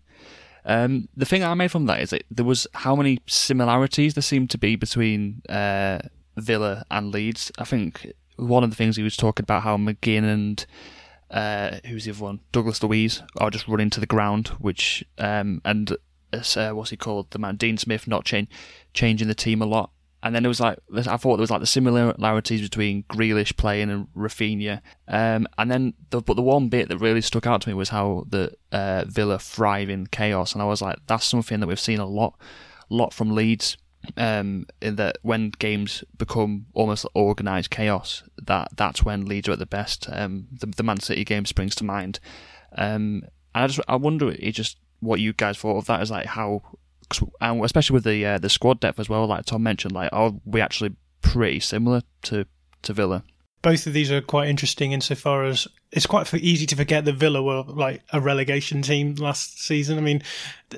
Um, 0.66 1.08
the 1.16 1.26
thing 1.26 1.44
I 1.44 1.54
made 1.54 1.70
from 1.70 1.86
that 1.86 2.02
is 2.02 2.10
that 2.10 2.24
there 2.32 2.46
was 2.46 2.66
how 2.74 2.96
many 2.96 3.20
similarities 3.28 4.16
there 4.16 4.24
seemed 4.24 4.50
to 4.50 4.58
be 4.58 4.76
between 4.76 5.44
uh, 5.48 6.00
Villa 6.38 6.84
and 6.90 7.12
Leeds. 7.12 7.52
I 7.60 7.64
think 7.64 8.12
one 8.38 8.64
of 8.64 8.72
the 8.72 8.76
things 8.76 8.96
he 8.96 9.04
was 9.04 9.16
talking 9.16 9.44
about 9.44 9.62
how 9.62 9.78
McGinn 9.78 10.24
and 10.24 10.66
uh, 11.30 11.78
who's 11.86 12.06
the 12.06 12.12
other 12.12 12.24
one, 12.24 12.40
Douglas 12.52 12.82
Luiz, 12.82 13.22
are 13.38 13.52
just 13.52 13.68
running 13.68 13.92
to 13.92 14.00
the 14.00 14.08
ground, 14.08 14.48
which 14.58 15.06
um, 15.20 15.62
and 15.64 15.96
uh, 16.42 16.72
what's 16.72 16.90
he 16.90 16.98
called, 16.98 17.32
the 17.32 17.40
man 17.40 17.56
Dean 17.56 17.78
Smith, 17.78 18.08
not 18.08 18.26
change, 18.26 18.50
changing 18.94 19.28
the 19.28 19.36
team 19.36 19.62
a 19.62 19.66
lot. 19.66 19.92
And 20.26 20.34
then 20.34 20.44
it 20.44 20.48
was 20.48 20.60
like 20.60 20.80
I 20.92 21.18
thought 21.18 21.38
there 21.38 21.44
was 21.44 21.52
like 21.52 21.60
the 21.60 21.68
similarities 21.68 22.62
between 22.62 23.04
Grealish 23.04 23.56
playing 23.58 23.92
and 23.92 24.08
Raphinha. 24.16 24.82
Um, 25.08 25.48
and 25.60 25.70
then 25.70 25.94
the, 26.10 26.20
but 26.20 26.36
the 26.36 26.42
one 26.42 26.68
bit 26.68 26.90
that 26.90 26.98
really 26.98 27.22
stuck 27.22 27.46
out 27.46 27.62
to 27.62 27.70
me 27.70 27.76
was 27.76 27.90
how 27.90 28.26
the 28.28 28.52
uh, 28.72 29.06
Villa 29.08 29.38
thrive 29.38 29.88
in 29.88 30.08
chaos, 30.08 30.54
and 30.54 30.64
I 30.64 30.66
was 30.66 30.82
like, 30.82 30.98
that's 31.06 31.26
something 31.26 31.60
that 31.60 31.68
we've 31.68 31.80
seen 31.80 32.00
a 32.00 32.08
lot, 32.08 32.40
lot 32.90 33.14
from 33.14 33.36
Leeds. 33.36 33.78
Um, 34.18 34.68
in 34.84 34.98
that 34.98 35.18
when 35.24 35.50
games 35.50 36.04
become 36.16 36.68
almost 36.74 37.08
organised 37.16 37.72
chaos, 37.72 38.24
that 38.42 38.70
that's 38.76 39.04
when 39.04 39.26
Leeds 39.26 39.48
are 39.48 39.54
at 39.54 39.60
the 39.60 39.66
best. 39.66 40.08
Um, 40.12 40.48
the, 40.52 40.68
the 40.68 40.84
Man 40.84 41.00
City 41.00 41.24
game 41.24 41.46
springs 41.46 41.76
to 41.76 41.84
mind. 41.84 42.20
Um, 42.76 43.24
and 43.54 43.64
I 43.64 43.68
just 43.68 43.80
I 43.88 43.96
wonder, 43.96 44.32
it 44.32 44.52
just 44.52 44.78
what 45.06 45.20
you 45.20 45.34
guys 45.34 45.58
thought 45.58 45.78
of 45.78 45.86
that 45.86 46.02
is 46.02 46.12
like 46.12 46.26
how, 46.26 46.62
and 47.42 47.64
especially 47.64 47.94
with 47.96 48.04
the 48.04 48.26
uh, 48.26 48.38
the 48.38 48.50
squad 48.50 48.80
depth 48.80 49.00
as 49.00 49.10
well. 49.10 49.26
Like 49.26 49.46
Tom 49.46 49.64
mentioned, 49.64 49.94
like 49.94 50.10
are 50.12 50.34
we 50.46 50.62
actually 50.62 50.96
pretty 51.22 51.60
similar 51.60 52.02
to 52.24 52.46
to 52.84 52.94
Villa? 52.94 53.24
Both 53.62 53.88
of 53.88 53.94
these 53.94 54.12
are 54.12 54.22
quite 54.22 54.48
interesting 54.48 54.92
insofar 54.92 55.44
as 55.46 55.68
it's 55.92 56.06
quite 56.06 56.32
easy 56.36 56.68
to 56.68 56.76
forget 56.76 57.06
that 57.06 57.16
Villa 57.16 57.42
were 57.42 57.64
like 57.64 58.04
a 58.14 58.22
relegation 58.22 58.82
team 58.82 59.16
last 59.16 59.60
season. 59.60 59.98
I 59.98 60.02
mean, 60.02 60.22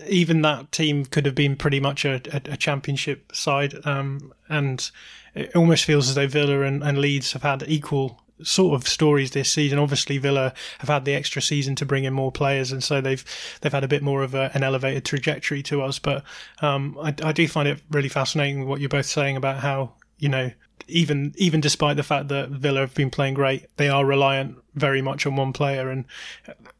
even 0.07 0.41
that 0.43 0.71
team 0.71 1.03
could 1.03 1.25
have 1.25 1.35
been 1.35 1.57
pretty 1.57 1.79
much 1.79 2.05
a, 2.05 2.21
a, 2.31 2.53
a 2.53 2.57
championship 2.57 3.35
side, 3.35 3.73
um, 3.85 4.31
and 4.47 4.89
it 5.35 5.55
almost 5.55 5.85
feels 5.85 6.07
as 6.07 6.15
though 6.15 6.27
Villa 6.27 6.61
and, 6.61 6.81
and 6.81 6.99
Leeds 6.99 7.33
have 7.33 7.43
had 7.43 7.63
equal 7.67 8.21
sort 8.43 8.79
of 8.79 8.87
stories 8.87 9.31
this 9.31 9.51
season. 9.51 9.79
Obviously, 9.79 10.17
Villa 10.17 10.53
have 10.79 10.89
had 10.89 11.05
the 11.05 11.13
extra 11.13 11.41
season 11.41 11.75
to 11.75 11.85
bring 11.85 12.03
in 12.03 12.13
more 12.13 12.31
players, 12.31 12.71
and 12.71 12.83
so 12.83 13.01
they've 13.01 13.23
they've 13.61 13.71
had 13.71 13.83
a 13.83 13.87
bit 13.87 14.03
more 14.03 14.23
of 14.23 14.33
a, 14.33 14.51
an 14.53 14.63
elevated 14.63 15.05
trajectory 15.05 15.63
to 15.63 15.81
us. 15.81 15.99
But 15.99 16.23
um, 16.61 16.97
I, 17.01 17.13
I 17.23 17.31
do 17.31 17.47
find 17.47 17.67
it 17.67 17.81
really 17.91 18.09
fascinating 18.09 18.67
what 18.67 18.79
you're 18.79 18.89
both 18.89 19.05
saying 19.05 19.37
about 19.37 19.57
how 19.57 19.93
you 20.17 20.29
know 20.29 20.51
even 20.87 21.33
even 21.37 21.59
despite 21.59 21.97
the 21.97 22.03
fact 22.03 22.29
that 22.29 22.49
Villa 22.49 22.81
have 22.81 22.93
been 22.93 23.09
playing 23.09 23.33
great, 23.33 23.65
they 23.77 23.89
are 23.89 24.05
reliant 24.05 24.57
very 24.75 25.01
much 25.01 25.25
on 25.25 25.35
one 25.35 25.53
player, 25.53 25.89
and 25.89 26.05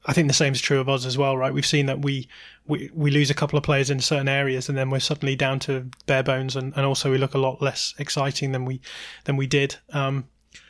I 0.05 0.13
think 0.13 0.27
the 0.27 0.33
same 0.33 0.53
is 0.53 0.61
true 0.61 0.79
of 0.79 0.87
us 0.87 1.05
as 1.05 1.17
well, 1.17 1.35
right? 1.35 1.53
We've 1.53 1.65
seen 1.65 1.87
that 1.87 2.01
we 2.01 2.27
we, 2.67 2.89
we 2.93 3.11
lose 3.11 3.29
a 3.29 3.33
couple 3.33 3.57
of 3.57 3.63
players 3.63 3.89
in 3.89 3.99
certain 3.99 4.27
areas, 4.27 4.69
and 4.69 4.77
then 4.77 4.89
we're 4.89 4.99
suddenly 4.99 5.35
down 5.35 5.59
to 5.59 5.89
bare 6.05 6.23
bones, 6.23 6.55
and, 6.55 6.73
and 6.75 6.85
also 6.85 7.11
we 7.11 7.17
look 7.17 7.33
a 7.33 7.39
lot 7.39 7.61
less 7.61 7.93
exciting 7.97 8.51
than 8.51 8.65
we 8.65 8.81
than 9.25 9.35
we 9.35 9.47
did. 9.47 9.75
Um, 9.91 10.25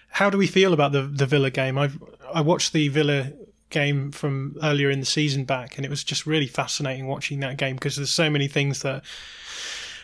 how 0.10 0.30
do 0.30 0.38
we 0.38 0.48
feel 0.48 0.74
about 0.74 0.92
the 0.92 1.02
the 1.02 1.26
Villa 1.26 1.50
game? 1.50 1.78
I 1.78 1.92
I 2.34 2.42
watched 2.42 2.74
the 2.74 2.88
Villa 2.90 3.32
game 3.70 4.12
from 4.12 4.58
earlier 4.64 4.90
in 4.90 5.00
the 5.00 5.06
season 5.06 5.44
back, 5.44 5.78
and 5.78 5.86
it 5.86 5.90
was 5.90 6.04
just 6.04 6.26
really 6.26 6.48
fascinating 6.48 7.08
watching 7.08 7.40
that 7.42 7.58
game 7.58 7.76
because 7.76 7.96
there's 7.96 8.12
so 8.12 8.30
many 8.30 8.48
things 8.48 8.82
that. 8.82 9.04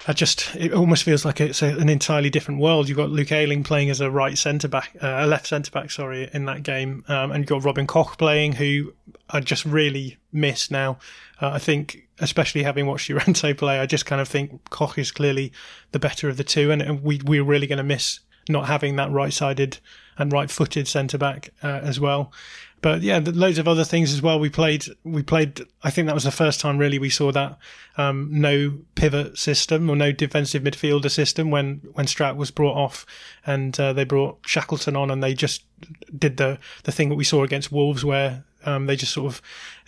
I 0.06 0.12
just 0.12 0.54
it 0.58 0.74
almost 0.74 1.06
feels 1.06 1.24
like 1.24 1.39
it's 1.39 1.62
a, 1.62 1.78
an 1.78 1.88
entirely 1.88 2.30
different 2.30 2.60
world. 2.60 2.89
You've 2.89 2.97
got 2.97 3.10
Luke 3.10 3.32
Ayling 3.32 3.64
playing 3.64 3.89
as 3.89 4.01
a 4.01 4.12
right 4.12 4.38
centre 4.38 4.68
back, 4.68 4.91
uh, 5.01 5.20
a 5.22 5.26
left 5.26 5.47
centre 5.47 5.72
back, 5.72 5.91
sorry, 5.91 6.30
in 6.34 6.43
that 6.43 6.64
game, 6.64 7.06
um, 7.08 7.32
and 7.32 7.39
you've 7.39 7.47
got 7.47 7.64
Robin 7.64 7.88
Koch 7.88 8.18
playing, 8.18 8.51
who 8.51 8.93
I 9.30 9.39
just 9.39 9.64
really 9.64 10.18
miss 10.34 10.70
now. 10.70 10.97
Uh, 11.41 11.51
I 11.51 11.60
think, 11.60 12.06
especially 12.20 12.64
having 12.64 12.86
watched 12.86 13.10
Llorente 13.10 13.54
play, 13.54 13.80
I 13.80 13.86
just 13.86 14.06
kind 14.06 14.20
of 14.20 14.28
think 14.28 14.70
Koch 14.70 14.97
is 14.97 15.10
clearly 15.10 15.54
the 15.93 15.99
better 15.99 16.28
of 16.28 16.36
the 16.36 16.43
two, 16.43 16.70
and 16.70 17.01
we 17.01 17.22
we're 17.24 17.45
really 17.45 17.68
going 17.68 17.78
to 17.78 17.84
miss 17.84 18.20
not 18.50 18.68
having 18.68 18.96
that 18.98 19.12
right-sided 19.12 19.78
and 20.18 20.32
right-footed 20.32 20.88
centre 20.88 21.18
back 21.18 21.50
uh, 21.64 21.80
as 21.84 22.00
well. 22.00 22.32
But 22.82 23.02
yeah, 23.02 23.22
loads 23.24 23.60
of 23.60 23.68
other 23.68 23.86
things 23.86 24.14
as 24.14 24.22
well. 24.22 24.38
We 24.38 24.50
played, 24.50 24.86
we 25.06 25.24
played. 25.24 25.62
I 25.84 25.89
think 25.89 26.08
that 26.08 26.14
was 26.14 26.26
the 26.26 26.32
first 26.32 26.60
time 26.60 26.78
really 26.78 27.00
we 27.00 27.10
saw 27.10 27.32
that 27.32 27.58
um, 27.98 28.28
no 28.30 28.78
pivot 28.96 29.38
system 29.38 29.89
or 29.89 29.96
no 29.96 30.12
defensive 30.12 30.64
midfielder 30.64 31.10
system 31.10 31.50
when 31.50 31.82
when 31.94 32.08
Strat 32.08 32.36
was 32.36 32.52
brought 32.52 32.76
off, 32.76 33.06
and 33.46 33.80
uh, 33.80 33.94
they 33.94 34.04
brought 34.04 34.39
Shackleton 34.46 34.98
on, 34.98 35.10
and 35.10 35.24
they 35.24 35.34
just 35.34 35.64
did 36.18 36.36
the 36.36 36.60
the 36.84 36.91
thing 36.91 37.08
that 37.08 37.16
we 37.16 37.24
saw 37.24 37.44
against 37.44 37.72
Wolves, 37.72 38.04
where 38.04 38.44
um, 38.66 38.86
they 38.86 38.98
just 38.98 39.14
sort 39.14 39.28
of 39.28 39.41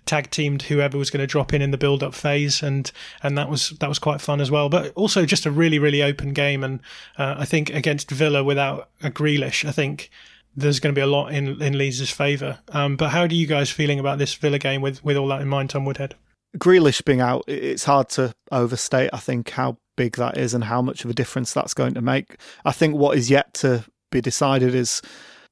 tag 0.05 0.31
teamed 0.31 0.63
whoever 0.63 0.97
was 0.97 1.09
going 1.09 1.21
to 1.21 1.27
drop 1.27 1.53
in 1.53 1.61
in 1.61 1.71
the 1.71 1.77
build 1.77 2.03
up 2.03 2.13
phase, 2.13 2.61
and 2.61 2.91
and 3.23 3.37
that 3.37 3.49
was 3.49 3.71
that 3.79 3.89
was 3.89 3.99
quite 3.99 4.21
fun 4.21 4.41
as 4.41 4.51
well. 4.51 4.69
But 4.69 4.93
also 4.95 5.25
just 5.25 5.45
a 5.45 5.51
really 5.51 5.79
really 5.79 6.01
open 6.01 6.33
game, 6.33 6.63
and 6.63 6.79
uh, 7.17 7.35
I 7.37 7.45
think 7.45 7.69
against 7.69 8.11
Villa 8.11 8.43
without 8.43 8.89
a 9.01 9.09
Grealish, 9.09 9.67
I 9.67 9.71
think 9.71 10.09
there's 10.55 10.79
going 10.79 10.93
to 10.93 10.97
be 10.97 11.03
a 11.03 11.07
lot 11.07 11.33
in 11.33 11.61
in 11.61 11.77
Leeds' 11.77 12.09
favour. 12.09 12.59
Um, 12.69 12.95
but 12.95 13.09
how 13.09 13.21
are 13.21 13.27
you 13.27 13.47
guys 13.47 13.69
feeling 13.69 13.99
about 13.99 14.19
this 14.19 14.33
Villa 14.33 14.59
game 14.59 14.81
with 14.81 15.03
with 15.03 15.17
all 15.17 15.27
that 15.29 15.41
in 15.41 15.47
mind, 15.47 15.69
Tom 15.69 15.85
Woodhead? 15.85 16.15
Grealish 16.57 17.03
being 17.03 17.21
out, 17.21 17.43
it's 17.47 17.83
hard 17.83 18.09
to 18.09 18.33
overstate. 18.51 19.09
I 19.11 19.17
think 19.17 19.49
how 19.49 19.77
big 19.97 20.15
that 20.17 20.37
is 20.37 20.53
and 20.53 20.63
how 20.63 20.81
much 20.81 21.03
of 21.03 21.09
a 21.09 21.13
difference 21.13 21.53
that's 21.53 21.73
going 21.73 21.93
to 21.95 22.01
make. 22.01 22.37
I 22.63 22.71
think 22.71 22.95
what 22.95 23.17
is 23.17 23.29
yet 23.29 23.53
to 23.55 23.85
be 24.11 24.21
decided 24.21 24.73
is 24.73 25.01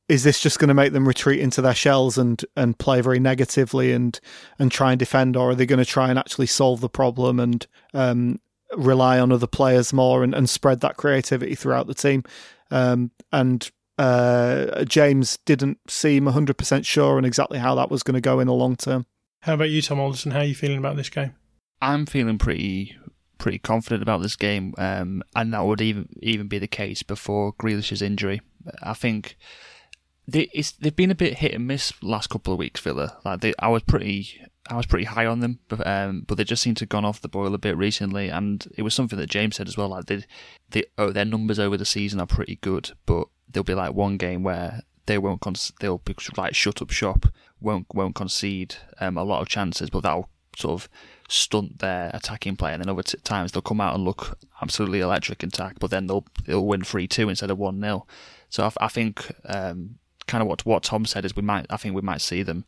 is 0.09 0.23
this 0.23 0.41
just 0.41 0.59
going 0.59 0.67
to 0.67 0.73
make 0.73 0.93
them 0.93 1.07
retreat 1.07 1.39
into 1.39 1.61
their 1.61 1.73
shells 1.73 2.17
and 2.17 2.43
and 2.55 2.77
play 2.77 3.01
very 3.01 3.19
negatively 3.19 3.91
and 3.91 4.19
and 4.59 4.71
try 4.71 4.91
and 4.91 4.99
defend, 4.99 5.35
or 5.35 5.51
are 5.51 5.55
they 5.55 5.65
going 5.65 5.79
to 5.79 5.85
try 5.85 6.09
and 6.09 6.19
actually 6.19 6.47
solve 6.47 6.81
the 6.81 6.89
problem 6.89 7.39
and 7.39 7.67
um, 7.93 8.39
rely 8.75 9.19
on 9.19 9.31
other 9.31 9.47
players 9.47 9.93
more 9.93 10.23
and, 10.23 10.33
and 10.33 10.49
spread 10.49 10.81
that 10.81 10.97
creativity 10.97 11.55
throughout 11.55 11.87
the 11.87 11.93
team? 11.93 12.23
Um, 12.71 13.11
and 13.31 13.69
uh, 13.97 14.83
James 14.85 15.37
didn't 15.45 15.79
seem 15.87 16.25
100% 16.25 16.85
sure 16.85 17.17
on 17.17 17.25
exactly 17.25 17.59
how 17.59 17.75
that 17.75 17.91
was 17.91 18.03
going 18.03 18.15
to 18.15 18.21
go 18.21 18.39
in 18.39 18.47
the 18.47 18.53
long 18.53 18.75
term. 18.75 19.05
How 19.41 19.53
about 19.53 19.69
you, 19.69 19.81
Tom 19.81 19.99
Alderson? 19.99 20.31
How 20.31 20.39
are 20.39 20.45
you 20.45 20.55
feeling 20.55 20.77
about 20.77 20.95
this 20.95 21.09
game? 21.09 21.35
I'm 21.81 22.05
feeling 22.05 22.37
pretty 22.37 22.97
pretty 23.39 23.59
confident 23.59 24.01
about 24.01 24.21
this 24.21 24.37
game, 24.37 24.73
um, 24.77 25.21
and 25.35 25.53
that 25.53 25.65
would 25.65 25.81
even 25.81 26.07
even 26.21 26.47
be 26.47 26.59
the 26.59 26.67
case 26.67 27.03
before 27.03 27.53
Grealish's 27.53 28.01
injury. 28.01 28.41
I 28.81 28.93
think 28.93 29.37
they, 30.27 30.49
they've 30.79 30.95
been 30.95 31.11
a 31.11 31.15
bit 31.15 31.39
hit 31.39 31.53
and 31.53 31.67
miss 31.67 31.93
last 32.01 32.29
couple 32.29 32.53
of 32.53 32.59
weeks, 32.59 32.81
Villa. 32.81 33.17
Like 33.25 33.41
they, 33.41 33.53
I 33.59 33.67
was 33.67 33.83
pretty 33.83 34.41
I 34.69 34.77
was 34.77 34.85
pretty 34.85 35.05
high 35.05 35.25
on 35.25 35.41
them, 35.41 35.59
but 35.67 35.85
um, 35.85 36.23
but 36.25 36.35
they 36.35 36.43
just 36.43 36.63
seem 36.63 36.75
to 36.75 36.83
have 36.83 36.89
gone 36.89 37.05
off 37.05 37.21
the 37.21 37.27
boil 37.27 37.53
a 37.53 37.57
bit 37.57 37.75
recently, 37.75 38.29
and 38.29 38.65
it 38.77 38.83
was 38.83 38.93
something 38.93 39.19
that 39.19 39.29
James 39.29 39.57
said 39.57 39.67
as 39.67 39.75
well. 39.75 39.89
Like 39.89 40.05
they, 40.05 40.23
they 40.69 40.85
oh, 40.97 41.11
their 41.11 41.25
numbers 41.25 41.59
over 41.59 41.75
the 41.75 41.85
season 41.85 42.19
are 42.21 42.25
pretty 42.25 42.57
good, 42.57 42.91
but 43.05 43.27
there'll 43.49 43.65
be 43.65 43.73
like 43.73 43.93
one 43.93 44.17
game 44.17 44.41
where 44.41 44.81
they 45.05 45.17
won't 45.17 45.41
con- 45.41 45.55
they'll 45.81 45.97
be 45.97 46.15
like 46.37 46.55
shut 46.55 46.81
up 46.81 46.91
shop, 46.91 47.25
won't 47.59 47.87
won't 47.93 48.15
concede 48.15 48.75
um, 49.01 49.17
a 49.17 49.23
lot 49.23 49.41
of 49.41 49.49
chances, 49.49 49.89
but 49.89 50.01
that'll 50.03 50.29
sort 50.55 50.81
of 50.81 50.89
stunt 51.27 51.79
their 51.79 52.09
attacking 52.13 52.55
play, 52.55 52.71
and 52.71 52.81
then 52.81 52.89
other 52.89 53.03
t- 53.03 53.17
times 53.25 53.51
they'll 53.51 53.61
come 53.61 53.81
out 53.81 53.95
and 53.95 54.05
look 54.05 54.37
absolutely 54.61 55.01
electric 55.01 55.43
in 55.43 55.49
attack, 55.49 55.77
but 55.79 55.91
then 55.91 56.07
they'll 56.07 56.25
they'll 56.45 56.65
win 56.65 56.83
three 56.83 57.07
two 57.07 57.27
instead 57.27 57.51
of 57.51 57.57
one 57.57 57.81
0 57.81 58.05
So 58.49 58.63
I, 58.63 58.85
I 58.85 58.87
think 58.87 59.29
um, 59.43 59.95
kind 60.33 60.41
of 60.41 60.47
what 60.47 60.65
what 60.65 60.81
Tom 60.81 61.05
said 61.05 61.25
is 61.25 61.35
we 61.35 61.43
might 61.43 61.67
I 61.69 61.77
think 61.77 61.93
we 61.93 62.01
might 62.01 62.19
see 62.19 62.41
them 62.41 62.65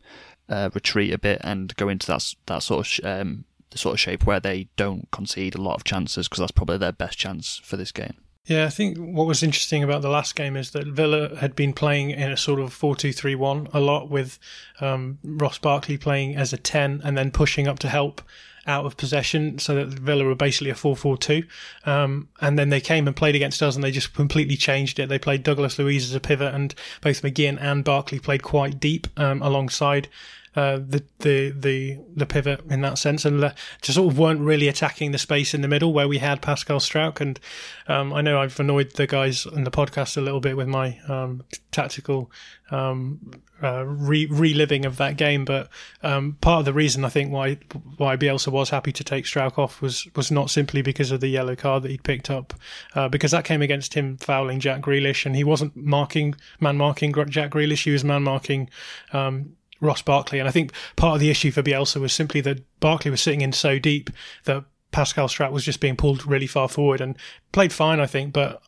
uh, 0.48 0.70
retreat 0.76 1.12
a 1.12 1.18
bit 1.18 1.42
and 1.44 1.76
go 1.78 1.90
into 1.90 2.06
that 2.06 2.36
that 2.46 2.62
sort 2.62 3.00
of 3.00 3.06
um, 3.06 3.46
sort 3.74 3.94
of 3.94 4.00
shape 4.00 4.24
where 4.24 4.40
they 4.40 4.68
don't 4.78 5.10
concede 5.12 5.56
a 5.56 5.62
lot 5.62 5.74
of 5.74 5.84
chances 5.84 6.28
because 6.28 6.42
that's 6.42 6.52
probably 6.52 6.78
their 6.78 6.92
best 6.92 7.18
chance 7.18 7.60
for 7.64 7.76
this 7.76 7.92
game. 7.92 8.14
Yeah, 8.46 8.66
I 8.66 8.70
think 8.70 9.00
what 9.00 9.26
was 9.26 9.42
interesting 9.42 9.82
about 9.82 10.04
the 10.04 10.10
last 10.10 10.36
game 10.36 10.56
is 10.56 10.70
that 10.72 10.86
Villa 10.86 11.36
had 11.38 11.56
been 11.56 11.74
playing 11.74 12.12
in 12.12 12.32
a 12.32 12.38
sort 12.38 12.60
of 12.60 12.72
4 12.72 12.96
2 12.96 13.12
3 13.12 13.34
1 13.34 13.70
a 13.74 13.80
lot 13.80 14.12
with 14.12 14.38
um, 14.80 15.18
Ross 15.24 15.58
Barkley 15.58 15.98
playing 15.98 16.36
as 16.36 16.54
a 16.54 16.58
10 16.58 17.02
and 17.04 17.18
then 17.18 17.32
pushing 17.32 17.68
up 17.68 17.80
to 17.80 17.90
help 17.90 18.22
out 18.68 18.86
of 18.86 18.98
possession 18.98 19.60
so 19.60 19.76
that 19.76 19.88
Villa 19.88 20.24
were 20.24 20.36
basically 20.36 20.70
a 20.70 20.76
4 20.76 20.96
4 20.96 21.18
2. 21.18 21.44
Um, 21.86 22.28
and 22.42 22.58
then 22.58 22.70
they 22.70 22.82
came 22.82 23.08
and 23.08 23.16
played 23.16 23.36
against 23.36 23.62
us 23.62 23.76
and 23.76 23.84
they 23.84 23.92
just 23.92 24.14
completely 24.14 24.58
changed 24.58 25.00
it. 25.00 25.10
They 25.10 25.20
played 25.20 25.44
Douglas 25.44 25.78
Luiz 25.78 26.06
as 26.06 26.16
a 26.16 26.20
pivot 26.20 26.54
and 26.54 26.74
both 27.02 27.22
McGinn 27.22 27.62
and 27.62 27.84
Barkley 27.84 28.20
played 28.20 28.44
quite 28.44 28.80
deep 28.80 29.08
um, 29.18 29.42
alongside 29.42 30.08
uh, 30.56 30.78
the 30.78 31.04
the 31.20 31.52
the 31.52 32.00
the 32.16 32.26
pivot 32.26 32.62
in 32.70 32.82
that 32.82 32.98
sense, 32.98 33.26
and 33.26 33.54
just 33.82 33.96
sort 33.96 34.12
of 34.12 34.18
weren't 34.18 34.42
really 34.42 34.68
attacking 34.68 35.12
the 35.12 35.18
space 35.18 35.54
in 35.54 35.62
the 35.62 35.68
middle 35.68 35.94
where 35.94 36.08
we 36.08 36.18
had 36.18 36.42
Pascal 36.42 36.80
Struijk. 36.80 37.20
And 37.20 37.40
um, 37.88 38.14
I 38.14 38.22
know 38.22 38.40
I've 38.40 38.60
annoyed 38.60 38.92
the 38.94 39.08
guys 39.08 39.46
in 39.46 39.64
the 39.64 39.72
podcast 39.72 40.18
a 40.18 40.22
little 40.22 40.40
bit 40.40 40.56
with 40.56 40.68
my 40.68 41.00
um, 41.08 41.44
tactical 41.72 42.32
um, 42.72 43.20
uh, 43.62 43.86
re- 43.86 44.28
reliving 44.28 44.86
of 44.86 44.98
that 44.98 45.18
game, 45.18 45.46
but 45.46 45.70
um, 46.04 46.38
part 46.42 46.60
of 46.60 46.66
the 46.66 46.74
reason 46.74 47.06
I 47.06 47.10
think 47.10 47.32
why 47.32 47.56
why 47.98 48.18
Bielsa 48.18 48.52
was 48.52 48.70
happy 48.70 48.92
to 48.92 49.04
take 49.04 49.26
Struijk 49.26 49.58
off 49.58 49.82
was 49.82 50.08
was 50.16 50.32
not 50.32 50.50
simply 50.50 50.82
because 50.82 51.12
of 51.12 51.22
the 51.22 51.28
yellow 51.28 51.56
card 51.56 51.84
that 51.84 51.92
he'd 51.92 52.04
picked 52.04 52.30
up, 52.30 52.54
uh, 52.96 53.08
because 53.08 53.32
that 53.32 53.46
came 53.46 53.62
against 53.62 53.94
him 53.94 54.18
fouling 54.18 54.60
Jack 54.60 54.82
Grealish, 54.82 55.26
and 55.26 55.36
he 55.36 55.44
wasn't 55.44 55.76
marking 55.76 56.36
man 56.60 56.78
marking 56.78 57.14
Jack 57.30 57.52
Grealish, 57.52 57.84
he 57.84 57.92
was 57.92 58.04
man 58.04 58.24
marking. 58.24 58.70
Um, 59.14 59.56
Ross 59.82 60.02
Barkley. 60.02 60.40
And 60.40 60.48
I 60.48 60.52
think 60.52 60.72
part 60.96 61.16
of 61.16 61.20
the 61.20 61.30
issue 61.30 61.52
for 61.52 61.64
Bielsa 61.64 62.00
was 62.00 62.14
simply 62.14 62.42
that 62.42 62.64
Barkley 62.80 63.12
was 63.12 63.22
sitting 63.22 63.42
in 63.42 63.52
so 63.52 63.80
deep 63.80 64.10
that 64.46 64.64
Pascal 64.92 65.28
Struijk 65.28 65.52
was 65.52 65.66
just 65.66 65.82
being 65.82 65.98
pulled 65.98 66.26
really 66.26 66.48
far 66.48 66.70
forward 66.70 67.02
and 67.02 67.18
played 67.52 67.74
fine, 67.74 68.00
I 68.00 68.06
think. 68.06 68.32
But 68.32 68.62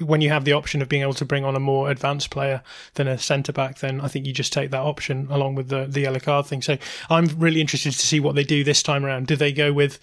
when 0.00 0.22
you 0.22 0.30
have 0.30 0.46
the 0.46 0.54
option 0.54 0.80
of 0.80 0.88
being 0.88 1.02
able 1.02 1.12
to 1.14 1.26
bring 1.26 1.44
on 1.44 1.56
a 1.56 1.60
more 1.60 1.90
advanced 1.90 2.30
player 2.30 2.62
than 2.94 3.06
a 3.06 3.18
centre 3.18 3.52
back, 3.52 3.80
then 3.80 4.00
I 4.00 4.08
think 4.08 4.24
you 4.24 4.32
just 4.32 4.52
take 4.52 4.70
that 4.70 4.80
option 4.80 5.26
along 5.30 5.56
with 5.56 5.68
the, 5.68 5.84
the 5.84 6.00
yellow 6.00 6.20
card 6.20 6.46
thing. 6.46 6.62
So 6.62 6.78
I'm 7.10 7.26
really 7.36 7.60
interested 7.60 7.92
to 7.92 7.98
see 7.98 8.18
what 8.18 8.34
they 8.34 8.44
do 8.44 8.64
this 8.64 8.82
time 8.82 9.04
around. 9.04 9.26
Do 9.26 9.36
they 9.36 9.52
go 9.52 9.74
with 9.74 9.98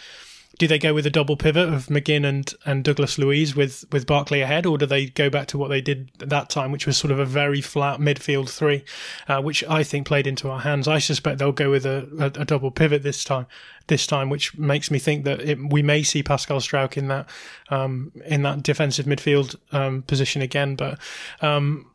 do 0.61 0.67
they 0.67 0.77
go 0.77 0.93
with 0.93 1.07
a 1.07 1.09
double 1.09 1.35
pivot 1.35 1.73
of 1.73 1.87
McGinn 1.87 2.23
and, 2.23 2.53
and 2.67 2.83
Douglas 2.83 3.17
Luiz 3.17 3.55
with, 3.55 3.83
with 3.91 4.05
Barkley 4.05 4.41
ahead, 4.41 4.67
or 4.67 4.77
do 4.77 4.85
they 4.85 5.07
go 5.07 5.27
back 5.27 5.47
to 5.47 5.57
what 5.57 5.69
they 5.69 5.81
did 5.81 6.11
that 6.19 6.51
time, 6.51 6.71
which 6.71 6.85
was 6.85 6.97
sort 6.97 7.09
of 7.09 7.17
a 7.17 7.25
very 7.25 7.61
flat 7.61 7.99
midfield 7.99 8.47
three, 8.47 8.83
uh, 9.27 9.41
which 9.41 9.63
I 9.63 9.81
think 9.83 10.05
played 10.05 10.27
into 10.27 10.51
our 10.51 10.59
hands? 10.59 10.87
I 10.87 10.99
suspect 10.99 11.39
they'll 11.39 11.51
go 11.51 11.71
with 11.71 11.83
a, 11.87 12.07
a, 12.19 12.41
a 12.41 12.45
double 12.45 12.69
pivot 12.69 13.01
this 13.01 13.23
time, 13.23 13.47
this 13.87 14.05
time, 14.05 14.29
which 14.29 14.55
makes 14.55 14.91
me 14.91 14.99
think 14.99 15.25
that 15.25 15.41
it, 15.41 15.57
we 15.71 15.81
may 15.81 16.03
see 16.03 16.21
Pascal 16.21 16.59
Struijk 16.59 16.95
in 16.95 17.07
that 17.07 17.27
um, 17.71 18.11
in 18.23 18.43
that 18.43 18.61
defensive 18.61 19.07
midfield 19.07 19.55
um, 19.71 20.03
position 20.03 20.43
again. 20.43 20.75
But 20.75 20.99
um, 21.41 21.89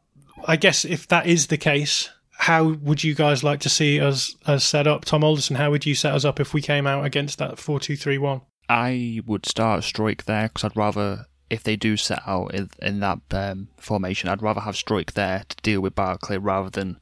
I 0.45 0.57
guess 0.57 0.85
if 0.85 1.07
that 1.07 1.29
is 1.29 1.47
the 1.47 1.57
case, 1.57 2.11
how 2.33 2.73
would 2.73 3.05
you 3.05 3.15
guys 3.15 3.45
like 3.45 3.61
to 3.61 3.69
see 3.69 4.01
us 4.01 4.35
as 4.45 4.65
set 4.65 4.89
up? 4.89 5.05
Tom 5.05 5.23
Alderson, 5.23 5.55
how 5.55 5.71
would 5.71 5.87
you 5.87 5.95
set 5.95 6.15
us 6.15 6.25
up 6.25 6.41
if 6.41 6.53
we 6.53 6.61
came 6.61 6.85
out 6.85 7.05
against 7.05 7.39
that 7.39 7.61
four 7.61 7.79
two 7.79 7.97
three 7.97 8.19
one? 8.19 8.41
I 8.69 9.21
would 9.27 9.47
start 9.47 9.83
Struijk 9.83 10.25
there 10.25 10.49
because 10.49 10.65
I'd 10.65 10.77
rather, 10.77 11.27
if 11.51 11.63
they 11.63 11.77
do 11.77 11.97
set 11.97 12.21
out 12.27 12.55
in, 12.55 12.71
in 12.83 13.01
that 13.01 13.21
um, 13.31 13.69
formation, 13.77 14.29
I'd 14.29 14.43
rather 14.43 14.61
have 14.61 14.75
Struijk 14.75 15.13
there 15.13 15.45
to 15.49 15.57
deal 15.63 15.81
with 15.81 15.95
Barkley 15.95 16.39
rather 16.39 16.71
than 16.71 16.99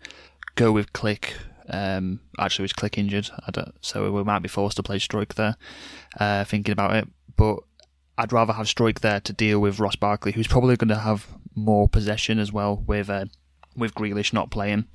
go 0.54 0.72
with 0.72 0.92
Klich. 0.92 1.32
Um, 1.68 2.20
actually, 2.38 2.64
was 2.64 2.74
Klich 2.74 2.98
injured, 2.98 3.30
so 3.80 4.12
we 4.12 4.22
might 4.22 4.40
be 4.40 4.48
forced 4.48 4.76
to 4.76 4.82
play 4.82 4.98
Struijk 4.98 5.34
there. 5.34 5.56
Uh, 6.18 6.44
thinking 6.44 6.72
about 6.72 6.94
it, 6.94 7.08
but 7.36 7.60
I'd 8.18 8.32
rather 8.32 8.52
have 8.52 8.66
Struijk 8.66 9.00
there 9.00 9.20
to 9.20 9.32
deal 9.32 9.60
with 9.60 9.80
Ross 9.80 9.96
Barkley, 9.96 10.32
who's 10.32 10.46
probably 10.46 10.76
going 10.76 10.88
to 10.88 10.96
have 10.96 11.26
more 11.54 11.88
possession 11.88 12.38
as 12.38 12.52
well 12.52 12.84
with 12.86 13.08
uh, 13.08 13.26
with 13.76 13.94
Grealish 13.94 14.32
not 14.32 14.50
playing, 14.50 14.86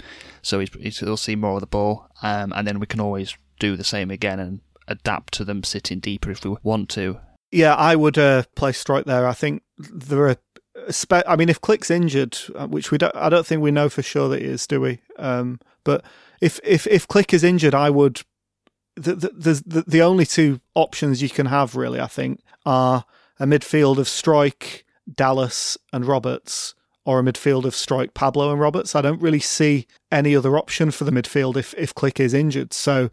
so 0.42 0.60
he's, 0.60 1.00
he'll 1.00 1.18
see 1.18 1.36
more 1.36 1.56
of 1.56 1.62
the 1.62 1.68
ball, 1.68 2.08
um, 2.22 2.54
and 2.56 2.68
then 2.68 2.80
we 2.80 2.86
can 2.86 3.00
always 3.00 3.36
do 3.60 3.76
the 3.76 3.84
same 3.84 4.10
again 4.10 4.40
and 4.40 4.62
adapt 4.90 5.34
to 5.36 5.46
them 5.46 5.64
sitting 5.64 6.00
deeper 6.00 6.32
if 6.32 6.44
we 6.44 6.56
want 6.64 6.90
to. 6.90 7.20
Yeah, 7.52 7.76
I 7.76 7.96
would 7.96 8.18
uh, 8.18 8.44
play 8.56 8.72
Struijk 8.72 9.06
there. 9.06 9.28
I 9.28 9.34
think 9.34 9.64
there 9.78 10.28
are. 10.28 10.36
I 11.12 11.36
mean, 11.36 11.50
if 11.50 11.62
Klich's 11.62 11.92
injured, 11.92 12.38
uh, 12.56 12.68
which 12.68 12.90
we 12.90 12.98
don't, 12.98 13.16
I 13.16 13.30
don't 13.30 13.46
think 13.46 13.62
we 13.62 13.72
know 13.72 13.90
for 13.90 14.02
sure 14.02 14.30
that 14.30 14.42
he 14.42 14.48
is, 14.48 14.66
do 14.66 14.80
we? 14.80 15.00
Um, 15.18 15.60
but 15.84 16.04
if 16.42 16.60
if 16.64 16.88
if 16.88 17.08
Klich 17.08 17.34
is 17.34 17.44
injured, 17.44 17.76
I 17.76 17.90
would. 17.90 18.22
The, 18.96 19.16
the, 19.16 19.64
the 19.66 19.84
the 19.88 20.02
only 20.02 20.26
two 20.26 20.60
options 20.76 21.22
you 21.22 21.30
can 21.30 21.46
have 21.46 21.76
really, 21.76 22.00
I 22.00 22.08
think, 22.08 22.42
are 22.66 23.06
a 23.40 23.46
midfield 23.46 23.98
of 23.98 24.08
Struijk, 24.08 24.84
Dallas, 25.14 25.78
and 25.94 26.06
Roberts, 26.06 26.76
or 27.06 27.20
a 27.20 27.24
midfield 27.24 27.64
of 27.66 27.74
Struijk, 27.74 28.14
Pablo, 28.14 28.52
and 28.52 28.60
Roberts. 28.60 28.96
I 28.96 29.02
don't 29.02 29.22
really 29.22 29.40
see 29.40 29.88
any 30.12 30.36
other 30.36 30.58
option 30.58 30.92
for 30.92 31.06
the 31.06 31.12
midfield 31.12 31.56
if 31.56 31.74
if 31.76 31.96
Klich 31.96 32.20
is 32.20 32.34
injured. 32.34 32.74
So 32.74 33.10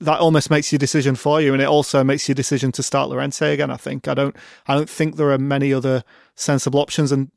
that 0.00 0.20
almost 0.20 0.50
makes 0.50 0.70
your 0.72 0.78
decision 0.78 1.16
for 1.16 1.40
you, 1.40 1.52
and 1.52 1.62
it 1.62 1.68
also 1.68 2.04
makes 2.04 2.28
your 2.28 2.34
decision 2.34 2.72
to 2.72 2.82
start 2.82 3.08
Llorente 3.08 3.52
again. 3.52 3.70
I 3.70 3.76
think 3.76 4.08
I 4.08 4.14
don't 4.14 4.36
I 4.66 4.74
don't 4.74 4.90
think 4.90 5.16
there 5.16 5.30
are 5.30 5.38
many 5.38 5.72
other 5.72 6.04
sensible 6.34 6.80
options, 6.80 7.12
and 7.12 7.30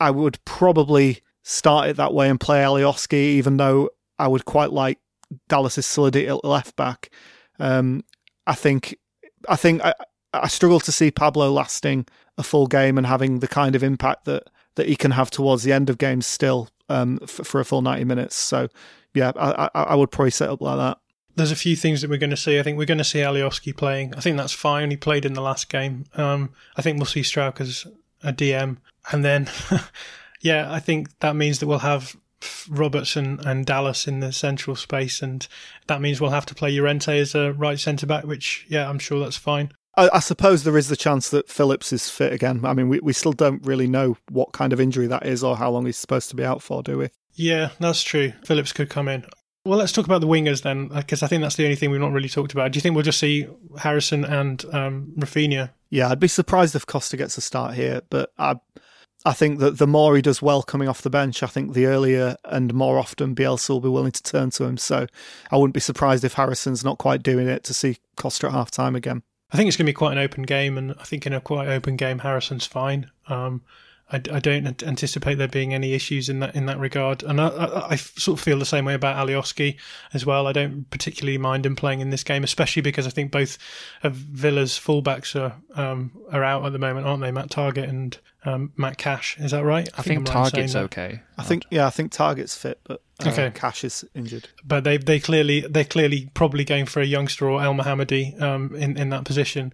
I 0.00 0.10
would 0.10 0.44
probably 0.44 1.20
start 1.42 1.88
it 1.88 1.96
that 1.96 2.14
way 2.14 2.28
and 2.30 2.40
play 2.40 2.62
Alioski, 2.62 3.14
even 3.14 3.56
though 3.56 3.90
I 4.18 4.28
would 4.28 4.44
quite 4.44 4.72
like 4.72 4.98
Dallas's 5.48 5.86
solidity 5.86 6.28
at 6.28 6.44
left 6.44 6.76
back. 6.76 7.10
Um, 7.58 8.04
I 8.46 8.54
think 8.54 8.96
I 9.48 9.56
think 9.56 9.82
I, 9.84 9.94
I 10.32 10.48
struggle 10.48 10.80
to 10.80 10.92
see 10.92 11.10
Pablo 11.10 11.50
lasting 11.50 12.06
a 12.38 12.42
full 12.42 12.66
game 12.66 12.98
and 12.98 13.06
having 13.06 13.40
the 13.40 13.48
kind 13.48 13.74
of 13.74 13.82
impact 13.82 14.24
that 14.26 14.44
that 14.76 14.88
he 14.88 14.96
can 14.96 15.12
have 15.12 15.30
towards 15.30 15.62
the 15.62 15.72
end 15.72 15.90
of 15.90 15.98
games 15.98 16.26
still 16.26 16.68
um, 16.88 17.18
for, 17.26 17.44
for 17.44 17.60
a 17.60 17.64
full 17.64 17.82
ninety 17.82 18.04
minutes. 18.04 18.36
So 18.36 18.68
yeah, 19.14 19.32
I, 19.36 19.68
I, 19.74 19.82
I 19.82 19.94
would 19.94 20.10
probably 20.10 20.30
set 20.30 20.50
up 20.50 20.60
like 20.60 20.76
that 20.76 20.98
there's 21.36 21.50
a 21.50 21.56
few 21.56 21.76
things 21.76 22.00
that 22.00 22.10
we're 22.10 22.18
going 22.18 22.30
to 22.30 22.36
see. 22.36 22.58
I 22.58 22.62
think 22.62 22.78
we're 22.78 22.84
going 22.84 22.98
to 22.98 23.04
see 23.04 23.18
Alioski 23.18 23.76
playing. 23.76 24.14
I 24.14 24.20
think 24.20 24.36
that's 24.36 24.52
fine. 24.52 24.90
He 24.90 24.96
played 24.96 25.24
in 25.24 25.34
the 25.34 25.40
last 25.40 25.68
game. 25.68 26.04
Um, 26.14 26.50
I 26.76 26.82
think 26.82 26.98
we'll 26.98 27.06
see 27.06 27.20
Struijk 27.20 27.60
as 27.60 27.86
a 28.22 28.32
DM. 28.32 28.78
And 29.10 29.24
then, 29.24 29.50
yeah, 30.40 30.72
I 30.72 30.80
think 30.80 31.18
that 31.20 31.36
means 31.36 31.58
that 31.58 31.66
we'll 31.66 31.80
have 31.80 32.16
Robertson 32.68 33.40
and 33.44 33.66
Dallas 33.66 34.06
in 34.06 34.20
the 34.20 34.32
central 34.32 34.76
space. 34.76 35.22
And 35.22 35.46
that 35.86 36.00
means 36.00 36.20
we'll 36.20 36.30
have 36.30 36.46
to 36.46 36.54
play 36.54 36.70
Llorente 36.70 37.18
as 37.18 37.34
a 37.34 37.52
right 37.52 37.78
centre 37.78 38.06
back, 38.06 38.24
which, 38.24 38.66
yeah, 38.68 38.88
I'm 38.88 38.98
sure 38.98 39.20
that's 39.20 39.36
fine. 39.36 39.72
I, 39.96 40.10
I, 40.14 40.18
suppose 40.18 40.64
there 40.64 40.76
is 40.76 40.88
the 40.88 40.96
chance 40.96 41.30
that 41.30 41.48
Phillips 41.48 41.92
is 41.92 42.10
fit 42.10 42.32
again. 42.32 42.64
I 42.64 42.74
mean, 42.74 42.88
we, 42.88 42.98
we 42.98 43.12
still 43.12 43.32
don't 43.32 43.64
really 43.64 43.86
know 43.86 44.16
what 44.28 44.52
kind 44.52 44.72
of 44.72 44.80
injury 44.80 45.06
that 45.06 45.24
is 45.24 45.44
or 45.44 45.56
how 45.56 45.70
long 45.70 45.86
he's 45.86 45.96
supposed 45.96 46.30
to 46.30 46.36
be 46.36 46.44
out 46.44 46.62
for, 46.62 46.82
do 46.82 46.98
we? 46.98 47.10
Yeah, 47.34 47.70
that's 47.78 48.02
true. 48.02 48.32
Phillips 48.44 48.72
could 48.72 48.90
come 48.90 49.08
in. 49.08 49.24
Well, 49.66 49.78
let's 49.78 49.92
talk 49.92 50.04
about 50.04 50.20
the 50.20 50.26
wingers 50.26 50.62
then, 50.62 50.88
because 50.88 51.22
I 51.22 51.26
think 51.26 51.40
that's 51.40 51.56
the 51.56 51.64
only 51.64 51.76
thing 51.76 51.90
we've 51.90 52.00
not 52.00 52.12
really 52.12 52.28
talked 52.28 52.52
about. 52.52 52.72
Do 52.72 52.76
you 52.76 52.82
think 52.82 52.94
we'll 52.94 53.04
just 53.04 53.18
see 53.18 53.46
Harrison 53.78 54.22
and 54.22 54.62
um, 54.74 55.12
Raphinha? 55.16 55.70
Yeah, 55.88 56.10
I'd 56.10 56.20
be 56.20 56.28
surprised 56.28 56.74
if 56.74 56.84
Costa 56.84 57.16
gets 57.16 57.38
a 57.38 57.40
start 57.40 57.74
here, 57.74 58.02
but 58.10 58.30
I, 58.38 58.56
I 59.24 59.32
think 59.32 59.60
that 59.60 59.78
the 59.78 59.86
more 59.86 60.16
he 60.16 60.22
does 60.22 60.42
well 60.42 60.62
coming 60.62 60.86
off 60.86 61.00
the 61.00 61.08
bench, 61.08 61.42
I 61.42 61.46
think 61.46 61.72
the 61.72 61.86
earlier 61.86 62.36
and 62.44 62.74
more 62.74 62.98
often 62.98 63.34
Bielsa 63.34 63.70
will 63.70 63.80
be 63.80 63.88
willing 63.88 64.12
to 64.12 64.22
turn 64.22 64.50
to 64.50 64.64
him. 64.64 64.76
So 64.76 65.06
I 65.50 65.56
wouldn't 65.56 65.72
be 65.72 65.80
surprised 65.80 66.24
if 66.24 66.34
Harrison's 66.34 66.84
not 66.84 66.98
quite 66.98 67.22
doing 67.22 67.48
it 67.48 67.64
to 67.64 67.72
see 67.72 67.96
Costa 68.16 68.48
at 68.48 68.52
half 68.52 68.70
time 68.70 68.94
again. 68.94 69.22
I 69.50 69.56
think 69.56 69.68
it's 69.68 69.78
going 69.78 69.86
to 69.86 69.90
be 69.90 69.94
quite 69.94 70.12
an 70.12 70.18
open 70.18 70.42
game, 70.42 70.76
and 70.76 70.92
I 70.98 71.04
think 71.04 71.26
in 71.26 71.32
a 71.32 71.40
quite 71.40 71.68
open 71.68 71.96
game, 71.96 72.18
Harrison's 72.18 72.66
fine. 72.66 73.10
Um, 73.28 73.62
I, 74.14 74.36
I 74.36 74.40
don't 74.40 74.82
anticipate 74.82 75.34
there 75.36 75.48
being 75.48 75.74
any 75.74 75.92
issues 75.92 76.28
in 76.28 76.38
that 76.40 76.54
in 76.54 76.66
that 76.66 76.78
regard. 76.78 77.22
And 77.24 77.40
I, 77.40 77.48
I, 77.48 77.90
I 77.90 77.96
sort 77.96 78.38
of 78.38 78.44
feel 78.44 78.58
the 78.58 78.64
same 78.64 78.84
way 78.84 78.94
about 78.94 79.16
Alioski 79.16 79.76
as 80.12 80.24
well. 80.24 80.46
I 80.46 80.52
don't 80.52 80.88
particularly 80.90 81.36
mind 81.36 81.66
him 81.66 81.74
playing 81.74 82.00
in 82.00 82.10
this 82.10 82.22
game, 82.22 82.44
especially 82.44 82.82
because 82.82 83.06
I 83.06 83.10
think 83.10 83.32
both 83.32 83.58
of 84.02 84.14
Villa's 84.14 84.72
fullbacks 84.72 85.34
are 85.38 85.56
um, 85.74 86.12
are 86.30 86.44
out 86.44 86.64
at 86.64 86.72
the 86.72 86.78
moment, 86.78 87.06
aren't 87.06 87.22
they? 87.22 87.32
Matt 87.32 87.50
Targett 87.50 87.88
and 87.88 88.16
um, 88.44 88.72
Matt 88.76 88.98
Cash. 88.98 89.36
Is 89.40 89.50
that 89.50 89.64
right? 89.64 89.88
I, 89.94 90.00
I 90.00 90.02
think, 90.02 90.18
think 90.18 90.26
Targett's 90.28 90.76
okay. 90.76 91.20
I 91.36 91.42
think 91.42 91.64
yeah, 91.70 91.86
I 91.86 91.90
think 91.90 92.12
Targett's 92.12 92.56
fit, 92.56 92.80
but 92.84 93.02
uh, 93.24 93.30
okay. 93.30 93.50
Cash 93.52 93.82
is 93.82 94.04
injured. 94.14 94.48
But 94.64 94.84
they 94.84 94.96
they 94.96 95.18
clearly 95.18 95.60
they're 95.60 95.84
clearly 95.84 96.30
probably 96.34 96.64
going 96.64 96.86
for 96.86 97.00
a 97.00 97.06
youngster 97.06 97.50
or 97.50 97.60
Elmohamady 97.60 98.40
um, 98.40 98.76
in 98.76 98.96
in 98.96 99.10
that 99.10 99.24
position. 99.24 99.72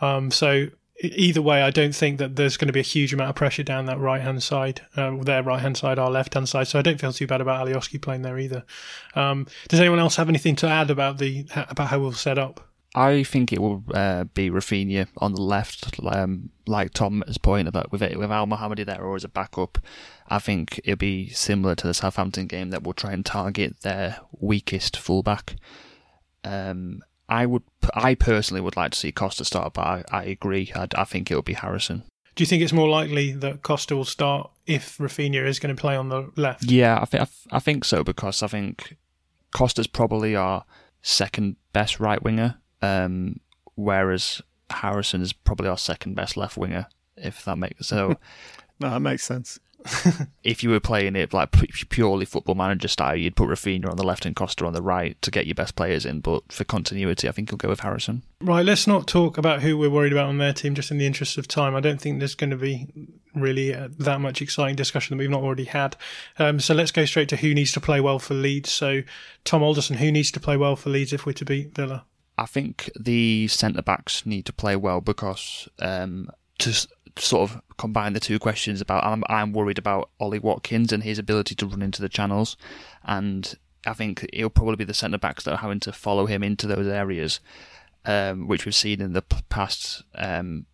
Um, 0.00 0.30
so 0.30 0.68
either 1.02 1.42
way, 1.42 1.62
I 1.62 1.70
don't 1.70 1.94
think 1.94 2.18
that 2.18 2.36
there's 2.36 2.56
going 2.56 2.66
to 2.66 2.72
be 2.72 2.80
a 2.80 2.84
huge 2.84 3.12
amount 3.12 3.30
of 3.30 3.36
pressure 3.36 3.62
down 3.62 3.86
that 3.86 3.98
right 3.98 4.20
hand 4.20 4.42
side, 4.42 4.82
uh, 4.96 5.16
their 5.22 5.42
right 5.42 5.60
hand 5.60 5.76
side, 5.76 5.98
our 5.98 6.10
left 6.10 6.34
hand 6.34 6.48
side. 6.48 6.68
So 6.68 6.78
I 6.78 6.82
don't 6.82 7.00
feel 7.00 7.12
too 7.12 7.26
bad 7.26 7.40
about 7.40 7.66
Alioski 7.66 8.00
playing 8.00 8.22
there 8.22 8.38
either. 8.38 8.64
Um, 9.14 9.46
does 9.68 9.80
anyone 9.80 9.98
else 9.98 10.16
have 10.16 10.28
anything 10.28 10.56
to 10.56 10.68
add 10.68 10.90
about 10.90 11.18
the 11.18 11.46
about 11.54 11.88
how 11.88 12.00
we'll 12.00 12.12
set 12.12 12.38
up? 12.38 12.66
I 12.94 13.22
think 13.22 13.52
it 13.52 13.62
will 13.62 13.84
uh, 13.94 14.24
be 14.24 14.50
Raphinha 14.50 15.06
on 15.18 15.34
the 15.34 15.42
left, 15.42 16.00
um, 16.04 16.50
like 16.66 16.92
Tom's 16.92 17.38
point 17.38 17.68
about 17.68 17.92
with 17.92 18.02
it 18.02 18.18
with 18.18 18.30
Elmohamady 18.30 18.84
there 18.84 19.02
or 19.02 19.14
as 19.14 19.22
a 19.22 19.28
backup. 19.28 19.78
I 20.28 20.40
think 20.40 20.80
it'll 20.84 20.96
be 20.96 21.28
similar 21.28 21.76
to 21.76 21.86
the 21.86 21.94
Southampton 21.94 22.46
game 22.46 22.70
that 22.70 22.82
we'll 22.82 22.94
try 22.94 23.12
and 23.12 23.24
target 23.24 23.82
their 23.82 24.18
weakest 24.40 24.96
fullback. 24.96 25.54
Um, 26.42 27.02
I 27.30 27.46
would, 27.46 27.62
I 27.94 28.14
personally 28.16 28.60
would 28.60 28.76
like 28.76 28.90
to 28.92 28.98
see 28.98 29.12
Costa 29.12 29.44
start, 29.44 29.74
but 29.74 29.86
I, 29.86 30.04
I 30.10 30.24
agree. 30.24 30.72
I, 30.74 30.88
I 30.96 31.04
think 31.04 31.30
it 31.30 31.34
will 31.34 31.42
be 31.42 31.54
Harrison. 31.54 32.02
Do 32.34 32.42
you 32.42 32.46
think 32.46 32.62
it's 32.62 32.72
more 32.72 32.88
likely 32.88 33.32
that 33.32 33.62
Costa 33.62 33.94
will 33.94 34.04
start 34.04 34.50
if 34.66 34.98
Raphinha 34.98 35.46
is 35.46 35.58
going 35.58 35.74
to 35.74 35.80
play 35.80 35.96
on 35.96 36.08
the 36.08 36.30
left? 36.36 36.64
Yeah, 36.64 36.98
I 37.00 37.04
think 37.04 37.28
I 37.50 37.58
think 37.58 37.84
so 37.84 38.02
because 38.02 38.42
I 38.42 38.46
think 38.46 38.96
Costa's 39.52 39.86
probably 39.86 40.34
our 40.36 40.64
second 41.02 41.56
best 41.72 42.00
right 42.00 42.22
winger, 42.22 42.58
um, 42.82 43.40
whereas 43.74 44.42
Harrison 44.70 45.22
is 45.22 45.32
probably 45.32 45.68
our 45.68 45.78
second 45.78 46.14
best 46.14 46.36
left 46.36 46.56
winger. 46.56 46.86
If 47.16 47.44
that 47.44 47.58
makes 47.58 47.86
so. 47.88 48.16
no, 48.80 48.90
that 48.90 49.00
makes 49.00 49.24
sense. 49.24 49.58
if 50.44 50.62
you 50.62 50.70
were 50.70 50.80
playing 50.80 51.16
it 51.16 51.32
like 51.32 51.52
purely 51.88 52.24
football 52.24 52.54
manager 52.54 52.88
style, 52.88 53.16
you'd 53.16 53.36
put 53.36 53.48
Raphinha 53.48 53.90
on 53.90 53.96
the 53.96 54.04
left 54.04 54.26
and 54.26 54.36
Costa 54.36 54.66
on 54.66 54.72
the 54.72 54.82
right 54.82 55.20
to 55.22 55.30
get 55.30 55.46
your 55.46 55.54
best 55.54 55.76
players 55.76 56.04
in. 56.04 56.20
But 56.20 56.52
for 56.52 56.64
continuity, 56.64 57.28
I 57.28 57.32
think 57.32 57.50
you'll 57.50 57.58
go 57.58 57.68
with 57.68 57.80
Harrison. 57.80 58.22
Right, 58.40 58.64
let's 58.64 58.86
not 58.86 59.06
talk 59.06 59.38
about 59.38 59.62
who 59.62 59.76
we're 59.76 59.90
worried 59.90 60.12
about 60.12 60.28
on 60.28 60.38
their 60.38 60.52
team, 60.52 60.74
just 60.74 60.90
in 60.90 60.98
the 60.98 61.06
interest 61.06 61.38
of 61.38 61.48
time. 61.48 61.74
I 61.74 61.80
don't 61.80 62.00
think 62.00 62.18
there's 62.18 62.34
going 62.34 62.50
to 62.50 62.56
be 62.56 62.88
really 63.34 63.74
uh, 63.74 63.88
that 63.98 64.20
much 64.20 64.42
exciting 64.42 64.76
discussion 64.76 65.16
that 65.16 65.20
we've 65.20 65.30
not 65.30 65.42
already 65.42 65.64
had. 65.64 65.96
Um, 66.38 66.60
so 66.60 66.74
let's 66.74 66.90
go 66.90 67.04
straight 67.04 67.28
to 67.30 67.36
who 67.36 67.54
needs 67.54 67.72
to 67.72 67.80
play 67.80 68.00
well 68.00 68.18
for 68.18 68.34
Leeds. 68.34 68.70
So, 68.70 69.02
Tom 69.44 69.62
Alderson, 69.62 69.96
who 69.96 70.10
needs 70.10 70.30
to 70.32 70.40
play 70.40 70.56
well 70.56 70.76
for 70.76 70.90
Leeds 70.90 71.12
if 71.12 71.26
we're 71.26 71.32
to 71.34 71.44
beat 71.44 71.74
Villa? 71.74 72.04
I 72.38 72.46
think 72.46 72.90
the 72.98 73.48
centre 73.48 73.82
backs 73.82 74.24
need 74.24 74.46
to 74.46 74.52
play 74.52 74.74
well 74.74 75.02
because 75.02 75.68
um, 75.78 76.30
to 76.60 76.88
sort 77.20 77.50
of 77.50 77.62
combine 77.76 78.12
the 78.12 78.20
two 78.20 78.38
questions 78.38 78.80
about 78.80 79.04
I'm, 79.04 79.22
I'm 79.28 79.52
worried 79.52 79.78
about 79.78 80.10
Ollie 80.18 80.38
Watkins 80.38 80.92
and 80.92 81.02
his 81.02 81.18
ability 81.18 81.54
to 81.56 81.66
run 81.66 81.82
into 81.82 82.02
the 82.02 82.08
channels, 82.08 82.56
and 83.04 83.54
I 83.86 83.94
think 83.94 84.26
it'll 84.32 84.50
probably 84.50 84.76
be 84.76 84.84
the 84.84 84.94
centre 84.94 85.18
backs 85.18 85.44
that 85.44 85.52
are 85.52 85.58
having 85.58 85.80
to 85.80 85.92
follow 85.92 86.26
him 86.26 86.42
into 86.42 86.66
those 86.66 86.86
areas, 86.86 87.40
um, 88.04 88.48
which 88.48 88.64
we've 88.64 88.74
seen 88.74 89.00
in 89.00 89.12
the 89.12 89.22
past. 89.22 90.02
Um, 90.14 90.66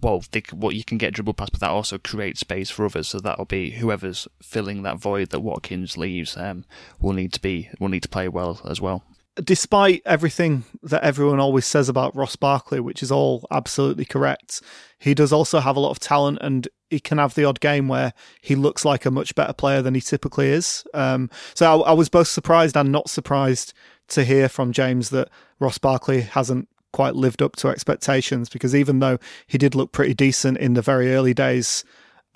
well, 0.00 0.24
they, 0.30 0.42
well, 0.50 0.72
you 0.72 0.82
can 0.82 0.96
get 0.96 1.12
dribble 1.12 1.34
past, 1.34 1.52
but 1.52 1.60
that 1.60 1.70
also 1.70 1.98
creates 1.98 2.40
space 2.40 2.70
for 2.70 2.86
others. 2.86 3.08
So 3.08 3.20
that'll 3.20 3.44
be 3.44 3.72
whoever's 3.72 4.26
filling 4.42 4.82
that 4.82 4.96
void 4.96 5.28
that 5.30 5.40
Watkins 5.40 5.98
leaves 5.98 6.38
um, 6.38 6.64
will 7.00 7.12
need 7.12 7.34
to 7.34 7.40
be 7.40 7.68
will 7.78 7.88
need 7.88 8.02
to 8.02 8.08
play 8.08 8.28
well 8.28 8.62
as 8.64 8.80
well 8.80 9.04
despite 9.42 10.02
everything 10.04 10.64
that 10.82 11.02
everyone 11.02 11.40
always 11.40 11.66
says 11.66 11.88
about 11.88 12.14
Ross 12.14 12.36
Barkley, 12.36 12.80
which 12.80 13.02
is 13.02 13.10
all 13.10 13.46
absolutely 13.50 14.04
correct, 14.04 14.62
he 14.98 15.14
does 15.14 15.32
also 15.32 15.60
have 15.60 15.76
a 15.76 15.80
lot 15.80 15.90
of 15.90 15.98
talent 15.98 16.38
and 16.40 16.68
he 16.90 17.00
can 17.00 17.18
have 17.18 17.34
the 17.34 17.44
odd 17.44 17.60
game 17.60 17.88
where 17.88 18.12
he 18.40 18.54
looks 18.54 18.84
like 18.84 19.04
a 19.04 19.10
much 19.10 19.34
better 19.34 19.52
player 19.52 19.82
than 19.82 19.94
he 19.94 20.00
typically 20.00 20.48
is. 20.48 20.84
Um, 20.94 21.30
so 21.54 21.82
I, 21.82 21.90
I, 21.90 21.92
was 21.92 22.08
both 22.08 22.28
surprised 22.28 22.76
and 22.76 22.92
not 22.92 23.10
surprised 23.10 23.72
to 24.08 24.24
hear 24.24 24.48
from 24.48 24.72
James 24.72 25.10
that 25.10 25.28
Ross 25.58 25.78
Barkley 25.78 26.20
hasn't 26.20 26.68
quite 26.92 27.16
lived 27.16 27.42
up 27.42 27.56
to 27.56 27.68
expectations 27.68 28.48
because 28.48 28.74
even 28.74 29.00
though 29.00 29.18
he 29.48 29.58
did 29.58 29.74
look 29.74 29.90
pretty 29.90 30.14
decent 30.14 30.58
in 30.58 30.74
the 30.74 30.82
very 30.82 31.12
early 31.12 31.34
days 31.34 31.82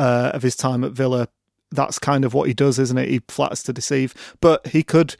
uh, 0.00 0.32
of 0.34 0.42
his 0.42 0.56
time 0.56 0.82
at 0.82 0.92
Villa, 0.92 1.28
that's 1.70 1.98
kind 1.98 2.24
of 2.24 2.34
what 2.34 2.48
he 2.48 2.54
does, 2.54 2.78
isn't 2.78 2.98
it? 2.98 3.08
He 3.08 3.20
flatters 3.28 3.62
to 3.64 3.72
deceive, 3.72 4.36
but 4.40 4.66
he 4.68 4.82
could 4.82 5.14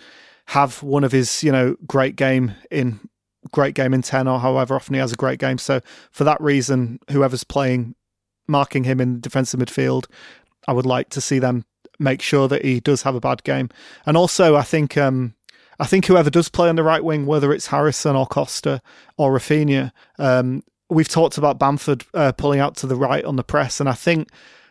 have 0.49 0.83
one 0.83 1.05
of 1.05 1.12
his, 1.12 1.45
you 1.45 1.53
know, 1.53 1.77
great 1.87 2.16
game 2.16 2.55
in 2.70 2.99
great 3.53 3.75
game 3.75 3.93
in 3.93 4.01
10 4.01 4.27
or 4.27 4.41
however 4.41 4.75
often 4.75 4.95
he 4.95 5.01
has 5.01 5.12
a 5.12 5.16
great 5.16 5.39
game. 5.39 5.59
So 5.59 5.81
for 6.11 6.25
that 6.25 6.41
reason, 6.41 6.99
whoever's 7.11 7.45
playing, 7.45 7.95
marking 8.47 8.85
him 8.85 8.99
in 8.99 9.20
defensive 9.20 9.61
midfield, 9.61 10.07
I 10.66 10.73
would 10.73 10.87
like 10.87 11.11
to 11.11 11.20
see 11.20 11.39
them 11.39 11.66
make 11.99 12.23
sure 12.23 12.49
that 12.49 12.65
he 12.65 12.81
does 12.81 13.03
have 13.03 13.15
a 13.15 13.20
bad 13.20 13.45
game. 13.45 13.69
And 14.07 14.16
also, 14.16 14.57
I 14.57 14.62
think, 14.62 14.97
um, 14.97 15.35
I 15.81 15.87
think 15.87 16.07
whoever 16.07 16.31
does 16.31 16.49
play 16.49 16.70
on 16.70 16.77
the 16.77 16.83
right 16.83 17.05
wing, 17.05 17.27
whether 17.27 17.53
it's 17.53 17.66
Harrison 17.66 18.16
or 18.16 18.27
Costa 18.27 18.81
or 19.19 19.33
Raphinha, 19.33 19.93
um, 20.19 20.62
we've 20.89 21.09
talked 21.09 21.37
about 21.37 21.59
Bamford 21.59 22.05
uh, 22.15 22.33
pulling 22.33 22.61
out 22.61 22.75
to 22.77 22.87
the 22.87 22.97
right 22.97 23.25
on 23.25 23.37
the 23.37 23.45
press, 23.45 23.81
and 23.81 23.89
I 23.89 23.93
think 23.93 24.29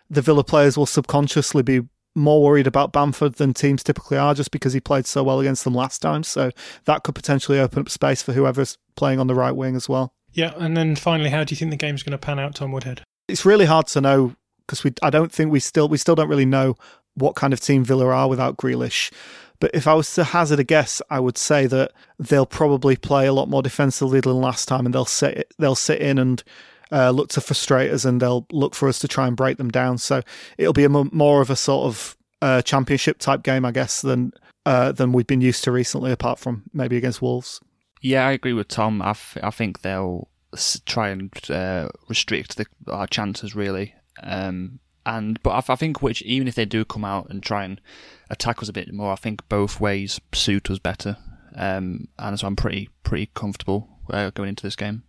the 0.09 0.21
Villa 0.21 0.43
players 0.43 0.75
will 0.75 0.87
subconsciously 0.87 1.61
be 1.61 1.81
more 2.17 2.41
worried 2.43 2.67
about 2.67 2.91
Bamford 2.91 3.35
than 3.35 3.53
teams 3.53 3.83
typically 3.83 4.17
are 4.17 4.33
just 4.33 4.51
because 4.51 4.73
he 4.73 4.79
played 4.79 5.05
so 5.05 5.23
well 5.23 5.39
against 5.39 5.63
them 5.63 5.75
last 5.75 6.01
time. 6.01 6.23
So 6.23 6.51
that 6.85 7.03
could 7.03 7.15
potentially 7.15 7.59
open 7.59 7.79
up 7.79 7.89
space 7.89 8.21
for 8.21 8.33
whoever's 8.33 8.77
playing 8.95 9.19
on 9.19 9.27
the 9.27 9.35
right 9.35 9.51
wing 9.51 9.75
as 9.75 9.87
well. 9.87 10.13
Yeah, 10.33 10.53
and 10.57 10.75
then 10.75 10.95
finally, 10.95 11.29
how 11.29 11.43
do 11.43 11.53
you 11.53 11.57
think 11.57 11.71
the 11.71 11.77
game's 11.77 12.03
going 12.03 12.11
to 12.11 12.17
pan 12.17 12.39
out, 12.39 12.55
Tom 12.55 12.71
Woodhead? 12.71 13.03
It's 13.27 13.45
really 13.45 13.65
hard 13.65 13.87
to 13.87 14.01
know 14.01 14.35
because 14.65 14.83
we 14.83 14.93
I 15.01 15.09
don't 15.09 15.31
think 15.31 15.51
we 15.51 15.59
still 15.59 15.87
we 15.87 15.97
still 15.97 16.15
don't 16.15 16.29
really 16.29 16.45
know 16.45 16.75
what 17.13 17.35
kind 17.35 17.53
of 17.53 17.59
team 17.59 17.83
Villa 17.83 18.07
are 18.07 18.27
without 18.27 18.57
Grealish. 18.57 19.11
But 19.59 19.71
if 19.73 19.87
I 19.87 19.95
was 19.95 20.13
to 20.15 20.23
hazard 20.23 20.59
a 20.59 20.63
guess, 20.63 21.01
I 21.09 21.19
would 21.19 21.37
say 21.37 21.65
that 21.67 21.91
they'll 22.19 22.45
probably 22.45 22.95
play 22.95 23.25
a 23.25 23.33
lot 23.33 23.49
more 23.49 23.63
defensively 23.63 24.19
than 24.19 24.39
last 24.39 24.67
time, 24.67 24.85
and 24.85 24.93
they'll 24.93 25.05
sit 25.05 25.53
they'll 25.57 25.75
sit 25.75 26.01
in 26.01 26.17
and 26.17 26.43
uh, 26.91 27.11
look 27.11 27.29
to 27.29 27.41
frustrate 27.41 27.91
us 27.91 28.05
and 28.05 28.21
they'll 28.21 28.45
look 28.51 28.75
for 28.75 28.87
us 28.87 28.99
to 28.99 29.07
try 29.07 29.27
and 29.27 29.35
break 29.35 29.57
them 29.57 29.69
down. 29.69 29.97
So 29.97 30.21
it'll 30.57 30.73
be 30.73 30.83
a 30.83 30.89
m- 30.89 31.09
more 31.11 31.41
of 31.41 31.49
a 31.49 31.55
sort 31.55 31.85
of 31.85 32.17
uh, 32.41 32.61
championship 32.61 33.19
type 33.19 33.43
game, 33.43 33.65
I 33.65 33.71
guess, 33.71 34.01
than 34.01 34.31
uh, 34.65 34.91
than 34.91 35.13
we've 35.13 35.27
been 35.27 35.41
used 35.41 35.63
to 35.63 35.71
recently, 35.71 36.11
apart 36.11 36.39
from 36.39 36.63
maybe 36.73 36.97
against 36.97 37.21
Wolves. 37.21 37.61
Yeah, 38.01 38.27
I 38.27 38.31
agree 38.31 38.53
with 38.53 38.67
Tom. 38.67 39.01
I, 39.01 39.11
f- 39.11 39.37
I 39.41 39.49
think 39.49 39.81
they'll 39.81 40.29
try 40.85 41.09
and 41.09 41.31
uh, 41.49 41.89
restrict 42.07 42.57
the, 42.57 42.65
our 42.87 43.07
chances 43.07 43.55
really. 43.55 43.93
Um, 44.21 44.79
and 45.05 45.41
but 45.41 45.69
I 45.69 45.75
think 45.75 46.01
which 46.01 46.21
even 46.23 46.47
if 46.47 46.55
they 46.55 46.65
do 46.65 46.83
come 46.83 47.05
out 47.05 47.29
and 47.29 47.41
try 47.41 47.63
and 47.63 47.79
attack 48.29 48.61
us 48.61 48.69
a 48.69 48.73
bit 48.73 48.91
more, 48.93 49.13
I 49.13 49.15
think 49.15 49.47
both 49.47 49.79
ways 49.79 50.19
suit 50.33 50.69
us 50.69 50.79
better. 50.79 51.17
Um, 51.55 52.09
and 52.19 52.39
so 52.39 52.45
I'm 52.47 52.55
pretty 52.55 52.89
pretty 53.03 53.29
comfortable 53.33 53.87
uh, 54.11 54.31
going 54.31 54.49
into 54.49 54.63
this 54.63 54.75
game. 54.75 55.03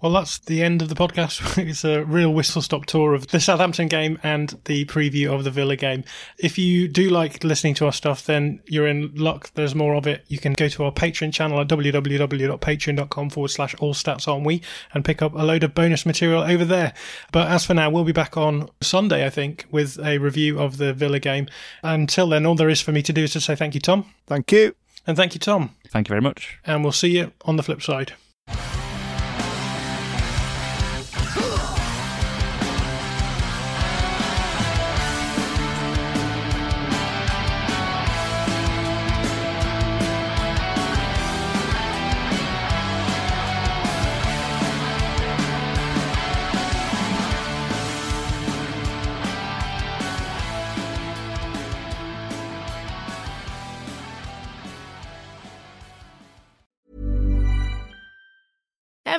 Well, 0.00 0.12
that's 0.12 0.38
the 0.38 0.62
end 0.62 0.80
of 0.80 0.88
the 0.88 0.94
podcast. 0.94 1.58
it's 1.68 1.84
a 1.84 2.04
real 2.04 2.32
whistle 2.32 2.62
stop 2.62 2.86
tour 2.86 3.12
of 3.12 3.26
the 3.28 3.38
Southampton 3.38 3.86
game 3.86 4.18
and 4.22 4.58
the 4.64 4.86
preview 4.86 5.30
of 5.32 5.44
the 5.44 5.50
Villa 5.50 5.76
game. 5.76 6.04
If 6.38 6.56
you 6.56 6.88
do 6.88 7.10
like 7.10 7.44
listening 7.44 7.74
to 7.74 7.86
our 7.86 7.92
stuff, 7.92 8.24
then 8.24 8.60
you're 8.66 8.86
in 8.86 9.14
luck. 9.14 9.50
There's 9.54 9.74
more 9.74 9.94
of 9.94 10.06
it. 10.06 10.24
You 10.28 10.38
can 10.38 10.54
go 10.54 10.68
to 10.68 10.84
our 10.84 10.92
Patreon 10.92 11.34
channel 11.34 11.60
at 11.60 11.68
www.patreon.com 11.68 13.30
forward 13.30 13.48
slash 13.48 13.74
all 13.74 13.92
stats 13.92 14.26
on 14.26 14.42
we 14.42 14.62
and 14.94 15.04
pick 15.04 15.20
up 15.20 15.34
a 15.34 15.44
load 15.44 15.64
of 15.64 15.74
bonus 15.74 16.06
material 16.06 16.42
over 16.42 16.64
there. 16.64 16.94
But 17.30 17.48
as 17.48 17.66
for 17.66 17.74
now, 17.74 17.90
we'll 17.90 18.04
be 18.04 18.12
back 18.12 18.38
on 18.38 18.70
Sunday, 18.80 19.26
I 19.26 19.30
think, 19.30 19.66
with 19.70 19.98
a 20.02 20.16
review 20.16 20.58
of 20.58 20.78
the 20.78 20.94
Villa 20.94 21.18
game. 21.18 21.46
Until 21.82 22.30
then, 22.30 22.46
all 22.46 22.54
there 22.54 22.70
is 22.70 22.80
for 22.80 22.92
me 22.92 23.02
to 23.02 23.12
do 23.12 23.24
is 23.24 23.32
to 23.32 23.40
say 23.40 23.54
thank 23.54 23.74
you, 23.74 23.80
Tom. 23.80 24.06
Thank 24.26 24.50
you. 24.50 24.74
And 25.06 25.14
thank 25.14 25.34
you, 25.34 25.40
Tom. 25.40 25.76
Thank 25.88 26.08
you 26.08 26.12
very 26.12 26.22
much. 26.22 26.58
And 26.64 26.82
we'll 26.82 26.92
see 26.92 27.18
you 27.18 27.32
on 27.44 27.56
the 27.56 27.62
flip 27.62 27.82
side. 27.82 28.14